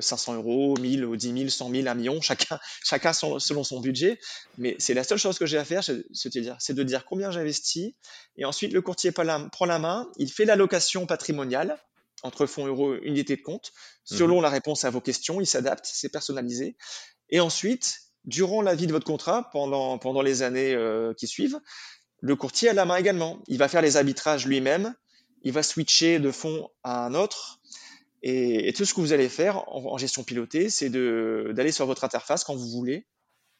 500 0.00 0.34
euh, 0.34 0.36
euros, 0.36 0.76
1000, 0.78 1.08
10 1.16 1.32
000, 1.32 1.48
100 1.48 1.70
000, 1.70 1.88
1 1.88 1.94
million, 1.94 2.20
chacun, 2.20 2.60
chacun 2.84 3.12
selon 3.12 3.64
son 3.64 3.80
budget. 3.80 4.20
Mais 4.58 4.76
c'est 4.78 4.94
la 4.94 5.02
seule 5.02 5.18
chose 5.18 5.38
que 5.38 5.46
j'ai 5.46 5.58
à 5.58 5.64
faire, 5.64 5.82
c'est 5.82 6.74
de 6.74 6.82
dire 6.82 7.04
combien 7.06 7.30
j'investis. 7.30 7.94
Et 8.36 8.44
ensuite, 8.44 8.72
le 8.72 8.82
courtier 8.82 9.10
prend 9.10 9.24
la 9.66 9.78
main, 9.78 10.10
il 10.18 10.30
fait 10.30 10.44
l'allocation 10.44 11.06
patrimoniale 11.06 11.78
entre 12.22 12.46
fonds 12.46 12.66
euros, 12.66 12.94
unité 13.02 13.36
de 13.36 13.42
compte, 13.42 13.72
selon 14.04 14.36
mhm. 14.36 14.42
la 14.42 14.50
réponse 14.50 14.84
à 14.84 14.90
vos 14.90 15.00
questions, 15.00 15.40
il 15.40 15.46
s'adapte, 15.46 15.88
c'est 15.92 16.08
personnalisé. 16.08 16.76
Et 17.30 17.40
ensuite, 17.40 17.98
durant 18.24 18.62
la 18.62 18.74
vie 18.74 18.86
de 18.86 18.92
votre 18.92 19.06
contrat, 19.06 19.50
pendant, 19.52 19.98
pendant 19.98 20.22
les 20.22 20.42
années 20.42 20.74
euh, 20.74 21.12
qui 21.14 21.26
suivent, 21.26 21.58
le 22.20 22.36
courtier 22.36 22.68
a 22.68 22.72
la 22.72 22.84
main 22.84 22.96
également. 22.96 23.42
Il 23.48 23.58
va 23.58 23.68
faire 23.68 23.82
les 23.82 23.96
arbitrages 23.96 24.46
lui-même, 24.46 24.94
il 25.42 25.52
va 25.52 25.62
switcher 25.62 26.20
de 26.20 26.30
fonds 26.30 26.68
à 26.84 27.04
un 27.04 27.14
autre, 27.14 27.60
et, 28.22 28.72
tout 28.72 28.84
ce 28.84 28.94
que 28.94 29.00
vous 29.00 29.12
allez 29.12 29.28
faire 29.28 29.68
en, 29.68 29.98
gestion 29.98 30.22
pilotée, 30.22 30.70
c'est 30.70 30.90
d'aller 30.90 31.72
sur 31.72 31.86
votre 31.86 32.04
interface 32.04 32.44
quand 32.44 32.54
vous 32.54 32.68
voulez, 32.68 33.06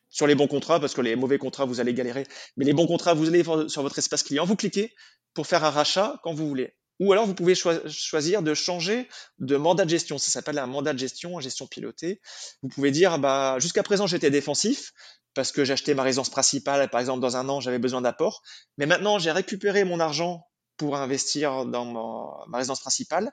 sur 0.09 0.27
les 0.27 0.35
bons 0.35 0.47
contrats, 0.47 0.79
parce 0.79 0.95
que 0.95 1.01
les 1.01 1.17
mauvais 1.17 1.39
contrats, 1.39 1.65
vous 1.65 1.81
allez 1.81 1.95
galérer, 1.95 2.25
mais 2.57 2.65
les 2.65 2.73
bons 2.73 2.87
contrats, 2.87 3.15
vous 3.15 3.29
allez 3.29 3.43
sur 3.43 3.83
votre 3.83 3.99
espace 3.99 4.23
client, 4.23 4.45
vous 4.45 4.57
cliquez 4.57 4.95
pour 5.35 5.47
faire 5.47 5.65
un 5.65 5.71
rachat 5.71 6.21
quand 6.23 6.33
vous 6.33 6.47
voulez. 6.47 6.75
Ou 7.03 7.13
alors, 7.13 7.27
vous 7.27 7.35
pouvez 7.35 7.57
choisir 7.57 8.43
de 8.43 8.55
changer 8.55 9.09
de 9.41 9.57
mandat 9.57 9.85
de 9.85 9.91
gestion. 9.91 10.19
Ça 10.19 10.31
s'appelle 10.31 10.57
un 10.61 10.69
mandat 10.69 10.93
de 10.93 11.01
gestion 11.01 11.41
gestion 11.41 11.67
pilotée. 11.67 12.21
Vous 12.63 12.69
pouvez 12.69 12.93
dire, 12.93 13.19
bah, 13.19 13.57
jusqu'à 13.59 13.83
présent, 13.83 14.07
j'étais 14.07 14.31
défensif 14.31 14.93
parce 15.35 15.51
que 15.51 15.65
j'achetais 15.65 15.95
ma 15.95 16.05
résidence 16.05 16.31
principale, 16.31 16.89
par 16.91 17.01
exemple, 17.01 17.21
dans 17.21 17.37
un 17.37 17.49
an, 17.49 17.59
j'avais 17.59 17.81
besoin 17.81 18.03
d'apport. 18.03 18.45
Mais 18.79 18.87
maintenant, 18.87 19.19
j'ai 19.19 19.33
récupéré 19.33 19.83
mon 19.83 19.99
argent 19.99 20.47
pour 20.77 20.95
investir 20.95 21.67
dans 21.67 22.45
ma 22.47 22.59
résidence 22.59 22.81
principale. 22.81 23.33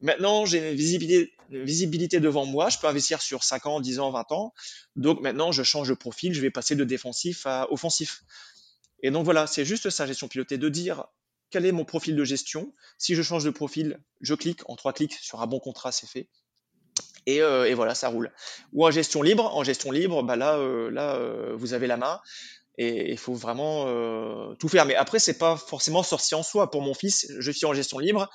Maintenant, 0.00 0.46
j'ai 0.46 0.70
une 0.70 0.76
visibilité, 0.76 2.20
devant 2.20 2.46
moi. 2.46 2.68
Je 2.68 2.78
peux 2.78 2.86
investir 2.86 3.20
sur 3.20 3.42
5 3.42 3.66
ans, 3.66 3.80
10 3.80 3.98
ans, 3.98 4.12
20 4.12 4.30
ans. 4.30 4.54
Donc 4.94 5.20
maintenant, 5.22 5.50
je 5.50 5.64
change 5.64 5.88
de 5.88 5.94
profil. 5.94 6.34
Je 6.34 6.40
vais 6.40 6.52
passer 6.52 6.76
de 6.76 6.84
défensif 6.84 7.46
à 7.46 7.66
offensif. 7.72 8.22
Et 9.02 9.10
donc 9.10 9.24
voilà, 9.24 9.48
c'est 9.48 9.64
juste 9.64 9.90
ça, 9.90 10.06
gestion 10.06 10.28
pilotée, 10.28 10.56
de 10.56 10.68
dire 10.68 11.04
quel 11.52 11.66
est 11.66 11.72
mon 11.72 11.84
profil 11.84 12.16
de 12.16 12.24
gestion. 12.24 12.72
Si 12.98 13.14
je 13.14 13.22
change 13.22 13.44
de 13.44 13.50
profil, 13.50 14.00
je 14.20 14.34
clique. 14.34 14.60
En 14.68 14.76
trois 14.76 14.92
clics 14.92 15.14
sur 15.14 15.40
un 15.40 15.46
bon 15.46 15.60
contrat, 15.60 15.92
c'est 15.92 16.08
fait. 16.08 16.28
Et, 17.26 17.40
euh, 17.40 17.72
voilà, 17.74 17.94
ça 17.94 18.08
roule. 18.08 18.32
Ou 18.72 18.84
en 18.84 18.90
gestion 18.90 19.22
libre, 19.22 19.54
en 19.56 19.62
gestion 19.62 19.90
libre, 19.90 20.22
bah 20.22 20.36
là, 20.36 20.56
euh, 20.56 20.90
là 20.90 21.14
euh, 21.14 21.54
vous 21.54 21.72
avez 21.72 21.86
la 21.86 21.96
main 21.96 22.20
et 22.78 23.12
il 23.12 23.18
faut 23.18 23.34
vraiment 23.34 23.84
tout 24.54 24.68
faire. 24.68 24.86
Mais 24.86 24.94
après, 24.94 25.18
c'est 25.18 25.36
pas 25.36 25.56
forcément 25.56 26.02
sorcier 26.02 26.36
en 26.36 26.42
soi. 26.42 26.70
Pour 26.70 26.80
mon 26.80 26.94
fils, 26.94 27.30
je 27.38 27.50
suis 27.50 27.66
en 27.66 27.74
gestion 27.74 27.98
libre 27.98 28.30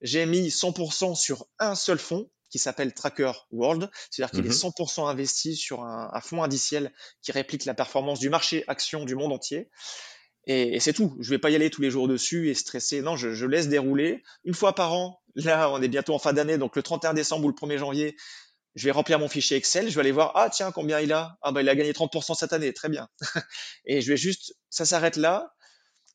j'ai 0.00 0.26
mis 0.26 0.48
100% 0.48 1.14
sur 1.14 1.46
un 1.58 1.74
seul 1.74 1.98
fonds 1.98 2.30
qui 2.48 2.58
s'appelle 2.58 2.92
Tracker 2.94 3.32
World, 3.52 3.90
c'est-à-dire 4.10 4.32
qu'il 4.32 4.46
est 4.46 4.50
100% 4.50 5.02
mhm. 5.02 5.08
investi 5.08 5.56
sur 5.56 5.84
un, 5.84 6.20
fonds 6.20 6.42
indiciel 6.42 6.92
qui 7.22 7.32
réplique 7.32 7.64
la 7.64 7.74
performance 7.74 8.18
du 8.18 8.28
marché 8.28 8.64
action 8.66 9.04
du 9.04 9.14
monde 9.14 9.32
entier. 9.32 9.68
Et, 10.46 10.80
c'est 10.80 10.92
tout. 10.92 11.16
Je 11.20 11.30
vais 11.30 11.38
pas 11.38 11.50
y 11.50 11.54
aller 11.54 11.70
tous 11.70 11.82
les 11.82 11.90
jours 11.90 12.08
dessus 12.08 12.50
et 12.50 12.54
stresser. 12.54 13.02
Non, 13.02 13.16
je, 13.16 13.46
laisse 13.46 13.68
dérouler 13.68 14.22
une 14.44 14.54
fois 14.54 14.74
par 14.74 14.92
an. 14.92 15.20
Là, 15.36 15.70
on 15.70 15.80
est 15.80 15.88
bientôt 15.88 16.14
en 16.14 16.18
fin 16.18 16.32
d'année, 16.32 16.58
donc 16.58 16.76
le 16.76 16.82
31 16.82 17.14
décembre 17.14 17.44
ou 17.44 17.48
le 17.48 17.54
1er 17.54 17.78
janvier, 17.78 18.16
je 18.74 18.84
vais 18.84 18.90
remplir 18.90 19.18
mon 19.18 19.28
fichier 19.28 19.56
Excel. 19.56 19.88
Je 19.88 19.94
vais 19.94 20.00
aller 20.00 20.12
voir. 20.12 20.32
Ah 20.34 20.50
tiens, 20.50 20.72
combien 20.72 21.00
il 21.00 21.12
a 21.12 21.36
Ah 21.42 21.52
bah 21.52 21.62
il 21.62 21.68
a 21.68 21.74
gagné 21.74 21.92
30% 21.92 22.34
cette 22.36 22.52
année. 22.52 22.72
Très 22.72 22.88
bien. 22.88 23.08
et 23.84 24.00
je 24.00 24.10
vais 24.10 24.16
juste. 24.16 24.54
Ça 24.70 24.84
s'arrête 24.84 25.16
là 25.16 25.54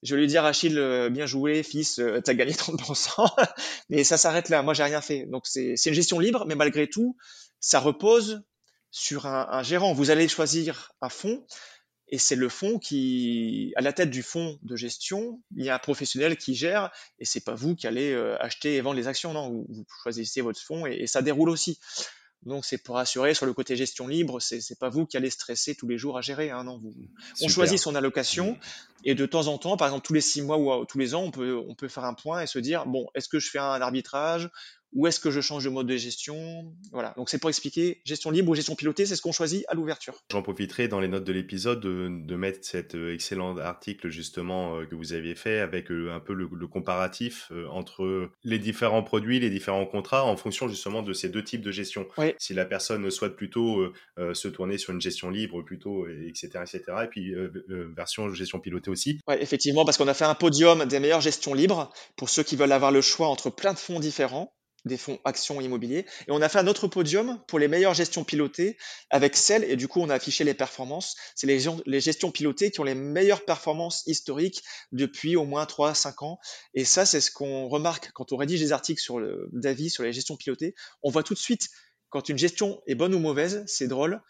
je 0.05 0.15
vais 0.15 0.21
lui 0.21 0.27
dire 0.27 0.45
Achille, 0.45 0.77
euh, 0.77 1.09
bien 1.09 1.25
joué, 1.25 1.63
fils, 1.63 1.99
euh, 1.99 2.21
tu 2.23 2.29
as 2.29 2.33
gagné 2.35 2.53
30%, 2.53 3.27
mais 3.89 4.03
ça 4.03 4.17
s'arrête 4.17 4.49
là. 4.49 4.61
Moi, 4.61 4.73
j'ai 4.73 4.83
rien 4.83 5.01
fait. 5.01 5.25
Donc, 5.25 5.43
c'est 5.47 5.75
une 5.85 5.93
gestion 5.93 6.19
libre, 6.19 6.45
mais 6.45 6.55
malgré 6.55 6.87
tout, 6.87 7.17
ça 7.59 7.79
repose 7.79 8.43
sur 8.91 9.25
un, 9.25 9.63
gérant. 9.63 9.93
Vous 9.93 10.11
allez 10.11 10.27
choisir 10.27 10.91
un 11.01 11.09
fonds, 11.09 11.45
et 12.15 12.17
c'est 12.17 12.37
le 12.37 12.47
fonds 12.47 12.79
qui, 12.79 13.73
à 13.75 13.81
la 13.81 13.91
tête 13.91 14.09
du 14.09 14.23
fonds 14.23 14.57
de 14.63 14.77
gestion, 14.77 15.41
il 15.57 15.65
y 15.65 15.69
a 15.69 15.75
un 15.75 15.79
professionnel 15.79 16.37
qui 16.37 16.55
gère, 16.55 16.89
et 17.19 17.25
c'est 17.25 17.43
pas 17.43 17.55
vous 17.55 17.75
qui 17.75 17.87
allez 17.87 18.13
euh, 18.13 18.41
acheter 18.41 18.75
et 18.77 18.81
vendre 18.81 18.95
les 18.95 19.09
actions. 19.09 19.33
Non, 19.33 19.49
vous, 19.49 19.85
choisissez 20.01 20.39
votre 20.39 20.61
fonds, 20.61 20.85
et 20.85 21.07
ça 21.07 21.21
déroule 21.21 21.49
aussi. 21.49 21.77
Donc 22.43 22.63
c'est 22.63 22.77
pour 22.77 22.97
assurer 22.99 23.33
sur 23.33 23.45
le 23.45 23.51
côté 23.51 23.75
gestion 23.75 24.07
libre, 24.07 24.39
c'est 24.39 24.59
n'est 24.69 24.77
pas 24.79 24.87
vous 24.87 25.05
qui 25.05 25.17
allez 25.17 25.29
stresser 25.29 25.75
tous 25.75 25.89
les 25.89 25.97
jours 25.97 26.17
à 26.17 26.21
gérer. 26.21 26.51
Hein, 26.51 26.63
non, 26.63 26.77
vous, 26.77 26.95
on 27.41 27.49
choisit 27.49 27.79
son 27.79 27.95
allocation 27.95 28.57
et 29.03 29.13
de 29.13 29.25
temps 29.25 29.47
en 29.47 29.57
temps, 29.57 29.75
par 29.75 29.89
exemple 29.89 30.07
tous 30.07 30.13
les 30.13 30.21
six 30.21 30.41
mois 30.41 30.57
ou 30.57 30.85
tous 30.85 30.97
les 30.97 31.15
ans, 31.15 31.23
on 31.23 31.31
peut, 31.31 31.57
on 31.67 31.75
peut 31.75 31.89
faire 31.89 32.05
un 32.05 32.13
point 32.13 32.41
et 32.41 32.47
se 32.47 32.59
dire 32.59 32.85
bon, 32.85 33.07
est-ce 33.13 33.27
que 33.27 33.39
je 33.39 33.49
fais 33.49 33.59
un 33.59 33.81
arbitrage 33.81 34.49
où 34.95 35.07
est-ce 35.07 35.19
que 35.19 35.29
je 35.29 35.41
change 35.41 35.65
de 35.65 35.69
mode 35.69 35.87
de 35.87 35.97
gestion? 35.97 36.73
Voilà, 36.91 37.13
donc 37.17 37.29
c'est 37.29 37.37
pour 37.37 37.49
expliquer 37.49 38.01
gestion 38.05 38.31
libre 38.31 38.49
ou 38.49 38.55
gestion 38.55 38.75
pilotée, 38.75 39.05
c'est 39.05 39.17
ce 39.17 39.21
qu'on 39.21 39.33
choisit 39.33 39.65
à 39.67 39.75
l'ouverture. 39.75 40.15
J'en 40.31 40.41
profiterai 40.41 40.87
dans 40.87 41.01
les 41.01 41.09
notes 41.09 41.25
de 41.25 41.33
l'épisode 41.33 41.81
de, 41.81 42.35
mettre 42.35 42.59
cet 42.63 42.95
euh, 42.95 43.13
excellent 43.13 43.57
article 43.57 44.09
justement 44.09 44.77
euh, 44.77 44.85
que 44.85 44.95
vous 44.95 45.13
aviez 45.13 45.35
fait 45.35 45.59
avec 45.59 45.91
euh, 45.91 46.13
un 46.13 46.19
peu 46.19 46.33
le, 46.33 46.47
comparatif 46.67 47.51
entre 47.69 48.29
les 48.43 48.59
différents 48.59 49.03
produits, 49.03 49.39
les 49.39 49.49
différents 49.49 49.85
contrats 49.85 50.23
en 50.23 50.37
fonction 50.37 50.67
justement 50.67 51.03
de 51.03 51.13
ces 51.13 51.29
deux 51.29 51.43
types 51.43 51.61
de 51.61 51.71
gestion. 51.71 52.07
Si 52.37 52.53
la 52.53 52.65
personne 52.65 53.09
souhaite 53.11 53.35
plutôt 53.35 53.93
se 54.33 54.47
tourner 54.47 54.77
sur 54.77 54.93
une 54.93 55.01
gestion 55.01 55.29
libre 55.29 55.61
plutôt, 55.61 56.07
etc., 56.07 56.49
etc., 56.61 56.83
et 57.03 57.07
puis 57.07 57.33
version 57.95 58.33
gestion 58.33 58.59
pilotée 58.59 58.89
aussi. 58.89 59.19
Ouais, 59.27 59.41
effectivement, 59.41 59.85
parce 59.85 59.97
qu'on 59.97 60.07
a 60.07 60.13
fait 60.13 60.25
un 60.25 60.35
podium 60.35 60.85
des 60.85 60.99
meilleures 60.99 61.21
gestions 61.21 61.53
libres 61.53 61.91
pour 62.15 62.29
ceux 62.29 62.43
qui 62.43 62.55
veulent 62.55 62.71
avoir 62.71 62.91
le 62.91 63.01
choix 63.01 63.27
entre 63.27 63.49
plein 63.49 63.73
de 63.73 63.79
fonds 63.79 63.99
différents 63.99 64.55
des 64.85 64.97
fonds 64.97 65.19
actions 65.25 65.59
immobiliers. 65.61 66.05
Et 66.27 66.31
on 66.31 66.41
a 66.41 66.49
fait 66.49 66.59
un 66.59 66.67
autre 66.67 66.87
podium 66.87 67.43
pour 67.47 67.59
les 67.59 67.67
meilleures 67.67 67.93
gestions 67.93 68.23
pilotées 68.23 68.77
avec 69.09 69.35
celles, 69.35 69.63
et 69.63 69.75
du 69.75 69.87
coup 69.87 69.99
on 69.99 70.09
a 70.09 70.15
affiché 70.15 70.43
les 70.43 70.53
performances, 70.53 71.15
c'est 71.35 71.47
les, 71.47 71.65
les, 71.85 71.99
gestions 71.99 72.31
pilotées 72.31 72.71
qui 72.71 72.79
ont 72.79 72.83
les 72.83 72.95
meilleures 72.95 73.43
performances 73.45 74.03
historiques 74.05 74.63
depuis 74.91 75.35
au 75.35 75.45
moins 75.45 75.65
3-5 75.65 76.23
ans. 76.25 76.39
Et 76.73 76.85
ça 76.85 77.05
c'est 77.05 77.21
ce 77.21 77.31
qu'on 77.31 77.67
remarque 77.67 78.11
quand 78.13 78.31
on 78.31 78.37
rédige 78.37 78.61
des 78.61 78.71
articles 78.71 79.01
sur 79.01 79.19
d'avis 79.51 79.89
sur 79.89 80.03
les 80.03 80.13
gestions 80.13 80.37
pilotées. 80.37 80.75
On 81.03 81.09
voit 81.09 81.23
tout 81.23 81.33
de 81.33 81.39
suite 81.39 81.69
quand 82.09 82.29
une 82.29 82.37
gestion 82.37 82.81
est 82.87 82.95
bonne 82.95 83.13
ou 83.13 83.19
mauvaise, 83.19 83.63
c'est 83.67 83.87
drôle. 83.87 84.21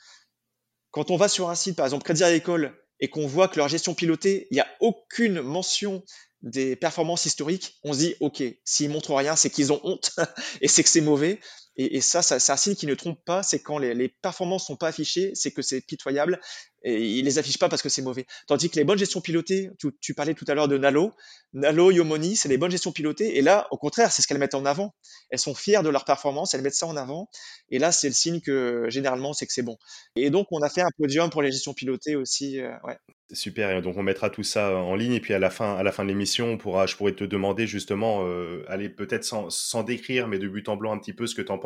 Quand 0.92 1.12
on 1.12 1.18
va 1.18 1.28
sur 1.28 1.50
un 1.50 1.56
site, 1.56 1.76
par 1.76 1.86
exemple 1.86 2.04
Crédit 2.04 2.24
Agricole, 2.24 2.74
et 3.00 3.10
qu'on 3.10 3.28
voit 3.28 3.48
que 3.48 3.58
leur 3.58 3.68
gestion 3.68 3.94
pilotée, 3.94 4.48
il 4.52 4.56
n'y 4.56 4.62
a 4.62 4.68
aucune 4.80 5.42
mention 5.42 6.04
des 6.46 6.76
performances 6.76 7.26
historiques, 7.26 7.76
on 7.84 7.92
se 7.92 8.00
dit, 8.00 8.16
OK, 8.20 8.44
s'ils 8.64 8.90
montrent 8.90 9.16
rien, 9.16 9.36
c'est 9.36 9.50
qu'ils 9.50 9.74
ont 9.74 9.82
honte 9.84 10.12
et 10.62 10.68
c'est 10.68 10.84
que 10.84 10.90
c'est 10.90 11.02
mauvais. 11.02 11.40
Et, 11.78 12.00
ça, 12.00 12.22
c'est 12.22 12.52
un 12.52 12.58
signe 12.58 12.76
qui 12.76 12.88
ne 12.88 12.96
trompe 12.96 13.20
pas, 13.26 13.44
c'est 13.44 13.62
quand 13.62 13.78
les, 13.78 13.94
les 13.94 14.08
performances 14.08 14.68
sont 14.68 14.78
pas 14.78 14.88
affichées, 14.88 15.32
c'est 15.34 15.52
que 15.52 15.62
c'est 15.62 15.82
pitoyable, 15.82 16.40
et 16.84 17.04
ils 17.04 17.26
les 17.26 17.38
affichent 17.38 17.58
pas 17.58 17.68
parce 17.68 17.82
que 17.82 17.90
c'est 17.90 18.02
mauvais. 18.02 18.26
Tandis 18.48 18.70
que 18.70 18.78
les 18.78 18.86
bonnes 18.86 18.98
gestions 18.98 19.20
pilotées, 19.20 19.72
tu, 20.00 20.14
parlais 20.14 20.36
tout 20.36 20.46
à 20.48 20.54
l'heure 20.54 20.68
de 20.68 20.78
Nalo, 20.78 21.14
Nalo, 21.54 21.92
Yomoni, 21.92 22.36
c'est 22.36 22.48
les 22.48 22.58
bonnes 22.58 22.72
gestions 22.72 22.92
pilotées, 22.92 23.38
et 23.38 23.42
là, 23.42 23.68
au 23.72 23.78
contraire, 23.78 24.12
c'est 24.12 24.22
ce 24.22 24.28
qu'elles 24.28 24.38
mettent 24.38 24.56
en 24.56 24.66
avant. 24.66 24.96
Elles 25.32 25.40
sont 25.40 25.56
fières 25.56 25.84
de 25.84 25.90
leur 25.90 26.06
performance, 26.06 26.54
elles 26.54 26.62
mettent 26.62 26.76
ça 26.76 26.88
en 26.88 26.96
avant, 26.96 27.30
et 27.70 27.80
là, 27.80 27.92
c'est 27.92 28.08
le 28.08 28.14
signe 28.14 28.40
que 28.40 28.86
généralement, 28.90 29.34
c'est 29.34 29.46
que 29.46 29.54
c'est 29.54 29.64
bon. 29.64 29.78
Et 30.16 30.30
donc, 30.30 30.48
on 30.52 30.62
a 30.62 30.70
fait 30.70 30.82
un 30.82 30.92
podium 30.98 31.30
pour 31.30 31.42
les 31.42 31.52
gestions 31.52 31.74
pilotées 31.74 32.16
aussi, 32.16 32.62
euh, 32.62 32.72
ouais. 32.84 32.98
Super, 33.32 33.72
et 33.72 33.82
donc 33.82 33.98
on 33.98 34.04
mettra 34.04 34.30
tout 34.30 34.44
ça 34.44 34.76
en 34.76 34.96
ligne 34.96 35.14
et 35.14 35.20
puis 35.20 35.34
à 35.34 35.40
la 35.40 35.50
fin, 35.50 35.76
à 35.76 35.82
la 35.82 35.92
fin 35.92 36.04
de 36.04 36.10
l'émission, 36.10 36.60
je 36.60 36.96
pourrais 36.96 37.16
te 37.16 37.24
demander 37.24 37.66
justement, 37.66 38.24
euh, 38.24 38.64
aller 38.68 38.88
peut-être 38.88 39.24
sans, 39.24 39.50
sans, 39.50 39.82
décrire, 39.82 40.28
mais 40.28 40.38
de 40.38 40.48
but 40.48 40.70
en 40.70 40.78
blanc 40.78 40.94
un 40.94 41.00
petit 41.00 41.12
peu 41.12 41.26
ce 41.26 41.34
que 41.34 41.42
tu 41.42 41.52
en 41.52 41.58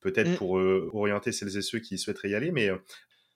peut-être 0.00 0.30
mmh. 0.30 0.36
pour 0.36 0.58
euh, 0.58 0.90
orienter 0.92 1.32
celles 1.32 1.56
et 1.56 1.62
ceux 1.62 1.78
qui 1.78 1.98
souhaiteraient 1.98 2.30
y 2.30 2.34
aller. 2.34 2.50
Mais 2.50 2.68
euh, 2.68 2.78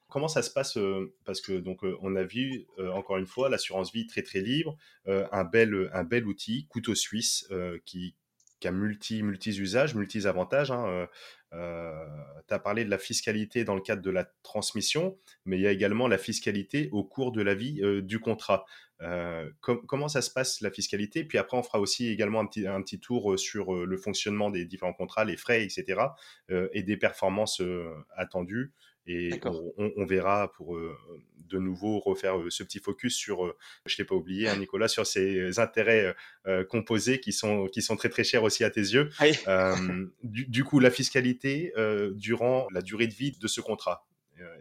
comment 0.08 0.28
ça 0.28 0.42
se 0.42 0.50
passe 0.50 0.78
Parce 1.24 1.40
que 1.40 1.52
donc 1.52 1.80
on 2.00 2.16
a 2.16 2.22
vu 2.22 2.66
encore 2.94 3.16
une 3.16 3.26
fois 3.26 3.48
l'assurance 3.48 3.92
vie 3.92 4.06
très 4.06 4.22
très 4.22 4.40
libre, 4.40 4.76
un 5.06 5.44
bel 5.44 5.90
un 5.92 6.04
bel 6.04 6.26
outil, 6.26 6.66
couteau 6.68 6.94
suisse 6.94 7.48
qui 7.84 8.14
qui 8.66 8.68
a 8.68 8.72
multi, 8.72 9.22
multi 9.22 9.50
usages, 9.50 9.94
multi 9.94 10.26
avantages. 10.26 10.72
Hein, 10.72 11.06
euh, 11.52 12.04
tu 12.48 12.54
as 12.54 12.58
parlé 12.58 12.84
de 12.84 12.90
la 12.90 12.98
fiscalité 12.98 13.62
dans 13.62 13.76
le 13.76 13.80
cadre 13.80 14.02
de 14.02 14.10
la 14.10 14.24
transmission, 14.42 15.16
mais 15.44 15.56
il 15.56 15.62
y 15.62 15.68
a 15.68 15.70
également 15.70 16.08
la 16.08 16.18
fiscalité 16.18 16.88
au 16.90 17.04
cours 17.04 17.30
de 17.30 17.42
la 17.42 17.54
vie 17.54 17.80
euh, 17.82 18.02
du 18.02 18.18
contrat. 18.18 18.64
Euh, 19.02 19.48
comment 19.60 20.08
ça 20.08 20.20
se 20.20 20.30
passe 20.30 20.60
la 20.62 20.72
fiscalité? 20.72 21.22
Puis 21.22 21.38
après, 21.38 21.56
on 21.56 21.62
fera 21.62 21.78
aussi 21.78 22.08
également 22.08 22.40
un 22.40 22.46
petit, 22.46 22.66
un 22.66 22.82
petit 22.82 22.98
tour 22.98 23.38
sur 23.38 23.72
le 23.74 23.96
fonctionnement 23.98 24.50
des 24.50 24.64
différents 24.64 24.94
contrats, 24.94 25.24
les 25.24 25.36
frais, 25.36 25.62
etc., 25.62 26.00
et 26.72 26.82
des 26.82 26.96
performances 26.96 27.60
attendues. 28.16 28.72
Et 29.06 29.40
on, 29.44 30.04
verra 30.04 30.52
pour 30.52 30.76
de 30.76 31.58
nouveau 31.58 32.00
refaire 32.00 32.34
ce 32.48 32.62
petit 32.64 32.80
focus 32.80 33.14
sur, 33.14 33.54
je 33.84 33.94
ne 33.94 33.96
t'ai 33.96 34.04
pas 34.04 34.14
oublié, 34.14 34.48
hein, 34.48 34.56
Nicolas, 34.58 34.88
sur 34.88 35.06
ces 35.06 35.58
intérêts 35.58 36.14
composés 36.68 37.20
qui 37.20 37.32
sont, 37.32 37.66
qui 37.66 37.82
sont 37.82 37.96
très 37.96 38.08
très 38.08 38.24
chers 38.24 38.42
aussi 38.42 38.64
à 38.64 38.70
tes 38.70 38.80
yeux. 38.80 39.10
du, 40.22 40.64
coup, 40.64 40.80
la 40.80 40.90
fiscalité 40.90 41.72
durant 42.14 42.66
la 42.72 42.82
durée 42.82 43.06
de 43.06 43.14
vie 43.14 43.32
de 43.38 43.46
ce 43.46 43.60
contrat. 43.60 44.06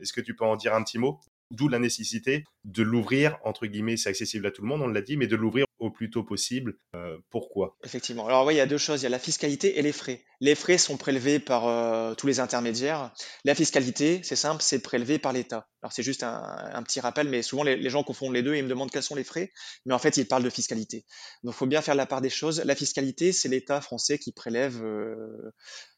Est-ce 0.02 0.14
que 0.14 0.22
tu 0.22 0.36
peux 0.36 0.46
en 0.46 0.56
dire 0.56 0.74
un 0.74 0.84
petit 0.84 1.00
mot? 1.00 1.20
D'où 1.52 1.68
la 1.68 1.80
nécessité 1.80 2.44
de 2.64 2.82
l'ouvrir, 2.82 3.38
entre 3.44 3.68
guillemets, 3.68 3.98
c'est 3.98 4.10
accessible 4.10 4.48
à 4.48 4.52
tout 4.52 4.64
le 4.64 4.68
monde, 4.68 4.82
on 4.82 4.88
l'a 4.88 5.02
dit, 5.02 5.16
mais 5.16 5.28
de 5.28 5.36
l'ouvrir 5.36 5.65
au 5.80 5.92
plus 5.92 6.10
tôt 6.10 6.24
possible. 6.24 6.78
Euh, 6.96 7.18
pourquoi? 7.30 7.78
Effectivement. 7.84 8.28
Alors 8.28 8.46
oui, 8.46 8.56
il 8.56 8.58
y 8.58 8.62
a 8.62 8.66
deux 8.66 8.78
choses. 8.78 9.02
Il 9.02 9.04
y 9.04 9.08
a 9.08 9.10
la 9.10 9.20
fiscalité 9.20 9.78
et 9.78 9.82
les 9.82 9.92
frais. 9.92 10.24
Les 10.42 10.56
frais 10.56 10.78
sont 10.78 10.98
prélevés 10.98 11.40
par 11.40 11.68
euh, 11.68 12.14
tous 12.16 12.28
les 12.28 12.40
intermédiaires. 12.40 13.14
La 13.44 13.56
fiscalité, 13.56 14.22
c'est 14.24 14.36
simple, 14.36 14.62
c'est 14.62 14.82
prélevé 14.82 15.20
par 15.20 15.34
l'État. 15.34 15.68
Alors 15.82 15.94
c'est 15.94 16.04
juste 16.04 16.24
un, 16.24 16.82
petit 16.84 17.00
rappel, 17.00 17.30
mais 17.30 17.42
souvent 17.42 17.64
les, 17.64 17.90
gens 17.90 18.04
confondent 18.04 18.34
les 18.34 18.42
deux 18.42 18.56
et 18.56 18.62
me 18.62 18.68
demandent 18.68 18.92
quels 18.92 19.04
sont 19.04 19.16
les 19.16 19.24
frais. 19.24 19.52
Mais 19.86 19.94
en 19.94 20.00
fait, 20.00 20.18
ils 20.18 20.28
parlent 20.28 20.44
de 20.44 20.50
fiscalité. 20.50 21.06
Donc 21.44 21.54
il 21.54 21.58
faut 21.58 21.68
bien 21.68 21.82
faire 21.82 21.96
la 21.96 22.06
part 22.06 22.22
des 22.22 22.30
choses. 22.30 22.62
La 22.66 22.76
fiscalité, 22.76 23.32
c'est 23.32 23.50
l'État 23.50 23.82
français 23.82 24.18
qui 24.18 24.32
prélève 24.32 24.84
euh, 24.84 25.54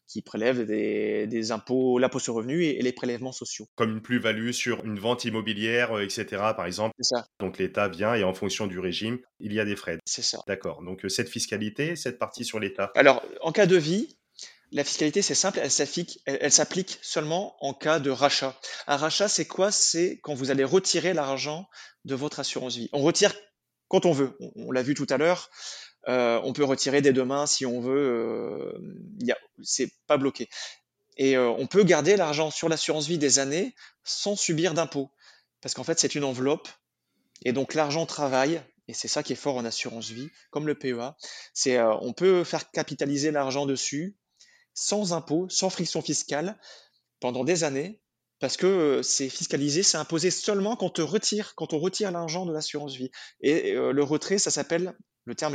qui 0.08 0.22
prélèvent 0.22 0.64
des, 0.64 1.52
impôts, 1.52 1.98
l'impôt 1.98 2.18
sur 2.18 2.34
revenu 2.34 2.64
et, 2.64 2.80
les 2.80 2.92
prélèvements 2.92 3.32
sociaux. 3.32 3.68
Comme 3.76 3.92
une 3.92 4.02
plus-value 4.02 4.50
sur 4.50 4.84
une 4.84 4.98
vente 4.98 5.24
immobilière, 5.24 5.96
euh, 5.96 6.02
etc., 6.02 6.26
par 6.56 6.66
exemple. 6.66 6.94
C'est 6.98 7.14
ça. 7.14 7.26
Donc 7.38 7.58
l'État 7.58 7.88
vient 7.88 8.14
et 8.14 8.24
en 8.24 8.34
fonction 8.34 8.66
du 8.66 8.78
régime, 8.78 9.18
il 9.38 9.52
y 9.52 9.60
a 9.60 9.64
des 9.64 9.76
frais. 9.76 9.98
C'est 10.04 10.22
ça. 10.22 10.42
D'accord. 10.46 10.82
Donc 10.82 11.04
euh, 11.04 11.08
cette 11.08 11.28
fiscalité, 11.28 11.94
cette 11.94 12.18
partie 12.18 12.44
sur 12.44 12.58
l'État. 12.58 12.90
Alors, 12.94 13.22
en 13.42 13.52
cas 13.52 13.66
de 13.66 13.76
vie, 13.76 14.16
la 14.72 14.84
fiscalité, 14.84 15.22
c'est 15.22 15.34
simple, 15.34 15.60
elle 15.62 15.70
s'applique, 15.70 16.20
elle, 16.26 16.52
s'applique 16.52 16.98
seulement 17.02 17.56
en 17.64 17.74
cas 17.74 18.00
de 18.00 18.10
rachat. 18.10 18.58
Un 18.86 18.96
rachat, 18.96 19.28
c'est 19.28 19.46
quoi? 19.46 19.70
C'est 19.70 20.18
quand 20.22 20.34
vous 20.34 20.50
allez 20.50 20.64
retirer 20.64 21.14
l'argent 21.14 21.68
de 22.04 22.14
votre 22.14 22.40
assurance 22.40 22.76
vie. 22.76 22.88
On 22.92 23.00
retire 23.00 23.34
quand 23.88 24.04
on 24.04 24.12
veut. 24.12 24.36
on 24.56 24.70
l'a 24.70 24.82
vu 24.82 24.94
tout 24.94 25.06
à 25.08 25.16
l'heure. 25.16 25.50
Euh, 26.08 26.40
on 26.42 26.52
peut 26.52 26.64
retirer 26.64 27.02
dès 27.02 27.12
demain 27.12 27.46
si 27.46 27.66
on 27.66 27.80
veut. 27.80 28.72
Euh, 28.74 29.36
c'est 29.62 29.90
pas 30.06 30.16
bloqué. 30.16 30.48
Et 31.16 31.36
euh, 31.36 31.50
on 31.50 31.66
peut 31.66 31.84
garder 31.84 32.16
l'argent 32.16 32.50
sur 32.50 32.68
l'assurance 32.68 33.06
vie 33.06 33.18
des 33.18 33.38
années 33.38 33.74
sans 34.04 34.36
subir 34.36 34.74
d'impôts. 34.74 35.10
Parce 35.60 35.74
qu'en 35.74 35.84
fait, 35.84 35.98
c'est 35.98 36.14
une 36.14 36.24
enveloppe. 36.24 36.68
Et 37.44 37.52
donc, 37.52 37.74
l'argent 37.74 38.06
travaille. 38.06 38.62
Et 38.86 38.94
c'est 38.94 39.08
ça 39.08 39.22
qui 39.22 39.34
est 39.34 39.36
fort 39.36 39.56
en 39.56 39.66
assurance 39.66 40.08
vie, 40.08 40.30
comme 40.50 40.66
le 40.66 40.74
PEA. 40.74 41.14
C'est 41.52 41.78
on 41.78 42.14
peut 42.14 42.42
faire 42.42 42.70
capitaliser 42.70 43.30
l'argent 43.30 43.66
dessus 43.66 44.16
sans 44.72 45.12
impôts, 45.12 45.46
sans 45.50 45.68
friction 45.68 46.00
fiscale 46.00 46.58
pendant 47.20 47.44
des 47.44 47.64
années. 47.64 48.00
Parce 48.38 48.56
que 48.56 49.02
c'est 49.02 49.28
fiscalisé, 49.28 49.82
c'est 49.82 49.98
imposé 49.98 50.30
seulement 50.30 50.74
quand 50.74 51.00
on 51.00 51.06
retire, 51.06 51.54
quand 51.54 51.74
on 51.74 51.78
retire 51.80 52.12
l'argent 52.12 52.46
de 52.46 52.52
l'assurance 52.52 52.94
vie. 52.94 53.10
Et 53.42 53.72
le 53.72 54.02
retrait, 54.02 54.38
ça 54.38 54.50
s'appelle 54.50 54.94
le 55.28 55.34
terme 55.34 55.54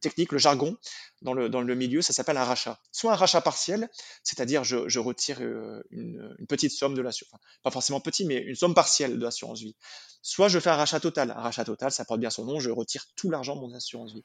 technique, 0.00 0.32
le 0.32 0.38
jargon 0.38 0.76
dans 1.22 1.34
le, 1.34 1.48
dans 1.48 1.60
le 1.60 1.74
milieu, 1.74 2.00
ça 2.00 2.12
s'appelle 2.12 2.38
un 2.38 2.44
rachat. 2.44 2.80
Soit 2.90 3.12
un 3.12 3.16
rachat 3.16 3.42
partiel, 3.42 3.88
c'est-à-dire 4.24 4.64
je, 4.64 4.98
retire 4.98 5.38
euh, 5.40 5.82
une, 5.90 6.34
petite 6.48 6.72
somme 6.72 6.94
de 6.94 7.02
l'assurance, 7.02 7.40
pas 7.62 7.70
forcément 7.70 8.00
petit, 8.00 8.24
mais 8.24 8.36
une 8.36 8.54
somme 8.54 8.74
partielle 8.74 9.18
de 9.18 9.24
l'assurance 9.24 9.60
vie. 9.60 9.76
Soit 10.22 10.48
je 10.48 10.58
fais 10.58 10.70
un 10.70 10.76
rachat 10.76 11.00
total. 11.00 11.30
Un 11.30 11.40
rachat 11.40 11.64
total, 11.64 11.92
ça 11.92 12.04
porte 12.04 12.20
bien 12.20 12.30
son 12.30 12.46
nom, 12.46 12.58
je 12.58 12.70
retire 12.70 13.04
tout 13.14 13.30
l'argent 13.30 13.54
de 13.54 13.60
mon 13.60 13.74
assurance 13.74 14.14
vie. 14.14 14.24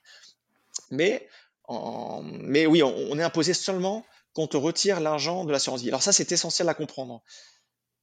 Mais, 0.92 1.28
mais 1.70 2.66
oui, 2.66 2.82
on, 2.82 3.20
est 3.20 3.24
imposé 3.24 3.54
seulement 3.54 4.06
quand 4.34 4.56
on 4.56 4.62
retire 4.62 5.02
l'argent 5.02 5.44
de 5.44 5.52
l'assurance 5.52 5.82
vie. 5.82 5.90
Alors 5.90 6.04
ça, 6.04 6.14
c'est 6.14 6.32
essentiel 6.32 6.70
à 6.70 6.74
comprendre 6.74 7.22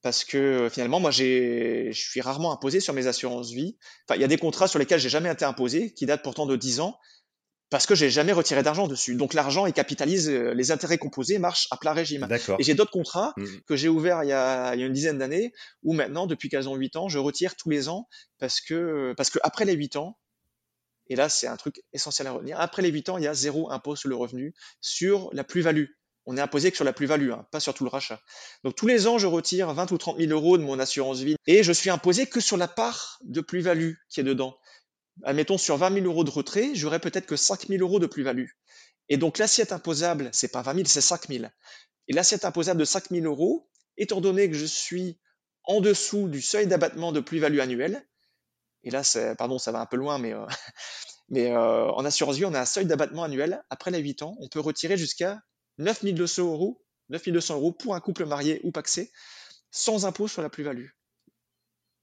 parce 0.03 0.25
que 0.25 0.69
finalement, 0.71 1.01
moi, 1.01 1.13
je 1.13 1.91
suis 1.93 2.21
rarement 2.21 2.53
imposé 2.53 2.81
sur 2.81 2.93
mes 2.93 3.07
assurances 3.07 3.53
vie. 3.53 3.77
Enfin, 4.07 4.17
il 4.17 4.21
y 4.21 4.25
a 4.25 4.29
des 4.29 4.37
contrats 4.37 4.67
sur 4.67 4.79
lesquels 4.79 4.99
j'ai 4.99 5.09
jamais 5.09 5.31
été 5.31 5.45
imposé, 5.45 5.95
qui 5.95 6.07
datent 6.07 6.23
pourtant 6.23 6.45
de 6.45 6.57
10 6.57 6.81
ans, 6.81 6.99
parce 7.71 7.87
que 7.87 7.95
j'ai 7.95 8.11
jamais 8.11 8.33
retiré 8.33 8.63
d'argent 8.63 8.89
dessus. 8.89 9.15
Donc 9.15 9.33
l'argent, 9.33 9.65
il 9.65 9.73
capitalise, 9.73 10.29
euh, 10.29 10.53
les 10.53 10.73
intérêts 10.73 10.99
composés 10.99 11.39
marchent 11.39 11.69
à 11.71 11.77
plein 11.77 11.93
régime. 11.93 12.29
Et 12.59 12.63
j'ai 12.65 12.75
d'autres 12.75 12.91
contrats 12.91 13.33
mmh. 13.37 13.47
que 13.67 13.77
j'ai 13.77 13.89
ouverts 13.89 14.25
il 14.25 14.29
y, 14.29 14.33
a, 14.33 14.75
une 14.75 14.93
dizaine 14.93 15.19
d'années, 15.19 15.53
où 15.83 15.95
maintenant, 15.95 16.27
depuis 16.27 16.49
qu'elles 16.51 16.69
ont 16.69 16.75
8 16.75 16.97
ans, 16.97 17.09
je 17.09 17.19
retire 17.19 17.57
tous 17.57 17.71
les 17.71 17.89
ans, 17.89 18.09
parce 18.39 18.61
que, 18.61 19.15
parce 19.17 19.31
que 19.31 19.39
après 19.43 19.65
les 19.65 19.73
8 19.73 19.97
ans, 19.97 20.19
et 21.09 21.17
là 21.17 21.29
c'est 21.29 21.47
un 21.47 21.57
truc 21.57 21.83
essentiel 21.93 22.27
à 22.29 22.33
retenir, 22.33 22.61
après 22.61 22.83
les 22.83 22.91
8 22.91 23.09
ans, 23.09 23.19
il 23.19 23.25
y 23.25 23.29
a 23.29 23.35
zéro 23.35 23.71
impôt 23.71 23.97
sur 23.97 24.09
le 24.09 24.17
revenu 24.17 24.55
sur 24.81 25.31
la 25.33 25.45
plus-value. 25.45 25.87
On 26.27 26.37
est 26.37 26.41
imposé 26.41 26.71
que 26.71 26.77
sur 26.77 26.85
la 26.85 26.93
plus-value, 26.93 27.33
hein, 27.33 27.47
pas 27.51 27.61
sur 27.61 27.75
tout 27.75 27.85
le 27.85 27.91
rachat. 27.91 28.21
Donc 28.63 28.77
tous 28.77 28.87
les 28.87 29.07
ans, 29.07 29.19
je 29.19 29.27
retire 29.27 29.73
20 29.73 29.91
ou 29.91 29.99
30 29.99 30.19
000 30.19 30.31
euros 30.31 30.57
de 30.57 30.63
mon 30.63 30.79
assurance 30.79 31.21
vie 31.21 31.37
et 31.47 31.63
je 31.63 31.73
suis 31.73 31.91
imposé 31.91 32.27
que 32.27 32.41
sur 32.41 32.57
la 32.57 32.69
part 32.69 33.19
de 33.25 33.41
plus-value 33.41 33.95
qui 34.09 34.21
est 34.21 34.25
dedans 34.25 34.57
admettons, 35.25 35.59
sur 35.59 35.77
20 35.77 35.95
000 35.95 36.07
euros 36.07 36.25
de 36.25 36.31
retrait, 36.31 36.71
j'aurais 36.75 37.01
peut-être 37.01 37.27
que 37.27 37.37
5 37.37 37.69
000 37.69 37.83
euros 37.83 37.99
de 37.99 38.07
plus-value. 38.07 38.49
Et 39.09 39.17
donc, 39.17 39.39
l'assiette 39.39 39.73
imposable, 39.73 40.31
c'est 40.33 40.49
pas 40.49 40.63
20 40.63 40.75
000, 40.75 40.85
c'est 40.87 41.01
5 41.01 41.29
000. 41.29 41.45
Et 42.09 42.13
l'assiette 42.13 42.45
imposable 42.45 42.81
de 42.81 42.85
5 42.85 43.11
000 43.11 43.27
euros, 43.27 43.69
étant 43.97 44.21
donné 44.21 44.49
que 44.49 44.57
je 44.57 44.65
suis 44.65 45.19
en 45.65 45.81
dessous 45.81 46.29
du 46.29 46.41
seuil 46.41 46.67
d'abattement 46.67 47.13
de 47.13 47.21
plus-value 47.21 47.61
annuelle, 47.61 48.07
et 48.85 48.91
là, 48.91 49.03
pardon, 49.39 49.59
ça 49.59 49.71
va 49.71 49.81
un 49.81 49.87
peu 49.87 49.97
loin, 49.97 50.19
mais, 50.19 50.33
euh, 50.33 50.45
euh, 51.35 51.89
en 51.89 52.05
assurance 52.05 52.37
vie, 52.37 52.45
on 52.45 52.55
a 52.55 52.61
un 52.61 52.67
seuil 52.67 52.87
d'abattement 52.87 53.23
annuel. 53.23 53.63
Après 53.71 53.93
les 53.93 54.01
8 54.01 54.23
ans, 54.23 54.37
on 54.41 54.49
peut 54.49 54.59
retirer 54.59 54.97
jusqu'à 54.97 55.41
9 55.79 56.05
200 56.05 56.43
euros, 56.43 56.85
9 57.09 57.29
200 57.29 57.57
euros 57.57 57.73
pour 57.73 57.95
un 57.95 58.01
couple 58.01 58.25
marié 58.25 58.61
ou 58.65 58.73
paxé, 58.73 59.13
sans 59.71 60.07
impôt 60.07 60.29
sur 60.29 60.43
la 60.43 60.51
plus-value. 60.51 60.89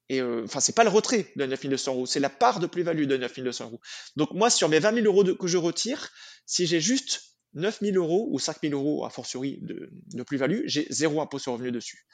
Et 0.10 0.22
euh, 0.22 0.44
enfin, 0.44 0.60
pas 0.74 0.84
le 0.84 0.90
retrait 0.90 1.32
de 1.36 1.46
9200 1.46 1.94
euros, 1.94 2.06
c'est 2.08 2.20
la 2.20 2.32
part 2.32 2.60
de 2.60 2.66
plus-value 2.66 3.06
de 3.06 3.16
9200 3.16 3.66
euros. 3.66 3.80
Donc 4.16 4.32
moi, 4.32 4.50
sur 4.50 4.68
mes 4.68 4.80
20 4.80 5.04
000 5.04 5.06
euros 5.06 5.24
que 5.24 5.48
je 5.48 5.58
retire, 5.58 6.10
si 6.48 6.66
j'ai 6.66 6.82
juste 6.82 7.36
9 7.54 7.80
000 7.82 7.96
euros 7.96 8.28
ou 8.32 8.40
5 8.40 8.58
000 8.64 8.74
euros 8.74 9.06
a 9.06 9.12
fortiori 9.12 9.60
de, 9.62 10.24
plus-value, 10.24 10.62
j'ai 10.66 10.88
zéro 10.90 11.22
impôt 11.22 11.38
sur 11.38 11.54
revenu 11.54 11.72
dessus. 11.72 12.08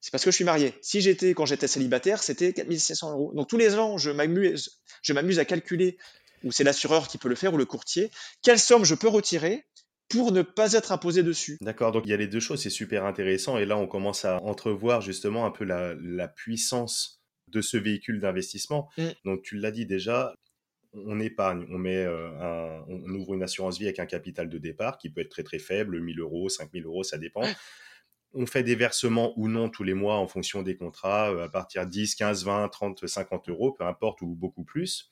C'est 0.00 0.10
parce 0.10 0.24
que 0.24 0.30
je 0.30 0.36
suis 0.36 0.44
marié. 0.44 0.74
Si 0.82 1.00
j'étais, 1.00 1.32
quand 1.32 1.46
j'étais 1.46 1.68
célibataire, 1.68 2.22
c'était 2.22 2.52
4500 2.52 3.12
euros. 3.12 3.32
Donc 3.34 3.48
tous 3.48 3.56
les 3.56 3.76
ans, 3.76 3.96
je 3.96 4.10
m'amuse 4.10 5.38
à 5.38 5.44
calculer, 5.46 5.96
ou 6.44 6.52
c'est 6.52 6.64
l'assureur 6.64 7.08
qui 7.08 7.16
peut 7.16 7.28
le 7.28 7.34
faire, 7.34 7.54
ou 7.54 7.56
le 7.56 7.64
courtier, 7.64 8.10
quelle 8.42 8.58
somme 8.58 8.84
je 8.84 8.94
peux 8.94 9.08
retirer 9.08 9.64
pour 10.12 10.32
ne 10.32 10.42
pas 10.42 10.74
être 10.74 10.92
imposé 10.92 11.22
dessus. 11.22 11.56
D'accord, 11.60 11.92
donc 11.92 12.04
il 12.06 12.10
y 12.10 12.14
a 12.14 12.16
les 12.16 12.28
deux 12.28 12.40
choses, 12.40 12.62
c'est 12.62 12.70
super 12.70 13.04
intéressant. 13.04 13.58
Et 13.58 13.64
là, 13.64 13.76
on 13.76 13.86
commence 13.86 14.24
à 14.24 14.40
entrevoir 14.42 15.00
justement 15.00 15.46
un 15.46 15.50
peu 15.50 15.64
la, 15.64 15.94
la 16.00 16.28
puissance 16.28 17.22
de 17.48 17.60
ce 17.60 17.76
véhicule 17.76 18.20
d'investissement. 18.20 18.88
Mm. 18.98 19.08
Donc 19.24 19.42
tu 19.42 19.56
l'as 19.56 19.70
dit 19.70 19.86
déjà, 19.86 20.34
on 20.94 21.20
épargne, 21.20 21.66
on 21.70 21.78
met 21.78 22.04
euh, 22.04 22.80
on 22.88 23.14
ouvre 23.14 23.34
une 23.34 23.42
assurance 23.42 23.78
vie 23.78 23.86
avec 23.86 23.98
un 23.98 24.06
capital 24.06 24.48
de 24.48 24.58
départ 24.58 24.98
qui 24.98 25.10
peut 25.10 25.20
être 25.20 25.30
très 25.30 25.42
très 25.42 25.58
faible, 25.58 26.00
1000 26.00 26.20
euros, 26.20 26.48
5000 26.48 26.84
euros, 26.84 27.02
ça 27.02 27.18
dépend. 27.18 27.42
On 28.34 28.46
fait 28.46 28.62
des 28.62 28.74
versements 28.74 29.32
ou 29.36 29.48
non 29.48 29.68
tous 29.68 29.82
les 29.82 29.94
mois 29.94 30.16
en 30.16 30.26
fonction 30.26 30.62
des 30.62 30.76
contrats, 30.76 31.26
à 31.42 31.48
partir 31.48 31.84
de 31.84 31.90
10, 31.90 32.14
15, 32.14 32.44
20, 32.44 32.68
30, 32.68 33.06
50 33.06 33.48
euros, 33.48 33.72
peu 33.72 33.84
importe, 33.84 34.22
ou 34.22 34.34
beaucoup 34.34 34.64
plus. 34.64 35.10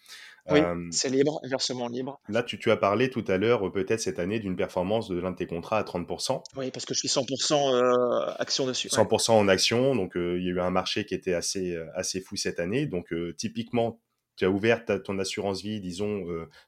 Oui, 0.51 0.61
c'est 0.91 1.11
libre, 1.11 1.41
versement 1.45 1.87
libre. 1.89 2.18
Là, 2.29 2.43
tu, 2.43 2.59
tu 2.59 2.71
as 2.71 2.77
parlé 2.77 3.11
tout 3.11 3.25
à 3.29 3.37
l'heure, 3.37 3.71
peut-être 3.71 4.01
cette 4.01 4.18
année, 4.18 4.41
d'une 4.41 4.57
performance 4.57 5.09
de 5.09 5.21
l'un 5.21 5.31
de 5.31 5.37
tes 5.37 5.47
contrats 5.47 5.79
à 5.79 5.83
30%. 5.83 6.43
Oui, 6.57 6.71
parce 6.71 6.87
que 6.87 6.95
je 6.95 6.99
suis 6.99 7.09
100% 7.09 8.35
action 8.39 8.66
dessus. 8.66 8.89
100% 8.89 9.33
en 9.33 9.49
action, 9.49 9.95
donc 9.95 10.12
il 10.16 10.43
y 10.43 10.49
a 10.49 10.53
eu 10.53 10.61
un 10.61 10.71
marché 10.71 11.05
qui 11.05 11.14
était 11.14 11.35
assez, 11.35 11.77
assez 11.95 12.21
fou 12.21 12.37
cette 12.37 12.59
année. 12.59 12.87
Donc 12.87 13.14
typiquement, 13.37 14.01
tu 14.37 14.45
as 14.47 14.51
ouvert 14.51 14.85
ton 15.05 15.18
assurance 15.18 15.62
vie, 15.62 15.81
disons, 15.81 16.25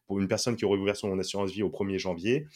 pour 0.06 0.20
une 0.20 0.28
personne 0.28 0.56
qui 0.56 0.64
aurait 0.64 0.78
ouvert 0.78 0.96
son 0.96 1.18
assurance 1.18 1.50
vie 1.50 1.62
au 1.62 1.70
1er 1.70 1.98
janvier. 1.98 2.46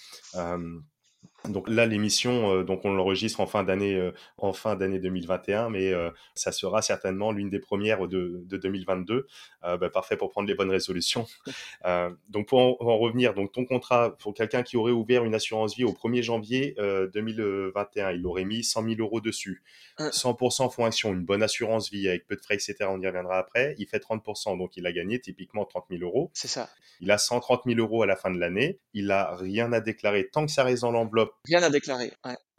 Donc 1.49 1.69
là, 1.69 1.87
l'émission, 1.87 2.53
euh, 2.53 2.65
donc 2.65 2.85
on 2.85 2.93
l'enregistre 2.93 3.41
en 3.41 3.47
fin 3.47 3.65
d'année, 3.65 3.95
euh, 3.95 4.13
en 4.39 4.53
fin 4.53 4.77
d'année 4.77 4.99
2021, 4.99 5.71
mais 5.71 5.93
euh, 5.93 6.11
ça 6.35 6.53
sera 6.53 6.83
certainement 6.83 7.33
l'une 7.33 7.51
des 7.51 7.59
premières 7.59 8.09
de, 8.09 8.45
2022. 8.51 9.27
Bah, 9.63 9.91
parfait 9.91 10.17
pour 10.17 10.31
prendre 10.31 10.47
les 10.47 10.55
bonnes 10.55 10.71
résolutions. 10.71 11.27
donc 12.29 12.47
pour 12.47 12.81
en, 12.81 12.99
revenir, 12.99 13.35
donc 13.35 13.51
ton 13.51 13.65
contrat 13.65 14.17
pour 14.17 14.33
quelqu'un 14.33 14.63
qui 14.63 14.77
aurait 14.77 14.93
ouvert 14.93 15.25
une 15.25 15.35
assurance 15.35 15.77
vie 15.77 15.83
au 15.83 15.93
1er 15.93 16.23
janvier 16.23 16.77
2021, 17.13 18.13
il 18.13 18.25
aurait 18.27 18.45
mis 18.45 18.63
100 18.63 18.85
000 18.85 18.95
euros 19.01 19.21
dessus, 19.21 19.65
100% 19.99 20.71
fonds 20.71 20.85
action, 20.85 21.13
une 21.13 21.25
bonne 21.25 21.43
assurance 21.43 21.91
vie 21.91 22.09
avec 22.09 22.29
peu 22.29 22.37
de 22.37 22.41
frais, 22.41 22.55
etc. 22.55 22.77
On 22.83 23.01
y 23.01 23.07
reviendra 23.09 23.39
après. 23.39 23.75
Il 23.79 23.89
fait 23.89 23.99
30%, 23.99 24.57
donc 24.57 24.77
il 24.77 24.87
a 24.87 24.93
gagné 24.93 25.21
typiquement 25.21 25.65
30 25.65 25.87
000 25.91 26.03
euros. 26.03 26.31
C'est 26.33 26.49
ça. 26.49 26.71
Il 27.01 27.11
a 27.11 27.19
130 27.19 27.63
000 27.67 27.79
euros 27.81 28.03
à 28.03 28.07
la 28.07 28.17
fin 28.17 28.31
de 28.31 28.39
l'année. 28.39 28.79
Il 28.95 29.11
a 29.11 29.35
rien 29.35 29.73
à 29.73 29.81
déclarer 29.81 30.29
tant 30.29 30.47
que 30.47 30.53
ça 30.53 30.65
reste 30.65 30.83
dans 30.83 30.93
l'enveloppe 30.93 31.35
Rien 31.45 31.63
à 31.63 31.71
déclarer. 31.71 32.13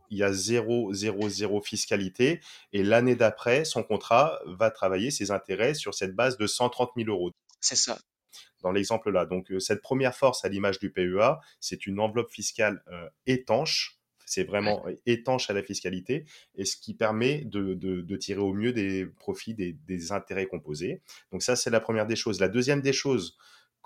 Il 0.09 0.17
y 0.17 0.23
a 0.23 0.31
0, 0.31 0.93
0, 0.93 1.29
0 1.29 1.61
fiscalité. 1.61 2.39
Et 2.73 2.83
l'année 2.83 3.15
d'après, 3.15 3.65
son 3.65 3.83
contrat 3.83 4.39
va 4.45 4.71
travailler 4.71 5.11
ses 5.11 5.31
intérêts 5.31 5.73
sur 5.73 5.93
cette 5.93 6.15
base 6.15 6.37
de 6.37 6.47
130 6.47 6.91
000 6.95 7.09
euros. 7.09 7.31
C'est 7.59 7.75
ça. 7.75 7.97
Dans 8.61 8.71
l'exemple 8.71 9.11
là. 9.11 9.25
Donc, 9.25 9.51
euh, 9.51 9.59
cette 9.59 9.81
première 9.81 10.15
force 10.15 10.43
à 10.45 10.49
l'image 10.49 10.79
du 10.79 10.91
PEA, 10.91 11.39
c'est 11.59 11.85
une 11.85 11.99
enveloppe 11.99 12.31
fiscale 12.31 12.83
euh, 12.91 13.09
étanche. 13.25 13.99
C'est 14.25 14.43
vraiment 14.43 14.85
étanche 15.05 15.49
à 15.49 15.53
la 15.53 15.63
fiscalité 15.63 16.25
et 16.55 16.65
ce 16.65 16.75
qui 16.75 16.93
permet 16.93 17.45
de, 17.45 18.17
tirer 18.17 18.41
au 18.41 18.51
mieux 18.51 18.73
des 18.73 19.05
profits 19.05 19.53
des, 19.53 19.71
des 19.71 20.11
intérêts 20.11 20.47
composés. 20.47 21.01
Donc 21.31 21.43
ça, 21.43 21.55
c'est 21.55 21.69
la 21.69 21.79
première 21.79 22.05
des 22.05 22.17
choses. 22.17 22.41
La 22.41 22.49
deuxième 22.49 22.81
des 22.81 22.91
choses, 22.91 23.37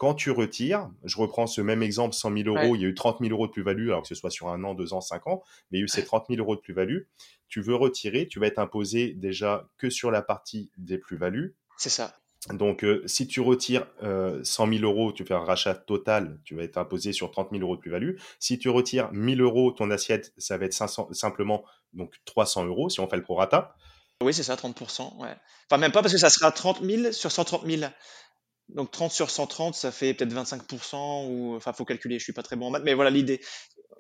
quand 0.02 0.16
tu 0.16 0.32
retires, 0.32 0.90
je 1.04 1.16
reprends 1.18 1.46
ce 1.46 1.62
même 1.62 1.84
exemple, 1.84 2.16
100 2.16 2.36
000 2.36 2.50
euros, 2.50 2.76
il 2.76 2.82
y 2.82 2.86
a 2.86 2.88
eu 2.88 2.96
30 2.96 3.20
000 3.20 3.32
euros 3.32 3.46
de 3.46 3.52
plus-value, 3.52 3.90
alors 3.90 4.02
que 4.02 4.08
ce 4.08 4.16
soit 4.16 4.32
sur 4.32 4.50
un 4.50 4.64
an, 4.64 4.74
deux 4.74 4.94
ans, 4.94 5.00
cinq 5.00 5.28
ans, 5.28 5.44
mais 5.70 5.78
il 5.78 5.82
y 5.82 5.84
a 5.84 5.86
eu 5.86 5.88
ces 5.88 6.04
30 6.04 6.26
000 6.28 6.40
euros 6.40 6.56
de 6.56 6.60
plus-value. 6.60 7.02
Tu 7.50 7.62
veux 7.62 7.76
retirer, 7.76 8.28
tu 8.28 8.40
vas 8.40 8.48
être 8.48 8.58
imposé 8.58 9.14
déjà 9.14 9.70
que 9.78 9.92
sur 9.92 10.10
la 10.10 10.24
partie 10.24 10.72
des 10.76 10.98
plus-values. 10.98 11.56
C'est 11.78 11.92
ça. 11.92 12.16
Donc, 12.50 12.84
euh, 12.84 13.04
si 13.06 13.28
tu 13.28 13.42
retires 13.42 13.86
100 14.00 14.08
euh, 14.08 14.42
000 14.44 14.84
euros, 14.86 15.12
tu 15.14 15.24
fais 15.24 15.36
un 15.36 15.46
rachat 15.46 15.76
total, 15.76 16.40
tu 16.46 16.56
vas 16.56 16.64
être 16.64 16.78
imposé 16.78 17.14
sur 17.14 17.30
30 17.30 17.50
000 17.52 17.62
euros 17.62 17.76
de 17.76 17.82
plus-value. 17.82 18.16
Si 18.40 18.58
tu 18.58 18.70
retires 18.70 19.12
1000 19.14 19.40
euros, 19.40 19.72
ton 19.72 19.92
assiette, 19.92 20.34
ça 20.40 20.58
va 20.58 20.66
être 20.66 20.74
simplement 21.12 21.64
donc 21.94 22.16
300 22.26 22.66
euros 22.66 22.90
si 22.90 23.00
on 23.02 23.08
fait 23.08 23.18
le 23.18 23.24
prorata. 23.24 23.76
Oui, 24.24 24.34
c'est 24.34 24.42
ça, 24.42 24.56
30%. 24.56 25.22
Ouais. 25.22 25.36
Enfin, 25.70 25.80
même 25.80 25.92
pas 25.92 26.02
parce 26.02 26.14
que 26.14 26.20
ça 26.20 26.32
sera 26.32 26.52
30 26.52 26.82
000 26.84 27.12
sur 27.12 27.32
130 27.32 27.68
000. 27.68 27.84
Donc 28.76 28.92
30 28.92 29.12
sur 29.12 29.30
130, 29.30 29.76
ça 29.76 29.92
fait 29.92 30.14
peut-être 30.14 30.34
25%, 30.34 31.28
ou 31.28 31.56
enfin 31.56 31.74
faut 31.74 31.86
calculer, 31.86 32.20
je 32.20 32.24
suis 32.24 32.34
pas 32.34 32.44
très 32.44 32.56
bon 32.56 32.68
en 32.68 32.70
maths, 32.72 32.84
mais 32.86 32.94
voilà 32.94 33.10
l'idée. 33.10 33.42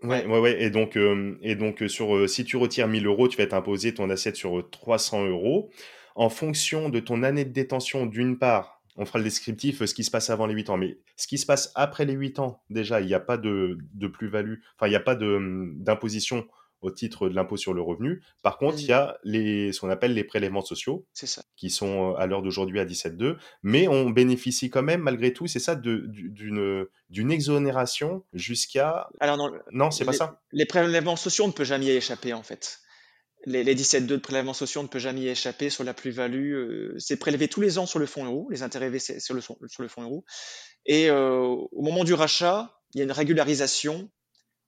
Ouais, 0.04 0.26
ouais, 0.26 0.40
ouais. 0.40 0.64
Et 0.64 0.70
donc, 0.70 0.98
euh, 0.98 1.38
et 1.42 1.56
donc 1.56 1.84
euh, 1.84 1.88
sur, 1.88 2.16
euh, 2.16 2.28
si 2.28 2.44
tu 2.44 2.58
retires 2.58 2.88
1000 2.88 3.06
euros, 3.06 3.28
tu 3.28 3.38
vas 3.38 3.46
t'imposer 3.46 3.94
ton 3.94 4.10
assiette 4.10 4.36
sur 4.36 4.68
300 4.70 5.28
euros. 5.28 5.70
En 6.16 6.30
fonction 6.30 6.90
de 6.90 7.00
ton 7.00 7.24
année 7.24 7.46
de 7.46 7.52
détention, 7.52 8.06
d'une 8.06 8.38
part, 8.38 8.82
on 8.98 9.06
fera 9.06 9.20
le 9.20 9.26
descriptif, 9.26 9.84
ce 9.86 9.94
qui 9.94 10.04
se 10.04 10.12
passe 10.12 10.30
avant 10.30 10.48
les 10.48 10.54
8 10.54 10.70
ans, 10.70 10.78
mais 10.78 10.98
ce 11.16 11.28
qui 11.28 11.38
se 11.38 11.46
passe 11.46 11.72
après 11.76 12.06
les 12.06 12.14
8 12.14 12.40
ans, 12.40 12.62
déjà, 12.70 13.00
il 13.00 13.08
n'y 13.08 13.14
a 13.14 13.20
pas 13.20 13.38
de, 13.38 13.78
de 13.94 14.08
plus-value, 14.08 14.56
enfin, 14.76 14.88
il 14.88 14.90
n'y 14.90 14.96
a 14.96 15.02
pas 15.02 15.16
d'imposition 15.16 16.46
au 16.82 16.92
titre 16.92 17.30
de 17.30 17.36
l'impôt 17.36 17.58
sur 17.58 17.74
le 17.74 17.82
revenu. 17.82 18.22
Par 18.42 18.58
contre, 18.58 18.80
il 18.80 18.88
y 18.88 18.92
a 18.92 19.18
les, 19.24 19.72
ce 19.72 19.80
qu'on 19.80 19.90
appelle 19.90 20.14
les 20.14 20.24
prélèvements 20.24 20.62
sociaux, 20.62 21.06
ça. 21.14 21.44
qui 21.56 21.70
sont 21.70 22.12
euh, 22.12 22.16
à 22.16 22.26
l'heure 22.26 22.42
d'aujourd'hui 22.42 22.80
à 22.80 22.86
17,2, 22.86 23.38
mais 23.64 23.88
on 23.88 24.10
bénéficie 24.10 24.70
quand 24.70 24.84
même, 24.84 25.02
malgré 25.02 25.34
tout, 25.34 25.48
c'est 25.48 25.60
ça, 25.60 25.76
d'une 25.76 26.86
d'une 27.10 27.32
exonération 27.32 28.24
jusqu'à... 28.34 29.10
Alors 29.20 29.38
non, 29.38 29.52
non 29.72 29.92
c'est 29.92 30.06
pas 30.06 30.14
ça. 30.14 30.42
Les 30.52 30.66
prélèvements 30.66 31.18
sociaux, 31.18 31.46
on 31.46 31.50
ne 31.50 31.54
peut 31.54 31.66
jamais 31.66 31.88
y 31.88 31.92
échapper, 31.92 32.34
en 32.34 32.44
fait. 32.44 32.80
Les, 33.46 33.64
les 33.64 33.76
17,2 33.76 34.06
de 34.06 34.18
prélèvements 34.18 34.54
sociaux, 34.54 34.82
on 34.82 34.86
ne 34.86 34.90
peut 34.90 35.00
jamais 35.00 35.22
y 35.22 35.28
échapper 35.28 35.70
sur 35.70 35.84
la 35.84 35.94
plus-value. 35.94 36.54
Euh, 36.54 36.96
c'est 37.00 37.18
prélevé 37.18 37.48
tous 37.48 37.60
les 37.60 37.80
ans 37.80 37.86
sur 37.86 38.00
le 38.00 38.06
fonds 38.06 38.26
euro, 38.26 38.48
les 38.50 38.64
intérêts 38.64 38.98
sur 39.00 39.34
le, 39.34 39.42
sur 39.42 39.82
le 39.82 39.88
fonds 39.88 40.04
euro. 40.04 40.24
Et 40.86 41.10
euh, 41.10 41.40
au 41.40 41.82
moment 41.82 42.04
du 42.04 42.14
rachat, 42.14 42.80
il 42.94 43.00
y 43.00 43.02
a 43.02 43.04
une 43.04 43.12
régularisation 43.12 44.10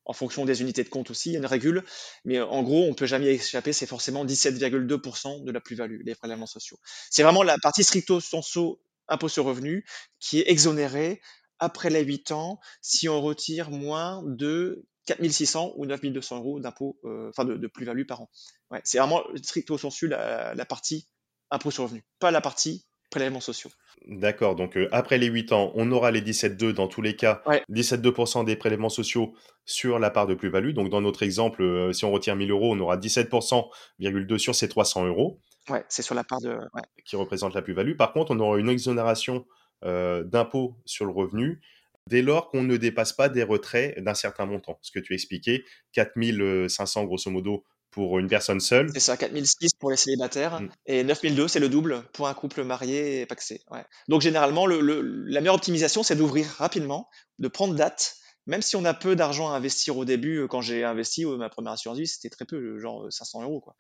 en 0.06 0.14
fonction 0.14 0.46
des 0.46 0.62
unités 0.62 0.84
de 0.84 0.90
compte 0.90 1.10
aussi, 1.10 1.30
il 1.30 1.34
y 1.34 1.36
a 1.36 1.40
une 1.40 1.46
régule, 1.46 1.84
mais 2.26 2.40
en 2.42 2.62
gros, 2.64 2.86
on 2.88 2.94
peut 2.94 3.06
jamais 3.06 3.28
échapper, 3.28 3.74
c'est 3.74 3.86
forcément 3.86 4.26
17,2% 4.26 5.44
de 5.44 5.52
la 5.52 5.62
plus-value, 5.62 6.02
les 6.04 6.16
prélèvements 6.16 6.46
sociaux. 6.46 6.78
C'est 7.10 7.24
vraiment 7.24 7.44
la 7.44 7.58
partie 7.58 7.84
stricto 7.84 8.20
sensu 8.20 8.76
impôt 9.08 9.30
sur 9.30 9.46
revenu 9.46 9.86
qui 10.20 10.40
est 10.40 10.50
exonérée 10.50 11.22
après 11.60 11.90
les 11.90 12.04
8 12.04 12.32
ans 12.32 12.60
si 12.82 13.08
on 13.10 13.22
retire 13.22 13.70
moins 13.70 14.24
de 14.26 14.86
4600 15.06 15.74
ou 15.76 15.86
9200 15.86 16.38
euros 16.38 16.60
d'impôt, 16.60 17.00
euh, 17.04 17.30
enfin 17.30 17.46
de, 17.46 17.68
plus-value 17.68 18.06
par 18.06 18.22
an. 18.22 18.30
Ouais, 18.72 18.82
c'est 18.84 18.98
vraiment 18.98 19.24
stricto 19.42 19.78
sensu 19.78 20.08
la, 20.08 20.56
la 20.56 20.66
partie 20.66 21.08
impôt 21.52 21.72
sur 21.72 21.84
revenu, 21.84 22.04
pas 22.20 22.32
la 22.32 22.42
partie 22.42 22.86
prélèvements 23.14 23.40
sociaux. 23.40 23.70
D'accord, 24.08 24.56
donc 24.56 24.76
euh, 24.76 24.90
après 24.92 25.18
les 25.18 25.28
8 25.28 25.52
ans, 25.54 25.72
on 25.76 25.92
aura 25.92 26.12
les 26.12 26.22
17,2 26.22 26.74
dans 26.74 26.88
tous 26.88 27.02
les 27.02 27.16
cas, 27.16 27.42
17,2% 27.70 28.44
des 28.44 28.56
prélèvements 28.56 28.90
sociaux 28.90 29.34
sur 29.66 30.00
la 30.00 30.10
part 30.10 30.28
de 30.28 30.34
plus-value. 30.34 30.74
Donc 30.74 30.90
dans 30.90 31.00
notre 31.00 31.24
exemple, 31.24 31.62
euh, 31.62 31.94
si 31.94 32.04
on 32.04 32.12
retire 32.12 32.36
1000 32.36 32.52
euros, 32.52 32.74
on 32.74 32.80
aura 32.80 32.98
17,2 32.98 34.38
sur 34.38 34.56
ces 34.56 34.68
300 34.68 35.06
euros. 35.06 35.40
Ouais, 35.70 35.86
c'est 35.88 36.02
sur 36.02 36.16
la 36.16 36.24
part 36.24 36.42
de. 36.42 36.58
Qui 37.06 37.16
représente 37.16 37.54
la 37.54 37.62
plus-value. 37.62 37.96
Par 37.96 38.12
contre, 38.12 38.32
on 38.32 38.40
aura 38.40 38.58
une 38.58 38.68
exonération 38.68 39.46
euh, 39.86 40.24
d'impôt 40.24 40.76
sur 40.86 41.06
le 41.06 41.12
revenu 41.12 41.62
dès 42.10 42.22
lors 42.22 42.50
qu'on 42.50 42.64
ne 42.64 42.76
dépasse 42.76 43.14
pas 43.14 43.30
des 43.30 43.44
retraits 43.44 43.98
d'un 44.00 44.14
certain 44.14 44.46
montant. 44.46 44.78
Ce 44.82 44.92
que 44.92 45.00
tu 45.00 45.14
expliquais, 45.14 45.64
4500 45.94 47.06
grosso 47.06 47.32
modo 47.32 47.64
pour 47.94 48.20
une 48.20 48.28
personne 48.28 48.60
seule. 48.60 48.90
C'est 48.92 49.00
ça, 49.00 49.16
4006 49.16 49.76
pour 49.80 49.92
les 49.92 49.98
célibataires 49.98 50.60
mm. 50.60 50.70
et 50.88 51.04
9002, 51.04 51.48
c'est 51.48 51.60
le 51.60 51.70
double 51.70 52.04
pour 52.14 52.28
un 52.28 52.34
couple 52.34 52.64
marié 52.64 53.22
et 53.22 53.26
paxé. 53.26 53.62
Ouais. 53.72 53.86
Donc 54.08 54.22
généralement, 54.22 54.66
le, 54.66 54.82
la 55.02 55.40
meilleure 55.40 55.56
optimisation, 55.56 56.04
c'est 56.04 56.16
d'ouvrir 56.16 56.48
rapidement, 56.58 57.10
de 57.40 57.48
prendre 57.48 57.76
date, 57.76 58.16
même 58.48 58.62
si 58.62 58.76
on 58.76 58.84
a 58.84 58.94
peu 58.94 59.16
d'argent 59.16 59.52
à 59.52 59.56
investir 59.56 59.98
au 59.98 60.06
début. 60.06 60.48
Quand 60.50 60.62
j'ai 60.62 60.84
investi 60.84 61.26
ma 61.26 61.50
première 61.50 61.74
assurance 61.74 62.00
vie, 62.00 62.08
c'était 62.08 62.30
très 62.30 62.46
peu, 62.46 62.80
genre 62.80 63.08
500 63.10 63.44
euros. 63.44 63.62
Quoi 63.62 63.76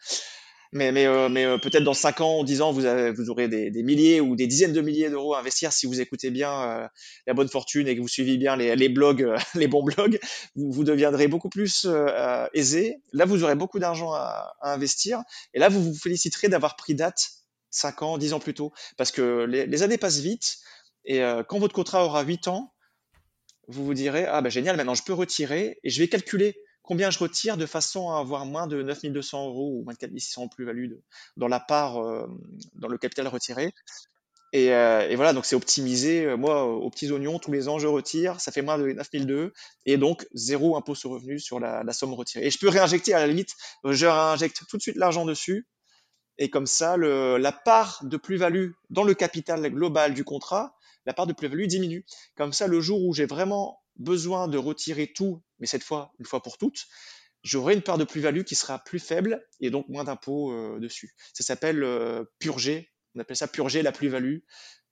mais, 0.74 0.91
mais, 0.91 1.05
euh, 1.05 1.30
mais 1.30 1.45
euh, 1.45 1.57
peut-être 1.57 1.84
dans 1.84 1.93
5 1.93 2.21
ans, 2.21 2.43
10 2.43 2.61
ans, 2.61 2.71
vous, 2.71 2.86
avez, 2.86 3.11
vous 3.11 3.30
aurez 3.30 3.47
des, 3.47 3.69
des, 3.69 3.84
milliers 3.84 4.19
ou 4.19 4.36
des 4.36 4.47
dizaines 4.47 4.74
de 4.74 4.82
milliers 4.82 5.09
d'euros 5.09 5.36
à 5.36 5.39
investir 5.39 5.71
si 5.71 5.86
vous 5.86 6.01
écoutez 6.01 6.32
bien 6.32 6.51
euh, 6.51 6.88
la 7.28 7.34
bonne 7.34 7.47
fortune 7.47 7.88
et 7.88 7.95
que 7.95 8.01
vous 8.01 8.07
suivez 8.07 8.38
bien 8.38 8.55
les, 8.55 8.76
les 8.76 8.89
blogs, 8.89 9.36
les 9.55 9.67
bons 9.67 9.84
blogs. 9.84 10.19
Vous, 10.55 10.71
vous 10.71 10.84
deviendrez 10.84 11.28
beaucoup 11.28 11.49
plus 11.49 11.88
aisé. 12.53 12.97
Là, 13.11 13.26
vous 13.26 13.43
aurez 13.43 13.55
beaucoup 13.55 13.80
d'argent 13.80 14.13
à, 14.13 14.55
à, 14.61 14.74
investir. 14.74 15.21
Et 15.53 15.59
là, 15.59 15.69
vous 15.69 15.84
vous 15.84 15.97
féliciterez 15.97 16.49
d'avoir 16.49 16.76
pris 16.76 16.95
date 16.95 17.30
5 17.69 18.01
ans, 18.01 18.17
10 18.17 18.34
ans 18.34 18.39
plus 18.39 18.53
tôt. 18.53 18.74
Parce 18.97 19.11
que 19.11 19.45
les, 19.45 19.67
les 19.67 19.84
années 19.84 19.97
passent 19.97 20.19
vite. 20.19 20.57
Et 21.05 21.21
quand 21.49 21.59
votre 21.59 21.74
contrat 21.76 22.05
aura 22.05 22.24
8 22.24 22.47
ans, 22.47 22.74
vous 23.67 23.86
vous 23.86 23.93
direz, 23.93 24.26
ah 24.26 24.41
ben 24.41 24.49
génial, 24.49 24.78
maintenant 24.78 24.95
je 24.95 25.03
peux 25.03 25.13
retirer 25.13 25.80
et 25.84 25.89
je 25.89 25.99
vais 25.99 26.07
calculer 26.07 26.55
combien 26.84 27.10
je 27.10 27.18
retire 27.18 27.58
de 27.58 27.66
façon 27.66 28.12
à 28.12 28.20
avoir 28.20 28.46
moins 28.46 28.68
de 28.68 28.84
9200 28.84 29.48
euros 29.48 29.80
ou 29.80 29.84
moins 29.84 29.94
de 29.94 29.98
4600 29.98 30.50
plus-value 30.50 30.92
dans 31.38 31.48
la 31.48 31.60
part, 31.60 31.98
euh, 31.98 32.28
dans 32.76 32.90
le 32.90 32.98
capital 32.98 33.28
retiré. 33.28 33.74
Et, 34.52 34.72
euh, 34.72 35.12
voilà, 35.16 35.34
donc 35.34 35.46
c'est 35.46 35.56
optimisé. 35.56 36.26
Euh, 36.26 36.38
moi, 36.38 36.66
aux 36.66 36.90
petits 36.92 37.12
oignons, 37.12 37.40
tous 37.40 37.52
les 37.52 37.70
ans, 37.70 37.80
je 37.80 37.88
retire, 37.88 38.40
ça 38.40 38.52
fait 38.52 38.62
moins 38.62 38.78
de 38.78 38.86
9002 38.92 39.52
et 39.88 39.98
donc 39.98 40.28
zéro 40.34 40.78
impôt 40.78 40.94
sur 40.94 41.10
revenu 41.10 41.40
sur 41.40 41.60
la, 41.60 41.92
somme 41.94 42.14
retirée. 42.14 42.46
Et 42.46 42.52
je 42.52 42.60
peux 42.60 42.70
réinjecter 42.70 43.14
à 43.14 43.20
la 43.20 43.28
limite, 43.28 43.56
je 43.84 44.06
réinjecte 44.06 44.62
tout 44.70 44.78
de 44.78 44.82
suite 44.82 44.98
l'argent 44.98 45.26
dessus. 45.26 45.68
Et 46.38 46.50
comme 46.50 46.66
ça, 46.66 46.98
la 46.98 47.52
part 47.52 48.04
de 48.04 48.18
plus-value 48.18 48.72
dans 48.90 49.04
le 49.04 49.14
capital 49.14 49.62
global 49.70 50.14
du 50.16 50.24
contrat, 50.24 50.76
la 51.06 51.14
part 51.14 51.28
de 51.28 51.34
plus-value 51.34 51.66
diminue. 51.66 52.06
Comme 52.36 52.54
ça, 52.54 52.68
le 52.68 52.82
jour 52.82 53.04
où 53.04 53.14
j'ai 53.14 53.26
vraiment 53.26 53.83
besoin 53.98 54.48
de 54.48 54.58
retirer 54.58 55.12
tout, 55.14 55.41
mais 55.60 55.68
cette 55.68 55.84
fois, 55.84 56.14
une 56.20 56.26
fois 56.26 56.41
pour 56.41 56.58
toutes, 56.58 56.88
j'aurai 57.44 57.74
une 57.74 57.82
part 57.82 57.98
de 57.98 58.04
plus-value 58.04 58.44
qui 58.44 58.56
sera 58.56 58.80
plus 58.80 59.00
faible 59.00 59.46
et 59.60 59.70
donc 59.70 59.88
moins 59.89 60.04
d'impôts 60.04 60.52
euh, 60.52 60.80
dessus. 60.80 61.14
Ça 61.34 61.44
s'appelle 61.44 61.84
euh, 61.84 62.24
purger 62.39 62.91
On 63.16 63.20
appelle 63.20 63.38
ça 63.38 63.48
purger 63.48 63.82
la 63.82 63.91
plus-value. 63.91 64.39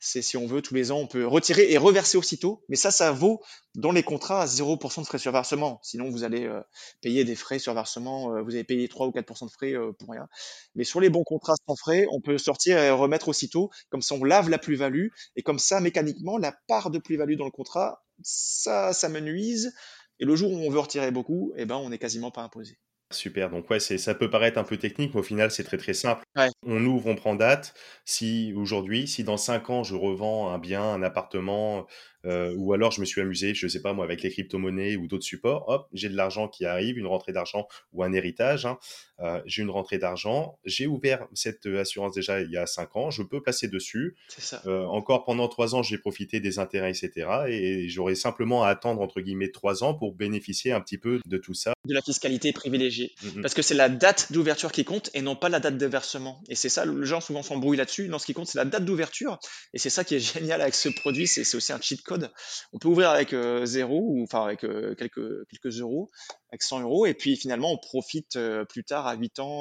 C'est 0.04 0.24
si 0.24 0.36
on 0.36 0.48
veut, 0.48 0.64
tous 0.64 0.74
les 0.74 0.92
ans, 0.92 0.98
on 0.98 1.06
peut 1.06 1.28
retirer 1.28 1.72
et 1.72 1.78
reverser 1.78 2.18
aussitôt. 2.18 2.66
Mais 2.70 2.76
ça, 2.76 2.90
ça 2.90 3.12
vaut 3.12 3.40
dans 3.76 3.92
les 3.92 4.02
contrats 4.02 4.42
à 4.42 4.46
0% 4.48 5.02
de 5.02 5.06
frais 5.06 5.20
sur 5.20 5.32
versement. 5.32 5.80
Sinon, 5.84 6.10
vous 6.10 6.24
allez 6.24 6.46
euh, 6.46 6.60
payer 7.02 7.24
des 7.24 7.36
frais 7.36 7.60
sur 7.60 7.76
versement. 7.76 8.42
Vous 8.42 8.56
allez 8.56 8.64
payer 8.64 8.88
3 8.88 9.06
ou 9.06 9.12
4% 9.12 9.46
de 9.46 9.52
frais 9.52 9.76
pour 10.00 10.10
rien. 10.10 10.28
Mais 10.74 10.86
sur 10.86 11.02
les 11.02 11.12
bons 11.12 11.24
contrats 11.24 11.54
sans 11.68 11.76
frais, 11.76 12.08
on 12.12 12.20
peut 12.20 12.40
sortir 12.40 12.80
et 12.80 12.90
remettre 12.90 13.28
aussitôt. 13.28 13.70
Comme 13.92 14.02
ça, 14.02 14.16
on 14.16 14.24
lave 14.24 14.50
la 14.50 14.58
plus-value. 14.58 15.10
Et 15.36 15.44
comme 15.44 15.60
ça, 15.60 15.80
mécaniquement, 15.80 16.40
la 16.40 16.56
part 16.68 16.90
de 16.90 16.98
plus-value 16.98 17.36
dans 17.36 17.46
le 17.46 17.52
contrat, 17.52 18.02
ça, 18.24 18.94
ça 18.94 19.10
nuise. 19.10 19.74
Et 20.20 20.26
le 20.26 20.36
jour 20.36 20.52
où 20.52 20.58
on 20.58 20.70
veut 20.70 20.80
retirer 20.80 21.12
beaucoup, 21.12 21.54
eh 21.58 21.66
ben, 21.66 21.76
on 21.76 21.90
n'est 21.90 21.98
quasiment 21.98 22.32
pas 22.32 22.42
imposé. 22.42 22.78
Super, 23.12 23.50
donc 23.50 23.70
ouais, 23.70 23.80
ça 23.80 24.16
peut 24.16 24.30
paraître 24.30 24.58
un 24.58 24.64
peu 24.64 24.78
technique, 24.78 25.14
mais 25.14 25.20
au 25.20 25.24
final, 25.24 25.52
c'est 25.52 25.64
très 25.64 25.78
très 25.78 25.94
simple. 25.94 26.24
On 26.66 26.86
ouvre, 26.86 27.08
on 27.08 27.16
prend 27.16 27.36
date. 27.36 27.74
Si 28.06 28.54
aujourd'hui, 28.56 29.08
si 29.08 29.24
dans 29.24 29.38
cinq 29.38 29.70
ans, 29.70 29.84
je 29.84 29.96
revends 29.96 30.50
un 30.50 30.60
bien, 30.60 30.82
un 30.82 31.04
appartement, 31.04 31.88
euh, 32.26 32.54
ou 32.56 32.74
alors 32.74 32.92
je 32.92 33.02
me 33.02 33.06
suis 33.06 33.22
amusé, 33.22 33.54
je 33.54 33.68
sais 33.68 33.82
pas 33.82 33.94
moi, 33.94 34.06
avec 34.06 34.22
les 34.22 34.30
crypto-monnaies 34.30 34.96
ou 34.96 35.08
d'autres 35.08 35.26
supports, 35.26 35.68
hop, 35.68 35.88
j'ai 35.94 36.10
de 36.10 36.16
l'argent 36.16 36.48
qui 36.48 36.66
arrive, 36.66 36.98
une 36.98 37.08
rentrée 37.08 37.34
d'argent 37.34 37.68
ou 37.94 38.04
un 38.04 38.14
héritage, 38.14 38.66
hein. 38.66 38.78
euh, 39.22 39.42
j'ai 39.46 39.64
une 39.64 39.72
rentrée 39.72 39.98
d'argent, 39.98 40.60
j'ai 40.64 40.88
ouvert 40.88 41.28
cette 41.34 41.66
assurance 41.66 42.14
déjà 42.14 42.42
il 42.42 42.52
y 42.52 42.58
a 42.58 42.66
cinq 42.66 42.96
ans, 42.96 43.10
je 43.10 43.24
peux 43.24 43.42
passer 43.42 43.68
dessus. 43.68 44.16
Ça. 44.38 44.62
Euh, 44.68 44.86
encore 44.86 45.24
pendant 45.24 45.48
trois 45.48 45.74
ans, 45.74 45.82
j'ai 45.82 45.98
profité 45.98 46.40
des 46.40 46.60
intérêts, 46.60 46.92
etc. 46.92 47.28
Et 47.48 47.90
j'aurais 47.90 48.16
simplement 48.16 48.64
à 48.64 48.70
attendre, 48.70 49.02
entre 49.02 49.22
guillemets, 49.22 49.52
trois 49.52 49.84
ans 49.84 49.96
pour 49.96 50.14
bénéficier 50.14 50.72
un 50.72 50.82
petit 50.82 50.98
peu 50.98 51.20
de 51.26 51.38
tout 51.38 51.54
ça. 51.54 51.74
De 51.86 51.94
la 51.94 52.02
fiscalité 52.02 52.54
privilégiée. 52.54 53.14
Mmh. 53.24 53.42
Parce 53.42 53.54
que 53.54 53.62
c'est 53.62 53.74
la 53.74 53.90
date 53.90 54.32
d'ouverture 54.32 54.72
qui 54.72 54.86
compte 54.86 55.10
et 55.14 55.22
non 55.22 55.36
pas 55.36 55.50
la 55.50 55.60
date 55.60 55.78
de 55.78 55.86
versement. 55.86 56.21
Et 56.48 56.56
c'est 56.56 56.70
ça, 56.70 56.86
le 56.86 57.04
gens 57.06 57.22
souvent 57.22 57.44
s'embrouillent 57.44 57.78
là-dessus. 57.78 58.08
Non, 58.08 58.20
ce 58.20 58.26
qui 58.26 58.34
compte, 58.34 58.48
c'est 58.48 58.58
la 58.58 58.66
date 58.66 58.86
d'ouverture. 58.86 59.40
Et 59.74 59.80
c'est 59.80 59.90
ça 59.90 60.04
qui 60.04 60.16
est 60.16 60.20
génial 60.20 60.62
avec 60.62 60.76
ce 60.76 60.90
produit, 60.90 61.28
c'est 61.28 61.56
aussi 61.56 61.74
un 61.74 61.82
cheat 61.82 62.02
code 62.02 62.32
on 62.74 62.80
peut 62.80 62.88
ouvrir 62.88 63.10
avec 63.10 63.34
euh, 63.34 63.66
zéro 63.66 64.02
ou 64.08 64.24
enfin 64.24 64.46
avec 64.46 64.64
euh, 64.64 64.96
quelques 64.96 65.48
quelques 65.50 65.80
euros, 65.80 66.10
avec 66.52 66.62
100 66.64 66.82
euros, 66.82 67.06
et 67.06 67.14
puis 67.14 67.36
finalement 67.36 67.72
on 67.72 67.78
profite 67.78 68.36
euh, 68.36 68.66
plus 68.66 68.84
tard 68.84 69.08
à 69.08 69.16
8 69.16 69.40
ans 69.40 69.52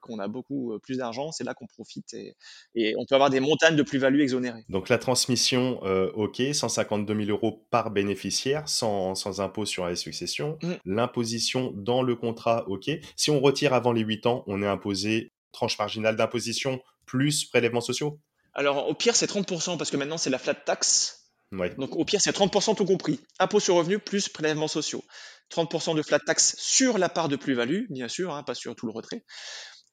qu'on 0.00 0.18
a 0.18 0.28
beaucoup 0.28 0.78
plus 0.82 0.98
d'argent, 0.98 1.32
c'est 1.32 1.44
là 1.44 1.54
qu'on 1.54 1.66
profite 1.66 2.14
et, 2.14 2.94
on 2.96 3.04
peut 3.06 3.14
avoir 3.14 3.30
des 3.30 3.40
montagnes 3.40 3.76
de 3.76 3.82
plus-value 3.82 4.20
exonérées. 4.20 4.64
Donc 4.68 4.88
la 4.88 4.98
transmission, 4.98 5.80
ok, 6.14 6.42
152 6.52 7.24
000 7.24 7.30
euros 7.30 7.66
par 7.70 7.90
bénéficiaire, 7.90 8.68
sans, 8.68 9.14
sans 9.14 9.40
impôt 9.40 9.64
sur 9.64 9.86
la 9.86 9.96
succession. 9.96 10.58
Mmh. 10.62 10.72
L'imposition 10.84 11.72
dans 11.74 12.02
le 12.02 12.16
contrat, 12.16 12.68
ok. 12.68 12.90
Si 13.16 13.30
on 13.30 13.40
retire 13.40 13.74
avant 13.74 13.92
les 13.92 14.02
8 14.02 14.26
ans, 14.26 14.44
on 14.46 14.62
est 14.62 14.66
imposé 14.66 15.32
tranche 15.52 15.78
marginale 15.78 16.16
d'imposition 16.16 16.80
plus 17.06 17.44
prélèvements 17.44 17.80
sociaux 17.80 18.20
alors 18.54 18.88
au 18.88 18.94
pire 18.94 19.16
c'est 19.16 19.30
30% 19.30 19.78
parce 19.78 19.90
que 19.90 19.96
maintenant 19.96 20.18
c'est 20.18 20.30
la 20.30 20.38
flat 20.38 20.54
tax 20.54 21.20
donc 21.52 21.96
au 21.96 22.04
pire, 22.04 22.20
c'est 22.20 22.36
30% 22.36 22.76
tout 22.76 22.84
compris. 22.84 23.20
Impôt 23.38 23.58
sur 23.58 23.74
revenu 23.74 23.98
plus 23.98 24.28
prélèvements 24.28 24.68
sociaux. 24.68 25.02
30% 25.52 25.96
de 25.96 26.02
flat 26.02 26.20
tax 26.20 26.54
sur 26.58 26.96
la 26.96 27.08
part 27.08 27.28
de 27.28 27.36
plus-value, 27.36 27.86
bien 27.90 28.08
sûr, 28.08 28.32
hein, 28.32 28.44
pas 28.44 28.54
sur 28.54 28.76
tout 28.76 28.86
le 28.86 28.92
retrait. 28.92 29.24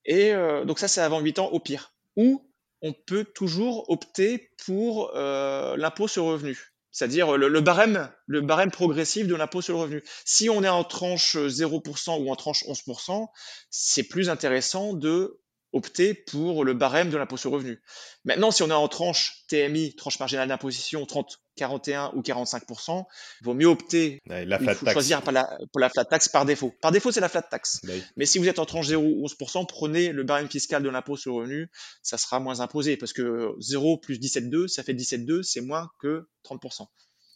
Et 0.05 0.34
euh, 0.34 0.66
donc 0.66 0.78
ça, 0.78 0.88
c'est 0.88 1.01
avant 1.01 1.20
8 1.20 1.39
ans 1.39 1.47
au 1.47 1.60
pire. 1.60 1.93
Ou 2.16 2.47
on 2.84 2.93
peut 2.93 3.24
toujours 3.24 3.89
opter 3.89 4.51
pour 4.66 5.12
euh, 5.16 5.76
l'impôt 5.78 6.08
sur 6.08 6.26
revenu, 6.26 6.76
c'est-à-dire 6.91 7.36
le, 7.38 7.62
barème, 7.62 8.12
le 8.28 8.41
barème 8.41 8.70
progressif 8.70 9.26
de 9.26 9.34
l'impôt 9.34 9.64
sur 9.64 9.74
le 9.74 9.82
revenu. 9.82 10.03
Si 10.26 10.47
on 10.51 10.64
est 10.64 10.70
en 10.70 10.84
tranche 10.84 11.36
0% 11.36 12.24
ou 12.24 12.32
en 12.32 12.36
tranche 12.36 12.64
11%, 12.66 13.26
c'est 13.72 14.03
plus 14.03 14.30
intéressant 14.30 14.93
de 14.93 15.41
opter 15.74 16.13
pour 16.13 16.63
le 16.63 16.74
barème 16.74 17.09
de 17.09 17.18
l'impôt 17.18 17.38
sur 17.38 17.49
le 17.49 17.57
revenu. 17.57 17.82
Maintenant, 18.24 18.51
si 18.51 18.63
on 18.63 18.70
est 18.70 18.74
en 18.74 18.88
tranche 18.88 19.43
TMI, 19.49 19.95
tranche 19.95 20.20
marginale 20.20 20.47
d'imposition, 20.47 21.05
30, 21.05 21.39
41 21.57 22.11
ou 22.15 22.22
45%, 22.22 23.05
il 23.41 23.45
vaut 23.45 23.53
mieux 23.53 23.68
opter, 23.68 24.20
la 24.26 24.43
il 24.43 24.76
faut 24.76 24.89
choisir 24.89 25.22
pour 25.22 25.32
la, 25.32 25.57
pour 25.72 25.80
la 25.80 25.89
flat 25.89 26.05
tax 26.05 26.30
par 26.30 26.45
défaut. 26.45 26.74
Par 26.82 26.91
défaut, 26.91 27.11
c'est 27.11 27.20
la 27.20 27.30
flat 27.30 27.41
tax. 27.41 27.80
Bah 27.84 27.93
Mais 28.15 28.26
si 28.26 28.39
vous 28.39 28.47
êtes 28.47 28.59
en 28.59 28.65
tranche 28.65 28.88
0 28.88 29.03
ou 29.03 29.26
11%, 29.26 29.68
prenez 29.68 30.11
le 30.11 30.24
barème 30.24 30.49
fiscal 30.49 30.82
de 30.84 30.89
l'impôt 30.89 31.18
sur 31.18 31.34
le 31.34 31.38
revenu, 31.39 31.72
ça 32.01 32.18
sera 32.18 32.39
moins 32.39 32.61
imposé 32.61 32.95
parce 32.97 33.13
que 33.13 33.53
0 33.59 33.97
plus 33.97 34.20
17,2, 34.20 34.68
ça 34.68 34.84
fait 34.84 34.93
17,2, 34.93 35.43
c'est 35.43 35.61
moins 35.61 35.89
que 35.99 36.28
30%. 36.45 36.88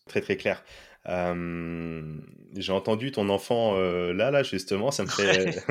Très 0.08 0.22
très 0.22 0.38
clair. 0.38 0.64
J'ai 1.06 2.72
entendu 2.72 3.12
ton 3.12 3.30
enfant 3.30 3.76
euh, 3.76 4.14
là, 4.14 4.32
là 4.32 4.44
justement, 4.44 4.92
ça 4.92 5.04
me 5.04 5.10
fait 5.10 5.64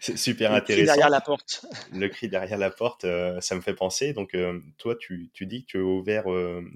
super 0.16 0.52
intéressant. 0.52 0.82
Le 0.82 0.86
cri 0.86 0.86
derrière 0.86 1.10
la 1.10 1.20
porte. 1.20 1.66
Le 1.92 2.08
cri 2.08 2.28
derrière 2.28 2.58
la 2.58 2.70
porte, 2.70 3.04
euh, 3.04 3.40
ça 3.40 3.54
me 3.54 3.60
fait 3.60 3.74
penser. 3.74 4.12
Donc, 4.12 4.34
euh, 4.34 4.60
toi, 4.78 4.94
tu, 4.96 5.30
tu, 5.32 5.46
dis 5.46 5.64
que 5.64 5.70
tu 5.72 5.78
as 5.78 5.82
ouvert, 5.82 6.24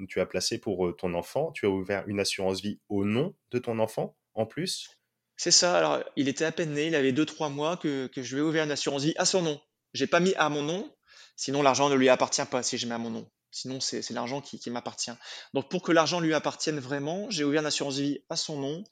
tu 0.08 0.20
as 0.20 0.26
placé 0.26 0.58
pour 0.58 0.94
ton 0.96 1.14
enfant, 1.14 1.52
tu 1.52 1.66
as 1.66 1.70
ouvert 1.70 2.04
une 2.06 2.20
assurance 2.20 2.60
vie 2.60 2.80
au 2.88 3.04
nom 3.04 3.34
de 3.50 3.58
ton 3.58 3.78
enfant 3.78 4.16
en 4.34 4.46
plus? 4.46 4.90
C'est 5.36 5.50
ça. 5.50 5.76
Alors, 5.76 6.02
il 6.16 6.28
était 6.28 6.44
à 6.44 6.52
peine 6.52 6.72
né, 6.72 6.86
il 6.86 6.94
avait 6.94 7.12
2-3 7.12 7.52
mois 7.52 7.76
que, 7.76 8.06
que 8.08 8.22
je 8.22 8.36
lui 8.36 8.42
ai 8.42 8.44
ouvert 8.44 8.64
une 8.64 8.70
assurance 8.70 9.04
vie 9.04 9.14
à 9.16 9.24
son 9.24 9.42
nom. 9.42 9.60
J'ai 9.92 10.06
pas 10.06 10.20
mis 10.20 10.34
à 10.36 10.48
mon 10.48 10.62
nom, 10.62 10.90
sinon 11.36 11.62
l'argent 11.62 11.88
ne 11.88 11.94
lui 11.94 12.08
appartient 12.08 12.44
pas 12.50 12.62
si 12.62 12.78
je 12.78 12.86
mets 12.86 12.94
à 12.94 12.98
mon 12.98 13.10
nom. 13.10 13.28
Sinon, 13.54 13.78
c'est 13.78 14.10
l'argent 14.10 14.40
qui, 14.40 14.68
m'appartient. 14.68 15.12
Donc, 15.54 15.70
pour 15.70 15.82
que 15.82 15.92
l'argent 15.92 16.18
lui 16.18 16.34
appartienne 16.34 16.80
vraiment, 16.80 17.30
j'ai 17.30 17.44
ouvert 17.44 17.60
une 17.60 17.66
assurance 17.66 17.98
vie 17.98 18.18
à 18.28 18.34
son 18.34 18.58
nom. 18.58 18.84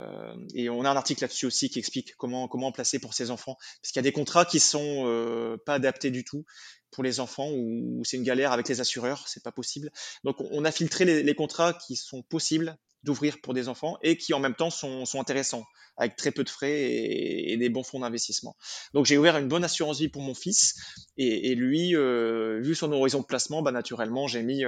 Euh, 0.00 0.34
et 0.54 0.70
on 0.70 0.82
a 0.86 0.90
un 0.90 0.96
article 0.96 1.22
là-dessus 1.22 1.44
aussi 1.44 1.68
qui 1.68 1.78
explique 1.78 2.16
comment, 2.16 2.48
comment 2.48 2.72
placer 2.72 2.98
pour 2.98 3.12
ses 3.12 3.30
enfants. 3.30 3.58
Parce 3.82 3.92
qu'il 3.92 3.96
y 3.96 4.00
a 4.00 4.08
des 4.10 4.12
contrats 4.12 4.46
qui 4.46 4.60
sont 4.60 5.04
euh, 5.06 5.58
pas 5.66 5.74
adaptés 5.74 6.10
du 6.10 6.24
tout 6.24 6.46
pour 6.90 7.04
les 7.04 7.20
enfants 7.20 7.50
ou 7.50 8.02
c'est 8.04 8.16
une 8.16 8.22
galère 8.22 8.52
avec 8.52 8.66
les 8.68 8.80
assureurs, 8.80 9.28
c'est 9.28 9.42
pas 9.42 9.52
possible. 9.52 9.90
Donc 10.24 10.36
on 10.40 10.64
a 10.64 10.72
filtré 10.72 11.04
les, 11.04 11.34
contrats 11.34 11.74
qui 11.74 11.96
sont 11.96 12.22
possibles 12.22 12.78
d'ouvrir 13.02 13.40
pour 13.42 13.54
des 13.54 13.68
enfants 13.68 13.98
et 14.02 14.16
qui 14.16 14.34
en 14.34 14.40
même 14.40 14.54
temps 14.54 14.70
sont, 14.70 15.04
sont 15.04 15.20
intéressants 15.20 15.64
avec 15.96 16.16
très 16.16 16.30
peu 16.30 16.44
de 16.44 16.48
frais 16.48 16.72
et, 16.72 17.56
des 17.56 17.68
bons 17.68 17.82
fonds 17.82 18.00
d'investissement. 18.00 18.56
Donc 18.94 19.06
j'ai 19.06 19.18
ouvert 19.18 19.36
une 19.36 19.48
bonne 19.48 19.64
assurance 19.64 19.98
vie 19.98 20.08
pour 20.08 20.22
mon 20.22 20.34
fils 20.34 20.74
et, 21.16 21.54
lui, 21.54 21.94
euh, 21.94 22.60
vu 22.62 22.74
son 22.74 22.90
horizon 22.92 23.20
de 23.20 23.26
placement, 23.26 23.62
bah, 23.62 23.72
naturellement 23.72 24.26
j'ai 24.26 24.42
mis 24.42 24.64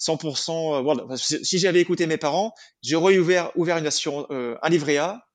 100%. 0.00 0.74
Euh, 0.74 0.78
euh, 0.78 0.82
voilà. 0.82 1.04
Si 1.16 1.58
j'avais 1.58 1.80
écouté 1.80 2.06
mes 2.06 2.16
parents, 2.16 2.54
j'aurais 2.82 3.18
ouvert, 3.18 3.50
ouvert 3.56 3.76
une 3.78 3.86
assurance, 3.86 4.26
un 4.30 4.68
livret 4.68 4.96
A 4.96 5.26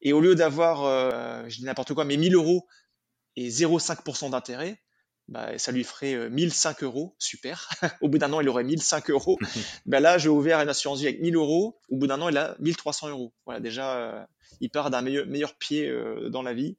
et 0.00 0.12
au 0.12 0.20
lieu 0.20 0.34
d'avoir, 0.34 1.48
je 1.48 1.56
dis 1.56 1.64
n'importe 1.64 1.94
quoi, 1.94 2.04
mais 2.04 2.16
1000 2.16 2.34
euros 2.34 2.66
et 3.36 3.48
0,5% 3.48 4.30
d'intérêt, 4.30 4.82
bah, 5.32 5.58
ça 5.58 5.72
lui 5.72 5.82
ferait 5.82 6.30
1005 6.30 6.82
euros, 6.82 7.16
super. 7.18 7.68
au 8.02 8.08
bout 8.08 8.18
d'un 8.18 8.32
an, 8.32 8.40
il 8.40 8.48
aurait 8.48 8.64
1005 8.64 9.10
euros. 9.10 9.38
bah, 9.86 9.98
là, 9.98 10.18
j'ai 10.18 10.28
ouvert 10.28 10.60
une 10.60 10.68
assurance 10.68 11.00
vie 11.00 11.06
avec 11.06 11.20
1000 11.20 11.34
euros. 11.36 11.80
Au 11.88 11.96
bout 11.96 12.06
d'un 12.06 12.20
an, 12.20 12.28
il 12.28 12.36
a 12.36 12.54
1300 12.60 13.08
euros. 13.08 13.32
Voilà, 13.46 13.60
déjà, 13.60 14.28
il 14.60 14.70
part 14.70 14.90
d'un 14.90 15.02
meilleur, 15.02 15.26
meilleur, 15.26 15.54
pied 15.54 15.88
euh, 15.88 16.28
dans 16.28 16.42
la 16.42 16.54
vie. 16.54 16.76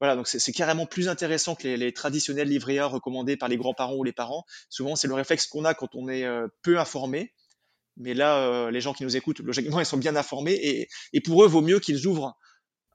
Voilà, 0.00 0.14
donc 0.14 0.28
c'est 0.28 0.52
carrément 0.52 0.84
plus 0.84 1.08
intéressant 1.08 1.54
que 1.54 1.66
les, 1.66 1.92
traditionnels 1.92 2.48
livrets 2.48 2.78
A 2.78 2.86
recommandés 2.86 3.38
par 3.38 3.48
les 3.48 3.56
grands-parents 3.56 3.94
ou 3.94 4.04
les 4.04 4.12
parents. 4.12 4.44
Souvent, 4.68 4.94
c'est 4.94 5.08
le 5.08 5.14
réflexe 5.14 5.46
qu'on 5.46 5.64
a 5.64 5.72
quand 5.72 5.94
on 5.94 6.08
est 6.08 6.24
euh, 6.24 6.48
peu 6.62 6.78
informé. 6.78 7.32
Mais 7.96 8.12
là, 8.12 8.36
euh, 8.40 8.70
les 8.70 8.82
gens 8.82 8.92
qui 8.92 9.04
nous 9.04 9.16
écoutent, 9.16 9.40
logiquement, 9.40 9.80
ils 9.80 9.86
sont 9.86 9.96
bien 9.96 10.16
informés. 10.16 10.52
Et, 10.52 10.88
et 11.14 11.20
pour 11.22 11.42
eux, 11.42 11.48
vaut 11.48 11.62
mieux 11.62 11.80
qu'ils 11.80 12.06
ouvrent 12.06 12.36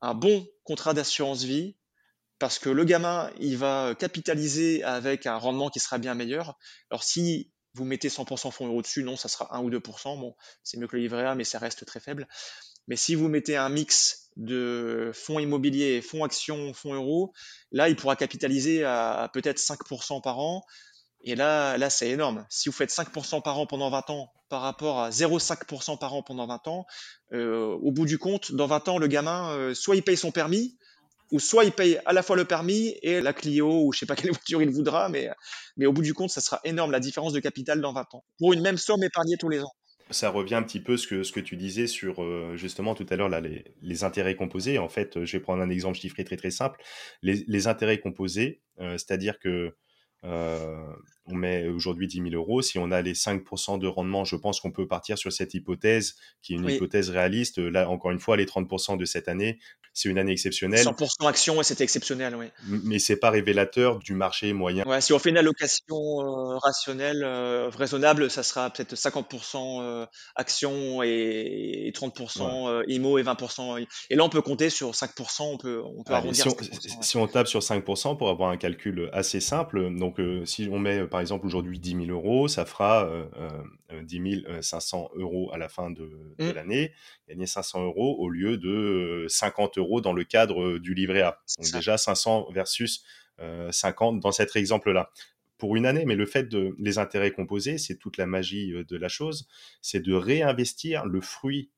un 0.02 0.14
bon 0.14 0.48
contrat 0.64 0.94
d'assurance 0.94 1.44
vie 1.44 1.76
parce 2.42 2.58
que 2.58 2.70
le 2.70 2.86
gamin, 2.86 3.30
il 3.40 3.56
va 3.56 3.94
capitaliser 3.94 4.84
avec 4.84 5.28
un 5.28 5.36
rendement 5.36 5.70
qui 5.70 5.80
sera 5.80 6.00
bien 6.00 6.16
meilleur. 6.16 6.58
Alors 6.90 7.04
si 7.04 7.52
vous 7.76 7.86
mettez 7.86 8.10
100% 8.10 8.50
fonds 8.50 8.66
euros 8.66 8.82
dessus, 8.82 9.04
non, 9.04 9.16
ça 9.16 9.30
sera 9.30 9.56
1 9.56 9.62
ou 9.62 9.70
2%. 9.70 10.20
Bon, 10.20 10.36
c'est 10.64 10.80
mieux 10.80 10.88
que 10.88 10.96
le 10.96 11.04
livret 11.04 11.24
A, 11.24 11.36
mais 11.36 11.44
ça 11.44 11.60
reste 11.60 11.86
très 11.86 12.00
faible. 12.00 12.28
Mais 12.88 12.96
si 12.96 13.14
vous 13.14 13.28
mettez 13.28 13.58
un 13.58 13.70
mix 13.70 14.32
de 14.38 15.12
fonds 15.14 15.38
immobiliers, 15.38 16.02
fonds 16.02 16.24
actions, 16.24 16.74
fonds 16.74 16.96
euros, 16.96 17.32
là, 17.72 17.90
il 17.90 17.96
pourra 17.96 18.16
capitaliser 18.16 18.84
à, 18.86 19.30
peut-être 19.32 19.60
5% 19.60 20.24
par 20.24 20.40
an. 20.40 20.66
Et 21.24 21.36
là, 21.36 21.78
là 21.78 21.92
c'est 21.92 22.10
énorme. 22.10 22.48
Si 22.50 22.70
vous 22.70 22.76
faites 22.76 22.90
5% 22.90 23.44
par 23.44 23.60
an 23.60 23.68
pendant 23.68 23.92
20 23.92 24.10
ans 24.10 24.34
par 24.50 24.62
rapport 24.62 25.00
à 25.00 25.12
0,5% 25.12 26.00
par 26.00 26.16
an 26.16 26.24
pendant 26.24 26.48
20 26.48 26.68
ans, 26.70 26.88
euh, 27.34 27.78
au 27.84 27.92
bout 27.92 28.08
du 28.08 28.18
compte, 28.18 28.52
dans 28.52 28.66
20 28.66 28.88
ans, 28.88 28.98
le 28.98 29.06
gamin, 29.06 29.52
euh, 29.52 29.76
soit 29.76 29.96
il 29.96 30.02
paye 30.02 30.18
son 30.18 30.32
permis, 30.32 30.80
ou 31.32 31.40
soit 31.40 31.66
il 31.66 31.72
paye 31.72 32.00
à 32.06 32.14
la 32.14 32.24
fois 32.24 32.36
le 32.36 32.46
permis 32.46 32.96
et 33.02 33.22
la 33.22 33.34
Clio, 33.34 33.86
ou 33.86 33.94
je 33.94 34.00
sais 34.00 34.06
pas 34.06 34.16
quelle 34.18 34.32
voiture 34.32 34.62
il 34.62 34.70
voudra, 34.70 35.10
mais, 35.10 35.30
mais 35.78 35.86
au 35.86 35.94
bout 35.94 36.02
du 36.02 36.14
compte, 36.14 36.30
ça 36.30 36.42
sera 36.42 36.60
énorme 36.64 36.92
la 36.92 37.00
différence 37.00 37.34
de 37.34 37.40
capital 37.40 37.82
dans 37.82 37.94
20 37.94 38.14
ans. 38.14 38.24
Pour 38.38 38.54
une 38.54 38.62
même 38.62 38.78
somme 38.78 39.04
épargnée 39.04 39.38
tous 39.38 39.50
les 39.50 39.62
ans 39.62 39.74
ça 40.10 40.30
revient 40.30 40.56
un 40.56 40.64
petit 40.64 40.82
peu 40.82 40.98
ce 40.98 41.08
que, 41.08 41.24
ce 41.24 41.32
que 41.32 41.40
tu 41.40 41.56
disais 41.56 41.88
sur 41.88 42.22
euh, 42.22 42.56
justement 42.56 42.96
tout 42.96 43.06
à 43.10 43.16
l'heure 43.16 43.30
les, 43.30 44.04
intérêts 44.04 44.36
composés. 44.36 44.78
En 44.78 44.90
fait, 44.90 45.24
je 45.24 45.38
vais 45.38 45.42
prendre 45.42 45.62
un 45.62 45.70
exemple 45.70 45.98
chiffré 45.98 46.24
très 46.24 46.36
très 46.36 46.52
simple. 46.52 46.82
Les, 47.22 47.44
les 47.48 47.68
intérêts 47.68 48.00
composés, 48.00 48.62
euh, 48.80 48.98
c'est-à-dire 48.98 49.40
que 49.40 49.74
on 51.26 51.36
met 51.36 51.68
aujourd'hui 51.68 52.08
10 52.08 52.30
000 52.30 52.30
euros. 52.34 52.62
Si 52.62 52.80
on 52.80 52.92
a 52.92 53.02
les 53.02 53.14
5% 53.14 53.80
de 53.80 53.88
rendement, 53.88 54.24
je 54.24 54.36
pense 54.36 54.60
qu'on 54.60 54.72
peut 54.72 54.88
partir 54.88 55.18
sur 55.18 55.32
cette 55.32 55.54
hypothèse 55.54 56.16
qui 56.42 56.54
est 56.54 56.58
une 56.58 56.70
hypothèse 56.70 57.10
réaliste. 57.10 57.58
Là, 57.60 57.90
encore 57.90 58.12
une 58.12 58.20
fois, 58.20 58.38
les 58.38 58.46
30% 58.46 58.98
de 58.98 59.06
cette 59.06 59.28
année, 59.28 59.60
c'est 59.94 60.10
une 60.10 60.18
année 60.18 60.32
exceptionnelle. 60.32 60.86
100% 60.86 61.28
action, 61.28 61.60
et 61.60 61.64
c'était 61.64 61.84
exceptionnel, 61.84 62.36
oui. 62.36 62.46
Mais 62.66 62.98
c'est 62.98 63.18
pas 63.18 63.30
révélateur 63.30 64.00
du 64.00 64.14
marché 64.14 64.54
moyen. 64.54 64.86
Ouais, 64.86 65.02
si 65.02 65.12
on 65.12 65.20
fait 65.20 65.32
une 65.32 65.38
allocation 65.38 66.22
euh, 66.22 66.58
rationnelle, 66.58 67.24
euh, 67.24 67.70
raisonnable, 67.70 68.30
ça 68.30 68.42
sera 68.42 68.70
peut-être 68.70 68.96
50% 68.96 69.82
euh, 69.82 70.06
action 70.36 71.04
et, 71.04 71.92
30% 71.94 72.84
IMO 72.88 73.18
et 73.18 73.24
20%. 73.24 73.86
Et 74.10 74.16
là, 74.16 74.24
on 74.24 74.30
peut 74.30 74.42
compter 74.42 74.70
sur 74.70 74.92
5%, 74.92 75.42
on 75.42 75.58
peut, 75.58 75.82
on 75.84 76.04
peut 76.04 76.14
arrondir. 76.14 76.46
Si 76.46 76.48
on, 76.48 77.02
si 77.02 77.18
on, 77.18 77.28
tape 77.28 77.48
sur 77.48 77.60
5% 77.60 78.18
pour 78.18 78.30
avoir 78.30 78.50
un 78.50 78.58
calcul 78.58 79.10
assez 79.12 79.42
simple, 79.42 79.94
donc 79.96 80.20
si 80.46 80.70
on 80.72 80.80
met 80.80 81.06
par 81.12 81.20
exemple 81.20 81.46
aujourd'hui 81.46 81.80
10 81.80 82.06
000 82.08 82.10
euros, 82.10 82.48
ça 82.48 82.66
fera 82.66 83.08
10 84.02 84.46
500 84.62 85.12
euros 85.16 85.52
à 85.54 85.58
la 85.58 85.70
fin 85.70 85.92
de, 85.92 86.36
de 86.40 86.50
mmh. 86.50 86.52
l'année. 86.54 86.94
Gagner 87.28 87.46
500 87.46 87.84
euros 87.84 88.16
au 88.18 88.30
lieu 88.30 88.58
de 88.58 89.26
50 89.28 89.78
euros 89.78 90.02
dans 90.02 90.14
le 90.14 90.24
cadre 90.24 90.80
du 90.80 90.96
livret 90.96 91.22
A. 91.22 91.40
Donc 91.60 91.72
déjà 91.72 91.98
500 91.98 92.48
versus 92.52 93.04
50 93.72 94.20
dans 94.20 94.32
cet 94.32 94.56
exemple-là 94.56 95.12
pour 95.58 95.76
une 95.76 95.86
année, 95.86 96.06
mais 96.06 96.16
le 96.16 96.26
fait 96.26 96.46
de 96.46 96.76
les 96.80 96.98
intérêts 96.98 97.30
composés, 97.30 97.78
c'est 97.78 97.98
toute 97.98 98.18
la 98.18 98.26
magie 98.26 98.74
de 98.74 98.98
la 98.98 99.10
chose, 99.10 99.48
c'est 99.82 100.00
de 100.00 100.14
réinvestir 100.14 101.06
le 101.06 101.22
fruit 101.22 101.70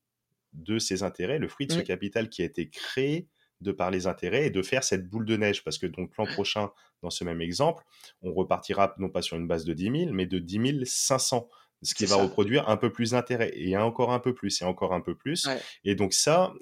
de 0.54 0.78
ces 0.78 1.02
intérêts, 1.02 1.38
le 1.38 1.48
fruit 1.48 1.66
de 1.66 1.72
ce 1.72 1.80
mmh. 1.80 1.84
capital 1.84 2.28
qui 2.30 2.40
a 2.40 2.46
été 2.46 2.70
créé 2.70 3.28
de 3.60 3.72
par 3.72 3.90
les 3.90 4.06
intérêts 4.06 4.46
et 4.46 4.50
de 4.50 4.62
faire 4.62 4.84
cette 4.84 5.08
boule 5.08 5.26
de 5.26 5.36
neige. 5.36 5.64
Parce 5.64 5.78
que 5.78 5.86
donc 5.86 6.16
l'an 6.16 6.26
prochain, 6.26 6.70
dans 7.02 7.10
ce 7.10 7.24
même 7.24 7.40
exemple, 7.40 7.84
on 8.22 8.32
repartira 8.32 8.94
non 8.98 9.08
pas 9.08 9.22
sur 9.22 9.36
une 9.36 9.46
base 9.46 9.64
de 9.64 9.72
10 9.72 10.00
000, 10.04 10.12
mais 10.12 10.26
de 10.26 10.38
10 10.38 10.84
500 10.84 11.48
ce 11.82 11.94
qui 11.94 12.06
va 12.06 12.16
reproduire 12.16 12.70
un 12.70 12.78
peu 12.78 12.90
plus 12.90 13.10
d'intérêt 13.10 13.52
et 13.54 13.76
encore 13.76 14.10
un 14.10 14.18
peu 14.18 14.32
plus 14.32 14.62
et 14.62 14.64
encore 14.64 14.94
un 14.94 15.02
peu 15.02 15.14
plus. 15.14 15.46
Et 15.84 15.94
donc 15.94 16.14
ça, 16.14 16.54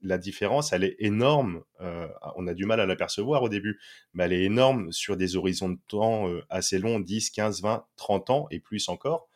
la 0.00 0.16
différence, 0.16 0.72
elle 0.72 0.84
est 0.84 0.96
énorme. 0.98 1.62
on 2.36 2.46
a 2.46 2.54
du 2.54 2.64
mal 2.64 2.80
à 2.80 2.86
l'apercevoir 2.86 3.42
au 3.42 3.50
début, 3.50 3.78
mais 4.14 4.24
elle 4.24 4.32
est 4.32 4.44
énorme 4.44 4.90
sur 4.90 5.18
des 5.18 5.36
horizons 5.36 5.68
de 5.68 5.78
temps 5.88 6.26
assez 6.48 6.78
longs, 6.78 7.00
10, 7.00 7.30
15, 7.30 7.60
20, 7.60 7.84
30 7.96 8.30
ans 8.30 8.46
et 8.50 8.60
plus 8.60 8.88
encore. 8.88 9.28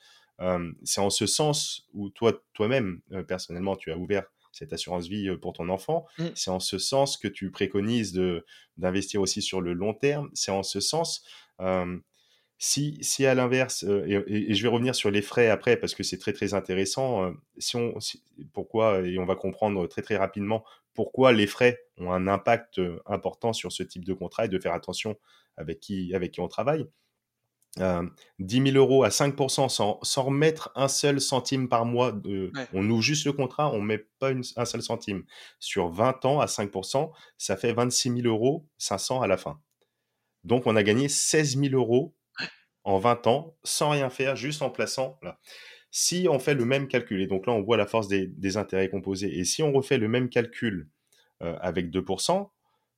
c'est 0.85 1.01
en 1.01 1.11
ce 1.11 1.27
sens 1.27 1.87
où 1.93 2.09
toi, 2.09 2.43
toi-même, 2.55 3.01
personnellement, 3.29 3.77
tu 3.77 3.93
as 3.93 3.99
ouvert 3.99 4.25
cette 4.57 4.73
assurance 4.73 5.07
vie 5.07 5.29
pour 5.41 5.53
ton 5.53 5.69
enfant. 5.69 6.07
Mmh. 6.19 6.25
C'est 6.35 6.51
en 6.51 6.61
ce 6.61 6.79
sens 6.79 7.17
que 7.17 7.29
tu 7.29 7.51
préconises 7.51 8.19
d'investir 8.77 9.21
aussi 9.21 9.43
sur 9.43 9.61
le 9.61 9.73
long 9.73 9.95
terme. 9.95 10.31
C'est 10.35 10.51
en 10.51 10.63
ce 10.63 10.81
sens. 10.81 11.25
si, 12.59 12.99
si 13.03 13.27
à 13.27 13.35
l'inverse, 13.35 13.83
et, 13.85 14.55
je 14.55 14.63
vais 14.63 14.69
revenir 14.69 14.95
sur 14.95 15.11
les 15.11 15.23
frais 15.23 15.49
après 15.49 15.77
parce 15.77 15.95
que 15.95 16.03
c'est 16.03 16.19
très 16.19 16.33
très 16.33 16.55
intéressant, 16.55 17.33
si 17.59 17.77
on, 17.77 17.95
pourquoi, 18.53 19.01
et 19.01 19.19
on 19.19 19.27
va 19.27 19.37
comprendre 19.37 19.87
très 19.87 20.03
très 20.03 20.17
rapidement 20.17 20.65
pourquoi 20.95 21.33
les 21.33 21.47
frais 21.47 21.79
ont 21.99 22.11
un 22.11 22.27
impact 22.27 22.81
important 23.05 23.53
sur 23.53 23.71
ce 23.71 23.83
type 23.83 24.05
de 24.05 24.15
contrat 24.15 24.47
et 24.47 24.49
de 24.49 24.59
faire 24.59 24.73
attention 24.73 25.17
avec 25.57 25.81
qui, 25.81 26.15
avec 26.15 26.33
qui 26.33 26.41
on 26.41 26.49
travaille. 26.49 26.87
10 27.77 27.83
euh, 27.83 28.09
000 28.39 28.77
euros 28.77 29.05
à 29.05 29.11
5% 29.11 29.69
sans, 29.69 29.99
sans, 30.03 30.23
remettre 30.23 30.73
un 30.75 30.89
seul 30.89 31.21
centime 31.21 31.69
par 31.69 31.85
mois. 31.85 32.13
De, 32.13 32.51
On 32.73 32.89
ouvre 32.89 33.03
juste 33.03 33.27
le 33.27 33.33
contrat, 33.33 33.73
on 33.73 33.81
met 33.81 33.99
pas 34.19 34.31
un 34.57 34.65
seul 34.65 34.83
centime. 34.83 35.25
Sur 35.59 35.89
20 35.89 36.25
ans 36.25 36.41
à 36.41 36.47
5%, 36.47 37.11
ça 37.37 37.57
fait 37.57 37.73
26 37.73 38.23
000 38.23 38.27
euros 38.27 38.67
500 38.79 39.21
à 39.21 39.27
la 39.27 39.37
fin. 39.37 39.61
Donc 40.45 40.67
on 40.67 40.77
a 40.77 40.83
gagné 40.83 41.09
16 41.09 41.59
000 41.59 41.75
euros 41.75 42.15
en 42.85 42.99
20 42.99 43.27
ans 43.27 43.57
sans 43.65 43.91
rien 43.91 44.11
faire, 44.11 44.37
juste 44.37 44.63
en 44.63 44.71
plaçant 44.71 45.19
là. 45.23 45.39
Si 45.91 46.27
on 46.31 46.39
fait 46.39 46.55
le 46.55 46.67
même 46.67 46.89
calcul, 46.89 47.23
et 47.23 47.27
donc 47.27 47.47
là 47.47 47.53
on 47.53 47.63
voit 47.63 47.77
la 47.77 47.87
force 47.87 48.07
des, 48.09 48.57
intérêts 48.57 48.91
composés, 48.91 49.39
et 49.39 49.45
si 49.45 49.63
on 49.63 49.73
refait 49.73 49.99
le 49.99 50.09
même 50.09 50.29
calcul 50.29 50.89
euh, 51.43 51.57
avec 51.61 51.91
2%, 51.91 52.51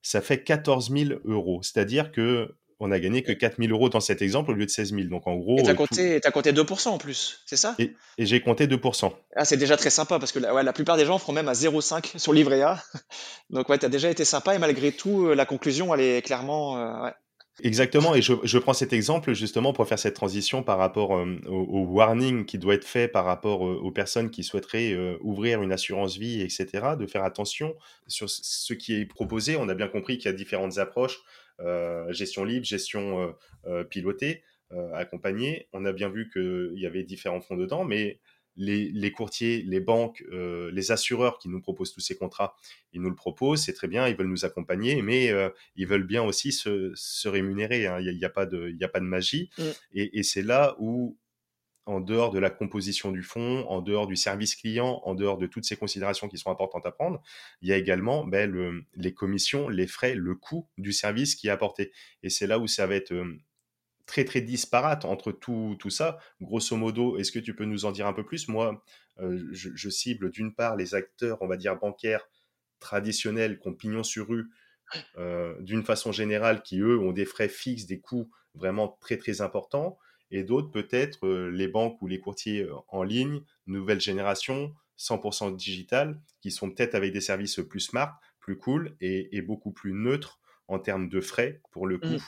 ça 0.02 0.20
fait 0.20 0.42
14 0.42 0.90
000 0.90 1.20
euros. 1.24 1.62
C'est-à-dire 1.62 2.12
que 2.12 2.56
on 2.80 2.92
a 2.92 3.00
gagné 3.00 3.22
que 3.22 3.32
4000 3.32 3.72
euros 3.72 3.88
dans 3.88 4.00
cet 4.00 4.22
exemple 4.22 4.52
au 4.52 4.54
lieu 4.54 4.64
de 4.64 4.70
16 4.70 4.94
000. 4.94 5.08
Donc 5.08 5.26
en 5.26 5.36
gros. 5.36 5.58
Et 5.58 5.62
t'as 5.62 5.74
compté, 5.74 6.20
compté 6.32 6.52
2% 6.52 6.88
en 6.88 6.98
plus, 6.98 7.40
c'est 7.46 7.56
ça? 7.56 7.74
Et, 7.78 7.94
j'ai 8.18 8.40
compté 8.40 8.66
2%. 8.66 9.12
Ah, 9.36 9.44
c'est 9.44 9.56
déjà 9.56 9.76
très 9.76 9.90
sympa 9.90 10.18
parce 10.18 10.32
que 10.32 10.38
la, 10.38 10.62
la 10.62 10.72
plupart 10.72 10.96
des 10.96 11.04
gens 11.04 11.18
feront 11.18 11.32
même 11.32 11.48
à 11.48 11.54
0,5 11.54 12.18
sur 12.18 12.32
livret 12.32 12.62
A. 12.62 12.82
Donc 13.50 13.68
ouais, 13.68 13.78
t'as 13.78 13.88
déjà 13.88 14.10
été 14.10 14.24
sympa 14.24 14.54
et 14.54 14.58
malgré 14.58 14.92
tout, 14.92 15.26
euh, 15.26 15.34
la 15.34 15.46
conclusion, 15.46 15.92
elle 15.94 16.00
est 16.00 16.22
clairement. 16.22 16.78
Euh, 16.78 17.10
Exactement, 17.64 18.14
et 18.14 18.22
je, 18.22 18.58
prends 18.58 18.72
cet 18.72 18.92
exemple 18.92 19.32
justement 19.32 19.72
pour 19.72 19.88
faire 19.88 19.98
cette 19.98 20.14
transition 20.14 20.62
par 20.62 20.78
rapport 20.78 21.16
euh, 21.16 21.40
au, 21.48 21.86
warning 21.86 22.44
qui 22.44 22.56
doit 22.56 22.74
être 22.74 22.84
fait 22.84 23.08
par 23.08 23.24
rapport 23.24 23.62
aux 23.62 23.90
personnes 23.90 24.30
qui 24.30 24.44
souhaiteraient 24.44 24.96
ouvrir 25.22 25.60
une 25.60 25.72
assurance 25.72 26.16
vie, 26.16 26.40
etc., 26.40 26.68
de 26.96 27.04
faire 27.04 27.24
attention 27.24 27.74
sur 28.06 28.30
ce 28.30 28.74
qui 28.74 29.00
est 29.00 29.06
proposé. 29.06 29.56
On 29.56 29.68
a 29.68 29.74
bien 29.74 29.88
compris 29.88 30.18
qu'il 30.18 30.26
y 30.26 30.28
a 30.28 30.36
différentes 30.36 30.78
approches. 30.78 31.18
Euh, 31.60 32.12
gestion 32.12 32.44
libre, 32.44 32.64
gestion 32.64 33.20
euh, 33.20 33.32
euh, 33.66 33.84
pilotée, 33.84 34.42
accompagnée. 34.92 35.66
On 35.72 35.86
a 35.86 35.92
bien 35.92 36.10
vu 36.10 36.28
qu'il 36.30 36.78
y 36.78 36.86
avait 36.86 37.02
différents 37.02 37.40
fonds 37.40 37.56
dedans, 37.56 37.84
mais 37.84 38.20
les, 38.54 39.12
courtiers, 39.12 39.62
les 39.62 39.80
banques, 39.80 40.22
les 40.30 40.92
assureurs 40.92 41.38
qui 41.38 41.48
nous 41.48 41.62
proposent 41.62 41.94
tous 41.94 42.00
ces 42.00 42.18
contrats, 42.18 42.54
ils 42.92 43.00
nous 43.00 43.08
le 43.08 43.14
proposent, 43.14 43.62
c'est 43.62 43.72
très 43.72 43.88
bien, 43.88 44.06
ils 44.08 44.14
veulent 44.14 44.28
nous 44.28 44.44
accompagner, 44.44 45.00
mais 45.00 45.32
ils 45.76 45.86
veulent 45.86 46.06
bien 46.06 46.22
aussi 46.22 46.52
se, 46.52 47.28
rémunérer. 47.28 47.86
Hein. 47.86 47.98
Il 48.00 48.14
n'y 48.14 48.24
a, 48.26 48.28
pas 48.28 48.44
de, 48.44 48.76
a 48.82 48.88
pas 48.88 49.00
de 49.00 49.06
magie. 49.06 49.48
Mmh. 49.56 49.62
Et, 49.94 50.18
et 50.18 50.22
c'est 50.22 50.42
là 50.42 50.76
où 50.78 51.16
en 51.88 52.00
dehors 52.00 52.30
de 52.30 52.38
la 52.38 52.50
composition 52.50 53.10
du 53.12 53.22
fonds, 53.22 53.66
en 53.66 53.80
dehors 53.80 54.06
du 54.06 54.14
service 54.14 54.54
client, 54.54 55.00
en 55.04 55.14
dehors 55.14 55.38
de 55.38 55.46
toutes 55.46 55.64
ces 55.64 55.76
considérations 55.76 56.28
qui 56.28 56.36
sont 56.36 56.50
importantes 56.50 56.84
à 56.84 56.92
prendre, 56.92 57.22
il 57.62 57.68
y 57.70 57.72
a 57.72 57.78
également 57.78 58.26
ben, 58.26 58.84
les 58.94 59.14
commissions, 59.14 59.70
les 59.70 59.86
frais, 59.86 60.14
le 60.14 60.34
coût 60.34 60.68
du 60.76 60.92
service 60.92 61.34
qui 61.34 61.48
est 61.48 61.50
apporté. 61.50 61.90
Et 62.22 62.28
c'est 62.28 62.46
là 62.46 62.58
où 62.58 62.66
ça 62.66 62.86
va 62.86 62.94
être 62.94 63.14
très 64.04 64.26
très 64.26 64.42
disparate 64.42 65.06
entre 65.06 65.32
tout, 65.32 65.76
tout 65.78 65.88
ça. 65.88 66.18
Grosso 66.42 66.76
modo, 66.76 67.16
est-ce 67.16 67.32
que 67.32 67.38
tu 67.38 67.54
peux 67.54 67.64
nous 67.64 67.86
en 67.86 67.90
dire 67.90 68.06
un 68.06 68.12
peu 68.12 68.24
plus? 68.24 68.48
Moi, 68.48 68.84
je, 69.18 69.88
cible 69.88 70.30
d'une 70.30 70.54
part 70.54 70.76
les 70.76 70.94
acteurs, 70.94 71.38
on 71.40 71.46
va 71.46 71.56
dire 71.56 71.76
bancaires 71.76 72.28
traditionnels, 72.80 73.58
qui 73.58 73.68
ont 73.68 73.74
pignon 73.74 74.02
sur 74.02 74.28
rue, 74.28 74.50
d'une 75.60 75.84
façon 75.84 76.12
générale, 76.12 76.62
qui 76.62 76.80
eux 76.80 76.98
ont 76.98 77.12
des 77.12 77.24
frais 77.24 77.48
fixes, 77.48 77.86
des 77.86 77.98
coûts 77.98 78.30
vraiment 78.54 78.98
très 79.00 79.16
très 79.16 79.40
importants 79.40 79.98
et 80.30 80.44
d'autres 80.44 80.70
peut-être 80.70 81.28
les 81.28 81.68
banques 81.68 82.00
ou 82.02 82.06
les 82.06 82.20
courtiers 82.20 82.66
en 82.88 83.02
ligne, 83.02 83.40
nouvelle 83.66 84.00
génération, 84.00 84.74
100% 84.98 85.54
digital, 85.56 86.20
qui 86.40 86.50
sont 86.50 86.70
peut-être 86.70 86.94
avec 86.94 87.12
des 87.12 87.20
services 87.20 87.60
plus 87.68 87.80
smart, 87.80 88.18
plus 88.40 88.56
cool 88.56 88.96
et, 89.00 89.42
beaucoup 89.42 89.72
plus 89.72 89.92
neutres 89.92 90.40
en 90.66 90.78
termes 90.78 91.08
de 91.08 91.20
frais 91.20 91.60
pour 91.70 91.86
le 91.86 91.96
mmh. 91.96 92.00
coup. 92.00 92.24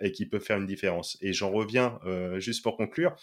et 0.00 0.12
qui 0.12 0.26
peuvent 0.26 0.42
faire 0.42 0.58
une 0.58 0.66
différence. 0.66 1.18
Et 1.20 1.32
j'en 1.32 1.50
reviens 1.50 2.00
juste 2.38 2.62
pour 2.62 2.76
conclure 2.76 3.14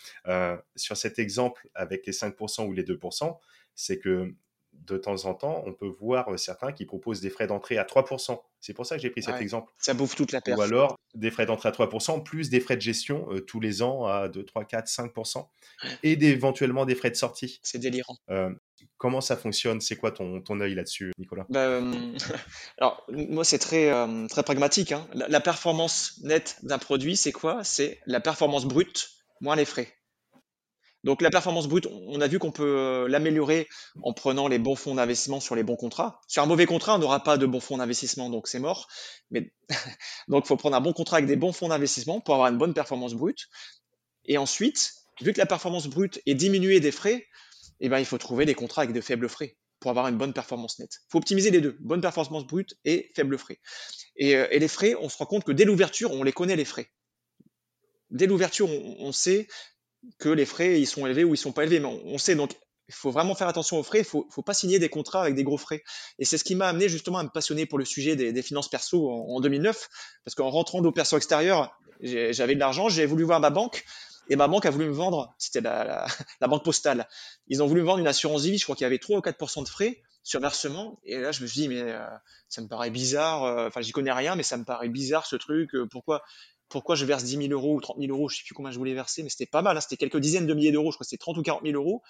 sur 0.75 0.97
cet 0.97 1.19
exemple 1.19 1.69
avec 1.73 2.05
les 2.05 2.13
5% 2.13 2.67
ou 2.67 2.73
les 2.73 2.83
2%, 2.83 3.37
c'est 3.75 3.99
que 3.99 4.33
de 4.73 4.97
temps 4.97 5.25
en 5.25 5.33
temps, 5.33 5.63
on 5.65 5.73
peut 5.73 5.87
voir 5.87 6.31
euh, 6.31 6.37
certains 6.37 6.71
qui 6.71 6.85
proposent 6.85 7.21
des 7.21 7.29
frais 7.29 7.47
d'entrée 7.47 7.77
à 7.77 7.83
3%. 7.83 8.39
C'est 8.59 8.73
pour 8.73 8.85
ça 8.85 8.95
que 8.95 9.01
j'ai 9.01 9.09
pris 9.09 9.23
cet 9.23 9.41
exemple. 9.41 9.71
Ça 9.77 9.93
bouffe 9.93 10.15
toute 10.15 10.31
la 10.31 10.41
perte. 10.41 10.57
Ou 10.57 10.61
alors 10.61 10.97
des 11.15 11.31
frais 11.31 11.45
d'entrée 11.45 11.69
à 11.69 11.71
3%, 11.71 12.23
plus 12.23 12.49
des 12.49 12.59
frais 12.59 12.75
de 12.75 12.81
gestion 12.81 13.27
euh, 13.31 13.41
tous 13.41 13.59
les 13.59 13.81
ans 13.81 14.05
à 14.05 14.29
2, 14.29 14.43
3, 14.43 14.65
4, 14.65 14.87
5%, 14.87 15.47
et 16.03 16.11
éventuellement 16.11 16.85
des 16.85 16.95
frais 16.95 17.11
de 17.11 17.15
sortie. 17.15 17.59
C'est 17.63 17.77
délirant. 17.77 18.17
Euh, 18.29 18.49
comment 18.97 19.21
ça 19.21 19.37
fonctionne? 19.37 19.79
C'est 19.79 19.95
quoi 19.95 20.11
ton, 20.11 20.41
ton 20.41 20.59
œil 20.59 20.75
là-dessus, 20.75 21.11
Nicolas? 21.17 21.45
Bah, 21.49 21.81
Alors, 22.77 23.05
moi, 23.09 23.43
c'est 23.43 23.59
très, 23.59 23.91
très 24.27 24.43
pragmatique. 24.43 24.91
Hein. 24.91 25.07
la 25.13 25.39
performance 25.39 26.19
nette 26.23 26.57
d'un 26.63 26.79
produit, 26.79 27.15
c'est 27.15 27.31
quoi? 27.31 27.63
C'est 27.63 27.99
la 28.05 28.19
performance 28.19 28.65
brute 28.65 29.09
moins 29.43 29.55
les 29.55 29.65
frais. 29.65 29.93
Donc 31.03 31.21
la 31.21 31.29
performance 31.29 31.67
brute, 31.67 31.87
on 32.07 32.21
a 32.21 32.27
vu 32.27 32.39
qu'on 32.39 32.51
peut 32.51 32.77
euh, 32.77 33.07
l'améliorer 33.09 33.67
en 34.03 34.13
prenant 34.13 34.47
les 34.47 34.57
bons 34.57 34.75
fonds 34.75 34.95
d'investissement 34.95 35.41
sur 35.41 35.55
les 35.55 35.63
bons 35.63 35.75
contrats. 35.75 36.21
Sur 36.27 36.43
un 36.43 36.45
mauvais 36.45 36.65
contrat, 36.65 36.95
on 36.95 36.99
n'aura 36.99 37.23
pas 37.23 37.37
de 37.37 37.45
bons 37.45 37.59
fonds 37.59 37.77
d'investissement, 37.77 38.29
donc 38.29 38.47
c'est 38.47 38.59
mort. 38.59 38.87
Mais 39.29 39.51
donc 40.29 40.45
faut 40.45 40.55
prendre 40.55 40.77
un 40.77 40.81
bon 40.81 40.93
contrat 40.93 41.17
avec 41.17 41.27
des 41.27 41.35
bons 41.35 41.51
fonds 41.51 41.67
d'investissement 41.67 42.21
pour 42.21 42.35
avoir 42.35 42.49
une 42.49 42.57
bonne 42.57 42.73
performance 42.73 43.13
brute. 43.13 43.49
Et 44.25 44.37
ensuite, 44.37 44.93
vu 45.21 45.33
que 45.33 45.39
la 45.39 45.45
performance 45.45 45.87
brute 45.87 46.21
est 46.25 46.35
diminuée 46.35 46.79
des 46.79 46.91
frais, 46.91 47.27
eh 47.81 47.89
ben, 47.89 47.99
il 47.99 48.05
faut 48.05 48.17
trouver 48.17 48.45
des 48.45 48.55
contrats 48.55 48.83
avec 48.83 48.95
de 48.95 49.01
faibles 49.01 49.27
frais 49.27 49.57
pour 49.81 49.91
avoir 49.91 50.07
une 50.07 50.17
bonne 50.17 50.31
performance 50.31 50.79
nette. 50.79 50.99
Il 51.07 51.11
faut 51.11 51.17
optimiser 51.17 51.51
les 51.51 51.59
deux, 51.59 51.75
bonne 51.81 51.99
performance 51.99 52.47
brute 52.47 52.75
et 52.85 53.11
faible 53.13 53.37
frais. 53.37 53.59
Et, 54.15 54.37
euh, 54.37 54.47
et 54.51 54.59
les 54.59 54.69
frais, 54.69 54.95
on 55.01 55.09
se 55.09 55.17
rend 55.17 55.25
compte 55.25 55.43
que 55.43 55.51
dès 55.51 55.65
l'ouverture, 55.65 56.11
on 56.13 56.23
les 56.23 56.31
connaît 56.31 56.55
les 56.55 56.63
frais. 56.63 56.89
Dès 58.13 58.27
l'ouverture, 58.27 58.69
on, 58.69 59.11
sait 59.11 59.47
que 60.19 60.29
les 60.29 60.45
frais 60.45 60.79
ils 60.79 60.85
sont 60.85 61.05
élevés 61.05 61.23
ou 61.23 61.33
ils 61.33 61.37
sont 61.37 61.51
pas 61.51 61.63
élevés. 61.63 61.79
Mais 61.79 61.87
on, 62.05 62.17
sait 62.17 62.35
donc 62.35 62.55
il 62.87 62.93
faut 62.93 63.11
vraiment 63.11 63.35
faire 63.35 63.47
attention 63.47 63.77
aux 63.79 63.83
frais. 63.83 63.99
Il 63.99 64.05
faut, 64.05 64.27
faut 64.29 64.41
pas 64.41 64.53
signer 64.53 64.79
des 64.79 64.89
contrats 64.89 65.21
avec 65.21 65.35
des 65.35 65.43
gros 65.43 65.57
frais. 65.57 65.83
Et 66.19 66.25
c'est 66.25 66.37
ce 66.37 66.43
qui 66.43 66.55
m'a 66.55 66.67
amené 66.67 66.89
justement 66.89 67.19
à 67.19 67.23
me 67.23 67.29
passionner 67.29 67.65
pour 67.65 67.77
le 67.77 67.85
sujet 67.85 68.15
des, 68.15 68.41
finances 68.41 68.69
perso 68.69 69.09
en, 69.09 69.39
2009. 69.39 69.89
Parce 70.25 70.35
qu'en 70.35 70.49
rentrant 70.49 70.81
d'opérations 70.81 71.17
extérieures, 71.17 71.77
j'avais 72.01 72.55
de 72.55 72.59
l'argent, 72.59 72.89
j'ai 72.89 73.05
voulu 73.05 73.23
voir 73.23 73.39
ma 73.39 73.49
banque. 73.49 73.85
Et 74.29 74.35
ma 74.35 74.47
banque 74.47 74.65
a 74.65 74.69
voulu 74.69 74.85
me 74.85 74.93
vendre, 74.93 75.35
c'était 75.37 75.61
la, 75.61 76.07
banque 76.47 76.63
postale. 76.63 77.07
Ils 77.47 77.61
ont 77.61 77.67
voulu 77.67 77.81
me 77.81 77.85
vendre 77.85 77.99
une 77.99 78.07
assurance 78.07 78.43
vie, 78.43 78.57
je 78.57 78.63
crois 78.63 78.75
qu'il 78.75 78.85
y 78.85 78.87
avait 78.87 78.99
3 78.99 79.17
ou 79.17 79.21
4% 79.21 79.63
de 79.63 79.67
frais 79.67 80.01
sur 80.23 80.39
versement. 80.39 80.99
Et 81.03 81.19
là, 81.19 81.31
je 81.31 81.41
me 81.41 81.47
suis 81.47 81.61
dit, 81.61 81.67
mais 81.67 81.81
euh, 81.81 82.07
ça 82.47 82.61
me 82.61 82.67
paraît 82.67 82.89
bizarre. 82.89 83.43
Euh, 83.43 83.67
enfin, 83.67 83.81
j'y 83.81 83.91
connais 83.91 84.11
rien, 84.11 84.35
mais 84.35 84.43
ça 84.43 84.57
me 84.57 84.63
paraît 84.63 84.87
bizarre 84.87 85.25
ce 85.25 85.35
truc. 85.35 85.75
Euh, 85.75 85.85
pourquoi, 85.85 86.23
pourquoi 86.73 86.95
je 86.95 87.05
verse 87.05 87.23
10 87.23 87.47
000 87.47 87.51
euros 87.51 87.75
ou 87.75 87.81
30 87.81 87.97
000 87.99 88.11
euros 88.11 88.27
Je 88.27 88.37
sais 88.37 88.43
plus 88.43 88.55
combien 88.55 88.71
je 88.71 88.79
voulais 88.79 88.95
verser, 88.95 89.21
mais 89.21 89.29
c'était 89.29 89.45
pas 89.45 89.61
mal. 89.61 89.77
Hein, 89.77 89.81
c'était 89.81 89.95
quelques 89.95 90.19
dizaines 90.19 90.47
de 90.47 90.53
milliers 90.55 90.71
d'euros. 90.71 90.91
Je 90.91 90.97
crois 90.97 91.05
que 91.05 91.09
c'était 91.09 91.21
30 91.21 91.37
ou 91.37 91.43
40 91.43 91.63
000 91.63 91.75
euros. 91.75 92.01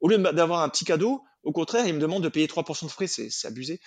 Au 0.00 0.08
lieu 0.08 0.18
d'avoir 0.18 0.62
un 0.62 0.68
petit 0.68 0.84
cadeau, 0.84 1.22
au 1.44 1.52
contraire, 1.52 1.86
ils 1.86 1.94
me 1.94 2.00
demandent 2.00 2.24
de 2.24 2.28
payer 2.28 2.48
3% 2.48 2.84
de 2.84 2.90
frais. 2.90 3.06
C'est 3.06 3.46
abusé. 3.46 3.80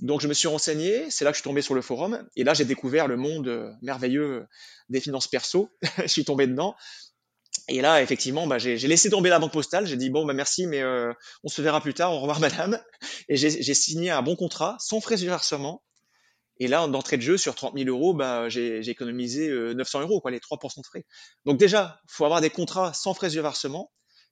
Donc, 0.00 0.22
je 0.22 0.26
me 0.26 0.32
suis 0.32 0.48
renseigné. 0.48 1.10
C'est 1.10 1.26
là 1.26 1.32
que 1.32 1.36
je 1.36 1.42
suis 1.42 1.48
tombé 1.48 1.60
sur 1.60 1.74
le 1.74 1.82
forum. 1.82 2.26
Et 2.34 2.44
là, 2.44 2.54
j'ai 2.54 2.64
découvert 2.64 3.08
le 3.08 3.18
monde 3.18 3.76
merveilleux 3.82 4.46
des 4.88 5.00
finances 5.00 5.28
perso. 5.28 5.68
je 5.98 6.06
suis 6.06 6.24
tombé 6.24 6.46
dedans. 6.46 6.74
Et 7.68 7.82
là, 7.82 8.02
effectivement, 8.02 8.46
bah, 8.46 8.58
j'ai 8.58 8.76
laissé 8.76 9.10
tomber 9.10 9.28
la 9.28 9.38
banque 9.38 9.52
postale. 9.52 9.86
J'ai 9.86 9.96
dit 9.96 10.08
bon, 10.08 10.24
bah 10.24 10.32
merci, 10.32 10.66
mais 10.66 10.80
euh, 10.80 11.12
on 11.44 11.48
se 11.48 11.60
verra 11.60 11.82
plus 11.82 11.94
tard. 11.94 12.12
Au 12.12 12.20
revoir, 12.20 12.40
madame. 12.40 12.80
Et 13.28 13.36
j'ai 13.36 13.74
signé 13.74 14.10
un 14.10 14.22
bon 14.22 14.34
contrat 14.34 14.76
sans 14.80 15.00
frais 15.00 15.16
de 15.16 15.26
versement. 15.26 15.82
Et 16.60 16.68
là, 16.68 16.86
d'entrée 16.86 17.16
de 17.16 17.22
jeu, 17.22 17.36
sur 17.36 17.54
30 17.54 17.76
000 17.76 17.88
euros, 17.88 18.14
bah, 18.14 18.48
j'ai 18.48 18.88
économisé 18.88 19.48
900 19.48 19.98
euh, 19.98 20.02
euros, 20.02 20.20
quoi, 20.20 20.30
les 20.30 20.38
3% 20.38 20.80
de 20.80 20.86
frais. 20.86 21.04
Donc 21.44 21.58
déjà, 21.58 22.00
faut 22.06 22.24
avoir 22.24 22.40
des 22.40 22.50
contrats 22.50 22.92
sans 22.92 23.14
frais 23.14 23.30
de 23.30 23.40
versement, 23.40 23.90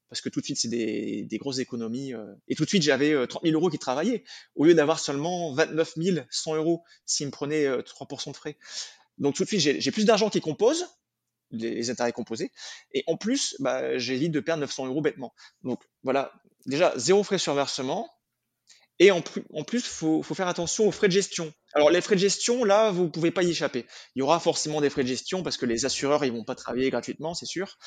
parce 0.09 0.20
que 0.20 0.29
tout 0.29 0.41
de 0.41 0.45
suite, 0.45 0.59
c'est 0.59 0.68
des, 0.68 1.25
des, 1.25 1.39
grosses 1.39 1.59
économies. 1.59 2.14
Euh. 2.14 2.35
et 2.47 2.55
tout 2.55 2.64
de 2.64 2.68
suite, 2.68 2.83
j'avais 2.83 3.27
30 3.27 3.43
000 3.43 3.55
euros 3.55 3.70
qui 3.70 3.79
travaillaient, 3.79 4.25
au 4.55 4.64
lieu 4.64 4.75
d'avoir 4.75 5.01
seulement 5.01 5.53
29 5.55 5.95
100 6.31 6.55
euros 6.57 6.85
s'ils 7.07 7.27
me 7.27 7.33
prenaient 7.33 7.66
3% 7.66 8.31
de 8.31 8.37
frais. 8.37 8.57
Donc 9.18 9.35
tout 9.35 9.45
de 9.45 9.49
suite, 9.49 9.61
j'ai 9.61 9.91
plus 9.91 10.05
d'argent 10.05 10.31
qui 10.31 10.41
compose, 10.41 10.87
les, 11.53 11.91
intérêts 11.91 12.12
composés. 12.12 12.53
Et 12.93 13.05
en 13.07 13.16
plus, 13.16 13.57
bah, 13.59 13.99
j'évite 13.99 14.33
de 14.33 14.41
perdre 14.41 14.61
900 14.61 14.87
euros 14.87 15.01
bêtement. 15.01 15.35
Donc 15.62 15.81
voilà, 16.03 16.33
déjà, 16.66 16.93
zéro 16.97 17.23
frais 17.23 17.39
sur 17.39 17.55
versement. 17.55 18.11
Et 19.03 19.11
en, 19.11 19.20
plus, 19.20 19.42
en 19.53 19.64
plus, 19.64 19.84
faut, 19.84 20.22
faut 20.22 20.34
faire 20.34 20.48
attention 20.48 20.86
aux 20.86 20.92
frais 20.92 21.09
de 21.09 21.12
gestion. 21.12 21.53
Alors 21.74 21.90
les 21.90 22.00
frais 22.00 22.14
de 22.14 22.20
gestion, 22.20 22.64
là, 22.64 22.90
vous 22.90 23.09
pouvez 23.09 23.30
pas 23.30 23.42
y 23.42 23.50
échapper. 23.50 23.86
Il 24.14 24.20
y 24.20 24.22
aura 24.22 24.38
forcément 24.38 24.80
des 24.80 24.90
frais 24.90 25.03
de 25.03 25.09
gestion 25.09 25.42
parce 25.42 25.57
que 25.57 25.66
les 25.66 25.84
assureurs, 25.84 26.24
ils 26.24 26.32
vont 26.32 26.44
pas 26.44 26.55
travailler 26.55 26.90
gratuitement, 26.90 27.34
c'est 27.34 27.46
sûr. 27.46 27.78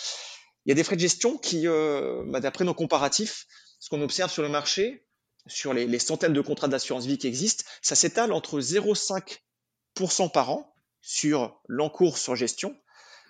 Il 0.65 0.69
y 0.69 0.71
a 0.71 0.75
des 0.75 0.83
frais 0.83 0.95
de 0.95 1.01
gestion 1.01 1.37
qui, 1.37 1.67
euh, 1.67 2.23
bah, 2.27 2.39
d'après 2.39 2.65
nos 2.65 2.73
comparatifs, 2.73 3.45
ce 3.79 3.89
qu'on 3.89 4.01
observe 4.01 4.31
sur 4.31 4.43
le 4.43 4.49
marché, 4.49 5.05
sur 5.47 5.73
les, 5.73 5.85
les 5.85 5.99
centaines 5.99 6.33
de 6.33 6.41
contrats 6.41 6.67
d'assurance 6.67 7.05
vie 7.05 7.17
qui 7.17 7.27
existent, 7.27 7.63
ça 7.81 7.95
s'étale 7.95 8.31
entre 8.31 8.59
0,5% 8.59 10.31
par 10.31 10.49
an 10.49 10.73
sur 11.01 11.61
l'encours 11.67 12.17
sur 12.17 12.35
gestion 12.35 12.75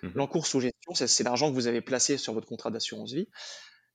Mmh. 0.02 0.08
L'encours 0.14 0.46
sous 0.46 0.60
gestion, 0.60 0.94
c'est 0.94 1.24
l'argent 1.24 1.48
que 1.48 1.54
vous 1.54 1.66
avez 1.66 1.80
placé 1.80 2.18
sur 2.18 2.32
votre 2.34 2.46
contrat 2.46 2.70
d'assurance 2.70 3.12
vie. 3.12 3.28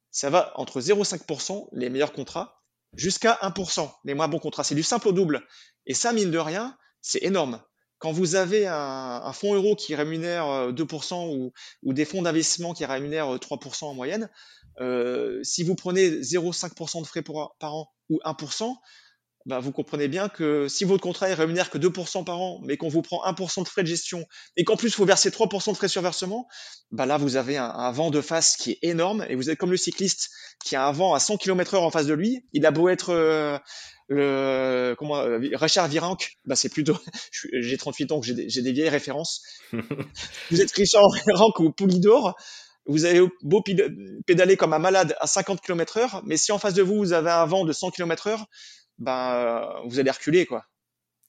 Ça 0.10 0.30
va 0.30 0.52
entre 0.56 0.82
0,5%, 0.82 1.70
les 1.74 1.90
meilleurs 1.90 2.14
contrats, 2.14 2.61
jusqu'à 2.96 3.38
1%, 3.42 3.92
les 4.06 4.14
moins 4.14 4.28
bons 4.28 4.40
contrats. 4.40 4.64
C'est 4.64 4.76
du 4.76 4.84
simple 4.84 5.10
au 5.10 5.12
double. 5.12 5.46
Et 5.86 5.94
ça, 5.94 6.14
mine 6.14 6.32
de 6.32 6.38
rien, 6.38 6.78
c'est 7.02 7.24
énorme. 7.24 7.62
Quand 8.00 8.12
vous 8.12 8.36
avez 8.36 8.66
un, 8.66 9.32
fonds 9.34 9.54
euro 9.54 9.76
qui 9.76 9.94
rémunère 9.94 10.72
2% 10.72 11.14
euh, 11.14 11.36
ou, 11.36 11.54
ou 11.84 11.94
des 11.94 12.06
fonds 12.06 12.24
d'investissement 12.24 12.74
qui 12.74 12.84
rémunèrent 12.84 13.36
3% 13.36 13.86
en 13.86 13.94
moyenne, 13.94 14.28
euh, 14.80 15.40
si 15.44 15.64
vous 15.64 15.76
prenez 15.76 16.10
0,5% 16.10 17.02
de 17.02 17.08
frais 17.08 17.22
par 17.22 17.76
an 17.76 17.92
ou 18.10 18.20
1%, 18.26 18.76
bah, 19.46 19.60
vous 19.60 19.72
comprenez 19.72 20.08
bien 20.08 20.30
que 20.30 20.68
si 20.68 20.84
votre 20.84 21.02
contrat 21.02 21.30
est 21.30 21.34
rémunère 21.34 21.70
que 21.70 21.78
2% 21.78 22.24
par 22.24 22.40
an, 22.40 22.60
mais 22.64 22.78
qu'on 22.78 22.90
vous 22.90 23.02
prend 23.02 23.24
1% 23.26 23.64
de 23.64 23.68
frais 23.68 23.82
de 23.82 23.88
gestion, 23.88 24.26
et 24.56 24.64
qu'en 24.64 24.76
plus 24.76 24.90
il 24.90 24.94
faut 24.94 25.06
verser 25.06 25.30
3% 25.30 25.72
de 25.72 25.78
frais 25.78 25.88
sur 25.88 26.02
versement, 26.02 26.48
bah 26.92 27.06
là 27.06 27.18
vous 27.18 27.38
avez 27.38 27.58
un, 27.58 27.92
vent 27.92 28.12
de 28.12 28.22
face 28.22 28.56
qui 28.56 28.72
est 28.72 28.80
énorme, 28.84 29.26
et 29.30 29.36
vous 29.36 29.50
êtes 29.50 29.58
comme 29.58 29.72
le 29.72 29.78
cycliste 29.78 30.30
qui 30.64 30.76
a 30.76 30.88
un 30.88 30.92
vent 30.92 31.14
à 31.14 31.20
100 31.20 31.38
km 31.38 31.76
heure 31.76 31.84
en 31.84 31.92
face 31.92 32.06
de 32.06 32.14
lui, 32.14 32.46
il 32.54 32.66
a 32.66 32.72
beau 32.72 32.90
être 32.90 33.10
euh, 33.10 33.58
le 34.08 34.96
comment 34.98 35.18
euh, 35.18 35.40
Richard 35.54 35.88
Virenque, 35.88 36.38
bah 36.46 36.56
c'est 36.56 36.70
plutôt 36.70 36.98
j'ai 37.54 37.78
38 37.78 38.12
ans 38.12 38.20
que 38.20 38.28
j'ai 38.28 38.34
des, 38.34 38.62
des, 38.62 38.72
vieilles 38.72 38.90
références. 38.90 39.42
vous 40.52 40.62
êtes 40.62 40.72
Richard 40.72 41.10
Virenque 41.26 41.60
ou 41.60 41.72
Poulidor, 41.72 42.36
vous 42.86 43.06
avez 43.06 43.22
beau 43.42 43.64
pédaler 44.26 44.58
comme 44.58 44.74
un 44.74 44.80
malade 44.80 45.16
à 45.20 45.28
50 45.28 45.62
km 45.62 45.98
heure, 45.98 46.22
mais 46.26 46.38
si 46.38 46.52
en 46.52 46.60
face 46.60 46.74
de 46.74 46.82
vous 46.82 46.98
vous 46.98 47.14
avez 47.14 47.30
un 47.30 47.46
vent 47.46 47.64
de 47.64 47.74
100 47.74 47.92
km 47.92 48.28
heure, 48.28 48.46
ben, 49.02 49.82
vous 49.86 50.00
allez 50.00 50.12
reculer, 50.12 50.46
quoi. 50.46 50.66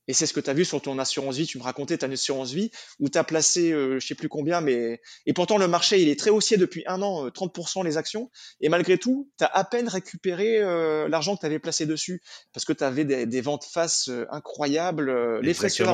Et 0.08 0.14
c'est 0.14 0.26
ce 0.26 0.32
que 0.32 0.40
tu 0.40 0.50
as 0.50 0.52
vu 0.52 0.64
sur 0.64 0.82
ton 0.82 0.98
assurance 0.98 1.36
vie. 1.36 1.46
Tu 1.46 1.58
me 1.58 1.62
racontais 1.62 1.96
ta 1.96 2.06
assurance 2.06 2.52
vie 2.52 2.70
où 2.98 3.08
tu 3.08 3.18
as 3.18 3.24
placé, 3.24 3.72
euh, 3.72 4.00
je 4.00 4.06
sais 4.06 4.14
plus 4.14 4.28
combien, 4.28 4.60
mais. 4.60 5.00
Et 5.26 5.32
pourtant, 5.32 5.58
le 5.58 5.68
marché, 5.68 6.02
il 6.02 6.08
est 6.08 6.18
très 6.18 6.30
haussier 6.30 6.56
depuis 6.56 6.82
un 6.86 7.02
an, 7.02 7.28
30% 7.28 7.80
euh, 7.80 7.84
les 7.84 7.96
actions. 7.96 8.30
Et 8.60 8.68
malgré 8.68 8.98
tout, 8.98 9.30
tu 9.38 9.44
as 9.44 9.46
à 9.46 9.64
peine 9.64 9.88
récupéré 9.88 10.58
euh, 10.58 11.08
l'argent 11.08 11.36
que 11.36 11.40
tu 11.40 11.46
avais 11.46 11.60
placé 11.60 11.86
dessus. 11.86 12.20
Parce 12.52 12.64
que 12.64 12.72
tu 12.72 12.82
avais 12.82 13.04
des, 13.04 13.40
ventes 13.40 13.64
face 13.64 14.10
incroyables, 14.30 15.40
les 15.40 15.54
frais 15.54 15.68
sur 15.68 15.86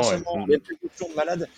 les 0.49 0.57
de 0.57 1.15
malades. 1.15 1.49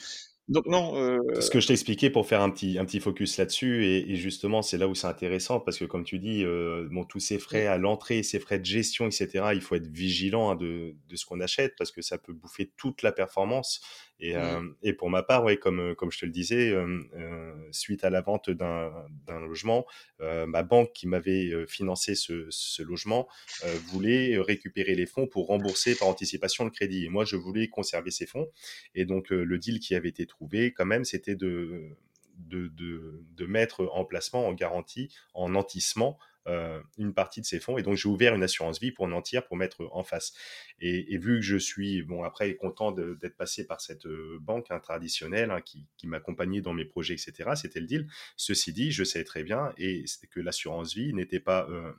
Donc 0.51 0.67
non. 0.67 0.97
Euh... 0.97 1.41
Ce 1.41 1.49
que 1.49 1.61
je 1.61 1.69
t'ai 1.69 1.75
expliqué 1.75 2.11
pour 2.11 2.27
faire 2.27 2.43
un 2.43 2.51
petit, 2.51 2.77
un 2.77 2.85
petit 2.85 2.99
focus 2.99 3.39
là-dessus, 3.39 3.87
et, 3.87 4.17
justement, 4.17 4.63
c'est 4.63 4.79
là 4.79 4.89
où 4.89 4.97
c'est 4.97 5.07
intéressant, 5.07 5.61
parce 5.61 5.79
que 5.79 5.85
comme 5.85 6.03
tu 6.03 6.19
dis, 6.19 6.45
euh, 6.45 6.89
bon, 6.91 7.05
tous 7.05 7.21
ces 7.21 7.39
frais 7.39 7.67
à 7.67 7.79
l'entrée, 7.79 8.25
ces 8.25 8.41
frais 8.41 8.59
de 8.59 8.65
gestion, 8.65 9.07
etc., 9.07 9.29
il 9.55 9.61
faut 9.61 9.77
être 9.77 9.87
vigilant 9.87 10.51
hein, 10.51 10.57
de, 10.57 10.97
de, 11.09 11.17
ce 11.17 11.25
qu'on 11.25 11.41
achète, 11.41 11.75
parce 11.79 11.93
que 11.93 12.03
ça 12.03 12.19
peut 12.19 12.33
bouffer 12.33 12.73
toute 12.77 13.03
la 13.03 13.13
performance. 13.13 13.81
Et, 14.21 14.37
euh, 14.37 14.61
et, 14.83 14.93
pour 14.93 15.11
ma 15.11 15.23
part, 15.23 15.45
ouais, 15.45 15.57
comme, 15.57 15.95
comme 15.97 16.11
je 16.13 16.19
te 16.19 16.27
le 16.27 16.31
disais, 16.31 16.75
suite 17.73 18.05
à 18.05 18.11
la 18.11 18.21
vente 18.21 18.51
d'un 18.51 19.41
logement, 19.41 19.87
ma 20.21 20.63
banque 20.63 20.93
qui 20.93 21.07
m'avait 21.07 21.67
financé 21.67 22.15
ce, 22.15 22.47
ce 22.51 22.83
logement 22.83 23.29
voulait 23.87 24.39
récupérer 24.39 24.95
les 24.95 25.07
fonds 25.07 25.27
pour 25.27 25.47
rembourser 25.47 25.95
par 25.95 26.09
anticipation 26.09 26.65
le 26.65 26.71
crédit. 26.71 27.07
Et 27.07 27.09
moi, 27.09 27.25
je 27.25 27.37
voulais 27.37 27.69
conserver 27.69 28.11
ces 28.11 28.27
fonds. 28.27 28.49
Et 28.95 29.05
donc, 29.05 29.31
le 29.31 29.59
deal 29.59 29.81
qui 29.81 29.95
avait 29.95 30.11
été 30.11 30.27
trouvé, 30.27 30.73
quand 30.73 30.87
même, 30.87 31.05
c'était 31.05 31.37
de, 31.37 31.97
de, 32.49 32.69
de, 32.69 33.25
de, 33.37 33.47
mettre 33.47 33.89
en 33.93 34.05
placement, 34.05 34.47
en 34.47 34.53
garantie, 34.53 35.13
en 35.35 35.51
nantissement, 35.51 36.19
euh, 36.47 36.81
une 36.97 37.13
partie 37.13 37.41
de 37.41 37.47
ces 37.47 37.61
fonds. 37.61 37.77
Et 37.77 37.83
donc, 37.83 37.97
j'ai 37.97 38.09
ouvert 38.09 38.35
une 38.35 38.43
assurance 38.43 38.81
vie 38.81 38.93
pour 38.93 39.05
entière 39.05 39.47
pour 39.47 39.57
mettre 39.57 39.89
en 39.93 40.03
face. 40.03 40.33
Et, 40.81 41.19
vu 41.19 41.37
que 41.37 41.45
je 41.45 41.57
suis, 41.57 42.03
bon, 42.03 42.25
après, 42.25 42.57
content 42.57 42.93
d'être 42.93 43.37
passé 43.37 43.67
par 43.67 43.81
cette 43.81 44.07
euh, 44.07 44.39
banque 44.41 44.71
hein, 44.71 44.81
traditionnelle 44.81 45.51
hein, 45.51 45.61
qui, 45.61 45.87
m'accompagnait 46.05 46.61
dans 46.63 46.73
mes 46.73 46.85
projets, 46.85 47.15
etc., 47.15 47.51
c'était 47.57 47.81
le 47.81 47.87
deal. 47.87 48.09
Ceci 48.37 48.73
dit, 48.73 48.91
je 48.91 49.05
sais 49.05 49.23
très 49.25 49.43
bien 49.43 49.73
et 49.77 50.05
que 50.31 50.41
l'assurance 50.41 50.95
vie 50.95 51.13
n'était 51.13 51.41
pas 51.41 51.69
euh, 51.69 51.93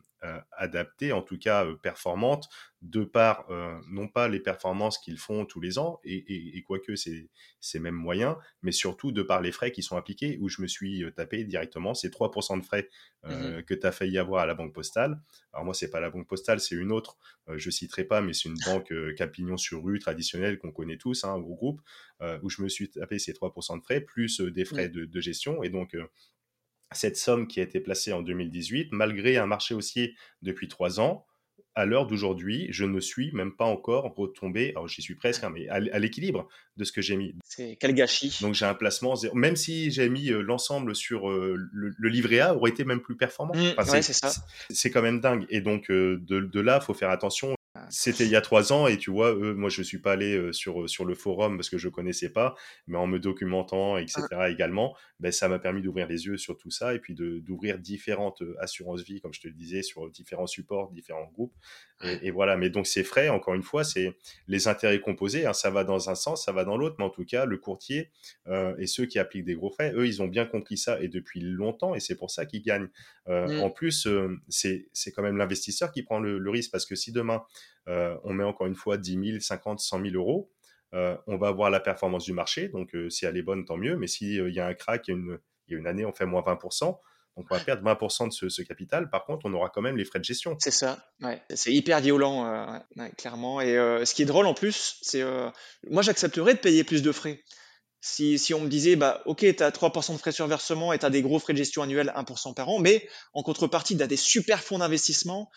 adaptée, 0.52 1.12
en 1.12 1.22
tout 1.22 1.38
cas 1.38 1.66
euh, 1.66 1.76
performante, 1.76 2.48
de 2.82 3.04
par 3.04 3.50
euh, 3.50 3.80
non 3.90 4.08
pas 4.08 4.28
les 4.28 4.40
performances 4.40 4.98
qu'ils 4.98 5.18
font 5.18 5.46
tous 5.46 5.60
les 5.60 5.78
ans, 5.78 6.00
et, 6.04 6.58
et, 6.58 6.62
quoique 6.64 6.94
c'est 6.96 7.80
même 7.80 7.96
moyen, 7.96 8.38
mais 8.62 8.72
surtout 8.72 9.12
de 9.12 9.22
par 9.22 9.42
les 9.42 9.52
frais 9.52 9.72
qui 9.72 9.84
sont 9.84 9.98
appliqués, 9.98 10.38
où 10.40 10.50
je 10.50 10.62
me 10.62 10.68
suis 10.68 11.04
tapé 11.16 11.44
directement 11.44 11.94
ces 11.94 12.10
3% 12.10 12.60
de 12.60 12.66
frais 12.66 12.90
mmh 13.24 13.62
que 13.68 13.76
tu 13.76 13.86
as 13.86 13.92
failli 13.92 14.18
avoir 14.18 14.42
à 14.42 14.46
la 14.48 14.56
banque 14.56 14.74
postale. 14.74 15.22
Alors 15.54 15.64
moi, 15.64 15.76
c'est 15.76 15.92
pas 15.92 16.00
la 16.00 16.10
banque 16.10 16.28
postale, 16.28 16.60
c'est 16.60 16.74
une 16.76 16.92
autre, 16.92 17.18
je 17.56 17.70
citerai 17.70 18.04
pas, 18.04 18.20
mais 18.22 18.34
c'est 18.34 18.50
une 18.50 18.58
banque 18.66 18.92
Capignon 19.16 19.58
sur 19.58 19.84
rue 19.84 20.00
traditionnelle 20.00 20.58
qu'on 20.58 20.72
connaît 20.72 20.98
tous, 20.98 21.24
hein, 21.24 21.34
un 21.34 21.40
gros 21.40 21.56
groupe, 21.56 21.82
où 22.42 22.50
je 22.50 22.64
me 22.64 22.70
suis 22.70 22.90
tapé 22.90 23.20
ces 23.20 23.34
3% 23.34 23.78
de 23.78 23.84
frais, 23.84 24.02
plus 24.02 24.42
des 24.42 24.66
frais 24.66 24.90
de, 24.90 25.06
de, 25.06 25.22
gestion, 25.22 25.62
et 25.62 25.70
donc 25.70 25.96
cette 26.92 27.18
somme 27.18 27.48
qui 27.48 27.60
a 27.60 27.64
été 27.64 27.80
placée 27.80 28.14
en 28.14 28.22
2018, 28.22 28.90
malgré 28.92 29.38
un 29.38 29.46
marché 29.46 29.74
haussier 29.74 30.16
depuis 30.42 30.68
trois 30.68 31.00
ans, 31.00 31.26
à 31.74 31.86
l'heure 31.86 32.06
d'aujourd'hui, 32.06 32.68
je 32.70 32.84
ne 32.84 33.00
suis 33.00 33.32
même 33.32 33.56
pas 33.56 33.66
encore 33.66 34.14
retombé, 34.16 34.72
alors 34.72 34.88
j'y 34.88 35.02
suis 35.02 35.16
presque, 35.16 35.44
hein, 35.44 35.52
mais 35.54 35.70
à, 35.70 35.80
l'équilibre 36.00 36.48
de 36.78 36.84
ce 36.84 36.92
que 36.92 37.02
j'ai 37.02 37.16
mis. 37.16 37.34
C'est 37.46 37.78
quel 37.80 37.94
gâchis. 37.94 38.40
Donc 38.42 38.56
j'ai 38.56 38.66
un 38.66 38.74
placement, 38.74 39.14
même 39.34 39.56
si 39.56 39.92
j'ai 39.92 40.10
mis 40.10 40.32
euh, 40.32 40.42
l'ensemble 40.42 40.96
sur 40.96 41.30
euh, 41.30 41.56
le, 41.72 42.10
livret 42.10 42.40
A, 42.40 42.56
aurait 42.56 42.72
été 42.72 42.84
même 42.84 43.02
plus 43.02 43.16
performant. 43.16 43.54
Mmh, 43.56 44.02
c'est 44.02 44.14
ça. 44.14 44.32
C'est 44.70 44.92
quand 44.92 45.02
même 45.02 45.22
dingue. 45.22 45.46
Et 45.50 45.62
donc 45.62 45.90
euh, 45.90 46.20
de, 46.28 46.42
de 46.42 46.60
là, 46.60 46.80
il 46.82 46.86
faut 46.86 46.94
faire 46.94 47.10
attention 47.10 47.56
C'était 47.90 48.26
il 48.26 48.30
y 48.30 48.36
a 48.36 48.42
trois 48.42 48.74
ans 48.74 48.88
et 48.88 48.98
tu 48.98 49.12
vois, 49.12 49.34
eux, 49.34 49.54
moi 49.54 49.70
je 49.70 49.82
suis 49.82 50.00
pas 50.00 50.14
allé 50.14 50.36
euh, 50.36 50.52
sur 50.52 50.90
sur 50.90 51.06
le 51.06 51.16
forum 51.16 51.58
parce 51.58 51.70
que 51.70 51.78
je 51.78 51.90
connaissais 51.90 52.30
pas, 52.30 52.56
mais 52.88 52.98
en 52.98 53.08
me 53.08 53.20
documentant, 53.20 53.98
etc. 53.98 54.22
également, 54.50 54.96
ben 55.20 55.32
ça 55.32 55.48
m'a 55.48 55.60
permis 55.60 55.82
d'ouvrir 55.82 56.08
les 56.08 56.26
yeux 56.26 56.38
sur 56.38 56.58
tout 56.58 56.72
ça 56.72 56.94
et 56.94 57.00
puis 57.00 57.16
d'ouvrir 57.16 57.80
différentes 57.80 58.44
assurances 58.60 59.02
vie, 59.04 59.22
comme 59.22 59.34
je 59.34 59.42
te 59.42 59.48
le 59.48 59.54
disais, 59.54 59.82
sur 59.82 60.10
différents 60.10 60.48
supports, 60.48 60.92
différents 60.92 61.30
groupes. 61.34 61.54
Et, 62.24 62.32
voilà. 62.32 62.58
Mais 62.58 62.72
donc 62.72 62.88
c'est 62.88 63.04
frais. 63.04 63.30
Encore 63.30 63.54
une 63.54 63.62
fois, 63.62 63.84
c'est 63.84 64.18
les 64.48 64.68
intérêts 64.68 65.00
composés. 65.00 65.46
Hein, 65.46 65.54
ça 65.54 65.70
va 65.70 65.84
dans 65.84 66.10
un 66.10 66.16
sens, 66.16 66.46
ça 66.46 66.52
va 66.52 66.64
dans 66.64 66.76
l'autre, 66.76 66.96
mais 66.98 67.06
en 67.06 67.12
tout 67.12 67.26
cas, 67.26 67.46
le 67.46 67.58
courtier 67.58 68.10
et 68.80 68.88
ceux 68.88 69.06
qui 69.06 69.20
appliquent 69.20 69.46
des 69.46 69.54
gros 69.54 69.70
frais, 69.70 69.94
eux, 69.94 70.08
ils 70.08 70.22
ont 70.22 70.28
bien 70.28 70.46
compris 70.46 70.78
ça 70.78 71.00
et 71.00 71.08
depuis 71.08 71.42
longtemps, 71.42 71.94
et 71.94 72.00
c'est 72.00 72.16
pour 72.16 72.32
ça 72.32 72.46
qu'ils 72.46 72.64
gagnent. 72.64 72.90
Mmh. 73.28 73.60
En 73.62 73.70
plus, 73.70 74.08
c'est 74.50 75.12
quand 75.14 75.22
même 75.22 75.38
l'investisseur 75.38 75.92
qui 75.92 76.04
prend 76.04 76.20
le, 76.20 76.50
risque 76.50 76.72
parce 76.72 76.86
que 76.86 76.96
si 76.96 77.12
demain, 77.12 77.44
on 77.88 78.34
met 78.34 78.44
encore 78.44 78.68
une 78.68 78.76
fois 78.76 78.98
10 78.98 79.12
000, 79.32 79.40
50, 79.40 79.80
100 79.80 80.02
000 80.04 80.16
euros, 80.16 80.52
on 80.94 81.38
va 81.38 81.48
avoir 81.48 81.70
la 81.70 81.80
performance 81.80 82.26
du 82.26 82.34
marché. 82.34 82.70
Donc, 82.70 82.96
si 83.10 83.26
elle 83.26 83.38
est 83.38 83.42
bonne, 83.42 83.66
tant 83.66 83.78
mieux. 83.78 83.96
Mais 83.98 84.08
s'il 84.08 84.50
y 84.50 84.60
a 84.60 84.68
un 84.68 84.74
crack, 84.74 85.08
il 85.08 85.12
y 85.12 85.14
a 85.14 85.18
une, 85.18 85.40
une 85.68 85.88
année, 85.88 86.06
on 86.06 86.14
fait 86.14 86.26
moins 86.26 86.42
20%. 86.42 86.98
Donc, 87.38 87.46
on 87.50 87.56
va 87.56 87.62
perdre 87.62 87.84
20% 87.84 88.44
de 88.44 88.50
ce, 88.50 88.62
capital. 88.62 89.10
Par 89.10 89.26
contre, 89.26 89.46
on 89.46 89.54
aura 89.54 89.70
quand 89.70 89.82
même 89.82 89.96
les 89.96 90.04
frais 90.04 90.20
de 90.20 90.26
gestion. 90.26 90.58
C'est 90.60 90.72
ça. 90.72 91.06
Ouais. 91.22 91.42
C'est 91.54 91.72
hyper 91.72 92.02
violent, 92.02 92.82
clairement. 93.18 93.62
Et 93.62 93.74
ce 94.06 94.14
qui 94.14 94.24
est 94.24 94.26
drôle 94.26 94.46
en 94.46 94.54
plus, 94.54 94.98
c'est 95.02 95.24
moi, 95.90 96.02
j'accepterais 96.02 96.56
de 96.56 96.60
payer 96.60 96.84
plus 96.84 97.02
de 97.02 97.12
frais. 97.12 97.42
Si, 98.04 98.40
si, 98.40 98.56
on 98.56 98.62
me 98.62 98.68
disait, 98.68 98.96
bah, 98.96 99.22
ok, 99.28 99.56
tu 99.56 99.64
as 99.64 99.70
3% 99.70 100.14
de 100.14 100.18
frais 100.18 100.32
sur 100.32 100.48
versement 100.48 100.92
et 100.92 100.98
tu 100.98 101.06
as 101.06 101.12
des 101.12 101.22
gros 101.22 101.38
frais 101.38 101.54
de 101.54 101.60
gestion 101.60 101.84
annuels 101.84 102.12
1% 102.16 102.56
par 102.56 102.68
an, 102.68 102.80
mais 102.80 103.08
en 103.34 103.44
contrepartie, 103.44 103.96
tu 103.96 104.02
as 104.02 104.08
des 104.08 104.18
super 104.18 104.60
fonds 104.60 104.80
d'investissement 104.80 105.52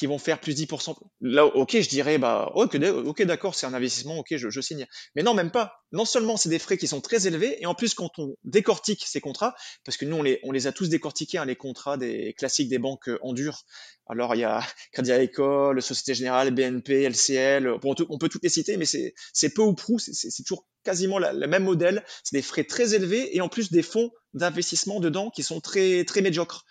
qui 0.00 0.06
vont 0.06 0.16
faire 0.16 0.40
plus 0.40 0.54
10%. 0.54 0.96
Là, 1.20 1.44
ok, 1.44 1.78
je 1.78 1.88
dirais, 1.90 2.16
bah, 2.16 2.50
ok, 2.54 3.22
d'accord, 3.24 3.54
c'est 3.54 3.66
un 3.66 3.74
investissement, 3.74 4.16
ok, 4.16 4.34
je, 4.34 4.60
signe. 4.62 4.86
Mais 5.14 5.22
non, 5.22 5.34
même 5.34 5.50
pas. 5.50 5.74
Non 5.92 6.06
seulement 6.06 6.38
c'est 6.38 6.48
des 6.48 6.58
frais 6.58 6.78
qui 6.78 6.88
sont 6.88 7.02
très 7.02 7.26
élevés, 7.26 7.58
et 7.60 7.66
en 7.66 7.74
plus, 7.74 7.92
quand 7.92 8.18
on 8.18 8.34
décortique 8.42 9.04
ces 9.06 9.20
contrats, 9.20 9.54
parce 9.84 9.98
que 9.98 10.06
nous, 10.06 10.16
on 10.16 10.52
les, 10.52 10.66
a 10.66 10.72
tous 10.72 10.88
décortiqués, 10.88 11.36
hein, 11.36 11.44
les 11.44 11.54
contrats 11.54 11.98
des 11.98 12.32
classiques 12.32 12.70
des 12.70 12.78
banques 12.78 13.10
euh, 13.10 13.18
en 13.20 13.34
dur. 13.34 13.64
Alors, 14.06 14.34
il 14.34 14.38
y 14.38 14.44
a 14.44 14.66
Crédit 14.92 15.12
Agricole, 15.12 15.82
Société 15.82 16.14
Générale, 16.14 16.50
BNP, 16.50 17.06
LCL, 17.06 17.70
on 17.84 18.18
peut 18.18 18.30
toutes 18.30 18.42
les 18.42 18.48
citer, 18.48 18.78
mais 18.78 18.86
c'est 18.86 19.54
peu 19.54 19.60
ou 19.60 19.74
prou, 19.74 19.98
c'est 19.98 20.42
toujours 20.44 20.66
quasiment 20.82 21.18
le 21.18 21.46
même 21.46 21.64
modèle. 21.64 22.02
C'est 22.24 22.36
des 22.36 22.42
frais 22.42 22.64
très 22.64 22.94
élevés, 22.94 23.36
et 23.36 23.42
en 23.42 23.50
plus 23.50 23.70
des 23.70 23.82
fonds 23.82 24.10
d'investissement 24.32 24.98
dedans 24.98 25.28
qui 25.28 25.42
sont 25.42 25.60
très, 25.60 26.06
très 26.06 26.22
médiocres. 26.22 26.64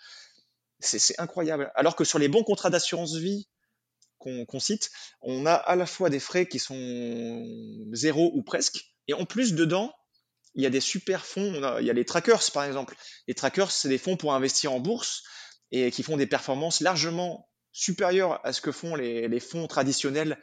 C'est 0.80 1.18
incroyable. 1.20 1.70
Alors 1.74 1.96
que 1.96 2.04
sur 2.04 2.18
les 2.18 2.28
bons 2.28 2.42
contrats 2.42 2.70
d'assurance 2.70 3.16
vie 3.16 3.48
qu'on 4.18 4.60
cite, 4.60 4.90
on 5.22 5.46
a 5.46 5.54
à 5.54 5.76
la 5.76 5.86
fois 5.86 6.10
des 6.10 6.20
frais 6.20 6.46
qui 6.46 6.58
sont 6.58 7.42
zéro 7.92 8.32
ou 8.34 8.42
presque, 8.42 8.84
et 9.08 9.14
en 9.14 9.24
plus 9.24 9.54
dedans, 9.54 9.94
il 10.54 10.62
y 10.62 10.66
a 10.66 10.70
des 10.70 10.80
super 10.80 11.24
fonds. 11.24 11.78
il 11.80 11.86
y 11.86 11.90
a 11.90 11.92
les 11.92 12.04
trackers 12.04 12.50
par 12.52 12.64
exemple. 12.64 12.96
Les 13.28 13.34
trackers, 13.34 13.70
c'est 13.70 13.88
des 13.88 13.98
fonds 13.98 14.16
pour 14.16 14.34
investir 14.34 14.72
en 14.72 14.80
bourse 14.80 15.22
et 15.70 15.90
qui 15.90 16.02
font 16.02 16.16
des 16.16 16.26
performances 16.26 16.80
largement 16.80 17.48
supérieures 17.72 18.44
à 18.44 18.52
ce 18.52 18.60
que 18.60 18.72
font 18.72 18.94
les, 18.94 19.40
fonds 19.40 19.66
traditionnels. 19.66 20.38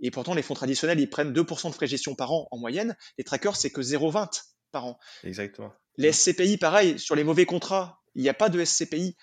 Et 0.00 0.10
pourtant, 0.10 0.34
les 0.34 0.42
fonds 0.42 0.54
traditionnels, 0.54 0.98
ils 0.98 1.10
prennent 1.10 1.32
2% 1.32 1.68
de 1.68 1.74
frais 1.74 1.86
de 1.86 1.90
gestion 1.90 2.14
par 2.14 2.32
an 2.32 2.48
en 2.50 2.58
moyenne. 2.58 2.96
Les 3.18 3.24
trackers, 3.24 3.56
c'est 3.56 3.70
que 3.70 3.82
0,20 3.82 4.42
par 4.72 4.86
an. 4.86 4.98
Exactement. 5.24 5.72
Les 5.98 6.12
SCPI, 6.12 6.56
pareil, 6.56 6.98
sur 6.98 7.14
les 7.14 7.24
mauvais 7.24 7.44
contrats, 7.44 8.00
il 8.14 8.22
n'y 8.22 8.30
a 8.30 8.34
pas 8.34 8.48
de 8.48 8.64
SCPI. 8.64 9.16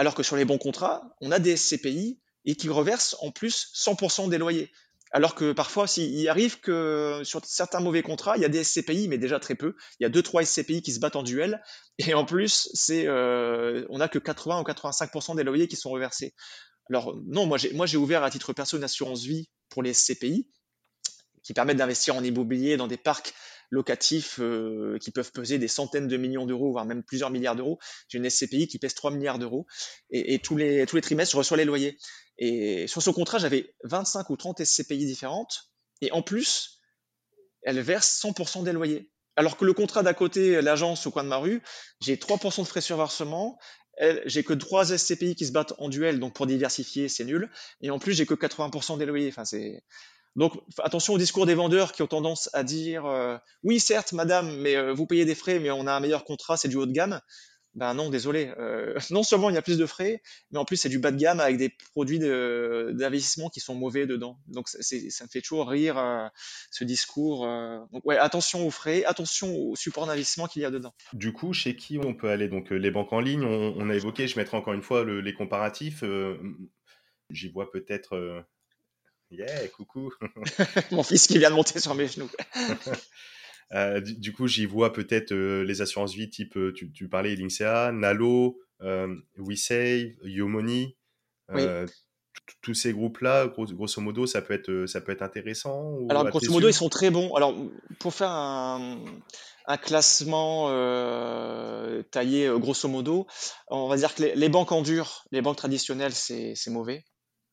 Alors 0.00 0.14
que 0.14 0.22
sur 0.22 0.36
les 0.36 0.46
bons 0.46 0.56
contrats, 0.56 1.14
on 1.20 1.30
a 1.30 1.38
des 1.38 1.58
SCPI 1.58 2.18
et 2.46 2.54
qui 2.54 2.70
reversent 2.70 3.16
en 3.20 3.30
plus 3.30 3.70
100% 3.74 4.30
des 4.30 4.38
loyers. 4.38 4.72
Alors 5.12 5.34
que 5.34 5.52
parfois, 5.52 5.84
il 5.98 6.26
arrive 6.26 6.58
que 6.60 7.20
sur 7.22 7.44
certains 7.44 7.80
mauvais 7.80 8.00
contrats, 8.00 8.38
il 8.38 8.40
y 8.40 8.46
a 8.46 8.48
des 8.48 8.64
SCPI, 8.64 9.08
mais 9.08 9.18
déjà 9.18 9.38
très 9.38 9.56
peu. 9.56 9.76
Il 9.98 10.04
y 10.04 10.06
a 10.06 10.08
deux 10.08 10.22
trois 10.22 10.42
SCPI 10.42 10.80
qui 10.80 10.92
se 10.92 11.00
battent 11.00 11.16
en 11.16 11.22
duel, 11.22 11.62
et 11.98 12.14
en 12.14 12.24
plus, 12.24 12.70
euh, 12.88 13.84
on 13.90 13.98
n'a 13.98 14.08
que 14.08 14.18
80 14.18 14.60
ou 14.60 14.62
85% 14.62 15.36
des 15.36 15.44
loyers 15.44 15.68
qui 15.68 15.76
sont 15.76 15.90
reversés. 15.90 16.32
Alors 16.88 17.14
non, 17.26 17.44
moi 17.44 17.58
j'ai, 17.58 17.74
moi 17.74 17.84
j'ai 17.84 17.98
ouvert 17.98 18.24
à 18.24 18.30
titre 18.30 18.54
perso 18.54 18.78
une 18.78 18.84
assurance 18.84 19.24
vie 19.24 19.50
pour 19.68 19.82
les 19.82 19.92
SCPI, 19.92 20.48
qui 21.42 21.52
permettent 21.52 21.76
d'investir 21.76 22.16
en 22.16 22.24
immobilier 22.24 22.78
dans 22.78 22.88
des 22.88 22.96
parcs 22.96 23.34
locatifs 23.70 24.38
euh, 24.40 24.98
qui 24.98 25.10
peuvent 25.10 25.32
peser 25.32 25.58
des 25.58 25.68
centaines 25.68 26.08
de 26.08 26.16
millions 26.16 26.46
d'euros, 26.46 26.72
voire 26.72 26.84
même 26.84 27.02
plusieurs 27.02 27.30
milliards 27.30 27.56
d'euros. 27.56 27.78
J'ai 28.08 28.18
une 28.18 28.28
SCPI 28.28 28.66
qui 28.66 28.78
pèse 28.78 28.94
3 28.94 29.12
milliards 29.12 29.38
d'euros 29.38 29.66
et, 30.10 30.38
tous, 30.40 30.56
les, 30.56 30.84
tous 30.86 30.96
les 30.96 31.02
trimestres, 31.02 31.32
je 31.32 31.38
reçois 31.38 31.56
les 31.56 31.64
loyers. 31.64 31.96
Et 32.38 32.86
sur 32.86 33.02
ce 33.02 33.10
contrat, 33.10 33.38
j'avais 33.38 33.74
25 33.84 34.28
ou 34.30 34.36
30 34.36 34.64
SCPI 34.64 35.06
différentes 35.06 35.70
et 36.00 36.10
en 36.12 36.22
plus, 36.22 36.80
elle 37.62 37.80
verse 37.80 38.20
100% 38.22 38.64
des 38.64 38.72
loyers. 38.72 39.10
Alors 39.36 39.56
que 39.56 39.64
le 39.64 39.72
contrat 39.72 40.02
d'à 40.02 40.14
côté, 40.14 40.60
l'agence 40.60 41.06
au 41.06 41.10
coin 41.10 41.22
de 41.22 41.28
ma 41.28 41.36
rue, 41.36 41.62
j'ai 42.00 42.16
3% 42.16 42.62
de 42.62 42.66
frais 42.66 42.80
sur 42.80 42.96
versement, 42.96 43.58
j'ai 44.24 44.42
que 44.44 44.52
3 44.52 44.96
SCPI 44.96 45.34
qui 45.34 45.46
se 45.46 45.52
battent 45.52 45.74
en 45.78 45.88
duel, 45.88 46.18
donc 46.18 46.34
pour 46.34 46.46
diversifier, 46.46 47.08
c'est 47.08 47.24
nul. 47.24 47.50
Et 47.80 47.90
en 47.90 47.98
plus, 47.98 48.14
j'ai 48.14 48.26
que 48.26 48.34
80% 48.34 48.98
des 48.98 49.06
loyers. 49.06 49.28
Enfin, 49.28 49.44
c'est, 49.44 49.82
donc 50.36 50.52
attention 50.78 51.14
au 51.14 51.18
discours 51.18 51.46
des 51.46 51.54
vendeurs 51.54 51.92
qui 51.92 52.02
ont 52.02 52.06
tendance 52.06 52.50
à 52.52 52.62
dire 52.62 53.04
euh, 53.06 53.36
oui 53.62 53.80
certes 53.80 54.12
madame 54.12 54.56
mais 54.58 54.76
euh, 54.76 54.92
vous 54.92 55.06
payez 55.06 55.24
des 55.24 55.34
frais 55.34 55.58
mais 55.58 55.70
on 55.70 55.86
a 55.86 55.92
un 55.92 56.00
meilleur 56.00 56.24
contrat 56.24 56.56
c'est 56.56 56.68
du 56.68 56.76
haut 56.76 56.86
de 56.86 56.92
gamme. 56.92 57.20
Ben 57.74 57.94
non 57.94 58.10
désolé 58.10 58.52
euh, 58.58 58.96
non 59.10 59.22
seulement 59.22 59.48
il 59.48 59.54
y 59.54 59.58
a 59.58 59.62
plus 59.62 59.78
de 59.78 59.86
frais 59.86 60.22
mais 60.50 60.58
en 60.58 60.64
plus 60.64 60.76
c'est 60.76 60.88
du 60.88 60.98
bas 60.98 61.10
de 61.10 61.16
gamme 61.16 61.40
avec 61.40 61.56
des 61.56 61.68
produits 61.92 62.18
d'investissement 62.18 63.48
qui 63.48 63.60
sont 63.60 63.74
mauvais 63.74 64.06
dedans. 64.06 64.38
Donc 64.46 64.68
ça 64.68 64.78
me 65.24 65.28
fait 65.28 65.40
toujours 65.40 65.68
rire 65.68 66.30
ce 66.70 66.84
discours. 66.84 67.46
donc 67.92 68.04
ouais 68.04 68.18
attention 68.18 68.66
aux 68.66 68.70
frais 68.70 69.04
attention 69.04 69.54
au 69.56 69.76
support 69.76 70.06
d'investissement 70.06 70.46
qu'il 70.46 70.62
y 70.62 70.64
a 70.64 70.70
dedans. 70.70 70.94
Du 71.12 71.32
coup 71.32 71.52
chez 71.52 71.74
qui 71.76 71.98
on 71.98 72.14
peut 72.14 72.28
aller? 72.28 72.48
Donc 72.48 72.70
les 72.70 72.90
banques 72.90 73.12
en 73.12 73.20
ligne 73.20 73.44
on, 73.44 73.90
a 73.90 73.94
évoqué 73.94 74.26
je 74.26 74.36
mettrai 74.36 74.56
encore 74.56 74.74
une 74.74 74.82
fois 74.82 75.04
les 75.04 75.34
comparatifs. 75.34 76.04
J'y 77.30 77.48
vois 77.48 77.70
peut-être 77.70 78.44
Yeah, 79.30 79.68
coucou. 79.68 80.12
Mon 80.90 81.02
fils 81.02 81.26
qui 81.26 81.38
vient 81.38 81.50
de 81.50 81.54
monter 81.54 81.78
sur 81.80 81.94
mes 81.94 82.08
genoux. 82.08 82.30
Euh, 83.72 84.00
du, 84.00 84.32
coup, 84.32 84.48
j'y 84.48 84.66
vois 84.66 84.92
peut-être 84.92 85.30
euh, 85.30 85.62
les 85.62 85.80
assurances 85.80 86.12
vie 86.12 86.28
type, 86.28 86.56
euh, 86.56 86.72
tu, 86.72 86.90
tu 86.90 87.08
parlais 87.08 87.36
Linksea, 87.36 87.92
Nalo, 87.92 88.58
WeSave, 89.36 90.10
YoMoney. 90.24 90.96
Tous 92.62 92.74
ces 92.74 92.92
groupes-là, 92.92 93.46
grosso 93.46 94.00
modo, 94.00 94.26
ça 94.26 94.42
peut 94.42 94.54
être, 94.54 94.86
ça 94.86 95.00
peut 95.00 95.12
être 95.12 95.22
intéressant 95.22 95.98
Alors, 96.08 96.28
grosso 96.30 96.50
modo, 96.50 96.66
ils 96.66 96.74
sont 96.74 96.88
très 96.88 97.10
bons. 97.10 97.32
Alors, 97.34 97.54
pour 98.00 98.12
faire 98.12 98.30
un, 98.32 98.98
un 99.66 99.76
classement 99.76 100.66
taillé 102.10 102.52
grosso 102.56 102.88
modo, 102.88 103.28
on 103.68 103.86
va 103.86 103.96
dire 103.96 104.16
que 104.16 104.22
les, 104.22 104.34
les 104.34 104.48
banques 104.48 104.72
en 104.72 104.82
dur, 104.82 105.22
les 105.30 105.42
banques 105.42 105.58
traditionnelles, 105.58 106.12
c'est 106.12 106.56
mauvais 106.70 107.04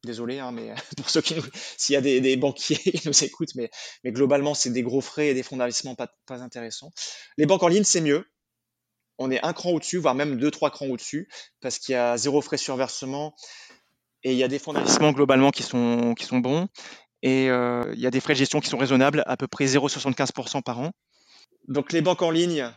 désolé, 0.04 0.40
hein, 0.40 0.52
mais 0.52 0.74
pour 0.98 1.10
ceux 1.10 1.22
qui 1.22 1.36
s'il 1.78 1.94
y 1.94 1.98
a 1.98 2.02
des, 2.02 2.38
banquiers 2.38 2.76
qui 2.78 3.08
nous 3.08 3.24
écoutent, 3.24 3.56
mais, 3.56 3.70
globalement, 4.06 4.54
c'est 4.54 4.72
des 4.72 4.84
gros 4.84 5.02
frais 5.02 5.28
et 5.30 5.34
des 5.34 5.44
fonds 5.44 5.58
d'investissement 5.58 5.96
pas, 5.96 6.10
intéressants. 6.30 6.92
Les 7.38 7.46
banques 7.46 7.64
en 7.64 7.68
ligne, 7.68 7.84
c'est 7.84 8.02
mieux. 8.02 8.26
On 9.20 9.32
est 9.32 9.44
un 9.44 9.54
cran 9.54 9.72
au-dessus, 9.72 9.98
voire 9.98 10.14
même 10.14 10.38
deux, 10.38 10.52
trois 10.52 10.70
crans 10.70 10.88
au-dessus, 10.88 11.28
parce 11.60 11.80
qu'il 11.80 11.94
y 11.94 11.96
a 11.96 12.18
zéro 12.18 12.42
frais 12.42 12.58
sur 12.58 12.76
versement 12.76 13.34
et 14.24 14.32
il 14.32 14.38
y 14.38 14.44
a 14.44 14.48
des 14.48 14.60
fonds 14.60 14.74
d'investissement 14.74 15.12
globalement 15.12 15.52
qui 15.52 15.64
sont, 15.64 16.14
qui 16.16 16.26
sont 16.26 16.40
bons. 16.40 16.68
Et 17.24 17.50
euh, 17.50 17.92
il 17.94 18.00
y 18.00 18.06
a 18.06 18.12
des 18.12 18.20
frais 18.20 18.34
de 18.34 18.40
gestion 18.40 18.60
qui 18.60 18.70
sont 18.70 18.78
raisonnables, 18.78 19.24
à 19.26 19.38
peu 19.38 19.48
près 19.48 19.66
0,75% 19.66 20.62
par 20.62 20.80
an. 20.80 20.92
Donc 21.68 21.92
les 21.92 22.02
banques 22.02 22.22
en 22.22 22.30
ligne, 22.30 22.72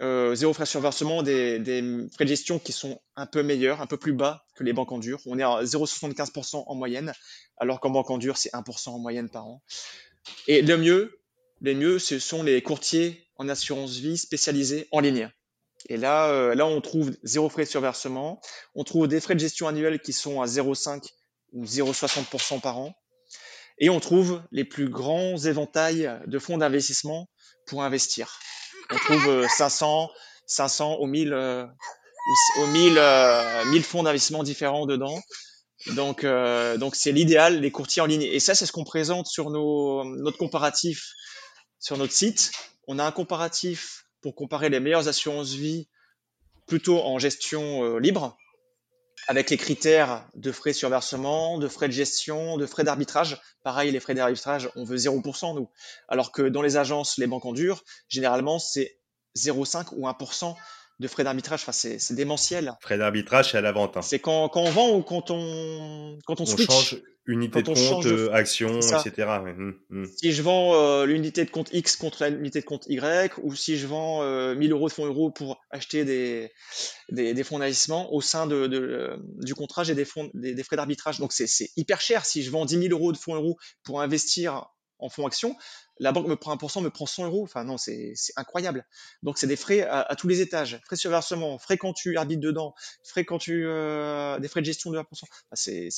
euh, 0.00 0.34
zéro 0.34 0.52
frais 0.52 0.66
sur 0.66 0.80
versement, 0.80 1.22
des, 1.22 1.60
frais 2.12 2.24
de 2.24 2.28
gestion 2.28 2.58
qui 2.58 2.72
sont 2.72 3.00
un 3.14 3.26
peu 3.26 3.42
meilleurs, 3.42 3.80
un 3.80 3.86
peu 3.86 3.96
plus 3.96 4.12
bas 4.12 4.44
que 4.56 4.64
les 4.64 4.72
banques 4.72 4.90
en 4.90 4.98
dur. 4.98 5.20
On 5.26 5.38
est 5.38 5.42
à 5.42 5.62
0,75% 5.62 6.64
en 6.66 6.74
moyenne, 6.74 7.12
alors 7.58 7.80
qu'en 7.80 7.90
banque 7.90 8.10
en 8.10 8.18
dur, 8.18 8.36
c'est 8.36 8.52
1% 8.52 8.90
en 8.90 8.98
moyenne 8.98 9.28
par 9.28 9.46
an. 9.46 9.62
Et 10.48 10.62
le 10.62 10.76
mieux, 10.76 11.20
les 11.60 11.74
mieux, 11.74 11.98
ce 11.98 12.18
sont 12.18 12.42
les 12.42 12.60
courtiers 12.62 13.24
en 13.36 13.48
assurance 13.48 13.96
vie 13.96 14.18
spécialisés 14.18 14.88
en 14.90 15.00
ligne. 15.00 15.30
Et 15.88 15.96
là, 15.96 16.28
euh, 16.30 16.54
là, 16.54 16.66
on 16.66 16.80
trouve 16.80 17.14
zéro 17.22 17.48
frais 17.48 17.66
sur 17.66 17.80
versement. 17.80 18.40
On 18.74 18.84
trouve 18.84 19.06
des 19.06 19.20
frais 19.20 19.34
de 19.34 19.40
gestion 19.40 19.68
annuels 19.68 20.00
qui 20.00 20.12
sont 20.12 20.40
à 20.40 20.46
0,5 20.46 21.08
ou 21.52 21.64
0,60% 21.64 22.60
par 22.60 22.78
an. 22.78 22.94
Et 23.78 23.90
on 23.90 24.00
trouve 24.00 24.42
les 24.50 24.64
plus 24.64 24.88
grands 24.88 25.36
éventails 25.36 26.10
de 26.26 26.38
fonds 26.38 26.58
d'investissement 26.58 27.28
pour 27.66 27.82
investir 27.82 28.38
on 28.90 28.96
trouve 28.96 29.46
500, 29.48 30.10
euh, 30.10 30.18
500 30.46 30.98
ou 31.00 31.06
1000, 31.06 31.32
euh, 31.32 31.66
au 32.58 32.66
1000, 32.66 32.92
1000 32.92 32.98
euh, 32.98 33.82
fonds 33.82 34.02
d'investissement 34.02 34.42
différents 34.42 34.86
dedans. 34.86 35.18
Donc, 35.96 36.24
donc 36.24 36.94
c'est 36.94 37.12
l'idéal, 37.12 37.60
les 37.60 37.70
courtiers 37.70 38.00
en 38.00 38.06
ligne. 38.06 38.22
Et 38.22 38.40
ça, 38.40 38.54
c'est 38.54 38.64
ce 38.64 38.72
qu'on 38.72 38.84
présente 38.84 39.26
sur 39.26 39.50
nos, 39.50 40.02
notre 40.04 40.38
comparatif 40.38 41.12
sur 41.78 41.98
notre 41.98 42.14
site. 42.14 42.52
On 42.86 42.98
a 42.98 43.04
un 43.04 43.12
comparatif 43.12 44.06
pour 44.22 44.34
comparer 44.34 44.70
les 44.70 44.80
meilleures 44.80 45.08
assurances 45.08 45.52
vie 45.52 45.88
plutôt 46.66 47.02
en 47.02 47.18
gestion 47.18 47.98
libre. 47.98 48.38
Avec 49.26 49.50
les 49.50 49.56
critères 49.56 50.26
de 50.34 50.52
frais 50.52 50.72
de 50.72 50.76
surversement, 50.76 51.58
de 51.58 51.68
frais 51.68 51.88
de 51.88 51.92
gestion, 51.92 52.56
de 52.56 52.66
frais 52.66 52.84
d'arbitrage. 52.84 53.40
Pareil, 53.62 53.90
les 53.90 54.00
frais 54.00 54.14
d'arbitrage, 54.14 54.70
on 54.76 54.84
veut 54.84 54.96
0% 54.96 55.54
nous. 55.54 55.70
Alors 56.08 56.32
que 56.32 56.42
dans 56.42 56.62
les 56.62 56.76
agences, 56.76 57.18
les 57.18 57.26
banques 57.26 57.46
en 57.46 57.52
dur, 57.52 57.82
généralement, 58.08 58.58
c'est 58.58 58.98
0,5 59.36 59.88
ou 59.92 60.06
1% 60.06 60.54
de 61.00 61.08
frais 61.08 61.24
d'arbitrage. 61.24 61.60
Enfin, 61.66 61.72
c'est 61.72 62.14
démentiel. 62.14 62.72
Frais 62.80 62.98
d'arbitrage, 62.98 63.52
c'est 63.52 63.58
à 63.58 63.60
la 63.60 63.72
vente. 63.72 63.96
Hein. 63.96 64.02
C'est 64.02 64.18
quand, 64.18 64.48
quand, 64.48 64.62
on 64.62 64.70
vend 64.70 64.90
ou 64.90 65.02
quand 65.02 65.30
on, 65.30 66.18
quand 66.26 66.40
on, 66.40 66.46
switch. 66.46 66.66
Change 66.66 67.02
unité 67.26 67.62
de 67.62 67.72
compte, 67.72 68.04
de... 68.04 68.28
action, 68.32 68.80
etc. 68.80 69.28
Hum, 69.28 69.74
hum. 69.90 70.06
Si 70.16 70.32
je 70.32 70.42
vends 70.42 70.74
euh, 70.74 71.06
l'unité 71.06 71.44
de 71.44 71.50
compte 71.50 71.72
X 71.72 71.96
contre 71.96 72.26
l'unité 72.26 72.60
de 72.60 72.66
compte 72.66 72.86
Y, 72.86 73.38
ou 73.42 73.54
si 73.54 73.78
je 73.78 73.86
vends 73.86 74.22
euh, 74.22 74.54
1000 74.54 74.72
euros 74.72 74.88
de 74.88 74.92
fonds 74.92 75.06
euros 75.06 75.30
pour 75.30 75.58
acheter 75.70 76.04
des, 76.04 76.50
des, 77.10 77.32
des 77.32 77.44
fonds 77.44 77.58
d'investissement, 77.58 78.12
au 78.12 78.20
sein 78.20 78.46
de, 78.46 78.66
de, 78.66 79.16
du 79.38 79.54
contrat, 79.54 79.84
j'ai 79.84 79.94
des, 79.94 80.04
fonds, 80.04 80.30
des, 80.34 80.54
des 80.54 80.62
frais 80.62 80.76
d'arbitrage. 80.76 81.18
Donc 81.18 81.32
c'est 81.32 81.48
hyper 81.76 82.00
cher. 82.00 82.24
Si 82.26 82.42
je 82.42 82.50
vends 82.50 82.66
10 82.66 82.78
000 82.78 82.92
euros 82.92 83.12
de 83.12 83.16
fonds 83.16 83.34
euros 83.34 83.56
pour 83.84 84.00
investir 84.02 84.66
en 84.98 85.08
fonds 85.08 85.26
actions, 85.26 85.56
la 85.98 86.12
banque 86.12 86.26
me 86.26 86.36
prend 86.36 86.54
1%, 86.54 86.82
me 86.82 86.90
prend 86.90 87.06
100 87.06 87.26
euros. 87.26 87.42
Enfin, 87.44 87.64
non, 87.64 87.76
c'est 87.78 88.14
incroyable. 88.36 88.86
Donc, 89.22 89.38
c'est 89.38 89.46
des 89.46 89.56
frais 89.56 89.82
à, 89.82 90.14
tous 90.16 90.28
les 90.28 90.40
étages. 90.40 90.80
Frais 90.84 90.96
sur 90.96 91.10
versement, 91.10 91.58
frais 91.58 91.76
quand 91.76 91.92
tu 91.92 92.16
arbitres 92.16 92.40
dedans, 92.40 92.74
frais 93.02 93.24
quand 93.24 93.38
tu. 93.38 93.66
Euh, 93.66 94.38
des 94.38 94.48
frais 94.48 94.60
de 94.60 94.66
gestion 94.66 94.90
de 94.90 94.98
1%. 94.98 95.04
Enfin, 95.12 95.28
c'est 95.52 95.88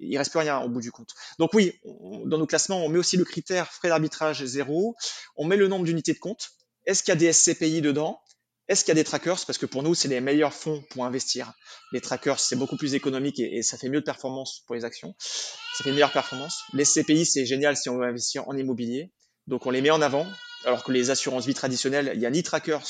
il 0.00 0.16
reste 0.16 0.30
plus 0.30 0.40
rien 0.40 0.60
au 0.60 0.68
bout 0.68 0.80
du 0.80 0.90
compte. 0.90 1.10
Donc, 1.38 1.52
oui, 1.54 1.78
dans 2.26 2.38
nos 2.38 2.46
classements, 2.46 2.84
on 2.84 2.88
met 2.88 2.98
aussi 2.98 3.16
le 3.16 3.24
critère 3.24 3.72
frais 3.72 3.88
d'arbitrage 3.88 4.44
zéro. 4.44 4.96
On 5.36 5.44
met 5.44 5.56
le 5.56 5.68
nombre 5.68 5.84
d'unités 5.84 6.12
de 6.12 6.18
compte. 6.18 6.50
Est-ce 6.86 7.02
qu'il 7.02 7.10
y 7.10 7.16
a 7.16 7.16
des 7.16 7.32
SCPI 7.32 7.80
dedans? 7.80 8.20
Est-ce 8.68 8.84
qu'il 8.84 8.90
y 8.90 8.92
a 8.92 9.02
des 9.02 9.04
trackers? 9.04 9.44
Parce 9.44 9.58
que 9.58 9.66
pour 9.66 9.82
nous, 9.82 9.94
c'est 9.94 10.08
les 10.08 10.20
meilleurs 10.20 10.54
fonds 10.54 10.82
pour 10.90 11.04
investir. 11.04 11.52
Les 11.92 12.00
trackers, 12.00 12.38
c'est 12.38 12.56
beaucoup 12.56 12.76
plus 12.76 12.94
économique 12.94 13.40
et, 13.40 13.62
ça 13.62 13.76
fait 13.76 13.88
mieux 13.88 14.00
de 14.00 14.04
performance 14.04 14.62
pour 14.66 14.74
les 14.74 14.84
actions. 14.84 15.14
Ça 15.18 15.82
fait 15.82 15.90
une 15.90 15.96
meilleure 15.96 16.12
performance. 16.12 16.62
Les 16.72 16.84
SCPI, 16.84 17.26
c'est 17.26 17.44
génial 17.44 17.76
si 17.76 17.88
on 17.88 17.98
veut 17.98 18.06
investir 18.06 18.48
en 18.48 18.56
immobilier. 18.56 19.12
Donc 19.48 19.66
on 19.66 19.70
les 19.70 19.80
met 19.80 19.90
en 19.90 20.00
avant, 20.00 20.26
alors 20.64 20.84
que 20.84 20.92
les 20.92 21.10
assurances 21.10 21.46
vie 21.46 21.54
traditionnelles, 21.54 22.12
il 22.14 22.20
n'y 22.20 22.26
a 22.26 22.30
ni 22.30 22.44
trackers, 22.44 22.86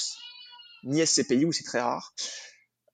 ni 0.84 1.04
SCPI, 1.04 1.46
ou 1.46 1.52
c'est 1.52 1.64
très 1.64 1.80
rare. 1.80 2.12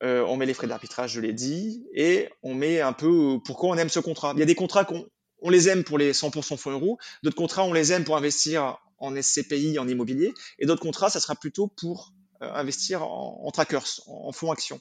Euh, 0.05 0.24
on 0.28 0.36
met 0.36 0.46
les 0.46 0.55
frais 0.55 0.68
d'arbitrage, 0.68 1.12
je 1.12 1.20
l'ai 1.20 1.32
dit, 1.32 1.84
et 1.92 2.28
on 2.44 2.55
met 2.55 2.80
un 2.80 2.92
peu 2.92 3.40
pourquoi 3.44 3.70
on 3.70 3.76
aime 3.76 3.88
ce 3.88 3.98
contrat. 3.98 4.32
Il 4.36 4.40
y 4.40 4.44
a 4.44 4.46
des 4.46 4.55
contrats 4.55 4.84
qu'on 4.84 5.05
on 5.40 5.50
les 5.50 5.68
aime 5.68 5.82
pour 5.82 5.98
les 5.98 6.12
100% 6.12 6.56
fonds 6.56 6.70
euros, 6.70 6.98
d'autres 7.24 7.36
contrats 7.36 7.64
on 7.64 7.72
les 7.72 7.92
aime 7.92 8.05
pour 8.05 8.16
investir 8.16 8.78
en 8.98 9.20
SCPI, 9.20 9.78
en 9.80 9.88
immobilier, 9.88 10.32
et 10.60 10.66
d'autres 10.66 10.82
contrats 10.82 11.10
ça 11.10 11.18
sera 11.18 11.34
plutôt 11.34 11.66
pour 11.66 12.12
investir 12.40 13.02
en, 13.02 13.51
trackers, 13.52 14.01
en, 14.06 14.32
fonds 14.32 14.52
actions. 14.52 14.81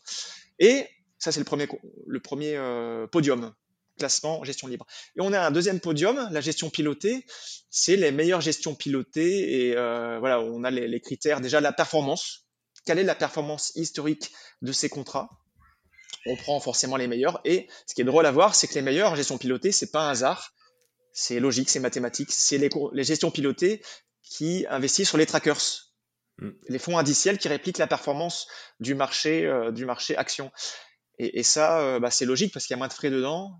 Et 0.60 0.88
ça 1.18 1.32
c'est 1.32 1.40
le 1.40 1.46
premier, 1.46 1.68
le 2.06 2.20
premier 2.20 2.56
euh, 2.56 3.08
podium 3.08 3.54
classement 3.98 4.44
gestion 4.44 4.68
libre. 4.68 4.86
Et 5.16 5.22
on 5.22 5.34
a 5.34 5.40
un 5.40 5.52
deuxième 5.52 5.80
podium, 5.80 6.28
la 6.32 6.42
gestion 6.42 6.70
pilotée. 6.70 7.26
C'est 7.70 7.96
les 7.96 8.12
meilleures 8.12 8.42
gestions 8.42 8.76
pilotées 8.76 9.68
et 9.68 9.76
euh, 9.76 10.20
voilà, 10.20 10.40
on 10.40 10.64
a 10.64 10.72
les, 10.72 11.02
critères 11.02 11.42
déjà 11.42 11.60
la 11.60 11.74
performance. 11.74 12.46
Quelle 12.86 13.00
est 13.00 13.04
la 13.04 13.16
performance 13.16 13.74
historique 13.76 14.32
de 14.62 14.72
ces 14.72 14.88
contrats? 14.88 15.30
On 16.26 16.36
prend 16.36 16.60
forcément 16.60 16.96
les 16.96 17.08
meilleurs. 17.08 17.42
Et 17.44 17.68
ce 17.86 17.96
qui 17.96 18.02
est 18.02 18.06
drôle 18.06 18.26
à 18.26 18.32
voir, 18.32 18.56
c'est 18.56 18.68
que 18.68 18.76
les 18.76 18.82
meilleurs 18.82 19.12
en 19.12 19.16
gestion 19.16 19.38
pilotée, 19.38 19.72
c'est 19.72 19.92
pas 19.92 20.08
un 20.08 20.12
hasard, 20.12 20.54
c'est 21.12 21.40
logique, 21.40 21.70
c'est 21.70 21.80
mathématique. 21.80 22.32
C'est 22.32 22.58
les, 22.58 22.70
les 22.94 23.04
gestions 23.04 23.32
pilotées 23.32 23.82
qui 24.24 24.66
investissent 24.70 25.10
sur 25.10 25.18
les 25.18 25.26
trackers. 25.26 25.87
Les 26.68 26.80
fonds 26.80 26.98
indiciels 26.98 27.38
qui 27.38 27.48
répliquent 27.48 27.78
la 27.78 27.88
performance 27.88 28.48
du 28.80 28.96
marché, 28.96 29.46
euh, 29.46 29.72
du 29.72 29.86
marché 29.86 30.16
action. 30.16 30.52
Et, 31.20 31.42
ça, 31.42 31.80
euh, 31.80 32.00
bah, 32.00 32.12
c'est 32.12 32.26
logique 32.26 32.54
parce 32.54 32.68
qu'il 32.68 32.76
y 32.76 32.76
a 32.76 32.78
moins 32.78 32.90
de 32.90 32.94
frais 32.94 33.10
dedans, 33.10 33.60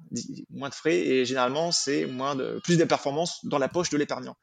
moins 0.52 0.70
de 0.70 0.76
frais, 0.76 0.98
et 0.98 1.26
généralement, 1.26 1.72
c'est 1.72 2.06
moins 2.06 2.36
de, 2.36 2.62
plus 2.64 2.78
de 2.78 2.84
performances 2.84 3.44
dans 3.46 3.58
la 3.58 3.68
poche 3.68 3.90
de 3.90 3.98
l'épargnant. 3.98 4.38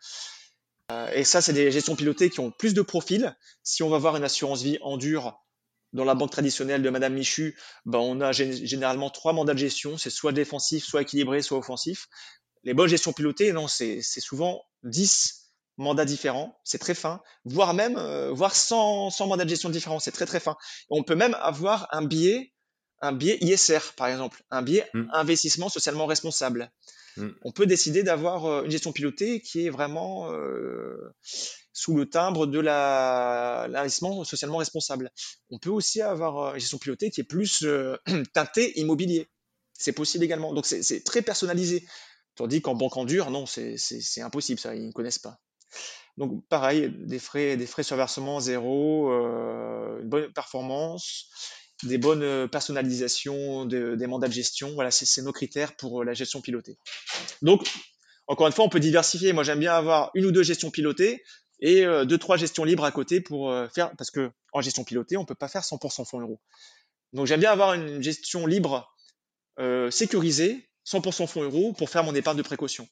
Euh, 0.91 1.09
et 1.13 1.23
ça, 1.23 1.41
c'est 1.41 1.53
des 1.53 1.71
gestions 1.71 1.95
pilotées 1.95 2.29
qui 2.29 2.41
ont 2.41 2.51
plus 2.51 2.75
de 2.75 2.83
profil. 2.83 3.37
Si 3.63 3.85
on 3.85 3.89
va 3.89 3.99
voir 3.99 4.17
une 4.17 4.25
assurance 4.25 4.63
vie 4.63 4.79
en 4.83 4.97
dur 4.97 5.39
dans 5.93 6.05
la 6.05 6.17
banque 6.17 6.33
traditionnelle 6.33 6.83
de 6.83 6.91
Madame 6.91 7.15
Michu, 7.15 7.57
bah, 7.85 8.01
on 8.01 8.21
a 8.21 8.33
généralement 8.33 9.11
trois 9.11 9.33
mandats 9.33 9.55
de 9.55 9.61
gestion. 9.61 9.97
C'est 9.97 10.11
soit 10.11 10.33
défensif, 10.33 10.85
soit 10.85 11.03
équilibré, 11.03 11.41
soit 11.41 11.59
offensif. 11.59 12.09
Les 12.65 12.75
bonnes 12.75 12.89
gestions 12.89 13.13
pilotées, 13.13 13.53
non, 13.53 13.69
c'est 13.69 14.03
souvent 14.03 14.65
10 14.83 15.44
mandats 15.77 16.05
différents, 16.05 16.59
c'est 16.65 16.79
très 16.79 16.95
fin, 16.95 17.21
voire 17.45 17.75
même 17.75 17.97
euh, 17.97 18.31
voire 18.33 18.55
100, 18.55 19.11
100 19.11 19.27
mandats 19.27 19.45
de 19.45 19.51
gestion 19.51 19.71
différents, 19.71 19.99
c'est 19.99 20.13
très 20.13 20.27
très 20.27 20.41
fin. 20.41 20.57
on 20.91 21.03
peut 21.03 21.17
même 21.17 21.37
avoir 21.41 21.89
un 21.91 22.05
biais 22.05 22.55
un 23.05 23.13
biais 23.13 23.39
ISR, 23.41 23.93
par 23.97 24.09
exemple, 24.09 24.43
un 24.51 24.63
biais 24.63 24.89
mm. 24.95 25.11
investissement 25.13 25.69
socialement 25.69 26.07
responsable. 26.07 26.73
Mm. 27.17 27.29
On 27.43 27.53
peut 27.53 27.67
décider 27.67 28.03
d'avoir 28.03 28.47
euh, 28.47 28.65
une 28.65 28.71
gestion 28.71 28.93
pilotée 28.93 29.41
qui 29.41 29.67
est 29.67 29.71
vraiment 29.71 30.33
euh, 30.33 31.15
sous 31.73 31.97
le 31.97 32.09
timbre 32.09 32.47
de 32.47 32.59
l'investissement 32.59 34.25
socialement 34.25 34.59
responsable. 34.59 35.11
On 35.51 35.59
peut 35.59 35.71
aussi 35.71 36.01
avoir 36.01 36.39
euh, 36.39 36.55
une 36.55 36.61
gestion 36.61 36.79
pilotée 36.79 37.11
qui 37.11 37.21
est 37.21 37.25
plus 37.25 37.65
teintée 38.33 38.79
immobilier. 38.81 39.29
C'est 39.73 39.93
possible 39.93 40.25
également. 40.25 40.55
Donc 40.55 40.67
c'est 40.67 41.05
très 41.05 41.23
personnalisé. 41.23 41.87
Tandis 42.37 42.63
qu'en 42.63 42.75
banque 42.75 42.97
en 42.97 43.05
dur, 43.05 43.31
non, 43.31 43.47
c'est 43.47 43.77
impossible, 44.21 44.59
ça, 44.59 44.75
ils 44.75 44.87
ne 44.87 44.93
connaissent 44.93 45.21
pas. 45.21 45.39
Donc 46.17 46.47
pareil, 46.49 46.93
des 46.97 47.19
frais, 47.19 47.57
des 47.57 47.67
frais 47.67 47.83
sur 47.83 47.97
versement 47.97 48.41
zéro, 48.41 49.11
une 49.11 50.09
bonne 50.09 50.33
performance 50.33 51.29
des 51.83 51.99
bonnes 51.99 52.23
euh, 52.23 52.47
personnalisations 52.47 53.67
des 53.67 54.07
mandats 54.07 54.29
de 54.29 54.33
gestion. 54.33 54.73
Voilà, 54.75 54.91
c'est 54.91 55.23
nos 55.23 55.33
critères 55.33 55.77
pour 55.77 56.03
euh, 56.03 56.05
la 56.05 56.15
gestion 56.15 56.41
pilotée. 56.41 56.79
Donc, 57.43 57.69
encore 58.27 58.47
une 58.47 58.53
fois, 58.53 58.65
on 58.65 58.69
peut 58.69 58.81
diversifier. 58.81 59.33
Moi, 59.33 59.45
j'aime 59.45 59.61
bien 59.61 59.75
avoir 59.75 60.11
une 60.15 60.27
ou 60.27 60.33
deux 60.33 60.43
gestions 60.43 60.71
pilotées 60.71 61.23
et 61.61 61.85
euh, 61.85 62.05
deux, 62.05 62.19
trois 62.19 62.37
gestions 62.37 62.65
libres 62.65 62.85
à 62.85 62.93
côté 62.93 63.21
pour 63.21 63.55
faire, 63.75 63.95
parce 63.97 64.11
que 64.11 64.31
en 64.53 64.61
gestion 64.61 64.85
pilotée, 64.85 65.17
on 65.17 65.25
peut 65.25 65.35
pas 65.35 65.49
faire 65.49 65.63
100% 65.63 66.09
fonds 66.09 66.21
euros. 66.21 66.41
Donc, 67.13 67.27
j'aime 67.27 67.41
bien 67.41 67.53
avoir 67.53 67.75
une 67.75 68.03
gestion 68.03 68.47
libre, 68.47 68.91
sécurisée, 69.91 70.69
100% 70.87 71.27
fonds 71.27 71.43
euros 71.43 71.73
pour 71.73 71.91
faire 71.91 72.05
mon 72.05 72.15
épargne 72.15 72.37
de 72.37 72.43
précaution. 72.43 72.87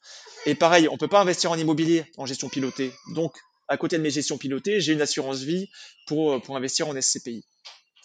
Et 0.47 0.55
pareil, 0.55 0.89
on 0.89 0.97
peut 0.97 1.09
pas 1.09 1.20
investir 1.20 1.51
en 1.51 1.56
immobilier 1.56 2.05
en 2.16 2.27
gestion 2.27 2.48
pilotée. 2.48 2.93
Donc, 3.14 3.35
à 3.69 3.77
côté 3.77 3.97
de 3.98 4.02
mes 4.02 4.10
gestions 4.10 4.39
pilotées, 4.39 4.81
j'ai 4.81 4.93
une 4.93 5.02
assurance 5.02 5.40
vie 5.40 5.69
pour, 6.06 6.40
pour 6.43 6.56
investir 6.56 6.89
en 6.89 7.01
SCPI 7.01 7.44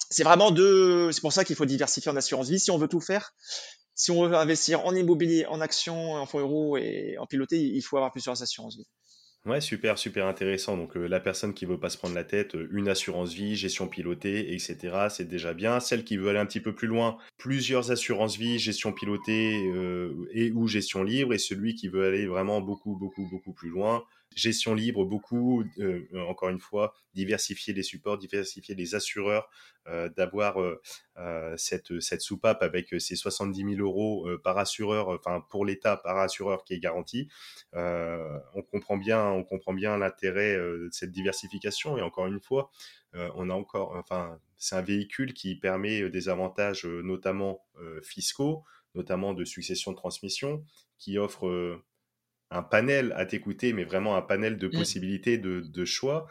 c'est 0.09 0.23
vraiment 0.23 0.51
deux. 0.51 1.11
C'est 1.11 1.21
pour 1.21 1.33
ça 1.33 1.43
qu'il 1.43 1.55
faut 1.55 1.65
diversifier 1.65 2.11
en 2.11 2.15
assurance 2.15 2.49
vie 2.49 2.59
si 2.59 2.71
on 2.71 2.77
veut 2.77 2.87
tout 2.87 3.01
faire. 3.01 3.33
Si 3.95 4.11
on 4.11 4.27
veut 4.27 4.35
investir 4.35 4.85
en 4.85 4.93
immobilier, 4.95 5.45
en 5.47 5.59
actions, 5.59 6.13
en 6.13 6.25
fonds 6.25 6.39
euros 6.39 6.77
et 6.77 7.17
en 7.17 7.25
piloté, 7.25 7.59
il 7.59 7.81
faut 7.81 7.97
avoir 7.97 8.11
plusieurs 8.11 8.41
assurances 8.41 8.77
vie. 8.77 8.87
Ouais, 9.45 9.61
super, 9.61 9.97
super 9.97 10.25
intéressant. 10.27 10.75
Donc, 10.75 10.97
euh, 10.97 11.07
la 11.07 11.21
personne 11.21 11.53
qui 11.53 11.65
veut 11.65 11.79
pas 11.79 11.89
se 11.89 11.97
prendre 11.97 12.15
la 12.15 12.25
tête, 12.25 12.55
euh, 12.55 12.67
une 12.73 12.89
assurance 12.89 13.31
vie, 13.33 13.55
gestion 13.55 13.87
pilotée, 13.87 14.53
etc., 14.53 15.09
c'est 15.09 15.23
déjà 15.27 15.53
bien. 15.53 15.79
Celle 15.79 16.03
qui 16.03 16.17
veut 16.17 16.27
aller 16.29 16.39
un 16.39 16.45
petit 16.45 16.59
peu 16.59 16.75
plus 16.75 16.87
loin, 16.87 17.17
plusieurs 17.37 17.89
assurances 17.91 18.35
vie, 18.37 18.59
gestion 18.59 18.91
pilotée 18.91 19.71
euh, 19.73 20.27
et 20.33 20.51
ou 20.51 20.67
gestion 20.67 21.01
libre. 21.01 21.33
Et 21.33 21.37
celui 21.37 21.75
qui 21.75 21.87
veut 21.87 22.05
aller 22.05 22.25
vraiment 22.27 22.59
beaucoup, 22.59 22.97
beaucoup, 22.97 23.25
beaucoup 23.25 23.53
plus 23.53 23.69
loin, 23.69 24.03
gestion 24.35 24.75
libre, 24.75 25.05
beaucoup, 25.05 25.63
euh, 25.79 26.07
encore 26.27 26.49
une 26.49 26.59
fois, 26.59 26.93
diversifier 27.13 27.73
les 27.73 27.83
supports, 27.83 28.17
diversifier 28.17 28.75
les 28.75 28.95
assureurs, 28.95 29.49
euh, 29.87 30.09
d'avoir 30.09 30.61
euh, 30.61 30.79
cette, 31.57 31.99
cette 31.99 32.21
soupape 32.21 32.61
avec 32.61 32.89
ces 32.99 33.15
70 33.15 33.75
000 33.75 33.81
euros 33.81 34.27
par 34.43 34.57
assureur, 34.57 35.09
enfin 35.09 35.41
pour 35.49 35.65
l'État 35.65 35.97
par 35.97 36.17
assureur 36.17 36.63
qui 36.63 36.73
est 36.73 36.79
garanti. 36.79 37.27
on 37.73 38.61
comprend 38.69 38.97
bien, 38.97 39.25
on 39.25 39.43
comprend 39.43 39.73
bien 39.73 39.97
l'intérêt 39.97 40.55
de 40.55 40.89
cette 40.91 41.11
diversification 41.11 41.97
et 41.97 42.01
encore 42.01 42.27
une 42.27 42.41
fois, 42.41 42.69
on 43.13 43.49
a 43.49 43.53
encore, 43.53 43.95
enfin, 43.95 44.39
c'est 44.57 44.75
un 44.75 44.81
véhicule 44.81 45.33
qui 45.33 45.55
permet 45.55 46.09
des 46.09 46.29
avantages 46.29 46.85
notamment 46.85 47.65
fiscaux, 48.03 48.63
notamment 48.93 49.33
de 49.33 49.45
succession 49.45 49.91
de 49.91 49.97
transmission, 49.97 50.63
qui 50.99 51.17
offre 51.17 51.81
un 52.51 52.63
panel 52.63 53.13
à 53.17 53.25
t'écouter, 53.25 53.73
mais 53.73 53.83
vraiment 53.83 54.15
un 54.15 54.21
panel 54.21 54.57
de 54.57 54.67
mmh. 54.67 54.71
possibilités, 54.71 55.37
de, 55.37 55.85
choix. 55.85 56.27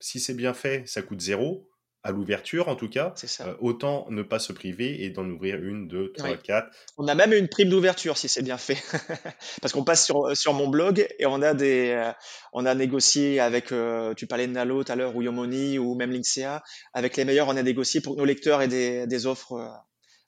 Si 0.00 0.20
c'est 0.20 0.34
bien 0.34 0.54
fait, 0.54 0.86
ça 0.86 1.02
coûte 1.02 1.20
zéro, 1.20 1.68
à 2.02 2.12
l'ouverture 2.12 2.68
en 2.68 2.76
tout 2.76 2.88
cas. 2.88 3.14
Euh, 3.40 3.54
autant 3.60 4.06
ne 4.10 4.22
pas 4.22 4.38
se 4.38 4.52
priver 4.52 5.04
et 5.04 5.10
d'en 5.10 5.24
ouvrir 5.24 5.56
une, 5.56 5.88
deux, 5.88 6.12
trois, 6.12 6.36
quatre. 6.36 6.68
On 6.98 7.08
a 7.08 7.14
même 7.14 7.32
une 7.32 7.48
prime 7.48 7.70
d'ouverture 7.70 8.18
si 8.18 8.28
c'est 8.28 8.42
bien 8.42 8.58
fait. 8.58 8.76
Parce 9.62 9.72
qu'on 9.72 9.84
passe 9.84 10.04
sur, 10.04 10.36
sur 10.36 10.52
mon 10.52 10.68
blog 10.68 11.06
et 11.18 11.24
on 11.24 11.40
a 11.40 11.54
des, 11.54 11.90
euh, 11.90 12.12
on 12.52 12.66
a 12.66 12.74
négocié 12.74 13.40
avec, 13.40 13.72
euh, 13.72 14.12
tu 14.14 14.26
parlais 14.26 14.46
de 14.46 14.52
Nalo 14.52 14.84
tout 14.84 14.92
à 14.92 14.96
l'heure, 14.96 15.16
ou 15.16 15.22
Yomoni, 15.22 15.78
ou 15.78 15.94
même 15.94 16.12
Linksea, 16.12 16.62
avec 16.92 17.16
les 17.16 17.24
meilleurs, 17.24 17.48
on 17.48 17.56
a 17.56 17.62
négocié 17.62 18.02
pour 18.02 18.16
nos 18.16 18.26
lecteurs 18.26 18.60
et 18.60 18.68
des, 18.68 19.06
des 19.06 19.26
offres 19.26 19.54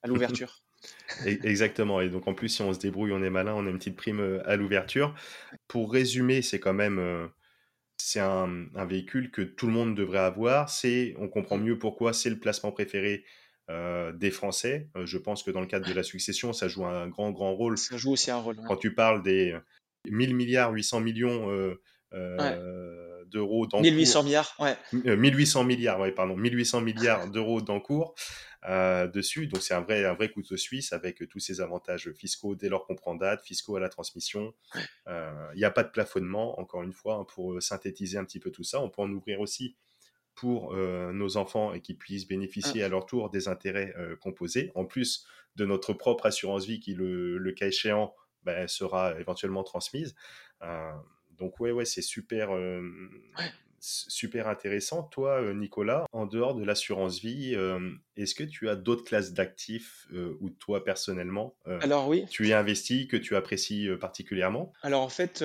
à 0.03 0.07
l'ouverture. 0.07 0.66
Exactement. 1.25 2.01
Et 2.01 2.09
donc 2.09 2.27
en 2.27 2.35
plus, 2.35 2.49
si 2.49 2.63
on 2.63 2.73
se 2.73 2.79
débrouille, 2.79 3.13
on 3.13 3.23
est 3.23 3.31
malin, 3.31 3.55
on 3.55 3.67
a 3.67 3.71
une 3.71 3.79
petite 3.79 3.97
prime 3.97 4.21
euh, 4.21 4.49
à 4.49 4.57
l'ouverture. 4.57 5.15
Pour 5.69 5.93
résumer, 5.93 6.43
c'est 6.43 6.61
quand 6.61 6.75
même 6.75 6.99
euh, 6.99 7.27
c'est 7.99 8.21
un, 8.21 8.67
véhicule 8.87 9.31
que 9.31 9.43
tout 9.43 9.67
le 9.67 9.73
monde 9.73 9.95
devrait 9.95 10.19
avoir. 10.19 10.69
C'est, 10.71 11.15
on 11.19 11.29
comprend 11.29 11.59
mieux 11.59 11.79
pourquoi 11.79 12.13
c'est 12.13 12.31
le 12.31 12.39
placement 12.39 12.73
préféré 12.73 13.25
des 14.15 14.31
Français. 14.31 14.89
je 15.03 15.19
pense 15.19 15.43
que 15.43 15.51
dans 15.51 15.61
le 15.61 15.67
cadre 15.67 15.89
de 15.89 15.93
la 15.93 16.05
succession, 16.05 16.53
ça 16.53 16.69
joue 16.69 16.87
un 16.87 17.09
grand, 17.09 17.33
grand 17.33 17.53
rôle. 17.53 17.77
Ça 17.77 17.97
joue 17.97 18.13
aussi 18.13 18.31
un 18.31 18.37
rôle. 18.37 18.55
Quand 18.69 18.77
tu 18.77 18.95
parles 18.95 19.25
des 19.25 19.57
1000 20.09 20.37
milliards, 20.37 20.71
800 20.71 21.01
millions 21.01 21.51
d'euros 23.37 23.67
d'encours. 23.67 23.83
1800 23.83 24.23
milliards, 24.23 24.55
ouais. 24.59 24.77
1800 24.93 25.65
milliards, 25.65 26.01
ouais, 26.01 26.13
pardon, 26.13 26.37
1800 26.37 26.81
milliards 26.81 27.29
d'euros 27.29 27.61
d'encours 27.61 28.15
euh, 28.67 29.07
dessus. 29.07 29.47
Donc 29.47 29.63
c'est 29.63 29.75
un 29.75 29.83
vrai, 29.83 30.07
un 30.07 30.15
vrai 30.15 30.31
couteau 30.31 30.57
suisse 30.57 30.95
avec 30.95 31.29
tous 31.29 31.39
ces 31.39 31.61
avantages 31.61 32.11
fiscaux 32.13 32.55
dès 32.55 32.71
lors 32.71 32.87
qu'on 32.87 32.95
prend 32.95 33.15
date, 33.15 33.45
fiscaux 33.45 33.77
à 33.77 33.81
la 33.81 33.91
transmission. 33.91 34.55
Euh, 35.07 35.51
il 35.55 35.59
n'y 35.59 35.65
a 35.65 35.71
pas 35.71 35.85
de 35.85 35.91
plafonnement, 35.91 36.59
encore 36.59 36.83
une 36.83 36.95
fois, 36.95 37.17
hein, 37.17 37.25
pour 37.25 37.53
euh, 37.53 37.61
synthétiser 37.61 38.17
un 38.17 38.25
petit 38.25 38.41
peu 38.41 38.51
tout 38.51 38.65
ça. 38.65 38.81
On 38.81 38.89
peut 38.89 39.03
en 39.03 39.11
ouvrir 39.11 39.41
aussi 39.41 39.77
pour 40.35 40.75
nos 40.77 41.39
enfants 41.39 41.73
et 41.73 41.81
qu'ils 41.81 41.97
puissent 41.97 42.29
bénéficier 42.29 42.83
à 42.83 42.91
leur 42.91 43.07
tour 43.07 43.31
des 43.31 43.49
intérêts 43.49 43.95
composés, 44.21 44.71
en 44.75 44.85
plus 44.85 45.25
de 45.55 45.65
notre 45.65 45.95
propre 45.95 46.27
assurance 46.27 46.67
vie 46.67 46.79
qui, 46.79 46.93
le, 46.93 47.39
le 47.39 47.53
cas 47.53 47.69
échéant, 47.69 48.15
ben, 48.43 48.69
sera 48.69 49.19
éventuellement 49.19 49.65
transmise. 49.65 50.15
Donc 51.39 51.61
ouais, 51.61 51.71
ouais, 51.71 51.85
c'est 51.85 52.03
super, 52.03 52.51
super 53.79 54.49
intéressant. 54.49 55.03
Toi, 55.05 55.41
euh, 55.41 55.55
Nicolas, 55.55 56.07
en 56.13 56.27
dehors 56.27 56.55
de 56.55 56.65
l'assurance 56.65 57.21
vie, 57.21 57.57
est-ce 58.17 58.35
que 58.35 58.45
tu 58.45 58.69
as 58.69 58.77
d'autres 58.77 59.05
classes 59.05 59.33
d'actifs 59.33 60.09
ou 60.41 60.51
toi 60.51 60.85
personnellement 60.85 61.55
Alors 61.81 62.09
oui. 62.09 62.25
Tu 62.31 62.49
y 62.49 62.53
investi 62.53 63.07
que 63.07 63.17
tu 63.17 63.37
apprécies 63.37 63.89
particulièrement? 64.01 64.73
Alors 64.83 65.03
en 65.03 65.09
fait, 65.09 65.45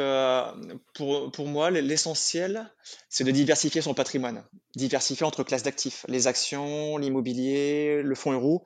pour, 0.93 1.31
pour 1.31 1.47
moi, 1.47 1.71
l'essentiel, 1.71 2.71
c'est 3.09 3.23
de 3.23 3.31
diversifier 3.31 3.81
son 3.81 3.93
patrimoine. 3.93 4.43
Diversifier 4.75 5.25
entre 5.25 5.43
classes 5.43 5.63
d'actifs. 5.63 6.05
Les 6.07 6.27
actions, 6.27 6.97
l'immobilier, 6.97 8.01
le 8.03 8.15
fonds 8.15 8.31
euro 8.31 8.63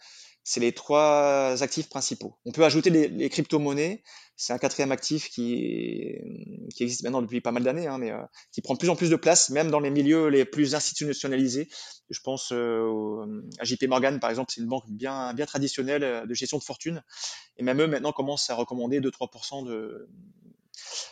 c'est 0.48 0.60
les 0.60 0.74
trois 0.74 1.64
actifs 1.64 1.90
principaux. 1.90 2.38
On 2.46 2.52
peut 2.52 2.64
ajouter 2.64 2.92
les, 2.92 3.30
crypto-monnaies, 3.30 4.04
c'est 4.38 4.54
un 4.54 4.60
quatrième 4.60 4.92
actif 4.92 5.28
qui, 5.30 6.14
qui 6.74 6.84
existe 6.84 7.02
maintenant 7.02 7.24
depuis 7.24 7.42
pas 7.42 7.52
mal 7.52 7.64
d'années, 7.64 7.88
hein, 7.88 7.98
mais 7.98 8.12
euh, 8.12 8.22
qui 8.52 8.62
prend 8.62 8.76
de 8.76 8.80
plus 8.80 8.90
en 8.90 8.96
plus 8.96 9.10
de 9.10 9.16
place, 9.16 9.50
même 9.50 9.72
dans 9.72 9.80
les 9.80 9.90
milieux 9.90 10.28
les 10.28 10.46
plus 10.46 10.76
institutionnalisés. 10.76 11.68
Je 12.12 12.20
pense 12.20 12.52
euh, 12.52 13.42
à 13.58 13.64
JP 13.64 13.86
Morgan, 13.88 14.20
par 14.20 14.30
exemple, 14.30 14.52
c'est 14.54 14.62
une 14.62 14.68
banque 14.68 14.86
bien, 14.88 15.34
traditionnelle 15.48 16.04
euh, 16.04 16.26
de 16.28 16.34
gestion 16.36 16.60
de 16.60 16.64
fortune, 16.64 17.04
et 17.58 17.64
même 17.64 17.82
eux 17.82 17.88
maintenant 17.88 18.12
commencent 18.12 18.52
à 18.52 18.54
recommander 18.54 19.02
2-3% 19.02 19.66
de, 19.66 20.08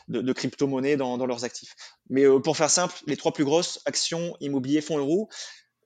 de, 0.10 0.34
crypto-monnaies 0.34 0.96
dans, 0.96 1.26
leurs 1.26 1.44
actifs. 1.44 1.76
Mais 2.08 2.26
pour 2.44 2.56
faire 2.56 2.70
simple, 2.70 2.96
les 3.08 3.18
trois 3.18 3.34
plus 3.34 3.46
grosses, 3.46 3.82
actions, 3.86 4.38
immobilier, 4.42 4.82
fonds 4.82 5.00
euros, 5.00 5.28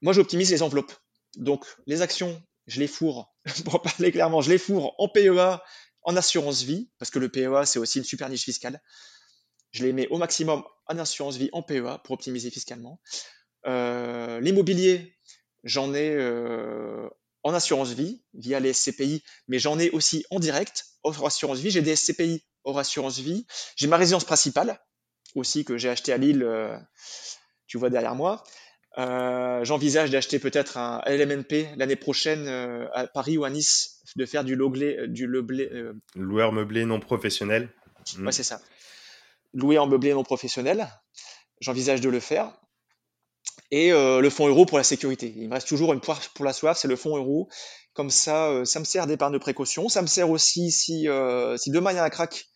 moi 0.02 0.12
j'optimise 0.12 0.52
les 0.52 0.64
enveloppes. 0.64 0.92
Donc 1.38 1.66
les 1.86 2.02
actions, 2.02 2.42
je 2.68 2.80
les 2.80 2.88
fourre, 2.88 3.34
pour 3.66 3.82
parler 3.82 4.12
clairement, 4.12 4.42
je 4.42 4.50
les 4.50 4.58
fourre 4.58 4.94
en 5.00 5.08
PEA, 5.08 5.62
en 6.04 6.16
assurance 6.16 6.64
vie, 6.64 6.90
parce 7.00 7.12
que 7.12 7.20
le 7.20 7.30
PEA, 7.30 7.66
c'est 7.66 7.80
aussi 7.80 8.00
une 8.00 8.06
super 8.06 8.30
niche 8.30 8.44
fiscale. 8.44 8.82
Je 9.72 9.84
les 9.84 9.94
mets 9.94 10.08
au 10.08 10.18
maximum 10.18 10.64
en 10.86 10.98
assurance 10.98 11.38
vie, 11.38 11.50
en 11.52 11.62
PEA, 11.62 12.00
pour 12.04 12.14
optimiser 12.14 12.50
fiscalement. 12.50 13.02
Euh, 13.66 14.40
l'immobilier, 14.40 15.18
j'en 15.64 15.94
ai 15.94 16.12
euh, 16.12 17.10
en 17.44 17.54
assurance 17.54 17.92
vie, 17.92 18.24
via 18.34 18.60
les 18.60 18.74
SCPI, 18.74 19.24
mais 19.48 19.60
j'en 19.60 19.80
ai 19.80 19.90
aussi 19.92 20.26
en 20.30 20.40
direct, 20.40 20.86
hors 21.04 21.26
assurance 21.26 21.60
vie. 21.60 21.72
J'ai 21.72 21.82
des 21.82 21.96
SCPI 21.96 22.44
hors 22.64 22.80
assurance 22.80 23.20
vie. 23.20 23.46
J'ai 23.76 23.88
ma 23.88 23.98
résidence 23.98 24.24
principale, 24.24 24.82
aussi, 25.36 25.66
que 25.66 25.78
j'ai 25.78 25.90
acheté 25.90 26.14
à 26.14 26.18
Lille, 26.18 26.44
euh, 26.44 26.78
tu 27.68 27.78
vois 27.78 27.90
derrière 27.90 28.16
moi. 28.16 28.44
Euh, 28.98 29.64
j'envisage 29.64 30.10
d'acheter 30.10 30.40
peut-être 30.40 30.78
un 30.78 31.02
LMNP 31.06 31.76
l'année 31.76 31.96
prochaine 31.96 32.48
euh, 32.48 32.88
à 32.94 33.06
Paris 33.06 33.38
ou 33.38 33.44
à 33.44 33.50
Nice, 33.52 34.02
de 34.16 34.26
faire 34.26 34.44
du 34.44 34.56
loglé, 34.56 34.98
euh, 34.98 35.08
du 35.08 35.28
leblé, 35.28 35.70
loueur 36.16 36.52
meublé 36.52 36.86
non 36.86 37.00
professionnel. 37.00 37.70
Ouais, 38.20 38.32
c'est 38.32 38.44
ça. 38.44 38.60
Louer 39.54 39.78
en 39.78 39.88
meublé 39.88 40.14
non 40.14 40.24
professionnel. 40.24 40.88
J'envisage 41.62 42.02
de 42.02 42.10
le 42.10 42.20
faire. 42.20 42.52
Et 43.70 43.92
le 43.92 44.30
fonds 44.30 44.48
euro 44.48 44.66
pour 44.66 44.78
la 44.78 44.84
sécurité. 44.84 45.34
Il 45.36 45.50
me 45.50 45.54
reste 45.54 45.68
toujours 45.68 45.92
une 45.92 46.00
poire 46.00 46.22
pour 46.36 46.46
la 46.46 46.54
soif, 46.54 46.78
c'est 46.78 46.88
le 46.88 46.96
fonds 46.96 47.18
euro. 47.18 47.50
Comme 47.94 48.10
ça, 48.10 48.64
ça 48.64 48.80
me 48.80 48.86
sert 48.86 49.08
d'épargne 49.08 49.34
de 49.34 49.40
précaution. 49.40 49.90
Ça 49.90 50.02
me 50.02 50.08
sert 50.08 50.30
aussi 50.30 50.72
si, 50.72 51.08
si 51.58 51.72
demain 51.72 51.92
il 51.92 51.96
y 51.96 52.00
a 52.00 52.04
un 52.04 52.10
crack 52.10 52.48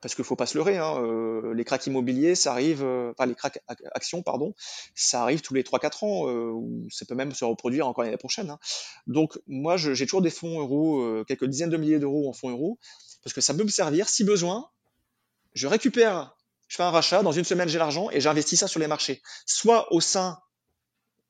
parce 0.00 0.14
qu'il 0.14 0.24
faut 0.24 0.36
pas 0.36 0.46
se 0.46 0.56
leurrer, 0.56 0.78
hein, 0.78 1.02
euh, 1.02 1.52
les 1.54 1.64
cracks 1.64 1.86
immobiliers, 1.86 2.34
ça 2.34 2.52
arrive, 2.52 2.84
euh, 2.84 3.10
enfin 3.12 3.26
les 3.26 3.34
cracks 3.34 3.60
actions, 3.94 4.22
pardon, 4.22 4.54
ça 4.94 5.22
arrive 5.22 5.40
tous 5.40 5.54
les 5.54 5.62
3-4 5.62 6.04
ans, 6.04 6.28
euh, 6.28 6.50
ou 6.50 6.86
ça 6.90 7.04
peut 7.04 7.14
même 7.14 7.32
se 7.32 7.44
reproduire 7.44 7.88
encore 7.88 8.04
l'année 8.04 8.16
prochaine. 8.16 8.50
Hein. 8.50 8.58
Donc 9.06 9.38
moi, 9.46 9.76
j'ai 9.76 10.06
toujours 10.06 10.22
des 10.22 10.30
fonds 10.30 10.60
euros, 10.60 11.24
quelques 11.26 11.46
dizaines 11.46 11.70
de 11.70 11.76
milliers 11.76 11.98
d'euros 11.98 12.28
en 12.28 12.32
fonds 12.32 12.50
euros, 12.50 12.78
parce 13.24 13.34
que 13.34 13.40
ça 13.40 13.54
peut 13.54 13.64
me 13.64 13.68
servir, 13.68 14.08
si 14.08 14.24
besoin, 14.24 14.70
je 15.54 15.66
récupère, 15.66 16.36
je 16.68 16.76
fais 16.76 16.82
un 16.84 16.90
rachat, 16.90 17.22
dans 17.22 17.32
une 17.32 17.44
semaine 17.44 17.68
j'ai 17.68 17.78
l'argent 17.78 18.10
et 18.10 18.20
j'investis 18.20 18.60
ça 18.60 18.68
sur 18.68 18.78
les 18.78 18.86
marchés, 18.86 19.20
soit 19.46 19.92
au 19.92 20.00
sein 20.00 20.38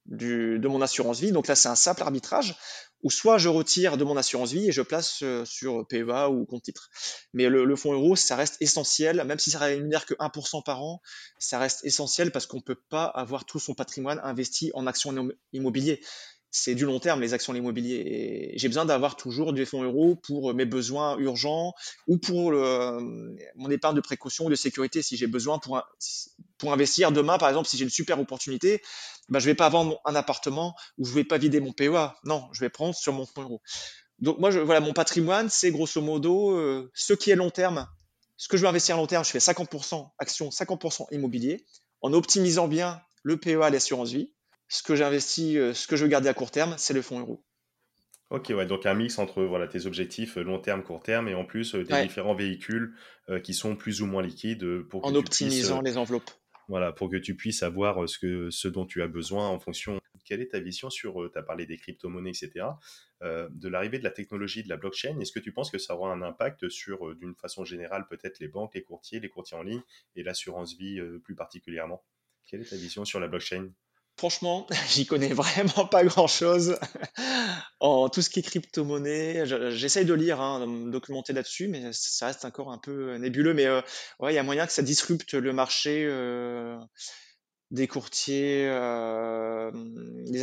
du, 0.08 0.58
de 0.58 0.68
mon 0.68 0.82
assurance 0.82 1.20
vie, 1.20 1.32
donc 1.32 1.46
là 1.46 1.54
c'est 1.54 1.68
un 1.68 1.74
simple 1.74 2.02
arbitrage, 2.02 2.56
ou 3.02 3.10
soit 3.10 3.38
je 3.38 3.48
retire 3.48 3.96
de 3.96 4.04
mon 4.04 4.16
assurance 4.16 4.52
vie 4.52 4.68
et 4.68 4.72
je 4.72 4.82
place 4.82 5.20
euh, 5.22 5.44
sur 5.44 5.86
PEA 5.86 6.28
ou 6.30 6.44
compte 6.46 6.62
titre. 6.62 6.90
Mais 7.32 7.48
le, 7.48 7.76
fonds 7.76 7.92
euro, 7.92 8.16
ça 8.16 8.34
reste 8.34 8.56
essentiel, 8.60 9.22
même 9.24 9.38
si 9.38 9.50
ça 9.50 9.60
rémunère 9.60 10.04
que 10.04 10.14
1% 10.14 10.64
par 10.64 10.82
an, 10.82 11.00
ça 11.38 11.58
reste 11.58 11.84
essentiel 11.84 12.32
parce 12.32 12.46
qu'on 12.46 12.56
ne 12.56 12.62
peut 12.62 12.80
pas 12.88 13.04
avoir 13.04 13.44
tout 13.44 13.60
son 13.60 13.74
patrimoine 13.74 14.20
investi 14.24 14.70
en 14.74 14.86
actions 14.86 15.30
immobilières 15.52 15.98
c'est 16.50 16.74
du 16.74 16.84
long 16.84 16.98
terme, 16.98 17.20
les 17.20 17.34
actions 17.34 17.52
l'immobilier. 17.52 18.52
J'ai 18.56 18.68
besoin 18.68 18.84
d'avoir 18.84 19.16
toujours 19.16 19.52
des 19.52 19.66
fonds 19.66 19.82
euros 19.82 20.16
pour 20.16 20.54
mes 20.54 20.64
besoins 20.64 21.18
urgents 21.18 21.74
ou 22.06 22.18
pour 22.18 22.50
le, 22.50 23.36
mon 23.56 23.70
épargne 23.70 23.96
de 23.96 24.00
précaution 24.00 24.46
ou 24.46 24.50
de 24.50 24.54
sécurité 24.54 25.02
si 25.02 25.16
j'ai 25.16 25.26
besoin 25.26 25.58
pour, 25.58 25.82
pour 26.56 26.72
investir 26.72 27.12
demain, 27.12 27.38
par 27.38 27.48
exemple, 27.48 27.68
si 27.68 27.76
j'ai 27.76 27.84
une 27.84 27.90
super 27.90 28.18
opportunité, 28.18 28.80
ben, 29.28 29.40
je 29.40 29.46
vais 29.46 29.54
pas 29.54 29.68
vendre 29.68 30.00
un 30.06 30.14
appartement 30.14 30.74
ou 30.96 31.04
je 31.04 31.12
vais 31.12 31.24
pas 31.24 31.38
vider 31.38 31.60
mon 31.60 31.72
PEA. 31.72 32.14
Non, 32.24 32.48
je 32.52 32.60
vais 32.60 32.70
prendre 32.70 32.94
sur 32.94 33.12
mon 33.12 33.26
fonds 33.26 33.42
euro. 33.42 33.62
Donc 34.18 34.38
moi, 34.38 34.50
je, 34.50 34.58
voilà, 34.58 34.80
mon 34.80 34.94
patrimoine, 34.94 35.48
c'est 35.50 35.70
grosso 35.70 36.00
modo 36.00 36.52
euh, 36.52 36.90
ce 36.94 37.12
qui 37.12 37.30
est 37.30 37.36
long 37.36 37.50
terme. 37.50 37.86
Ce 38.36 38.48
que 38.48 38.56
je 38.56 38.62
veux 38.62 38.68
investir 38.68 38.94
à 38.94 38.98
long 38.98 39.06
terme, 39.06 39.24
je 39.24 39.30
fais 39.30 39.38
50% 39.38 40.10
actions, 40.18 40.48
50% 40.48 41.06
immobilier, 41.12 41.66
en 42.00 42.12
optimisant 42.12 42.68
bien 42.68 43.00
le 43.22 43.36
PEA, 43.36 43.70
l'assurance 43.70 44.12
vie 44.12 44.32
ce 44.68 44.82
que 44.82 44.94
j'investis, 44.94 45.56
euh, 45.56 45.74
ce 45.74 45.86
que 45.86 45.96
je 45.96 46.04
veux 46.04 46.10
garder 46.10 46.28
à 46.28 46.34
court 46.34 46.50
terme, 46.50 46.74
c'est 46.78 46.94
le 46.94 47.02
fonds 47.02 47.20
euro. 47.20 47.42
Ok, 48.30 48.52
ouais, 48.54 48.66
donc 48.66 48.84
un 48.84 48.94
mix 48.94 49.18
entre 49.18 49.42
voilà, 49.42 49.66
tes 49.66 49.86
objectifs 49.86 50.36
euh, 50.36 50.42
long 50.42 50.58
terme, 50.58 50.82
court 50.82 51.02
terme, 51.02 51.28
et 51.28 51.34
en 51.34 51.46
plus 51.46 51.74
euh, 51.74 51.84
des 51.84 52.02
différents 52.02 52.34
véhicules 52.34 52.94
qui 53.42 53.52
sont 53.52 53.76
plus 53.76 54.00
ou 54.00 54.06
moins 54.06 54.22
liquides 54.22 54.82
pour 54.84 55.04
en 55.04 55.14
optimisant 55.14 55.82
les 55.82 55.98
enveloppes. 55.98 56.30
Voilà, 56.68 56.92
pour 56.92 57.10
que 57.10 57.16
tu 57.16 57.34
puisses 57.36 57.62
avoir 57.62 58.08
ce, 58.08 58.18
que, 58.18 58.48
ce 58.50 58.68
dont 58.68 58.86
tu 58.86 59.02
as 59.02 59.06
besoin 59.06 59.48
en 59.48 59.58
fonction. 59.58 60.00
Quelle 60.24 60.40
est 60.40 60.52
ta 60.52 60.60
vision 60.60 60.88
sur, 60.88 61.30
tu 61.30 61.38
as 61.38 61.42
parlé 61.42 61.66
des 61.66 61.76
crypto-monnaies, 61.76 62.30
etc., 62.30 62.66
de 63.22 63.68
l'arrivée 63.68 63.98
de 63.98 64.04
la 64.04 64.10
technologie 64.10 64.62
de 64.62 64.70
la 64.70 64.78
blockchain 64.78 65.18
Est-ce 65.20 65.32
que 65.32 65.40
tu 65.40 65.52
penses 65.52 65.70
que 65.70 65.76
ça 65.76 65.94
aura 65.94 66.10
un 66.10 66.22
impact 66.22 66.70
sur, 66.70 67.14
d'une 67.16 67.34
façon 67.34 67.66
générale, 67.66 68.06
peut-être 68.08 68.38
les 68.40 68.48
banques, 68.48 68.74
les 68.74 68.82
courtiers, 68.82 69.20
les 69.20 69.28
courtiers 69.28 69.58
en 69.58 69.62
ligne 69.62 69.82
et 70.16 70.22
l'assurance 70.22 70.74
vie 70.74 71.00
plus 71.22 71.34
particulièrement? 71.34 72.02
Quelle 72.46 72.62
est 72.62 72.70
ta 72.70 72.76
vision 72.76 73.04
sur 73.04 73.20
la 73.20 73.28
blockchain? 73.28 73.70
Franchement, 74.18 74.66
j'y 74.90 75.06
connais 75.06 75.32
vraiment 75.32 75.86
pas 75.86 76.02
grand-chose 76.02 76.76
en 77.78 78.08
tout 78.08 78.20
ce 78.20 78.28
qui 78.28 78.40
est 78.40 78.42
crypto-monnaie. 78.42 79.44
J'essaye 79.70 80.04
de 80.04 80.12
lire, 80.12 80.40
hein, 80.40 80.58
de 80.58 80.66
me 80.66 80.90
documenter 80.90 81.32
là-dessus, 81.32 81.68
mais 81.68 81.92
ça 81.92 82.26
reste 82.26 82.44
encore 82.44 82.72
un 82.72 82.78
peu 82.78 83.16
nébuleux. 83.16 83.54
Mais 83.54 83.66
euh, 83.66 83.80
il 84.28 84.32
y 84.32 84.38
a 84.38 84.42
moyen 84.42 84.66
que 84.66 84.72
ça 84.72 84.82
disrupte 84.82 85.34
le 85.34 85.52
marché 85.52 86.04
euh, 86.04 86.76
des 87.70 87.86
courtiers. 87.86 88.66
Euh, 88.68 89.70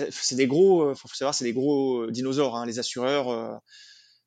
c'est 0.10 0.36
des 0.36 0.48
gros, 0.48 0.96
faut 0.96 1.10
savoir, 1.10 1.36
c'est 1.36 1.44
des 1.44 1.54
gros 1.54 2.10
dinosaures, 2.10 2.56
hein, 2.56 2.66
les 2.66 2.80
assureurs. 2.80 3.60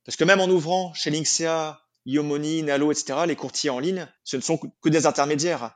parce 0.04 0.16
que 0.16 0.24
même 0.24 0.40
en 0.40 0.48
ouvrant 0.50 0.92
chez 0.92 1.08
Linksea, 1.08 1.80
Yomoni, 2.04 2.64
Nalo, 2.64 2.92
etc., 2.92 3.20
les 3.26 3.36
courtiers 3.36 3.70
en 3.70 3.78
ligne, 3.78 4.06
ce 4.24 4.36
ne 4.36 4.42
sont 4.42 4.58
que 4.58 4.90
des 4.90 5.06
intermédiaires 5.06 5.74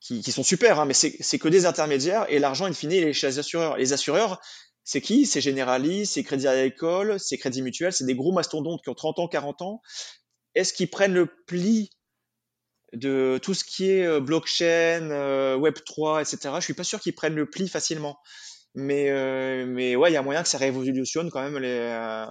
qui, 0.00 0.22
sont 0.30 0.42
super, 0.42 0.80
hein, 0.80 0.84
mais 0.84 0.94
c'est 0.94 1.38
que 1.38 1.48
des 1.48 1.66
intermédiaires 1.66 2.26
et 2.28 2.38
l'argent, 2.38 2.66
in 2.66 2.72
fine, 2.72 2.92
il 2.92 3.04
est 3.04 3.12
chez 3.12 3.26
les 3.26 3.38
assureurs. 3.38 3.76
Les 3.76 3.92
assureurs, 3.92 4.40
c'est 4.84 5.00
qui? 5.00 5.26
C'est 5.26 5.40
Generali, 5.40 6.06
c'est 6.06 6.22
Crédit 6.22 6.48
Agricole, 6.48 7.18
c'est 7.18 7.36
Crédit 7.36 7.62
Mutuel, 7.62 7.92
c'est 7.92 8.06
des 8.06 8.14
gros 8.14 8.32
mastodontes 8.32 8.82
qui 8.82 8.88
ont 8.88 8.94
30 8.94 9.18
ans, 9.18 9.28
40 9.28 9.62
ans. 9.62 9.82
Est-ce 10.54 10.72
qu'ils 10.72 10.88
prennent 10.88 11.14
le 11.14 11.26
pli 11.46 11.90
de 12.94 13.38
tout 13.42 13.54
ce 13.54 13.64
qui 13.64 13.90
est 13.90 14.06
euh, 14.06 14.20
blockchain, 14.20 15.10
euh, 15.10 15.58
Web3, 15.58 16.22
etc. 16.22 16.54
Je 16.58 16.64
suis 16.64 16.74
pas 16.74 16.84
sûr 16.84 17.00
qu'ils 17.00 17.14
prennent 17.14 17.34
le 17.34 17.50
pli 17.50 17.68
facilement. 17.68 18.18
Mais, 18.74 19.10
euh, 19.10 19.66
mais 19.66 19.96
ouais, 19.96 20.10
il 20.10 20.14
y 20.14 20.16
a 20.16 20.22
moyen 20.22 20.42
que 20.42 20.48
ça 20.48 20.58
révolutionne 20.58 21.30
quand 21.30 21.42
même 21.42 21.58
les, 21.58 22.26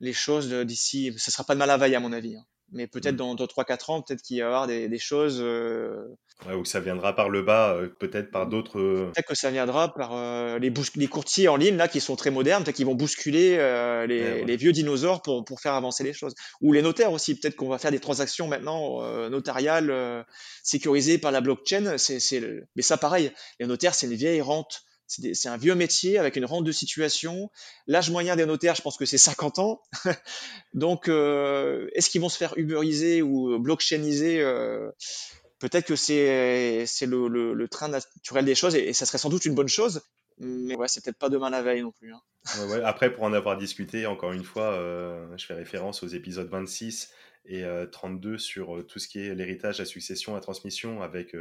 les 0.00 0.12
choses 0.12 0.50
d'ici. 0.50 1.14
Ce 1.16 1.30
sera 1.30 1.44
pas 1.44 1.54
de 1.54 1.58
mal 1.58 1.70
à 1.70 1.76
vaille, 1.76 1.94
à 1.94 2.00
mon 2.00 2.12
avis. 2.12 2.36
Hein. 2.36 2.44
Mais 2.74 2.88
peut-être 2.88 3.14
mmh. 3.14 3.36
dans, 3.36 3.46
3-4 3.46 3.90
ans, 3.92 4.02
peut-être 4.02 4.20
qu'il 4.20 4.38
va 4.38 4.42
y 4.42 4.46
avoir 4.46 4.66
des, 4.66 4.98
choses. 4.98 5.38
Euh, 5.40 6.16
ou 6.52 6.62
que 6.62 6.68
ça 6.68 6.80
viendra 6.80 7.14
par 7.14 7.30
le 7.30 7.42
bas, 7.42 7.74
euh, 7.74 7.88
peut-être 7.88 8.32
par 8.32 8.48
d'autres. 8.48 8.80
Euh, 8.80 9.10
peut-être 9.14 9.28
que 9.28 9.36
ça 9.36 9.50
viendra 9.52 9.94
par 9.94 10.58
les, 10.58 10.72
les, 10.96 11.06
courtiers 11.06 11.48
en 11.48 11.56
ligne, 11.56 11.76
là, 11.76 11.86
qui 11.86 12.00
sont 12.00 12.16
très 12.16 12.30
modernes, 12.30 12.64
peut-être 12.64 12.76
qu'ils 12.76 12.86
vont 12.86 12.96
bousculer 12.96 13.56
les, 14.08 14.56
vieux 14.56 14.72
dinosaures 14.72 15.22
pour, 15.22 15.44
pour, 15.44 15.60
faire 15.60 15.74
avancer 15.74 16.02
les 16.02 16.12
choses. 16.12 16.34
Ou 16.60 16.72
les 16.72 16.82
notaires 16.82 17.12
aussi, 17.12 17.38
peut-être 17.38 17.56
qu'on 17.56 17.68
va 17.68 17.78
faire 17.78 17.92
des 17.92 18.00
transactions 18.00 18.48
maintenant 18.48 19.00
notariales 19.30 20.26
sécurisées 20.62 21.18
par 21.18 21.30
la 21.30 21.40
blockchain. 21.40 21.96
C'est, 21.96 22.20
Mais 22.74 22.82
ça, 22.82 22.96
pareil, 22.96 23.32
les 23.60 23.66
notaires, 23.66 23.94
c'est 23.94 24.06
une 24.06 24.14
vieille 24.14 24.40
rente 24.40 24.82
c'est 25.06 25.48
un 25.48 25.56
vieux 25.56 25.74
métier 25.74 26.18
avec 26.18 26.36
une 26.36 26.44
rente 26.44 26.64
de 26.64 26.72
situation. 26.72 27.50
L'âge 27.86 28.10
moyen 28.10 28.36
des 28.36 28.46
notaires, 28.46 28.74
je 28.74 28.82
pense 28.82 28.96
que 28.96 29.04
c'est 29.04 29.18
50 29.18 29.58
ans. 29.58 29.82
Donc, 30.74 31.08
euh, 31.08 31.88
est-ce 31.94 32.08
qu'ils 32.10 32.20
vont 32.20 32.28
se 32.28 32.38
faire 32.38 32.54
uberiser 32.56 33.22
ou 33.22 33.58
blockchainiser 33.58 34.40
euh, 34.40 34.90
Peut-être 35.58 35.86
que 35.86 35.96
c'est 35.96 36.86
le, 37.02 37.66
train 37.70 37.88
naturel 37.88 38.44
des 38.44 38.54
choses 38.54 38.74
et, 38.74 38.92
ça 38.92 39.06
serait 39.06 39.18
sans 39.18 39.28
doute 39.30 39.44
une 39.44 39.54
bonne 39.54 39.68
chose. 39.68 40.02
Mais 40.38 40.74
ouais, 40.74 40.88
c'est 40.88 41.04
peut-être 41.04 41.18
pas 41.18 41.28
demain 41.28 41.48
la 41.48 41.62
veille 41.62 41.82
non 41.82 41.92
plus. 41.92 42.12
Hein. 42.12 42.20
Après, 42.84 43.12
pour 43.12 43.22
en 43.22 43.32
avoir 43.32 43.56
discuté, 43.56 44.06
encore 44.06 44.32
une 44.32 44.42
fois, 44.42 44.72
euh, 44.72 45.26
je 45.36 45.46
fais 45.46 45.54
référence 45.54 46.02
aux 46.02 46.08
épisodes 46.08 46.48
26 46.48 47.10
et 47.46 47.62
32 47.92 48.38
sur 48.38 48.86
tout 48.86 48.98
ce 48.98 49.06
qui 49.06 49.20
est 49.20 49.34
l'héritage, 49.34 49.78
la 49.78 49.84
succession, 49.84 50.34
la 50.34 50.40
transmission 50.40 51.02
avec 51.02 51.36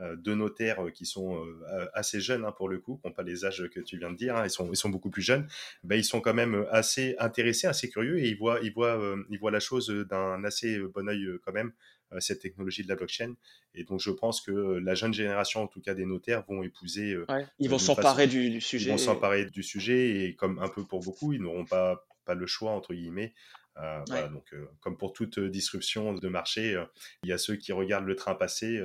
euh, 0.00 0.16
deux 0.16 0.34
notaires 0.34 0.84
euh, 0.84 0.90
qui 0.90 1.06
sont 1.06 1.44
euh, 1.44 1.88
assez 1.92 2.20
jeunes 2.20 2.44
hein, 2.44 2.52
pour 2.52 2.68
le 2.68 2.78
coup, 2.78 3.00
qui 3.02 3.08
n'ont 3.08 3.12
pas 3.12 3.22
les 3.22 3.44
âges 3.44 3.68
que 3.68 3.80
tu 3.80 3.98
viens 3.98 4.10
de 4.10 4.16
dire, 4.16 4.36
hein, 4.36 4.44
ils, 4.44 4.50
sont, 4.50 4.70
ils 4.70 4.76
sont 4.76 4.90
beaucoup 4.90 5.10
plus 5.10 5.22
jeunes, 5.22 5.48
ben, 5.82 5.96
ils 5.96 6.04
sont 6.04 6.20
quand 6.20 6.34
même 6.34 6.66
assez 6.70 7.16
intéressés, 7.18 7.66
assez 7.66 7.88
curieux 7.88 8.18
et 8.18 8.28
ils 8.28 8.36
voient, 8.36 8.60
ils 8.62 8.72
voient, 8.72 9.16
ils 9.30 9.38
voient 9.38 9.50
la 9.50 9.60
chose 9.60 9.88
d'un 10.08 10.44
assez 10.44 10.78
bon 10.78 11.08
oeil 11.08 11.26
quand 11.44 11.52
même, 11.52 11.72
cette 12.20 12.40
technologie 12.40 12.84
de 12.84 12.88
la 12.88 12.96
blockchain. 12.96 13.34
Et 13.74 13.84
donc 13.84 14.00
je 14.00 14.10
pense 14.10 14.40
que 14.40 14.52
la 14.52 14.94
jeune 14.94 15.12
génération, 15.12 15.62
en 15.62 15.66
tout 15.66 15.80
cas 15.80 15.94
des 15.94 16.06
notaires, 16.06 16.44
vont 16.48 16.62
épouser. 16.62 17.16
ils 17.58 17.68
vont 17.68 17.78
s'emparer 17.78 18.26
du, 18.26 18.60
sujet. 18.60 18.90
Ils 18.90 18.92
vont 18.92 18.98
s'emparer 18.98 19.46
du 19.46 19.62
sujet 19.62 20.24
et 20.24 20.34
comme 20.34 20.58
un 20.60 20.68
peu 20.68 20.84
pour 20.84 21.00
beaucoup, 21.00 21.32
ils 21.32 21.40
n'auront 21.40 21.64
pas, 21.64 22.06
pas 22.24 22.34
le 22.34 22.46
choix, 22.46 22.72
entre 22.72 22.94
guillemets, 22.94 23.34
euh, 23.80 24.02
voilà, 24.08 24.28
donc, 24.28 24.52
euh, 24.52 24.66
comme 24.80 24.96
pour 24.96 25.12
toute 25.12 25.38
euh, 25.38 25.48
disruption 25.48 26.12
de 26.12 26.28
marché, 26.28 26.82
il 27.22 27.28
y 27.28 27.32
a 27.32 27.38
ceux 27.38 27.56
qui 27.56 27.72
regardent 27.72 28.06
le 28.06 28.16
train 28.16 28.34
passer 28.34 28.78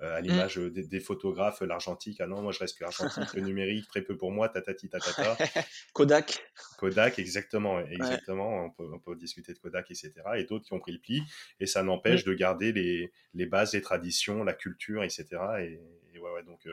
à 0.00 0.20
mmh. 0.20 0.24
l'image 0.24 0.56
des, 0.56 1.00
photographes, 1.00 1.60
l'argentique. 1.60 2.20
Ah 2.20 2.26
non, 2.26 2.40
moi 2.42 2.52
je 2.52 2.58
reste 2.58 2.78
que 2.78 2.84
l'argentique, 2.84 3.34
le 3.34 3.42
numérique, 3.42 3.86
très 3.88 4.02
peu 4.02 4.16
pour 4.16 4.30
moi, 4.30 4.48
tatati 4.48 4.88
tatata. 4.88 5.36
Kodak. 5.92 6.42
Kodak, 6.78 7.18
exactement, 7.18 7.80
exactement. 7.80 8.64
On, 8.64 8.70
peut, 8.70 8.88
on, 8.92 8.98
peut, 8.98 9.16
discuter 9.16 9.52
de 9.52 9.58
Kodak, 9.58 9.90
etc. 9.90 10.12
Et 10.36 10.44
d'autres 10.44 10.64
qui 10.64 10.72
ont 10.72 10.80
pris 10.80 10.92
le 10.92 11.00
pli, 11.00 11.22
et 11.58 11.66
ça 11.66 11.82
n'empêche 11.82 12.24
mmh. 12.24 12.30
de 12.30 12.34
garder 12.34 12.72
les, 12.72 13.12
les, 13.34 13.46
bases, 13.46 13.74
les 13.74 13.82
traditions, 13.82 14.42
la 14.44 14.54
culture, 14.54 15.04
etc. 15.04 15.26
Et, 15.60 15.80
ouais, 16.20 16.30
ouais, 16.32 16.42
donc, 16.44 16.68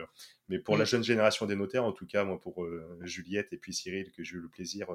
mais 0.48 0.58
pour 0.58 0.76
la 0.76 0.84
mmh. 0.84 0.86
jeune 0.86 1.04
génération 1.04 1.46
des 1.46 1.56
notaires, 1.56 1.84
en 1.84 1.92
tout 1.92 2.06
cas, 2.06 2.24
moi, 2.24 2.40
pour 2.40 2.66
Juliette 3.02 3.52
et 3.52 3.56
puis 3.56 3.72
Cyril, 3.72 4.12
que 4.12 4.22
j'ai 4.22 4.36
eu 4.36 4.40
le 4.40 4.48
plaisir 4.48 4.88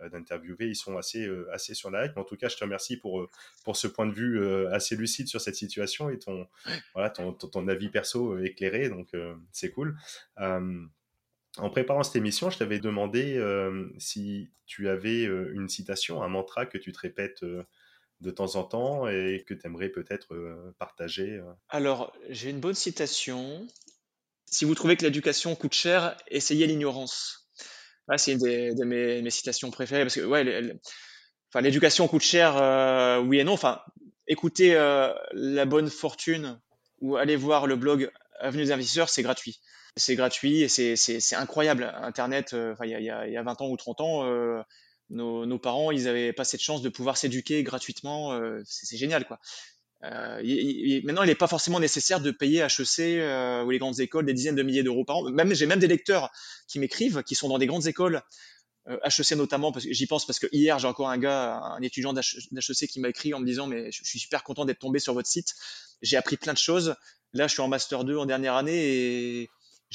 d'interviewer, 0.00 0.66
ils 0.66 0.76
sont 0.76 0.96
assez, 0.96 1.28
assez 1.52 1.74
sur 1.74 1.90
la 1.90 2.06
hype. 2.06 2.16
En 2.16 2.24
tout 2.24 2.36
cas, 2.36 2.48
je 2.48 2.56
te 2.56 2.64
remercie 2.64 2.96
pour, 2.96 3.28
pour 3.64 3.76
ce 3.76 3.86
point 3.86 4.06
de 4.06 4.12
vue 4.12 4.66
assez 4.68 4.96
lucide 4.96 5.28
sur 5.28 5.40
cette 5.40 5.56
situation 5.56 6.10
et 6.10 6.18
ton, 6.18 6.46
voilà, 6.94 7.10
ton, 7.10 7.32
ton, 7.32 7.68
avis 7.68 7.88
perso 7.88 8.38
éclairé. 8.38 8.88
Donc, 8.88 9.12
c'est 9.52 9.70
cool. 9.70 9.96
en 10.36 11.70
préparant 11.70 12.02
cette 12.02 12.16
émission, 12.16 12.50
je 12.50 12.58
t'avais 12.58 12.80
demandé 12.80 13.40
si 13.98 14.50
tu 14.66 14.88
avais 14.88 15.24
une 15.24 15.68
citation, 15.68 16.22
un 16.22 16.28
mantra 16.28 16.66
que 16.66 16.78
tu 16.78 16.92
te 16.92 16.98
répètes 16.98 17.44
de 18.22 18.30
temps 18.30 18.56
en 18.56 18.64
temps 18.64 19.08
et 19.08 19.44
que 19.46 19.54
tu 19.54 19.66
aimerais 19.66 19.88
peut-être 19.88 20.34
partager 20.78 21.40
Alors, 21.68 22.12
j'ai 22.28 22.50
une 22.50 22.60
bonne 22.60 22.74
citation 22.74 23.66
si 24.46 24.64
vous 24.64 24.74
trouvez 24.74 24.96
que 24.96 25.04
l'éducation 25.04 25.54
coûte 25.54 25.74
cher, 25.74 26.16
essayez 26.28 26.66
l'ignorance. 26.66 27.48
c'est 28.16 28.32
une 28.32 28.38
de 28.38 28.84
mes, 28.84 29.30
citations 29.30 29.70
préférées 29.70 30.02
parce 30.02 30.14
que 30.14 30.80
l'éducation 31.60 32.08
coûte 32.08 32.22
cher, 32.22 32.56
euh, 32.56 33.20
oui 33.20 33.38
et 33.38 33.44
non. 33.44 33.52
Enfin, 33.52 33.80
écoutez 34.26 34.74
euh, 34.74 35.12
la 35.32 35.64
bonne 35.64 35.90
fortune 35.90 36.60
ou 37.00 37.16
allez 37.16 37.36
voir 37.36 37.66
le 37.66 37.76
blog 37.76 38.10
Avenue 38.38 38.64
des 38.64 38.72
investisseurs, 38.72 39.08
c'est 39.08 39.22
gratuit. 39.22 39.60
C'est 39.96 40.14
gratuit 40.14 40.62
et 40.62 40.68
c'est 40.68 41.36
incroyable. 41.36 41.90
Internet, 42.02 42.52
euh, 42.52 42.74
il 42.84 42.90
y, 42.90 42.94
a, 43.10 43.26
y, 43.26 43.36
a, 43.36 43.42
20 43.42 43.62
ans 43.62 43.68
ou 43.70 43.78
30 43.78 44.00
ans, 44.02 44.64
nos, 45.08 45.46
nos, 45.46 45.58
parents, 45.58 45.90
ils 45.90 46.06
avaient 46.06 46.34
pas 46.34 46.44
cette 46.44 46.60
chance 46.60 46.82
de 46.82 46.90
pouvoir 46.90 47.16
s'éduquer 47.16 47.62
gratuitement. 47.62 48.38
c'est 48.64 48.98
génial, 48.98 49.26
quoi. 49.26 49.40
Euh, 50.04 51.00
maintenant, 51.04 51.22
il 51.22 51.26
n'est 51.26 51.34
pas 51.34 51.46
forcément 51.46 51.80
nécessaire 51.80 52.20
de 52.20 52.30
payer 52.30 52.60
HEC 52.60 53.00
euh, 53.00 53.64
ou 53.64 53.70
les 53.70 53.78
grandes 53.78 54.00
écoles 54.00 54.26
des 54.26 54.34
dizaines 54.34 54.54
de 54.54 54.62
milliers 54.62 54.82
d'euros 54.82 55.04
par 55.04 55.18
an. 55.18 55.30
Même 55.30 55.54
j'ai 55.54 55.66
même 55.66 55.78
des 55.78 55.86
lecteurs 55.86 56.30
qui 56.68 56.78
m'écrivent, 56.78 57.22
qui 57.22 57.34
sont 57.34 57.48
dans 57.48 57.58
des 57.58 57.66
grandes 57.66 57.86
écoles, 57.86 58.22
euh, 58.88 58.98
HEC 59.04 59.32
notamment, 59.32 59.72
parce 59.72 59.86
que 59.86 59.92
j'y 59.92 60.06
pense 60.06 60.26
parce 60.26 60.38
que 60.38 60.46
hier 60.52 60.78
j'ai 60.78 60.86
encore 60.86 61.08
un 61.08 61.18
gars, 61.18 61.60
un 61.60 61.82
étudiant 61.82 62.12
d'HEC 62.12 62.88
qui 62.88 63.00
m'a 63.00 63.08
écrit 63.08 63.32
en 63.34 63.40
me 63.40 63.46
disant 63.46 63.66
mais 63.66 63.90
je 63.90 64.04
suis 64.04 64.18
super 64.18 64.44
content 64.44 64.64
d'être 64.64 64.80
tombé 64.80 64.98
sur 64.98 65.14
votre 65.14 65.28
site. 65.28 65.54
J'ai 66.02 66.16
appris 66.16 66.36
plein 66.36 66.52
de 66.52 66.58
choses. 66.58 66.94
Là, 67.32 67.46
je 67.48 67.54
suis 67.54 67.62
en 67.62 67.68
master 67.68 68.04
2 68.04 68.16
en 68.16 68.26
dernière 68.26 68.54
année 68.54 69.48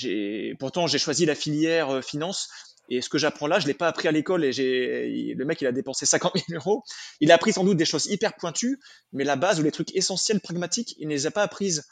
et 0.04 0.56
pourtant 0.60 0.88
j'ai 0.88 1.00
choisi 1.00 1.26
la 1.26 1.36
filière 1.36 2.04
finance 2.04 2.50
et 2.92 3.02
ce 3.02 3.08
que 3.08 3.18
j'apprends 3.18 3.48
là, 3.48 3.58
je 3.58 3.68
l'ai 3.68 3.74
pas 3.74 3.88
appris 3.88 4.10
à 4.10 4.12
l'école 4.12 4.44
et 4.44 4.52
j'ai, 4.52 5.34
le 5.34 5.46
mec, 5.46 5.62
il 5.62 5.68
a 5.68 5.72
dépensé 5.72 6.06
50 6.06 6.34
000 6.50 6.60
euros. 6.60 6.84
Il 7.22 7.32
a 7.32 7.36
appris 7.36 7.54
sans 7.54 7.64
doute 7.64 7.78
des 7.78 7.86
choses 7.86 8.08
hyper 8.08 8.36
pointues, 8.36 8.80
mais 9.14 9.24
la 9.24 9.38
base 9.38 9.62
ou 9.62 9.64
les 9.64 9.72
trucs 9.72 9.96
essentiels, 9.96 10.42
pragmatiques, 10.42 10.96
il 10.98 11.08
ne 11.08 11.14
les 11.14 11.26
a 11.26 11.32
pas 11.32 11.42
apprises. 11.42 11.88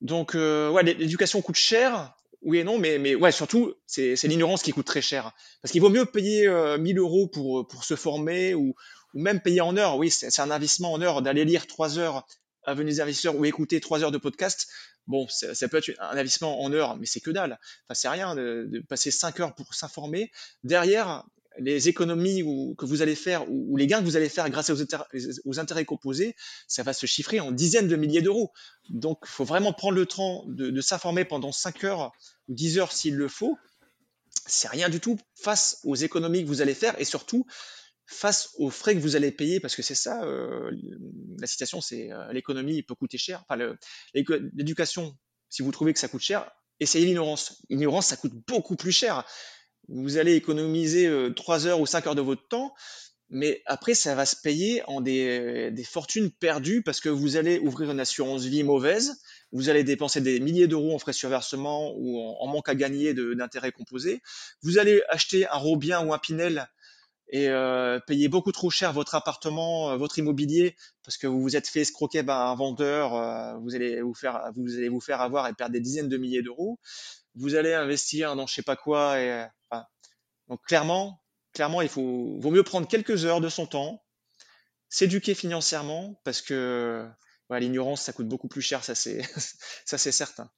Donc, 0.00 0.34
euh, 0.34 0.68
ouais, 0.70 0.82
l'éducation 0.82 1.40
coûte 1.42 1.54
cher, 1.54 2.12
oui 2.42 2.58
et 2.58 2.64
non, 2.64 2.76
mais, 2.76 2.98
mais 2.98 3.14
ouais, 3.14 3.30
surtout, 3.30 3.74
c'est, 3.86 4.20
l'ignorance 4.24 4.62
qui 4.62 4.72
coûte 4.72 4.86
très 4.86 5.00
cher. 5.00 5.32
Parce 5.62 5.70
qu'il 5.70 5.80
vaut 5.80 5.90
mieux 5.90 6.06
payer 6.06 6.48
1000 6.48 6.48
euh, 6.50 7.00
euros 7.00 7.28
pour, 7.28 7.64
pour 7.68 7.84
se 7.84 7.94
former 7.94 8.54
ou, 8.54 8.74
ou 9.14 9.20
même 9.20 9.40
payer 9.40 9.60
en 9.60 9.76
heures. 9.76 9.96
Oui, 9.96 10.10
c'est, 10.10 10.40
un 10.40 10.50
investissement 10.50 10.92
en 10.92 11.00
heures 11.02 11.22
d'aller 11.22 11.44
lire 11.44 11.68
3 11.68 12.00
heures 12.00 12.26
à 12.64 12.74
venir 12.74 13.00
investisseurs 13.00 13.36
ou 13.36 13.44
écouter 13.44 13.78
3 13.78 14.02
heures 14.02 14.10
de 14.10 14.18
podcast 14.18 14.66
Bon, 15.06 15.28
ça, 15.28 15.68
peut 15.68 15.76
être 15.76 15.90
un 16.00 16.16
investissement 16.16 16.62
en 16.62 16.72
heures, 16.72 16.96
mais 16.96 17.06
c'est 17.06 17.20
que 17.20 17.30
dalle. 17.30 17.58
Enfin, 17.84 17.94
c'est 17.94 18.08
rien 18.08 18.34
de, 18.34 18.82
passer 18.88 19.10
5 19.10 19.38
heures 19.40 19.54
pour 19.54 19.72
s'informer. 19.74 20.32
Derrière, 20.64 21.24
les 21.58 21.88
économies 21.88 22.42
que 22.76 22.84
vous 22.84 23.02
allez 23.02 23.14
faire 23.14 23.48
ou, 23.48 23.76
les 23.76 23.86
gains 23.86 24.00
que 24.00 24.04
vous 24.04 24.16
allez 24.16 24.28
faire 24.28 24.50
grâce 24.50 24.70
aux, 24.70 25.58
intérêts 25.58 25.84
composés, 25.84 26.34
ça 26.66 26.82
va 26.82 26.92
se 26.92 27.06
chiffrer 27.06 27.38
en 27.38 27.52
dizaines 27.52 27.88
de 27.88 27.96
milliers 27.96 28.22
d'euros. 28.22 28.52
Donc, 28.90 29.20
il 29.24 29.30
faut 29.30 29.44
vraiment 29.44 29.72
prendre 29.72 29.94
le 29.94 30.06
temps 30.06 30.44
de, 30.48 30.80
s'informer 30.80 31.24
pendant 31.24 31.52
5 31.52 31.84
heures 31.84 32.12
ou 32.48 32.54
10 32.54 32.78
heures 32.78 32.92
s'il 32.92 33.14
le 33.14 33.28
faut. 33.28 33.56
C'est 34.46 34.68
rien 34.68 34.88
du 34.88 35.00
tout 35.00 35.18
face 35.34 35.78
aux 35.84 35.96
économies 35.96 36.42
que 36.42 36.48
vous 36.48 36.62
allez 36.62 36.74
faire 36.74 37.00
et 37.00 37.04
surtout 37.04 37.46
face 38.06 38.50
aux 38.58 38.70
frais 38.70 38.94
que 38.94 39.00
vous 39.00 39.16
allez 39.16 39.32
payer, 39.32 39.60
parce 39.60 39.74
que 39.74 39.82
c'est 39.82 39.94
ça, 39.94 40.22
euh, 40.24 40.70
la 41.38 41.46
citation, 41.46 41.80
c'est 41.80 42.12
euh, 42.12 42.32
l'économie 42.32 42.82
peut 42.82 42.94
coûter 42.94 43.18
cher. 43.18 43.44
Enfin, 43.48 43.76
l'éducation, 44.14 45.16
si 45.48 45.62
vous 45.62 45.72
trouvez 45.72 45.92
que 45.92 45.98
ça 45.98 46.08
coûte 46.08 46.22
cher, 46.22 46.50
essayez 46.78 47.04
l'ignorance. 47.06 47.62
L'ignorance, 47.68 48.06
ça 48.06 48.16
coûte 48.16 48.34
beaucoup 48.46 48.76
plus 48.76 48.92
cher. 48.92 49.24
Vous 49.88 50.18
allez 50.18 50.34
économiser 50.34 51.06
euh, 51.06 51.30
3 51.30 51.66
heures 51.66 51.80
ou 51.80 51.86
5 51.86 52.06
heures 52.06 52.14
de 52.14 52.22
votre 52.22 52.46
temps, 52.46 52.74
mais 53.28 53.62
après, 53.66 53.94
ça 53.94 54.14
va 54.14 54.24
se 54.24 54.36
payer 54.36 54.84
en 54.86 55.00
des, 55.00 55.72
des, 55.72 55.84
fortunes 55.84 56.30
perdues 56.30 56.82
parce 56.82 57.00
que 57.00 57.08
vous 57.08 57.36
allez 57.36 57.58
ouvrir 57.58 57.90
une 57.90 57.98
assurance 57.98 58.44
vie 58.44 58.62
mauvaise, 58.62 59.20
vous 59.50 59.68
allez 59.68 59.82
dépenser 59.82 60.20
des 60.20 60.38
milliers 60.38 60.68
d'euros 60.68 60.94
en 60.94 60.98
frais 61.00 61.10
de 61.10 61.16
surversement 61.16 61.92
ou 61.96 62.20
en, 62.20 62.36
en 62.38 62.46
manque 62.46 62.68
à 62.68 62.76
gagner 62.76 63.14
d'intérêts 63.14 63.72
composés, 63.72 64.22
vous 64.62 64.78
allez 64.78 65.02
acheter 65.08 65.44
un 65.48 65.56
Robien 65.56 66.06
ou 66.06 66.14
un 66.14 66.18
Pinel 66.18 66.68
et 67.28 67.48
euh, 67.48 67.98
payer 68.00 68.28
beaucoup 68.28 68.52
trop 68.52 68.70
cher 68.70 68.92
votre 68.92 69.14
appartement, 69.14 69.90
euh, 69.90 69.96
votre 69.96 70.18
immobilier, 70.18 70.76
parce 71.04 71.16
que 71.16 71.26
vous 71.26 71.42
vous 71.42 71.56
êtes 71.56 71.66
fait 71.66 71.80
escroquer 71.80 72.22
par 72.22 72.48
un 72.48 72.54
vendeur, 72.54 73.14
euh, 73.14 73.56
vous 73.58 73.74
allez 73.74 74.00
vous 74.00 74.14
faire, 74.14 74.52
vous 74.54 74.76
allez 74.76 74.88
vous 74.88 75.00
faire 75.00 75.20
avoir 75.20 75.48
et 75.48 75.54
perdre 75.54 75.72
des 75.72 75.80
dizaines 75.80 76.08
de 76.08 76.16
milliers 76.16 76.42
d'euros. 76.42 76.78
Vous 77.34 77.54
allez 77.54 77.74
investir 77.74 78.36
dans 78.36 78.46
je 78.46 78.54
sais 78.54 78.62
pas 78.62 78.76
quoi. 78.76 79.16
Donc 80.48 80.62
clairement, 80.64 81.20
clairement, 81.52 81.82
il 81.82 81.88
faut, 81.88 82.36
vaut 82.38 82.50
mieux 82.50 82.62
prendre 82.62 82.86
quelques 82.86 83.24
heures 83.24 83.40
de 83.40 83.48
son 83.48 83.66
temps, 83.66 84.04
s'éduquer 84.88 85.34
financièrement, 85.34 86.20
parce 86.24 86.40
que 86.40 87.06
l'ignorance, 87.50 88.02
ça 88.02 88.12
coûte 88.12 88.28
beaucoup 88.28 88.48
plus 88.48 88.62
cher, 88.62 88.84
ça 88.84 88.94
c'est, 88.94 89.22
ça 89.84 89.98
c'est 89.98 90.12
certain. 90.12 90.48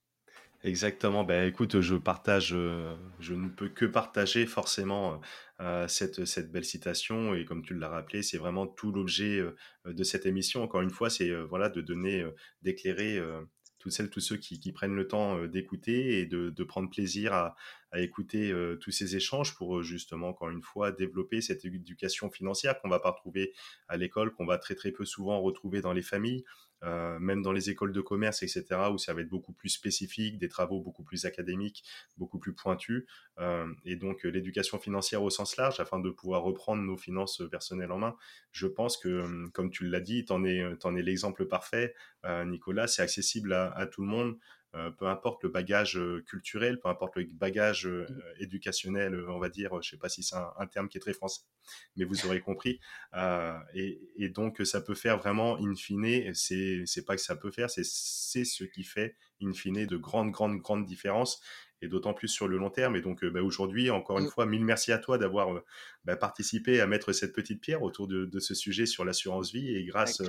Exactement. 0.62 1.24
Ben, 1.24 1.48
écoute, 1.48 1.80
je 1.80 1.94
partage, 1.94 2.48
je 2.48 3.32
ne 3.32 3.48
peux 3.48 3.68
que 3.68 3.86
partager 3.86 4.46
forcément 4.46 5.20
euh, 5.60 5.86
euh, 5.86 6.24
cette, 6.26 6.52
belle 6.52 6.64
citation. 6.64 7.34
Et 7.34 7.44
comme 7.44 7.62
tu 7.62 7.74
l'as 7.74 7.88
rappelé, 7.88 8.22
c'est 8.22 8.38
vraiment 8.38 8.66
tout 8.66 8.92
l'objet 8.92 9.42
de 9.84 10.04
cette 10.04 10.26
émission. 10.26 10.62
Encore 10.62 10.82
une 10.82 10.90
fois, 10.90 11.10
c'est 11.10 11.32
voilà, 11.44 11.68
de 11.68 11.80
donner, 11.80 12.24
d'éclairer 12.62 13.20
toutes 13.78 13.92
celles, 13.92 14.10
tous 14.10 14.20
ceux 14.20 14.36
qui, 14.36 14.72
prennent 14.72 14.94
le 14.94 15.06
temps 15.06 15.46
d'écouter 15.46 16.20
et 16.20 16.26
de, 16.26 16.64
prendre 16.64 16.90
plaisir 16.90 17.32
à, 17.32 17.56
écouter 17.96 18.52
tous 18.80 18.90
ces 18.90 19.16
échanges 19.16 19.54
pour 19.56 19.82
justement, 19.82 20.28
encore 20.28 20.50
une 20.50 20.62
fois, 20.62 20.92
développer 20.92 21.40
cette 21.40 21.64
éducation 21.64 22.30
financière 22.30 22.80
qu'on 22.80 22.88
va 22.88 23.00
pas 23.00 23.10
retrouver 23.10 23.52
à 23.88 23.96
l'école, 23.96 24.32
qu'on 24.32 24.46
va 24.46 24.58
très 24.58 24.74
très 24.74 24.92
peu 24.92 25.04
souvent 25.04 25.40
retrouver 25.40 25.80
dans 25.80 25.92
les 25.92 26.02
familles. 26.02 26.44
Euh, 26.84 27.18
même 27.18 27.42
dans 27.42 27.50
les 27.52 27.70
écoles 27.70 27.92
de 27.92 28.00
commerce, 28.00 28.42
etc., 28.42 28.64
où 28.92 28.98
ça 28.98 29.12
va 29.12 29.22
être 29.22 29.28
beaucoup 29.28 29.52
plus 29.52 29.68
spécifique, 29.68 30.38
des 30.38 30.48
travaux 30.48 30.80
beaucoup 30.80 31.02
plus 31.02 31.24
académiques, 31.24 31.82
beaucoup 32.16 32.38
plus 32.38 32.54
pointus, 32.54 33.04
euh, 33.38 33.66
et 33.84 33.96
donc 33.96 34.24
euh, 34.24 34.28
l'éducation 34.28 34.78
financière 34.78 35.22
au 35.22 35.30
sens 35.30 35.56
large, 35.56 35.80
afin 35.80 35.98
de 35.98 36.10
pouvoir 36.10 36.42
reprendre 36.42 36.82
nos 36.82 36.96
finances 36.96 37.42
personnelles 37.50 37.90
en 37.90 37.98
main. 37.98 38.16
Je 38.52 38.68
pense 38.68 38.96
que, 38.96 39.22
hum, 39.22 39.50
comme 39.52 39.70
tu 39.70 39.88
l'as 39.88 40.00
dit, 40.00 40.24
tu 40.24 40.32
en 40.32 40.44
es, 40.44 40.58
es 40.58 41.02
l'exemple 41.02 41.46
parfait, 41.46 41.94
Nicolas, 42.46 42.88
c'est 42.88 43.02
accessible 43.02 43.52
à, 43.52 43.86
tout 43.86 44.02
le 44.02 44.08
monde. 44.08 44.38
Euh, 44.74 44.90
peu 44.90 45.06
importe 45.06 45.42
le 45.44 45.48
bagage 45.48 45.96
euh, 45.96 46.22
culturel, 46.28 46.78
peu 46.78 46.90
importe 46.90 47.16
le 47.16 47.24
bagage 47.32 47.86
euh, 47.86 48.06
mmh. 48.06 48.42
éducationnel, 48.42 49.28
on 49.30 49.38
va 49.38 49.48
dire, 49.48 49.70
je 49.72 49.76
ne 49.76 49.82
sais 49.92 49.96
pas 49.96 50.10
si 50.10 50.22
c'est 50.22 50.36
un, 50.36 50.66
terme 50.66 50.88
qui 50.88 50.98
est 50.98 51.00
très 51.00 51.14
français, 51.14 51.40
mais 51.96 52.04
vous 52.04 52.26
aurez 52.26 52.40
compris. 52.40 52.78
Et, 53.74 54.28
donc, 54.28 54.60
ça 54.66 54.82
peut 54.82 54.94
faire 54.94 55.16
vraiment, 55.16 55.56
in 55.58 55.74
fine, 55.74 56.34
c'est 56.34 57.06
pas 57.06 57.16
que 57.16 57.22
ça 57.22 57.34
peut 57.34 57.50
faire, 57.50 57.70
c'est 57.70 57.82
ce 57.82 58.64
qui 58.64 58.84
fait, 58.84 59.16
in 59.42 59.54
fine, 59.54 59.86
de 59.86 59.96
grandes, 59.96 60.32
grandes, 60.32 60.58
grandes 60.58 60.84
différences 60.84 61.40
et 61.82 61.88
d'autant 61.88 62.14
plus 62.14 62.28
sur 62.28 62.48
le 62.48 62.56
long 62.56 62.70
terme. 62.70 62.96
Et 62.96 63.00
donc, 63.00 63.24
bah, 63.24 63.42
aujourd'hui, 63.42 63.90
encore 63.90 64.18
une 64.18 64.26
mmh. 64.26 64.30
fois, 64.30 64.46
mille 64.46 64.64
merci 64.64 64.92
à 64.92 64.98
toi 64.98 65.18
d'avoir 65.18 65.48
bah, 66.04 66.16
participé 66.16 66.80
à 66.80 66.86
mettre 66.86 67.12
cette 67.12 67.32
petite 67.32 67.60
pierre 67.60 67.82
autour 67.82 68.08
de, 68.08 68.38
ce 68.38 68.54
sujet 68.54 68.86
sur 68.86 69.04
l'assurance 69.04 69.52
vie. 69.52 69.74
Et 69.76 69.84
grâce 69.84 70.22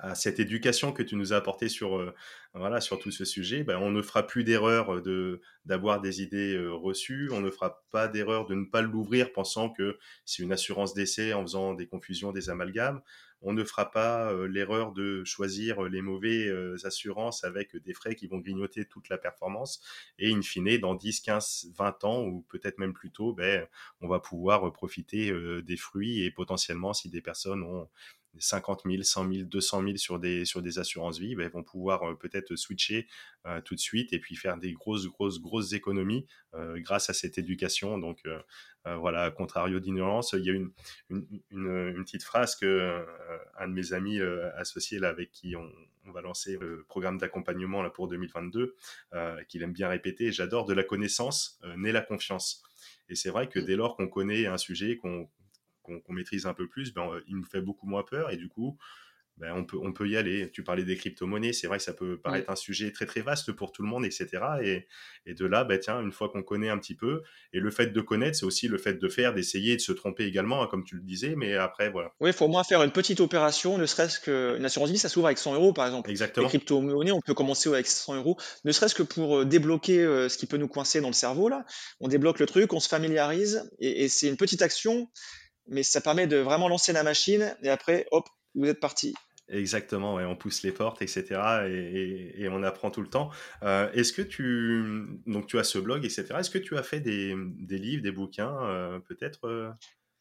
à 0.00 0.14
cette 0.14 0.40
éducation 0.40 0.92
que 0.92 1.02
tu 1.02 1.16
nous 1.16 1.32
as 1.32 1.36
apportée 1.36 1.68
sur, 1.68 2.14
voilà, 2.54 2.80
sur 2.80 2.98
tout 2.98 3.10
ce 3.10 3.24
sujet, 3.24 3.64
bah, 3.64 3.78
on 3.80 3.90
ne 3.90 4.02
fera 4.02 4.26
plus 4.26 4.44
d'erreur 4.44 5.02
de, 5.02 5.40
d'avoir 5.64 6.00
des 6.00 6.22
idées 6.22 6.58
reçues. 6.70 7.30
On 7.32 7.40
ne 7.40 7.50
fera 7.50 7.84
pas 7.90 8.08
d'erreur 8.08 8.46
de 8.46 8.54
ne 8.54 8.64
pas 8.64 8.82
l'ouvrir 8.82 9.32
pensant 9.32 9.70
que 9.70 9.98
c'est 10.24 10.42
une 10.42 10.52
assurance 10.52 10.94
d'essai 10.94 11.32
en 11.32 11.42
faisant 11.42 11.74
des 11.74 11.86
confusions, 11.86 12.32
des 12.32 12.50
amalgames 12.50 13.00
on 13.46 13.54
ne 13.54 13.64
fera 13.64 13.90
pas 13.90 14.34
l'erreur 14.46 14.92
de 14.92 15.24
choisir 15.24 15.82
les 15.84 16.02
mauvais 16.02 16.48
euh, 16.48 16.76
assurances 16.84 17.44
avec 17.44 17.76
des 17.76 17.94
frais 17.94 18.14
qui 18.14 18.26
vont 18.26 18.38
grignoter 18.38 18.84
toute 18.84 19.08
la 19.08 19.16
performance. 19.16 19.80
Et 20.18 20.32
in 20.32 20.42
fine, 20.42 20.76
dans 20.78 20.94
10, 20.94 21.20
15, 21.20 21.68
20 21.74 22.04
ans, 22.04 22.24
ou 22.24 22.44
peut-être 22.48 22.78
même 22.78 22.92
plus 22.92 23.10
tôt, 23.10 23.32
ben, 23.32 23.66
on 24.00 24.08
va 24.08 24.20
pouvoir 24.20 24.70
profiter 24.72 25.32
des 25.62 25.76
fruits 25.76 26.24
et 26.24 26.30
potentiellement, 26.30 26.92
si 26.92 27.08
des 27.08 27.22
personnes 27.22 27.62
ont 27.62 27.88
50 28.38 28.82
000, 28.86 29.02
100 29.02 29.32
000, 29.32 29.44
200 29.48 29.82
000 29.82 29.96
sur 29.96 30.18
des, 30.18 30.44
sur 30.44 30.62
des 30.62 30.78
assurances 30.78 31.18
vie, 31.18 31.34
ben, 31.34 31.48
vont 31.48 31.62
pouvoir 31.62 32.16
peut-être 32.18 32.56
switcher 32.56 33.06
tout 33.64 33.74
de 33.74 33.80
suite 33.80 34.12
et 34.12 34.18
puis 34.18 34.34
faire 34.34 34.56
des 34.56 34.72
grosses, 34.72 35.06
grosses, 35.06 35.40
grosses 35.40 35.72
économies 35.72 36.26
grâce 36.54 37.10
à 37.10 37.14
cette 37.14 37.38
éducation. 37.38 37.98
Donc 37.98 38.22
voilà, 38.84 39.30
contrario 39.30 39.78
d'ignorance, 39.80 40.34
il 40.36 40.44
y 40.44 40.50
a 40.50 40.52
une, 40.52 40.70
une, 41.10 41.26
une, 41.50 42.04
petite 42.04 42.24
phrase 42.24 42.56
que 42.56 43.04
un 43.58 43.68
de 43.68 43.72
mes 43.72 43.92
amis 43.92 44.20
associés 44.56 44.98
là, 44.98 45.08
avec 45.08 45.30
qui 45.30 45.54
on, 45.54 45.70
on, 46.06 46.10
va 46.10 46.20
lancer 46.20 46.56
le 46.60 46.84
programme 46.88 47.18
d'accompagnement 47.18 47.82
là, 47.82 47.90
pour 47.90 48.08
2022, 48.08 48.74
qu'il 49.48 49.62
aime 49.62 49.72
bien 49.72 49.88
répéter, 49.88 50.32
j'adore 50.32 50.64
de 50.64 50.74
la 50.74 50.82
connaissance, 50.82 51.60
naît 51.76 51.92
la 51.92 52.02
confiance. 52.02 52.62
Et 53.08 53.14
c'est 53.14 53.30
vrai 53.30 53.48
que 53.48 53.58
dès 53.58 53.76
lors 53.76 53.96
qu'on 53.96 54.08
connaît 54.08 54.46
un 54.46 54.58
sujet, 54.58 54.96
qu'on 54.96 55.28
qu'on 55.86 56.12
maîtrise 56.12 56.46
un 56.46 56.54
peu 56.54 56.68
plus, 56.68 56.92
ben, 56.92 57.08
il 57.26 57.36
nous 57.36 57.44
fait 57.44 57.60
beaucoup 57.60 57.86
moins 57.86 58.02
peur 58.02 58.30
et 58.30 58.36
du 58.36 58.48
coup, 58.48 58.76
ben, 59.38 59.52
on, 59.54 59.64
peut, 59.64 59.76
on 59.82 59.92
peut 59.92 60.08
y 60.08 60.16
aller. 60.16 60.50
Tu 60.50 60.62
parlais 60.62 60.84
des 60.84 60.96
crypto-monnaies, 60.96 61.52
c'est 61.52 61.66
vrai 61.66 61.76
que 61.76 61.84
ça 61.84 61.92
peut 61.92 62.18
paraître 62.18 62.48
un 62.50 62.56
sujet 62.56 62.90
très 62.90 63.04
très 63.04 63.20
vaste 63.20 63.52
pour 63.52 63.70
tout 63.70 63.82
le 63.82 63.88
monde, 63.88 64.06
etc. 64.06 64.28
Et, 64.62 64.86
et 65.26 65.34
de 65.34 65.44
là, 65.44 65.64
ben, 65.64 65.78
tiens, 65.78 66.00
une 66.00 66.12
fois 66.12 66.30
qu'on 66.30 66.42
connaît 66.42 66.70
un 66.70 66.78
petit 66.78 66.94
peu, 66.94 67.22
et 67.52 67.60
le 67.60 67.70
fait 67.70 67.88
de 67.88 68.00
connaître, 68.00 68.38
c'est 68.38 68.46
aussi 68.46 68.66
le 68.66 68.78
fait 68.78 68.94
de 68.94 69.08
faire, 69.08 69.34
d'essayer, 69.34 69.76
de 69.76 69.82
se 69.82 69.92
tromper 69.92 70.24
également, 70.24 70.62
hein, 70.62 70.68
comme 70.70 70.84
tu 70.84 70.96
le 70.96 71.02
disais, 71.02 71.34
mais 71.36 71.54
après, 71.54 71.90
voilà. 71.90 72.12
Oui, 72.20 72.30
il 72.30 72.32
faut 72.32 72.46
au 72.46 72.48
moins 72.48 72.64
faire 72.64 72.82
une 72.82 72.92
petite 72.92 73.20
opération, 73.20 73.76
ne 73.76 73.84
serait-ce 73.84 74.20
qu'une 74.20 74.64
assurance 74.64 74.90
vie, 74.90 74.98
ça 74.98 75.10
s'ouvre 75.10 75.26
avec 75.26 75.38
100 75.38 75.54
euros, 75.54 75.74
par 75.74 75.84
exemple. 75.84 76.08
Exactement. 76.08 76.46
Les 76.46 76.48
crypto-monnaies, 76.48 77.12
on 77.12 77.20
peut 77.20 77.34
commencer 77.34 77.68
avec 77.68 77.86
100 77.86 78.16
euros, 78.16 78.38
ne 78.64 78.72
serait-ce 78.72 78.94
que 78.94 79.02
pour 79.02 79.40
euh, 79.40 79.44
débloquer 79.44 80.02
euh, 80.02 80.30
ce 80.30 80.38
qui 80.38 80.46
peut 80.46 80.56
nous 80.56 80.68
coincer 80.68 81.02
dans 81.02 81.08
le 81.08 81.14
cerveau, 81.14 81.50
là. 81.50 81.66
On 82.00 82.08
débloque 82.08 82.38
le 82.38 82.46
truc, 82.46 82.72
on 82.72 82.80
se 82.80 82.88
familiarise, 82.88 83.70
et, 83.80 84.04
et 84.04 84.08
c'est 84.08 84.28
une 84.28 84.38
petite 84.38 84.62
action 84.62 85.10
mais 85.68 85.82
ça 85.82 86.00
permet 86.00 86.26
de 86.26 86.36
vraiment 86.36 86.68
lancer 86.68 86.92
la 86.92 87.02
machine 87.02 87.54
et 87.62 87.68
après, 87.68 88.06
hop, 88.10 88.28
vous 88.54 88.66
êtes 88.66 88.80
parti. 88.80 89.14
Exactement, 89.48 90.18
et 90.18 90.24
on 90.24 90.34
pousse 90.34 90.64
les 90.64 90.72
portes, 90.72 91.02
etc. 91.02 91.24
Et, 91.68 92.48
on 92.50 92.64
apprend 92.64 92.90
tout 92.90 93.00
le 93.00 93.08
temps. 93.08 93.30
Euh, 93.62 93.90
est-ce 93.92 94.12
que 94.12 94.22
tu. 94.22 95.06
Donc, 95.26 95.46
tu 95.46 95.58
as 95.58 95.64
ce 95.64 95.78
blog, 95.78 96.04
etc. 96.04 96.26
Est-ce 96.38 96.50
que 96.50 96.58
tu 96.58 96.76
as 96.76 96.82
fait 96.82 96.98
des, 96.98 97.36
livres, 97.68 98.02
des 98.02 98.10
bouquins, 98.10 98.56
euh, 98.62 98.98
peut-être 98.98 99.46
euh? 99.46 99.70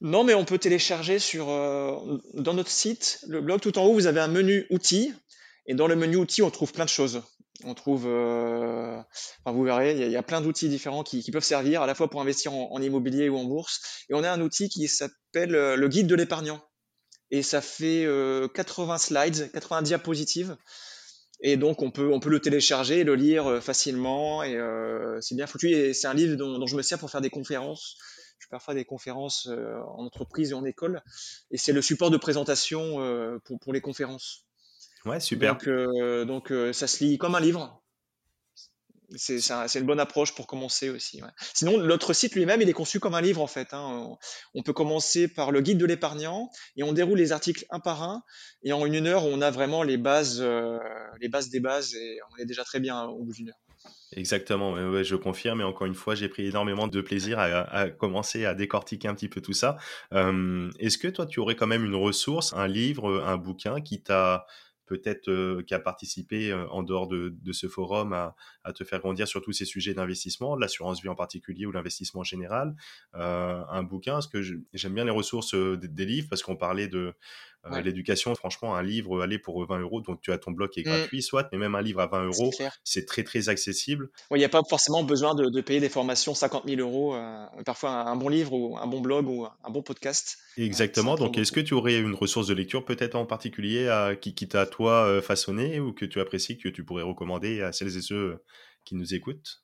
Non, 0.02 0.24
mais 0.24 0.36
on 0.36 0.46
peut 0.46 0.60
télécharger 0.60 1.18
sur, 1.18 1.48
dans 1.48 2.54
notre 2.54 2.70
site, 2.70 3.24
le 3.28 3.42
blog. 3.42 3.62
Tout 3.62 3.80
en 3.80 3.86
haut, 3.86 3.94
vous 3.94 4.08
avez 4.08 4.20
un 4.20 4.28
menu 4.28 4.68
outils. 4.70 5.14
Et 5.66 5.74
dans 5.74 5.88
le 5.88 5.96
menu 5.96 6.18
outils, 6.18 6.44
on 6.44 6.52
trouve 6.52 6.72
plein 6.72 6.86
de 6.86 6.90
choses. 6.90 7.24
On 7.66 7.74
trouve, 7.74 8.06
enfin, 8.06 9.52
vous 9.52 9.64
verrez, 9.64 9.94
il 9.94 10.12
y, 10.12 10.16
a 10.16 10.24
plein 10.24 10.42
d'outils 10.42 10.70
différents 10.70 11.04
qui, 11.04 11.30
peuvent 11.32 11.44
servir 11.44 11.82
à 11.82 11.88
la 11.88 11.96
fois 11.96 12.10
pour 12.10 12.22
investir 12.22 12.54
en, 12.54 12.82
immobilier 12.82 13.28
ou 13.30 13.38
en 13.38 13.44
bourse. 13.44 14.06
Et 14.10 14.14
on 14.14 14.24
a 14.24 14.32
un 14.32 14.42
outil 14.42 14.70
qui 14.70 14.88
s'appelle 14.88 15.52
le 15.52 15.88
guide 15.88 16.08
de 16.08 16.16
l'épargnant 16.16 16.62
et 17.32 17.44
ça 17.44 17.62
fait 17.62 18.08
80 18.54 18.94
euh, 18.94 18.98
slides, 18.98 19.52
80 19.52 19.82
diapositives. 19.84 20.58
Et 21.42 21.58
donc 21.58 21.82
on 21.82 21.92
peut, 21.92 22.18
le 22.26 22.40
télécharger 22.40 23.04
le 23.04 23.16
lire 23.16 23.48
euh, 23.48 23.60
facilement. 23.60 24.44
Et 24.44 24.56
euh, 24.56 25.20
c'est 25.22 25.36
bien 25.36 25.48
foutu. 25.48 25.72
Et 25.72 25.94
c'est 25.94 26.08
un 26.08 26.14
livre 26.14 26.36
dont, 26.36 26.66
je 26.66 26.76
me 26.76 26.82
sers 26.82 27.00
pour 27.00 27.10
faire 27.10 27.22
des 27.22 27.30
conférences. 27.30 27.98
Je 28.40 28.46
fais 28.46 28.52
parfois 28.52 28.74
des 28.74 28.86
conférences 28.86 29.48
en 29.48 30.06
entreprise 30.06 30.52
et 30.52 30.54
en 30.54 30.66
école. 30.66 31.02
Et 31.52 31.58
c'est 31.58 31.72
le 31.72 31.82
support 31.82 32.12
de 32.12 32.18
présentation 32.18 33.40
pour 33.62 33.74
les 33.74 33.82
conférences. 33.82 34.46
Ouais, 35.06 35.20
super. 35.20 35.58
Donc, 35.58 35.70
donc 36.28 36.54
ça 36.74 36.88
se 36.88 37.04
lit 37.04 37.18
comme 37.18 37.36
un 37.36 37.40
livre 37.40 37.82
c'est 39.18 39.80
une 39.80 39.86
bonne 39.86 40.00
approche 40.00 40.34
pour 40.34 40.48
commencer 40.48 40.90
aussi. 40.90 41.22
Sinon, 41.54 41.78
notre 41.80 42.14
site 42.14 42.36
lui-même, 42.36 42.62
il 42.62 42.70
est 42.70 42.74
conçu 42.74 43.00
comme 43.00 43.16
un 43.16 43.22
livre 43.22 43.42
en 43.42 43.48
fait. 43.48 43.74
Hein. 43.74 44.16
On 44.54 44.64
peut 44.64 44.74
commencer 44.74 45.28
par 45.28 45.52
le 45.52 45.62
guide 45.62 45.78
de 45.78 45.86
l'épargnant 45.86 46.50
et 46.76 46.84
on 46.84 46.94
déroule 46.94 47.18
les 47.18 47.32
articles 47.32 47.66
un 47.70 47.80
par 47.80 48.04
un. 48.04 48.24
Et 48.64 48.74
en 48.74 48.86
une 48.86 49.08
heure, 49.08 49.26
on 49.26 49.42
a 49.42 49.52
vraiment 49.52 49.84
les 49.84 49.98
bases, 49.98 50.40
euh, 50.42 50.78
les 51.22 51.30
bases 51.30 51.50
des 51.50 51.60
bases 51.60 51.94
et 51.96 52.20
on 52.32 52.42
est 52.42 52.46
déjà 52.46 52.64
très 52.64 52.80
bien 52.80 53.04
au 53.04 53.24
bout 53.24 53.34
d'une 53.34 53.50
heure. 53.50 53.60
Exactement, 54.14 55.04
je 55.04 55.16
confirme. 55.16 55.62
Et 55.62 55.64
encore 55.64 55.88
une 55.88 55.96
fois, 55.96 56.16
j'ai 56.16 56.30
pris 56.30 56.48
énormément 56.48 56.88
de 56.88 57.02
plaisir 57.02 57.38
à, 57.40 57.90
commencer 57.90 58.46
à 58.46 58.54
décortiquer 58.54 59.08
un 59.08 59.14
petit 59.14 59.28
peu 59.28 59.42
tout 59.42 59.54
ça. 59.54 59.78
Euh, 60.14 60.70
est-ce 60.80 60.98
que 60.98 61.08
toi, 61.08 61.26
tu 61.26 61.40
aurais 61.40 61.56
quand 61.56 61.68
même 61.68 61.84
une 61.84 61.96
ressource, 61.96 62.54
un 62.54 62.68
livre, 62.68 63.24
un 63.26 63.38
bouquin 63.38 63.82
qui 63.82 64.02
t'a 64.02 64.46
peut-être 64.86 65.62
qui 65.62 65.74
a 65.74 65.80
participé 65.80 66.54
en 66.54 66.84
dehors 66.84 67.08
de, 67.08 67.34
ce 67.52 67.68
forum 67.68 68.14
à, 68.14 68.36
te 68.74 68.84
faire 68.84 69.00
grandir 69.00 69.28
sur 69.28 69.42
tous 69.42 69.52
ces 69.52 69.66
sujets 69.66 69.94
d'investissement, 69.94 70.56
l'assurance 70.56 71.02
vie 71.02 71.10
en 71.10 71.16
particulier 71.16 71.66
ou 71.66 71.72
l'investissement 71.72 72.24
général. 72.24 72.76
un 73.14 73.84
bouquin, 73.84 74.14
parce 74.14 74.28
que 74.28 74.42
j'aime 74.74 74.94
bien 74.94 75.06
les 75.06 75.12
ressources 75.12 75.56
des 75.56 76.06
livres, 76.06 76.28
parce 76.30 76.44
qu'on 76.44 76.56
parlait 76.56 76.88
de 76.88 77.14
euh, 77.72 77.82
l'éducation, 77.82 78.36
franchement, 78.36 78.76
un 78.76 78.84
livre, 78.84 79.22
aller 79.22 79.40
pour 79.40 79.66
20 79.66 79.80
euros, 79.80 80.02
donc 80.02 80.22
tu 80.22 80.32
as 80.32 80.38
ton 80.38 80.52
bloc 80.52 80.72
qui 80.72 80.82
est 80.82 80.84
mmh. 80.84 80.98
gratuit, 80.98 81.22
soit, 81.22 81.48
mais 81.52 81.58
même 81.58 81.76
un 81.76 81.82
livre 81.82 82.00
à 82.00 82.08
20 82.08 82.26
euros, 82.26 82.52
c'est 82.84 83.06
très 83.06 83.24
très 83.24 83.50
accessible. 83.50 84.10
Il 84.32 84.38
n'y 84.38 84.46
a 84.46 84.50
pas 84.50 84.62
forcément 84.70 85.04
besoin 85.04 85.34
de, 85.36 85.62
payer 85.62 85.80
des 85.80 85.90
formations 85.90 86.36
50 86.36 86.68
000 86.68 86.82
euros. 86.82 87.16
Euh, 87.16 87.46
parfois, 87.66 87.92
un, 87.92 88.16
bon 88.16 88.30
livre 88.30 88.54
ou 88.54 88.78
un 88.78 88.88
bon 88.88 89.02
blog 89.02 89.28
ou 89.28 89.46
un 89.46 89.70
bon 89.70 89.82
podcast. 89.82 90.38
Exactement. 90.58 91.16
donc, 91.16 91.38
est-ce 91.38 91.52
que 91.52 91.60
tu 91.60 91.74
aurais 91.74 91.98
une 91.98 92.14
ressource 92.14 92.48
de 92.48 92.54
lecture 92.54 92.86
peut-être 92.86 93.16
en 93.16 93.26
particulier 93.26 93.88
à, 93.88 94.16
qui, 94.16 94.36
qui 94.36 94.48
t'a 94.48 94.66
toi 94.66 95.06
euh, 95.06 95.22
façonné 95.22 95.80
ou 95.80 95.94
que 95.94 96.06
tu 96.06 96.20
apprécies, 96.20 96.58
que 96.58 96.70
tu 96.70 96.84
pourrais 96.84 97.04
recommander 97.04 97.62
à 97.62 97.72
celles 97.72 97.98
et 97.98 98.02
ceux 98.02 98.44
qui 98.84 98.96
nous 98.96 99.14
écoutent? 99.16 99.64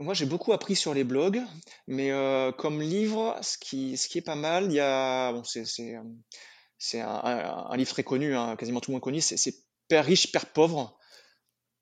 Moi, 0.00 0.12
j'ai 0.12 0.26
beaucoup 0.26 0.52
appris 0.52 0.76
sur 0.76 0.92
les 0.92 1.04
blogs, 1.04 1.40
mais 1.86 2.10
comme 2.58 2.82
livre, 2.82 3.34
ce 3.40 3.56
qui, 3.56 3.96
ce 3.96 4.08
qui 4.08 4.18
est 4.18 4.22
pas 4.22 4.34
mal, 4.34 4.66
il 4.66 4.72
y 4.72 4.80
a, 4.80 5.32
bon, 5.32 5.42
c'est, 5.42 5.64
c'est 6.78 7.00
un, 7.00 7.76
livre 7.76 7.90
très 7.90 8.04
connu, 8.04 8.36
hein, 8.36 8.56
quasiment 8.56 8.80
tout 8.80 8.90
le 8.90 8.94
monde 8.94 9.02
connaît, 9.02 9.20
c'est 9.20 9.54
Père 9.88 10.04
riche, 10.04 10.32
Père 10.32 10.46
pauvre 10.46 10.98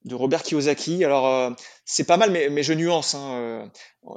de 0.05 0.13
Robert 0.13 0.43
Kiyosaki. 0.43 1.03
Alors, 1.03 1.27
euh, 1.27 1.51
c'est 1.83 2.03
pas 2.03 2.17
mal, 2.17 2.31
mais, 2.31 2.49
mais 2.49 2.61
je 2.61 2.73
nuance. 2.73 3.15
Hein, 3.15 3.33
euh, 3.33 3.67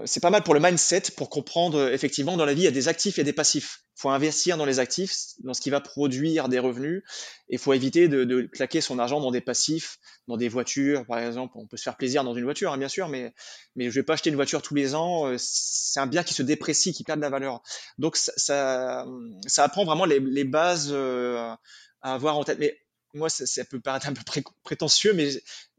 c'est 0.05 0.21
pas 0.21 0.31
mal 0.31 0.43
pour 0.43 0.53
le 0.53 0.61
mindset, 0.61 1.05
pour 1.17 1.31
comprendre 1.31 1.79
euh, 1.79 1.93
effectivement 1.93 2.37
dans 2.37 2.45
la 2.45 2.53
vie, 2.53 2.61
il 2.61 2.65
y 2.65 2.69
a 2.69 2.73
des 2.73 2.89
actifs 2.89 3.19
et 3.19 3.25
des 3.25 3.33
passifs. 3.33 3.81
Il 3.97 4.03
faut 4.03 4.11
investir 4.11 4.59
dans 4.59 4.67
les 4.67 4.81
actifs, 4.81 5.17
dans 5.43 5.55
ce 5.55 5.63
qui 5.63 5.71
va 5.71 5.81
produire 5.81 6.51
des 6.51 6.59
revenus. 6.59 7.03
Et 7.49 7.55
il 7.55 7.59
faut 7.59 7.73
éviter 7.73 8.07
de, 8.07 8.25
de, 8.25 8.43
claquer 8.43 8.83
son 8.83 8.99
argent 8.99 9.21
dans 9.21 9.31
des 9.31 9.41
passifs, 9.41 9.99
dans 10.29 10.37
des 10.37 10.49
voitures, 10.49 11.07
par 11.07 11.21
exemple. 11.21 11.55
On 11.57 11.67
peut 11.67 11.79
se 11.79 11.85
faire 11.85 11.97
plaisir 11.97 12.23
dans 12.23 12.35
une 12.35 12.45
voiture, 12.45 12.73
hein, 12.73 12.79
bien 12.79 12.89
sûr, 12.89 13.09
mais, 13.09 13.33
mais 13.75 13.91
je 13.91 13.95
vais 13.95 14.05
pas 14.05 14.13
acheter 14.13 14.29
une 14.29 14.37
voiture 14.37 14.61
tous 14.61 14.75
les 14.75 14.95
ans. 14.95 15.33
C'est 15.39 16.01
un 16.01 16.07
bien 16.07 16.23
qui 16.23 16.35
se 16.35 16.43
déprécie, 16.43 16.93
qui 16.93 17.03
perd 17.03 17.19
de 17.19 17.23
la 17.23 17.31
valeur. 17.31 17.63
Donc, 17.97 18.17
ça, 18.17 18.33
ça, 18.37 19.07
ça 19.47 19.65
apprend 19.65 19.87
vraiment 19.87 20.05
les, 20.05 20.21
les 20.21 20.45
bases 20.45 20.93
à 20.93 21.59
avoir 22.03 22.37
en 22.37 22.45
tête. 22.45 22.59
Mais 22.61 22.79
moi, 23.15 23.29
ça, 23.29 23.65
peut 23.65 23.81
paraître 23.81 24.09
un 24.09 24.13
peu 24.13 24.23
prétentieux, 24.63 25.13
mais 25.15 25.31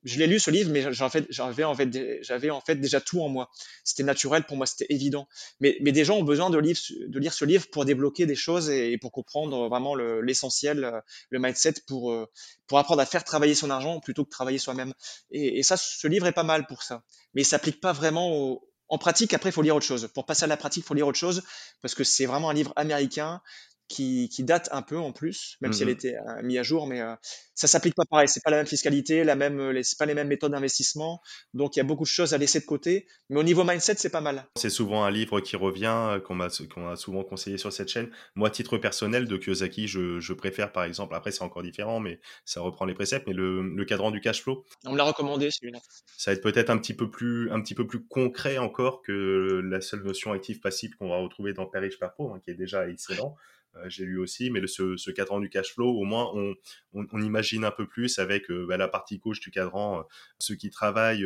je 0.03 0.19
l'ai 0.19 0.27
lu 0.27 0.39
ce 0.39 0.51
livre, 0.51 0.71
mais 0.71 0.93
j'avais 0.93 1.63
en 1.63 1.75
fait, 1.75 2.75
déjà 2.75 3.01
tout 3.01 3.21
en 3.21 3.29
moi. 3.29 3.49
C'était 3.83 4.03
naturel 4.03 4.43
pour 4.43 4.57
moi, 4.57 4.65
c'était 4.65 4.87
évident. 4.89 5.27
Mais, 5.59 5.77
des 5.79 6.05
gens 6.05 6.17
ont 6.17 6.23
besoin 6.23 6.49
de, 6.49 6.59
de 6.59 7.19
lire 7.19 7.33
ce 7.33 7.45
livre 7.45 7.67
pour 7.71 7.85
débloquer 7.85 8.25
des 8.25 8.35
choses 8.35 8.69
et, 8.69 8.97
pour 8.97 9.11
comprendre 9.11 9.67
vraiment 9.69 9.95
l'essentiel, 9.95 11.01
le, 11.29 11.39
mindset, 11.39 11.75
pour, 11.87 12.11
euh, 12.11 12.27
pour 12.67 12.79
apprendre 12.79 13.01
à 13.01 13.05
faire 13.05 13.23
travailler 13.23 13.55
son 13.55 13.69
argent 13.69 13.99
plutôt 13.99 14.25
que 14.25 14.29
travailler 14.29 14.59
soi-même. 14.59 14.93
Et, 15.31 15.63
ça, 15.63 15.77
ce 15.77 16.07
livre 16.07 16.27
est 16.27 16.33
pas 16.33 16.43
mal 16.43 16.67
pour 16.67 16.83
ça. 16.83 17.03
Mais 17.33 17.41
il 17.41 17.45
s'applique 17.45 17.81
pas 17.81 17.93
vraiment 17.93 18.61
en 18.89 18.97
pratique. 18.97 19.33
Après, 19.33 19.49
il 19.49 19.53
faut 19.53 19.61
lire 19.61 19.75
autre 19.75 19.85
chose. 19.85 20.09
Pour 20.13 20.25
passer 20.25 20.43
à 20.43 20.47
la 20.47 20.57
pratique, 20.57 20.83
il 20.83 20.87
faut 20.87 20.93
lire 20.93 21.07
autre 21.07 21.17
chose 21.17 21.43
parce 21.81 21.95
que 21.95 22.03
c'est 22.03 22.25
vraiment 22.25 22.49
un 22.49 22.53
livre 22.53 22.73
américain 22.75 23.41
qui, 23.89 24.29
qui, 24.29 24.43
date 24.43 24.69
un 24.71 24.81
peu 24.81 24.97
en 24.97 25.11
plus, 25.11 25.57
même 25.61 25.73
si 25.73 25.81
elle 25.81 25.89
mmh 25.89 25.91
était 25.91 26.15
euh, 26.15 26.43
mise 26.43 26.57
à 26.59 26.63
jour, 26.63 26.87
mais 26.87 27.01
euh, 27.01 27.15
ça 27.55 27.67
s'applique 27.67 27.95
pas 27.95 28.05
pareil. 28.09 28.27
C'est 28.27 28.43
pas 28.43 28.51
la 28.51 28.57
même 28.57 28.67
fiscalité, 28.67 29.23
la 29.23 29.35
même, 29.35 29.59
euh, 29.59 29.81
c'est 29.83 29.97
pas 29.97 30.05
les 30.05 30.13
mêmes 30.13 30.27
méthodes 30.27 30.51
d'investissement. 30.51 31.21
Donc 31.53 31.75
il 31.75 31.79
y 31.79 31.81
a 31.81 31.83
beaucoup 31.83 32.03
de 32.03 32.09
choses 32.09 32.33
à 32.33 32.37
laisser 32.37 32.59
de 32.59 32.65
côté. 32.65 33.07
Mais 33.29 33.39
au 33.39 33.43
niveau 33.43 33.63
mindset, 33.63 33.95
c'est 33.97 34.11
pas 34.11 34.21
mal. 34.21 34.47
C'est 34.55 34.69
souvent 34.69 35.03
un 35.03 35.11
livre 35.11 35.41
qui 35.41 35.55
revient, 35.55 36.19
qu'on 36.23 36.35
m'a 36.35 36.47
qu'on 36.73 36.87
a 36.87 36.95
souvent 36.95 37.23
conseillé 37.23 37.57
sur 37.57 37.73
cette 37.73 37.89
chaîne. 37.89 38.11
Moi, 38.35 38.51
titre 38.51 38.77
personnel 38.77 39.25
de 39.25 39.37
Kiyosaki, 39.37 39.87
je, 39.87 40.19
je 40.19 40.33
préfère 40.33 40.71
par 40.71 40.83
exemple. 40.83 41.15
Après, 41.15 41.31
c'est 41.31 41.43
encore 41.43 41.63
différent, 41.63 41.99
mais 41.99 42.19
ça 42.45 42.61
reprend 42.61 42.85
les 42.85 42.93
préceptes. 42.93 43.27
Mais 43.27 43.33
le, 43.33 43.63
le 43.63 43.85
cadran 43.85 44.11
du 44.11 44.21
cash 44.21 44.43
flow. 44.43 44.65
On 44.85 44.93
me 44.93 44.97
l'a 44.97 45.03
recommandé 45.03 45.49
celui-là. 45.49 45.79
Ça 46.15 46.31
va 46.31 46.35
être 46.35 46.43
peut-être 46.43 46.69
un 46.69 46.77
petit 46.77 46.93
peu 46.93 47.09
plus, 47.09 47.51
un 47.51 47.59
petit 47.61 47.75
peu 47.75 47.87
plus 47.87 48.05
concret 48.05 48.59
encore 48.59 49.01
que 49.01 49.61
la 49.63 49.81
seule 49.81 50.03
notion 50.03 50.31
active 50.31 50.59
passive 50.59 50.95
qu'on 50.95 51.09
va 51.09 51.17
retrouver 51.17 51.53
dans 51.53 51.65
Père 51.65 51.81
riche 51.81 51.97
Père 51.97 52.13
hein, 52.19 52.39
qui 52.45 52.51
est 52.51 52.55
déjà 52.55 52.87
excellent. 52.87 53.35
Euh, 53.79 53.89
j'ai 53.89 54.05
lu 54.05 54.19
aussi, 54.19 54.49
mais 54.49 54.59
le, 54.59 54.67
ce, 54.67 54.97
ce, 54.97 55.11
cadran 55.11 55.39
du 55.39 55.49
cash 55.49 55.73
flow, 55.73 55.89
au 55.89 56.03
moins, 56.03 56.31
on, 56.33 56.55
on, 56.93 57.05
on 57.11 57.21
imagine 57.21 57.63
un 57.63 57.71
peu 57.71 57.87
plus 57.87 58.19
avec 58.19 58.49
euh, 58.49 58.65
bah, 58.67 58.77
la 58.77 58.87
partie 58.87 59.17
gauche 59.17 59.39
du 59.39 59.51
cadran, 59.51 59.99
euh, 59.99 60.03
ceux 60.39 60.55
qui 60.55 60.69
travaillent, 60.69 61.25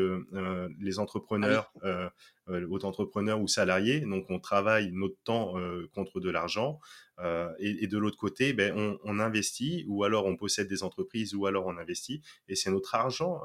les 0.79 0.99
entrepreneurs, 0.99 1.71
ah 1.83 2.11
auto 2.69 2.87
entrepreneurs 2.87 3.39
ou 3.41 3.47
salariés. 3.47 4.01
Donc, 4.01 4.25
on 4.29 4.39
travaille 4.39 4.91
notre 4.91 5.15
temps 5.23 5.55
contre 5.93 6.19
de 6.19 6.29
l'argent. 6.29 6.79
Et, 7.59 7.83
et, 7.83 7.87
de 7.87 7.97
l'autre 7.97 8.17
côté, 8.17 8.53
ben, 8.53 8.73
on, 8.75 8.99
on, 9.03 9.19
investit, 9.19 9.85
ou 9.87 10.03
alors 10.03 10.25
on 10.25 10.35
possède 10.35 10.67
des 10.67 10.83
entreprises, 10.83 11.35
ou 11.35 11.45
alors 11.45 11.65
on 11.67 11.77
investit, 11.77 12.21
et 12.49 12.55
c'est 12.55 12.71
notre 12.71 12.95
argent 12.95 13.41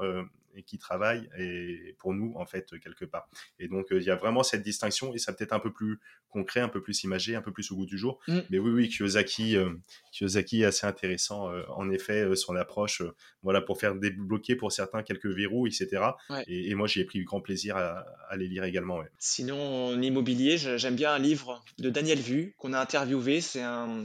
et 0.59 0.63
qui 0.63 0.77
travaille 0.77 1.29
et 1.37 1.95
pour 1.97 2.13
nous 2.13 2.33
en 2.35 2.45
fait 2.45 2.67
quelque 2.79 3.05
part. 3.05 3.29
Et 3.57 3.67
donc 3.67 3.87
il 3.91 4.03
y 4.03 4.11
a 4.11 4.15
vraiment 4.15 4.43
cette 4.43 4.61
distinction 4.61 5.13
et 5.13 5.17
ça 5.17 5.33
peut 5.33 5.43
être 5.43 5.53
un 5.53 5.59
peu 5.59 5.71
plus 5.71 5.99
concret, 6.29 6.59
un 6.59 6.69
peu 6.69 6.81
plus 6.81 7.03
imagé, 7.03 7.35
un 7.35 7.41
peu 7.41 7.51
plus 7.51 7.71
au 7.71 7.75
goût 7.75 7.85
du 7.85 7.97
jour. 7.97 8.19
Mm. 8.27 8.39
Mais 8.49 8.59
oui, 8.59 8.71
oui, 8.71 8.89
Kiyosaki, 8.89 9.55
euh, 9.55 9.71
Kiyosaki 10.11 10.61
est 10.61 10.65
assez 10.65 10.85
intéressant 10.85 11.51
euh, 11.51 11.63
en 11.69 11.89
effet 11.89 12.21
euh, 12.23 12.35
son 12.35 12.55
approche, 12.55 13.01
voilà 13.41 13.61
pour 13.61 13.79
faire 13.79 13.95
débloquer 13.95 14.55
pour 14.55 14.71
certains 14.71 15.01
quelques 15.01 15.27
verrous, 15.27 15.67
etc. 15.67 16.03
Et, 16.47 16.75
moi 16.75 16.87
j'ai 16.87 17.03
pris 17.03 17.23
grand 17.23 17.41
plaisir 17.41 17.75
à, 17.77 18.05
les 18.37 18.47
lire 18.47 18.63
également. 18.63 19.01
Sinon 19.17 19.87
en 19.87 20.01
immobilier, 20.01 20.57
j'aime 20.57 20.95
bien 20.95 21.13
un 21.13 21.19
livre 21.19 21.63
de 21.77 21.89
Daniel 21.89 22.19
Vu 22.19 22.53
qu'on 22.57 22.73
a 22.73 22.79
interviewé. 22.79 23.41
C'est 23.41 23.61
un, 23.61 24.03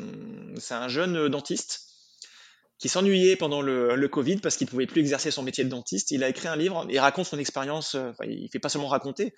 c'est 0.57 0.75
un 0.75 0.89
jeune 0.89 1.29
dentiste 1.29 1.94
qui 2.85 2.91
s'ennuyait 2.91 3.35
pendant 3.35 3.63
le, 3.63 4.09
Covid 4.09 4.37
parce 4.37 4.59
qu'il 4.59 4.67
pouvait 4.67 4.87
plus 4.87 5.01
exercer 5.01 5.31
son 5.31 5.43
métier 5.43 5.65
de 5.65 5.71
dentiste. 5.71 6.11
Il 6.11 6.23
a 6.23 6.29
écrit 6.29 6.49
un 6.49 6.57
livre, 6.57 6.87
il 6.91 6.99
raconte 6.99 7.25
son 7.25 7.39
expérience, 7.39 7.95
euh, 7.95 8.11
enfin, 8.11 8.27
il 8.29 8.51
fait 8.53 8.59
pas 8.59 8.69
seulement 8.69 8.89
raconter, 8.89 9.33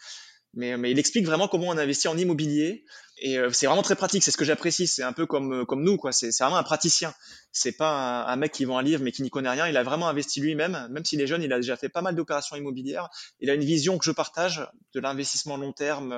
mais, 0.55 0.75
il 0.91 0.99
explique 0.99 1.25
vraiment 1.25 1.47
comment 1.47 1.69
on 1.69 1.79
investit 1.79 2.09
en 2.09 2.19
immobilier. 2.19 2.85
Et 3.19 3.39
euh, 3.39 3.51
c'est 3.53 3.67
vraiment 3.67 3.83
très 3.83 3.95
pratique, 3.95 4.25
c'est 4.25 4.33
ce 4.33 4.37
que 4.37 4.45
j'apprécie. 4.45 4.89
C'est 4.89 5.05
un 5.05 5.13
peu 5.13 5.27
comme, 5.27 5.53
euh, 5.53 5.77
nous, 5.77 5.97
quoi. 5.97 6.11
C'est 6.11 6.37
vraiment 6.41 6.57
un 6.57 6.65
praticien. 6.65 7.15
C'est 7.53 7.77
pas 7.77 8.25
un, 8.25 8.35
mec 8.35 8.51
qui 8.51 8.65
vend 8.65 8.79
un 8.79 8.83
livre 8.83 9.01
mais 9.05 9.13
qui 9.13 9.23
n'y 9.23 9.31
connaît 9.31 9.51
rien. 9.51 9.69
Il 9.69 9.77
a 9.77 9.85
vraiment 9.85 10.09
investi 10.09 10.41
lui-même. 10.41 10.89
Même 10.91 11.05
s'il 11.05 11.21
est 11.21 11.29
jeune, 11.29 11.45
il 11.45 11.53
a 11.53 11.57
déjà 11.57 11.77
fait 11.77 11.89
pas 11.89 12.03
mal 12.03 12.17
d'opérations 12.17 12.57
immobilières. 12.57 13.09
Il 13.39 13.49
a 13.49 13.55
une 13.55 13.65
vision 13.65 13.97
que 13.97 14.05
je 14.05 14.11
partage 14.11 14.67
de 14.93 14.99
l'investissement 14.99 15.57
long 15.57 15.73
terme 15.73 16.13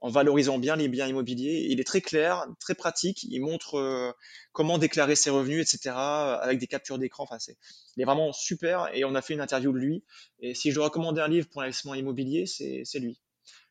en 0.00 0.10
valorisant 0.10 0.58
bien 0.58 0.76
les 0.76 0.88
biens 0.88 1.06
immobiliers. 1.06 1.66
Il 1.70 1.80
est 1.80 1.84
très 1.84 2.00
clair, 2.00 2.46
très 2.60 2.74
pratique. 2.74 3.22
Il 3.24 3.40
montre 3.40 3.76
euh, 3.76 4.12
comment 4.52 4.76
déclarer 4.76 5.16
ses 5.16 5.30
revenus, 5.30 5.60
etc. 5.62 5.96
avec 5.96 6.58
des 6.58 6.66
captures 6.66 6.98
d'écran. 6.98 7.24
Enfin, 7.24 7.38
c'est, 7.38 7.56
il 7.96 8.02
est 8.02 8.04
vraiment 8.04 8.32
super. 8.32 8.90
Et 8.94 9.04
on 9.04 9.14
a 9.14 9.22
fait 9.22 9.34
une 9.34 9.40
interview 9.40 9.72
de 9.72 9.78
lui. 9.78 10.04
Et 10.40 10.54
si 10.54 10.70
je 10.70 10.74
dois 10.74 10.84
recommander 10.84 11.20
un 11.20 11.28
livre 11.28 11.48
pour 11.48 11.62
l'investissement 11.62 11.94
immobilier, 11.94 12.46
c'est, 12.46 12.84
lui. 12.98 13.18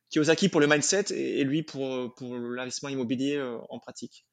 Kiyosaki 0.09 0.49
pour 0.49 0.59
le 0.59 0.67
mindset 0.67 1.05
et, 1.11 1.43
lui 1.43 1.63
pour, 1.63 2.13
pour 2.15 2.35
l'investissement 2.35 2.89
immobilier 2.89 3.35
euh, 3.35 3.57
en 3.69 3.79
pratique. 3.79 4.25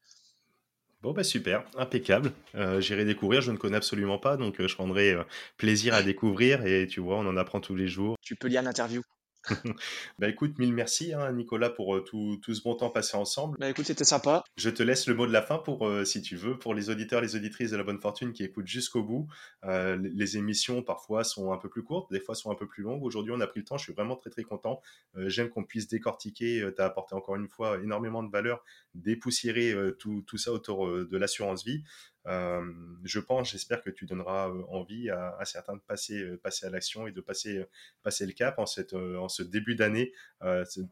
Bon 1.01 1.13
bah 1.13 1.23
super, 1.23 1.65
impeccable. 1.77 2.31
Euh, 2.53 2.79
j'irai 2.79 3.05
découvrir, 3.05 3.41
je 3.41 3.51
ne 3.51 3.57
connais 3.57 3.77
absolument 3.77 4.19
pas, 4.19 4.37
donc 4.37 4.61
je 4.61 4.75
prendrai 4.75 5.15
plaisir 5.57 5.95
à 5.95 6.03
découvrir 6.03 6.63
et 6.63 6.85
tu 6.85 6.99
vois, 6.99 7.17
on 7.17 7.25
en 7.25 7.37
apprend 7.37 7.59
tous 7.59 7.75
les 7.75 7.87
jours. 7.87 8.17
Tu 8.21 8.35
peux 8.35 8.47
lire 8.47 8.61
l'interview. 8.61 9.01
bah 10.19 10.27
écoute, 10.27 10.59
mille 10.59 10.73
merci 10.73 11.13
hein, 11.13 11.31
Nicolas 11.31 11.69
pour 11.69 11.95
euh, 11.95 12.01
tout, 12.01 12.39
tout, 12.41 12.53
ce 12.53 12.61
bon 12.61 12.75
temps 12.75 12.89
passé 12.89 13.17
ensemble. 13.17 13.57
Bah 13.59 13.69
écoute, 13.69 13.85
c'était 13.85 14.03
sympa. 14.03 14.43
Je 14.57 14.69
te 14.69 14.83
laisse 14.83 15.07
le 15.07 15.15
mot 15.15 15.25
de 15.25 15.31
la 15.31 15.41
fin 15.41 15.57
pour, 15.57 15.87
euh, 15.87 16.05
si 16.05 16.21
tu 16.21 16.35
veux, 16.35 16.57
pour 16.59 16.73
les 16.73 16.89
auditeurs, 16.89 17.21
les 17.21 17.35
auditrices 17.35 17.71
de 17.71 17.77
la 17.77 17.83
bonne 17.83 17.99
fortune 17.99 18.33
qui 18.33 18.43
écoutent 18.43 18.67
jusqu'au 18.67 19.03
bout. 19.03 19.27
Euh, 19.63 19.97
les 20.01 20.37
émissions 20.37 20.83
parfois 20.83 21.23
sont 21.23 21.51
un 21.51 21.57
peu 21.57 21.69
plus 21.69 21.83
courtes, 21.83 22.11
des 22.11 22.19
fois 22.19 22.35
sont 22.35 22.51
un 22.51 22.55
peu 22.55 22.67
plus 22.67 22.83
longues. 22.83 23.03
Aujourd'hui, 23.03 23.33
on 23.35 23.39
a 23.39 23.47
pris 23.47 23.61
le 23.61 23.65
temps, 23.65 23.77
je 23.77 23.83
suis 23.83 23.93
vraiment 23.93 24.15
très 24.15 24.29
très 24.29 24.43
content. 24.43 24.81
J'aime 25.15 25.49
qu'on 25.49 25.63
puisse 25.63 25.87
décortiquer, 25.87 26.69
tu 26.75 26.81
as 26.81 26.85
apporté 26.85 27.15
encore 27.15 27.35
une 27.35 27.47
fois 27.47 27.77
énormément 27.81 28.23
de 28.23 28.31
valeur, 28.31 28.63
dépoussiérer 28.95 29.75
tout, 29.99 30.23
tout 30.25 30.37
ça 30.37 30.51
autour 30.51 30.87
de 30.87 31.17
l'assurance 31.17 31.65
vie. 31.65 31.83
Je 32.25 33.19
pense, 33.19 33.51
j'espère 33.51 33.81
que 33.81 33.89
tu 33.89 34.05
donneras 34.05 34.49
envie 34.69 35.09
à, 35.09 35.39
certains 35.45 35.75
de 35.75 35.81
passer, 35.81 36.37
passer 36.43 36.65
à 36.65 36.69
l'action 36.69 37.07
et 37.07 37.11
de 37.11 37.21
passer, 37.21 37.65
passer 38.03 38.25
le 38.25 38.33
cap 38.33 38.59
en, 38.59 38.65
cette, 38.65 38.93
en 38.93 39.29
ce 39.29 39.43
début 39.43 39.75
d'année. 39.75 40.13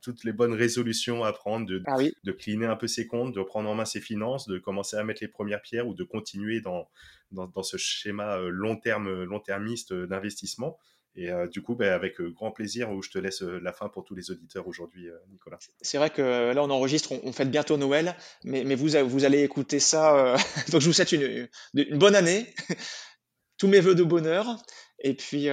toutes 0.02 0.24
les 0.24 0.34
bonnes 0.34 0.54
résolutions 0.54 1.24
à 1.24 1.34
prendre, 1.34 1.66
de, 1.68 1.84
ah 1.88 1.98
de 2.24 2.32
cleaner 2.32 2.66
un 2.66 2.76
peu 2.76 2.88
ses 2.88 3.08
comptes, 3.08 3.36
de 3.36 3.42
prendre 3.42 3.70
en 3.70 3.76
main 3.76 3.86
ses 3.86 4.02
finances, 4.02 4.48
de 4.48 4.58
commencer 4.58 4.98
à 4.98 5.04
mettre 5.04 5.24
les 5.24 5.28
premières 5.28 5.62
pierres 5.62 5.88
ou 5.88 5.94
de 5.94 6.04
continuer 6.04 6.62
dans, 6.62 6.90
dans, 7.32 7.48
dans 7.48 7.64
ce 7.64 7.78
schéma 7.78 8.38
long 8.38 8.76
terme, 8.76 9.24
long 9.24 9.40
termiste 9.40 9.94
d'investissement. 9.94 10.80
Et 11.20 11.30
euh, 11.30 11.48
du 11.48 11.62
coup, 11.62 11.76
ben, 11.76 11.92
avec 11.92 12.22
euh, 12.22 12.30
grand 12.30 12.50
plaisir, 12.50 12.90
je 13.02 13.10
te 13.10 13.20
laisse 13.20 13.42
euh, 13.42 13.60
la 13.62 13.74
fin 13.74 13.90
pour 13.90 14.06
tous 14.06 14.16
les 14.16 14.32
auditeurs 14.32 14.66
aujourd'hui, 14.70 15.10
Nicolas. 15.30 15.60
C'est 15.82 15.98
vrai 15.98 16.10
que 16.10 16.54
là, 16.54 16.64
on 16.64 16.70
enregistre, 16.70 17.12
on, 17.12 17.34
fête 17.34 17.52
bientôt 17.52 17.76
Noël, 17.76 18.16
mais, 18.46 18.76
vous, 18.76 18.92
vous 19.06 19.26
allez 19.26 19.44
écouter 19.44 19.80
ça. 19.80 20.36
donc, 20.72 20.80
je 20.80 20.88
vous 20.88 20.94
souhaite 20.94 21.12
une, 21.12 21.50
bonne 21.98 22.16
année, 22.16 22.46
tous 23.58 23.68
mes 23.68 23.82
voeux 23.82 23.96
de 23.96 24.04
bonheur, 24.04 24.64
et 25.00 25.14
puis 25.14 25.48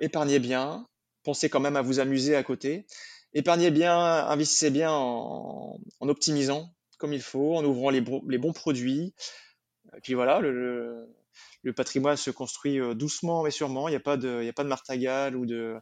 épargnez 0.00 0.40
bien, 0.40 0.84
pensez 1.22 1.48
quand 1.48 1.60
même 1.60 1.76
à 1.76 1.82
vous 1.82 2.00
amuser 2.00 2.34
à 2.34 2.42
côté, 2.42 2.86
épargnez 3.34 3.70
bien, 3.70 3.96
investissez 3.96 4.70
bien 4.70 4.90
en, 4.90 5.78
optimisant 6.00 6.72
comme 6.98 7.12
il 7.12 7.22
faut, 7.22 7.56
en 7.56 7.64
ouvrant 7.64 7.90
les, 7.90 8.00
bons 8.00 8.52
produits. 8.52 9.14
Et 9.96 10.00
puis 10.00 10.14
voilà, 10.14 10.40
patrimoine 11.72 12.16
se 12.16 12.30
construit 12.30 12.80
euh, 12.80 12.94
doucement 12.94 13.42
mais 13.42 13.50
sûrement. 13.50 13.88
Il 13.88 13.92
n'y 13.92 13.96
a 13.96 14.00
pas 14.00 14.16
de, 14.16 14.42
il 14.42 15.36
ou 15.36 15.46
de, 15.46 15.76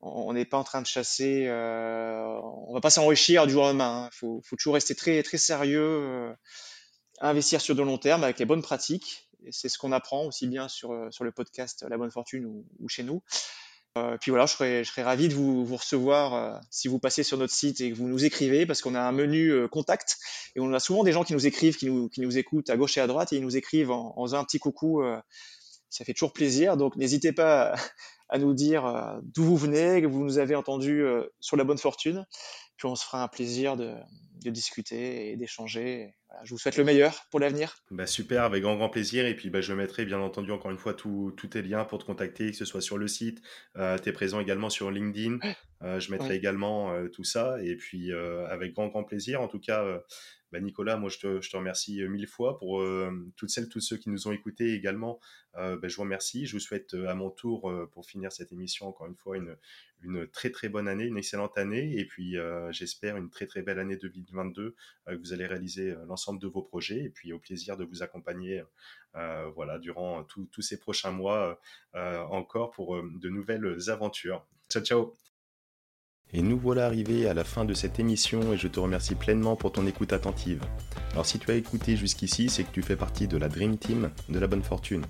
on 0.00 0.32
n'est 0.32 0.44
pas 0.44 0.58
en 0.58 0.64
train 0.64 0.82
de 0.82 0.86
chasser. 0.86 1.46
Euh, 1.46 2.40
on 2.66 2.74
va 2.74 2.80
pas 2.80 2.90
s'enrichir 2.90 3.46
du 3.46 3.52
jour 3.52 3.64
au 3.64 3.66
lendemain. 3.66 4.02
Il 4.02 4.26
hein. 4.26 4.40
faut, 4.42 4.56
toujours 4.56 4.74
rester 4.74 4.94
très, 4.94 5.22
très 5.22 5.38
sérieux, 5.38 5.82
euh, 5.82 6.32
investir 7.20 7.60
sur 7.60 7.74
de 7.74 7.82
long 7.82 7.98
terme 7.98 8.24
avec 8.24 8.38
les 8.38 8.44
bonnes 8.44 8.62
pratiques. 8.62 9.28
C'est 9.50 9.68
ce 9.68 9.78
qu'on 9.78 9.92
apprend 9.92 10.24
aussi 10.24 10.46
bien 10.46 10.68
sur 10.68 10.92
le 10.92 11.30
podcast 11.30 11.84
La 11.88 11.96
Bonne 11.96 12.10
Fortune 12.10 12.64
ou 12.80 12.88
chez 12.88 13.04
nous. 13.04 13.22
Euh, 13.96 14.16
puis 14.20 14.30
voilà, 14.30 14.46
je 14.46 14.52
serais, 14.52 14.84
je 14.84 14.90
serais 14.90 15.02
ravi 15.02 15.28
de 15.28 15.34
vous, 15.34 15.64
vous 15.64 15.76
recevoir 15.76 16.34
euh, 16.34 16.58
si 16.70 16.88
vous 16.88 16.98
passez 16.98 17.22
sur 17.22 17.38
notre 17.38 17.52
site 17.52 17.80
et 17.80 17.90
que 17.90 17.96
vous 17.96 18.06
nous 18.06 18.24
écrivez, 18.24 18.66
parce 18.66 18.82
qu'on 18.82 18.94
a 18.94 19.00
un 19.00 19.12
menu 19.12 19.48
euh, 19.48 19.68
contact 19.68 20.18
et 20.54 20.60
on 20.60 20.72
a 20.72 20.80
souvent 20.80 21.04
des 21.04 21.12
gens 21.12 21.24
qui 21.24 21.32
nous 21.32 21.46
écrivent, 21.46 21.76
qui 21.76 21.86
nous, 21.86 22.08
qui 22.08 22.20
nous 22.20 22.38
écoutent 22.38 22.70
à 22.70 22.76
gauche 22.76 22.98
et 22.98 23.00
à 23.00 23.06
droite 23.06 23.32
et 23.32 23.36
ils 23.36 23.42
nous 23.42 23.56
écrivent 23.56 23.90
en, 23.90 24.14
en 24.16 24.26
faisant 24.26 24.38
un 24.38 24.44
petit 24.44 24.58
coucou. 24.58 25.02
ça 25.88 26.04
fait 26.04 26.12
toujours 26.12 26.32
plaisir, 26.32 26.76
donc 26.76 26.96
n'hésitez 26.96 27.32
pas 27.32 27.74
à 28.28 28.38
nous 28.38 28.52
dire 28.52 29.20
d'où 29.22 29.44
vous 29.44 29.56
venez, 29.56 30.02
que 30.02 30.06
vous 30.06 30.22
nous 30.22 30.38
avez 30.38 30.54
entendu 30.54 31.02
sur 31.40 31.56
la 31.56 31.64
bonne 31.64 31.78
fortune. 31.78 32.26
Puis 32.76 32.86
on 32.86 32.94
se 32.94 33.04
fera 33.04 33.22
un 33.22 33.28
plaisir 33.28 33.76
de, 33.76 33.94
de 34.44 34.50
discuter 34.50 35.30
et 35.30 35.36
d'échanger. 35.36 36.14
Je 36.44 36.50
vous 36.50 36.58
souhaite 36.58 36.76
le 36.76 36.84
meilleur 36.84 37.24
pour 37.30 37.40
l'avenir. 37.40 37.76
Bah 37.90 38.06
super, 38.06 38.42
avec 38.42 38.62
grand 38.62 38.76
grand 38.76 38.88
plaisir. 38.88 39.26
Et 39.26 39.34
puis 39.34 39.50
bah, 39.50 39.60
je 39.60 39.72
mettrai 39.72 40.04
bien 40.04 40.18
entendu 40.18 40.52
encore 40.52 40.70
une 40.70 40.78
fois 40.78 40.94
tous 40.94 41.32
tes 41.32 41.62
liens 41.62 41.84
pour 41.84 41.98
te 41.98 42.04
contacter, 42.04 42.50
que 42.50 42.56
ce 42.56 42.64
soit 42.64 42.80
sur 42.80 42.98
le 42.98 43.08
site. 43.08 43.42
Euh, 43.76 43.98
tu 43.98 44.08
es 44.08 44.12
présent 44.12 44.40
également 44.40 44.70
sur 44.70 44.90
LinkedIn. 44.90 45.38
Euh, 45.82 46.00
je 46.00 46.10
mettrai 46.10 46.34
également 46.34 46.92
euh, 46.92 47.08
tout 47.08 47.24
ça. 47.24 47.62
Et 47.62 47.76
puis 47.76 48.12
avec 48.12 48.74
grand 48.74 48.88
grand 48.88 49.04
plaisir. 49.04 49.40
En 49.40 49.48
tout 49.48 49.60
cas, 49.60 49.84
bah, 50.52 50.60
Nicolas, 50.60 50.96
moi 50.96 51.10
je 51.10 51.18
te, 51.18 51.40
je 51.40 51.50
te, 51.50 51.56
remercie 51.56 52.02
mille 52.08 52.28
fois 52.28 52.58
pour 52.58 52.84
toutes 53.36 53.50
celles, 53.50 53.68
tous 53.68 53.80
ceux 53.80 53.96
qui 53.96 54.10
nous 54.10 54.28
ont 54.28 54.32
écoutés 54.32 54.74
également. 54.74 55.20
Bah, 55.54 55.78
je 55.82 55.96
vous 55.96 56.02
remercie. 56.02 56.46
Je 56.46 56.52
vous 56.52 56.60
souhaite 56.60 56.94
à 56.94 57.14
mon 57.14 57.30
tour, 57.30 57.72
pour 57.92 58.06
finir 58.06 58.32
cette 58.32 58.52
émission, 58.52 58.86
encore 58.86 59.06
une 59.06 59.16
fois, 59.16 59.36
une, 59.36 59.56
une 60.02 60.28
très 60.28 60.50
très 60.50 60.68
bonne 60.68 60.88
année, 60.88 61.04
une 61.04 61.18
excellente 61.18 61.56
année. 61.58 61.98
Et 61.98 62.04
puis 62.04 62.36
j'espère 62.70 63.16
une 63.16 63.30
très 63.30 63.46
très 63.46 63.62
belle 63.62 63.78
année 63.78 63.96
2022 63.96 64.74
que 65.06 65.16
vous 65.16 65.32
allez 65.32 65.46
réaliser 65.46 65.90
l'ensemble 65.90 66.08
l'ensemble 66.08 66.40
de 66.40 66.48
vos 66.48 66.62
projets 66.62 67.04
et 67.04 67.10
puis 67.10 67.32
au 67.32 67.38
plaisir 67.38 67.76
de 67.76 67.84
vous 67.84 68.02
accompagner 68.02 68.62
voilà, 69.54 69.78
durant 69.78 70.24
tous 70.24 70.62
ces 70.62 70.78
prochains 70.78 71.12
mois 71.12 71.60
encore 71.94 72.70
pour 72.70 73.02
de 73.02 73.28
nouvelles 73.28 73.90
aventures. 73.90 74.46
Ciao, 74.68 74.82
ciao 74.82 75.14
et 76.32 76.42
nous 76.42 76.58
voilà 76.58 76.84
arrivés 76.84 77.26
à 77.26 77.32
la 77.32 77.42
fin 77.42 77.64
de 77.64 77.72
cette 77.72 77.98
émission 77.98 78.52
et 78.52 78.58
je 78.58 78.68
te 78.68 78.78
remercie 78.78 79.14
pleinement 79.14 79.56
pour 79.56 79.72
ton 79.72 79.86
écoute 79.86 80.12
attentive. 80.12 80.62
Alors 81.12 81.24
si 81.24 81.38
tu 81.38 81.50
as 81.50 81.54
écouté 81.54 81.96
jusqu'ici, 81.96 82.50
c'est 82.50 82.64
que 82.64 82.70
tu 82.70 82.82
fais 82.82 82.96
partie 82.96 83.26
de 83.26 83.38
la 83.38 83.48
Dream 83.48 83.78
Team 83.78 84.10
de 84.28 84.38
la 84.38 84.46
bonne 84.46 84.62
fortune. 84.62 85.06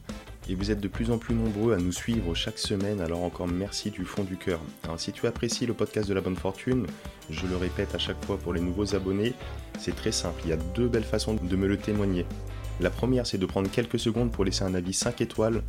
Et 0.50 0.54
vous 0.54 0.70
êtes 0.70 0.80
de 0.80 0.88
plus 0.88 1.10
en 1.10 1.18
plus 1.18 1.34
nombreux 1.34 1.74
à 1.74 1.76
nous 1.76 1.92
suivre 1.92 2.34
chaque 2.34 2.58
semaine, 2.58 3.02
alors 3.02 3.22
encore 3.22 3.46
merci 3.46 3.90
du 3.90 4.04
fond 4.04 4.24
du 4.24 4.36
cœur. 4.36 4.60
Alors 4.84 4.98
si 4.98 5.12
tu 5.12 5.26
apprécies 5.26 5.66
le 5.66 5.74
podcast 5.74 6.08
de 6.08 6.14
la 6.14 6.22
bonne 6.22 6.36
fortune, 6.36 6.86
je 7.28 7.46
le 7.46 7.56
répète 7.56 7.94
à 7.94 7.98
chaque 7.98 8.24
fois 8.24 8.38
pour 8.38 8.54
les 8.54 8.60
nouveaux 8.60 8.94
abonnés, 8.94 9.34
c'est 9.78 9.94
très 9.94 10.12
simple, 10.12 10.40
il 10.44 10.50
y 10.50 10.54
a 10.54 10.58
deux 10.74 10.88
belles 10.88 11.04
façons 11.04 11.34
de 11.34 11.56
me 11.56 11.66
le 11.66 11.76
témoigner. 11.76 12.24
La 12.80 12.88
première, 12.90 13.26
c'est 13.26 13.38
de 13.38 13.44
prendre 13.44 13.70
quelques 13.70 13.98
secondes 13.98 14.32
pour 14.32 14.44
laisser 14.44 14.62
un 14.62 14.74
avis 14.74 14.94
5 14.94 15.20
étoiles 15.20 15.62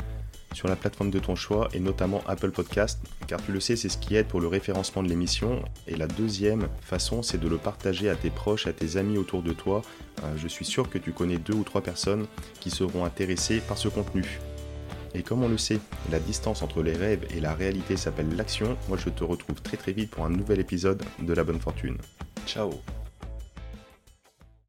sur 0.53 0.68
la 0.68 0.76
plateforme 0.76 1.11
de 1.11 1.19
ton 1.19 1.35
choix 1.35 1.68
et 1.73 1.80
notamment 1.80 2.22
Apple 2.27 2.51
Podcast, 2.51 2.99
car 3.27 3.43
tu 3.43 3.51
le 3.51 3.60
sais, 3.60 3.76
c'est 3.76 3.89
ce 3.89 3.97
qui 3.97 4.15
aide 4.15 4.27
pour 4.27 4.39
le 4.39 4.47
référencement 4.47 5.03
de 5.03 5.10
l'émission. 5.10 5.64
Et 5.88 5.95
la 5.95 6.07
deuxième 6.07 6.69
façon, 6.81 7.22
c'est 7.22 7.39
de 7.39 7.47
le 7.47 7.57
partager 7.57 8.10
à 8.10 8.15
tes 8.15 8.30
proches, 8.30 8.68
à 8.68 8.73
tes 8.73 8.97
amis 8.97 9.18
autour 9.18 9.43
de 9.43 9.53
toi. 9.53 9.81
Euh, 10.23 10.34
je 10.38 10.47
suis 10.47 10.65
sûr 10.65 10.89
que 10.89 10.97
tu 10.97 11.11
connais 11.11 11.38
deux 11.38 11.53
ou 11.53 11.64
trois 11.64 11.81
personnes 11.81 12.27
qui 12.60 12.69
seront 12.69 13.06
intéressées 13.06 13.60
par 13.60 13.77
ce 13.77 13.89
contenu. 13.89 14.39
Et 15.14 15.23
comme 15.23 15.44
on 15.44 15.49
le 15.49 15.57
sait, 15.57 15.80
la 16.11 16.19
distance 16.19 16.61
entre 16.61 16.81
les 16.84 16.94
rêves 16.94 17.26
et 17.36 17.40
la 17.40 17.53
réalité 17.53 17.98
s'appelle 17.98 18.36
l'action. 18.36 18.77
Moi, 18.88 18.98
je 18.98 19.10
te 19.10 19.23
retrouve 19.23 19.61
très 19.61 19.77
très 19.77 19.91
vite 19.91 20.11
pour 20.11 20.26
un 20.26 20.30
nouvel 20.30 20.60
épisode 20.60 21.03
de 21.19 21.34
La 21.34 21.44
Bonne 21.44 21.60
Fortune. 21.60 21.98
Ciao 22.45 22.72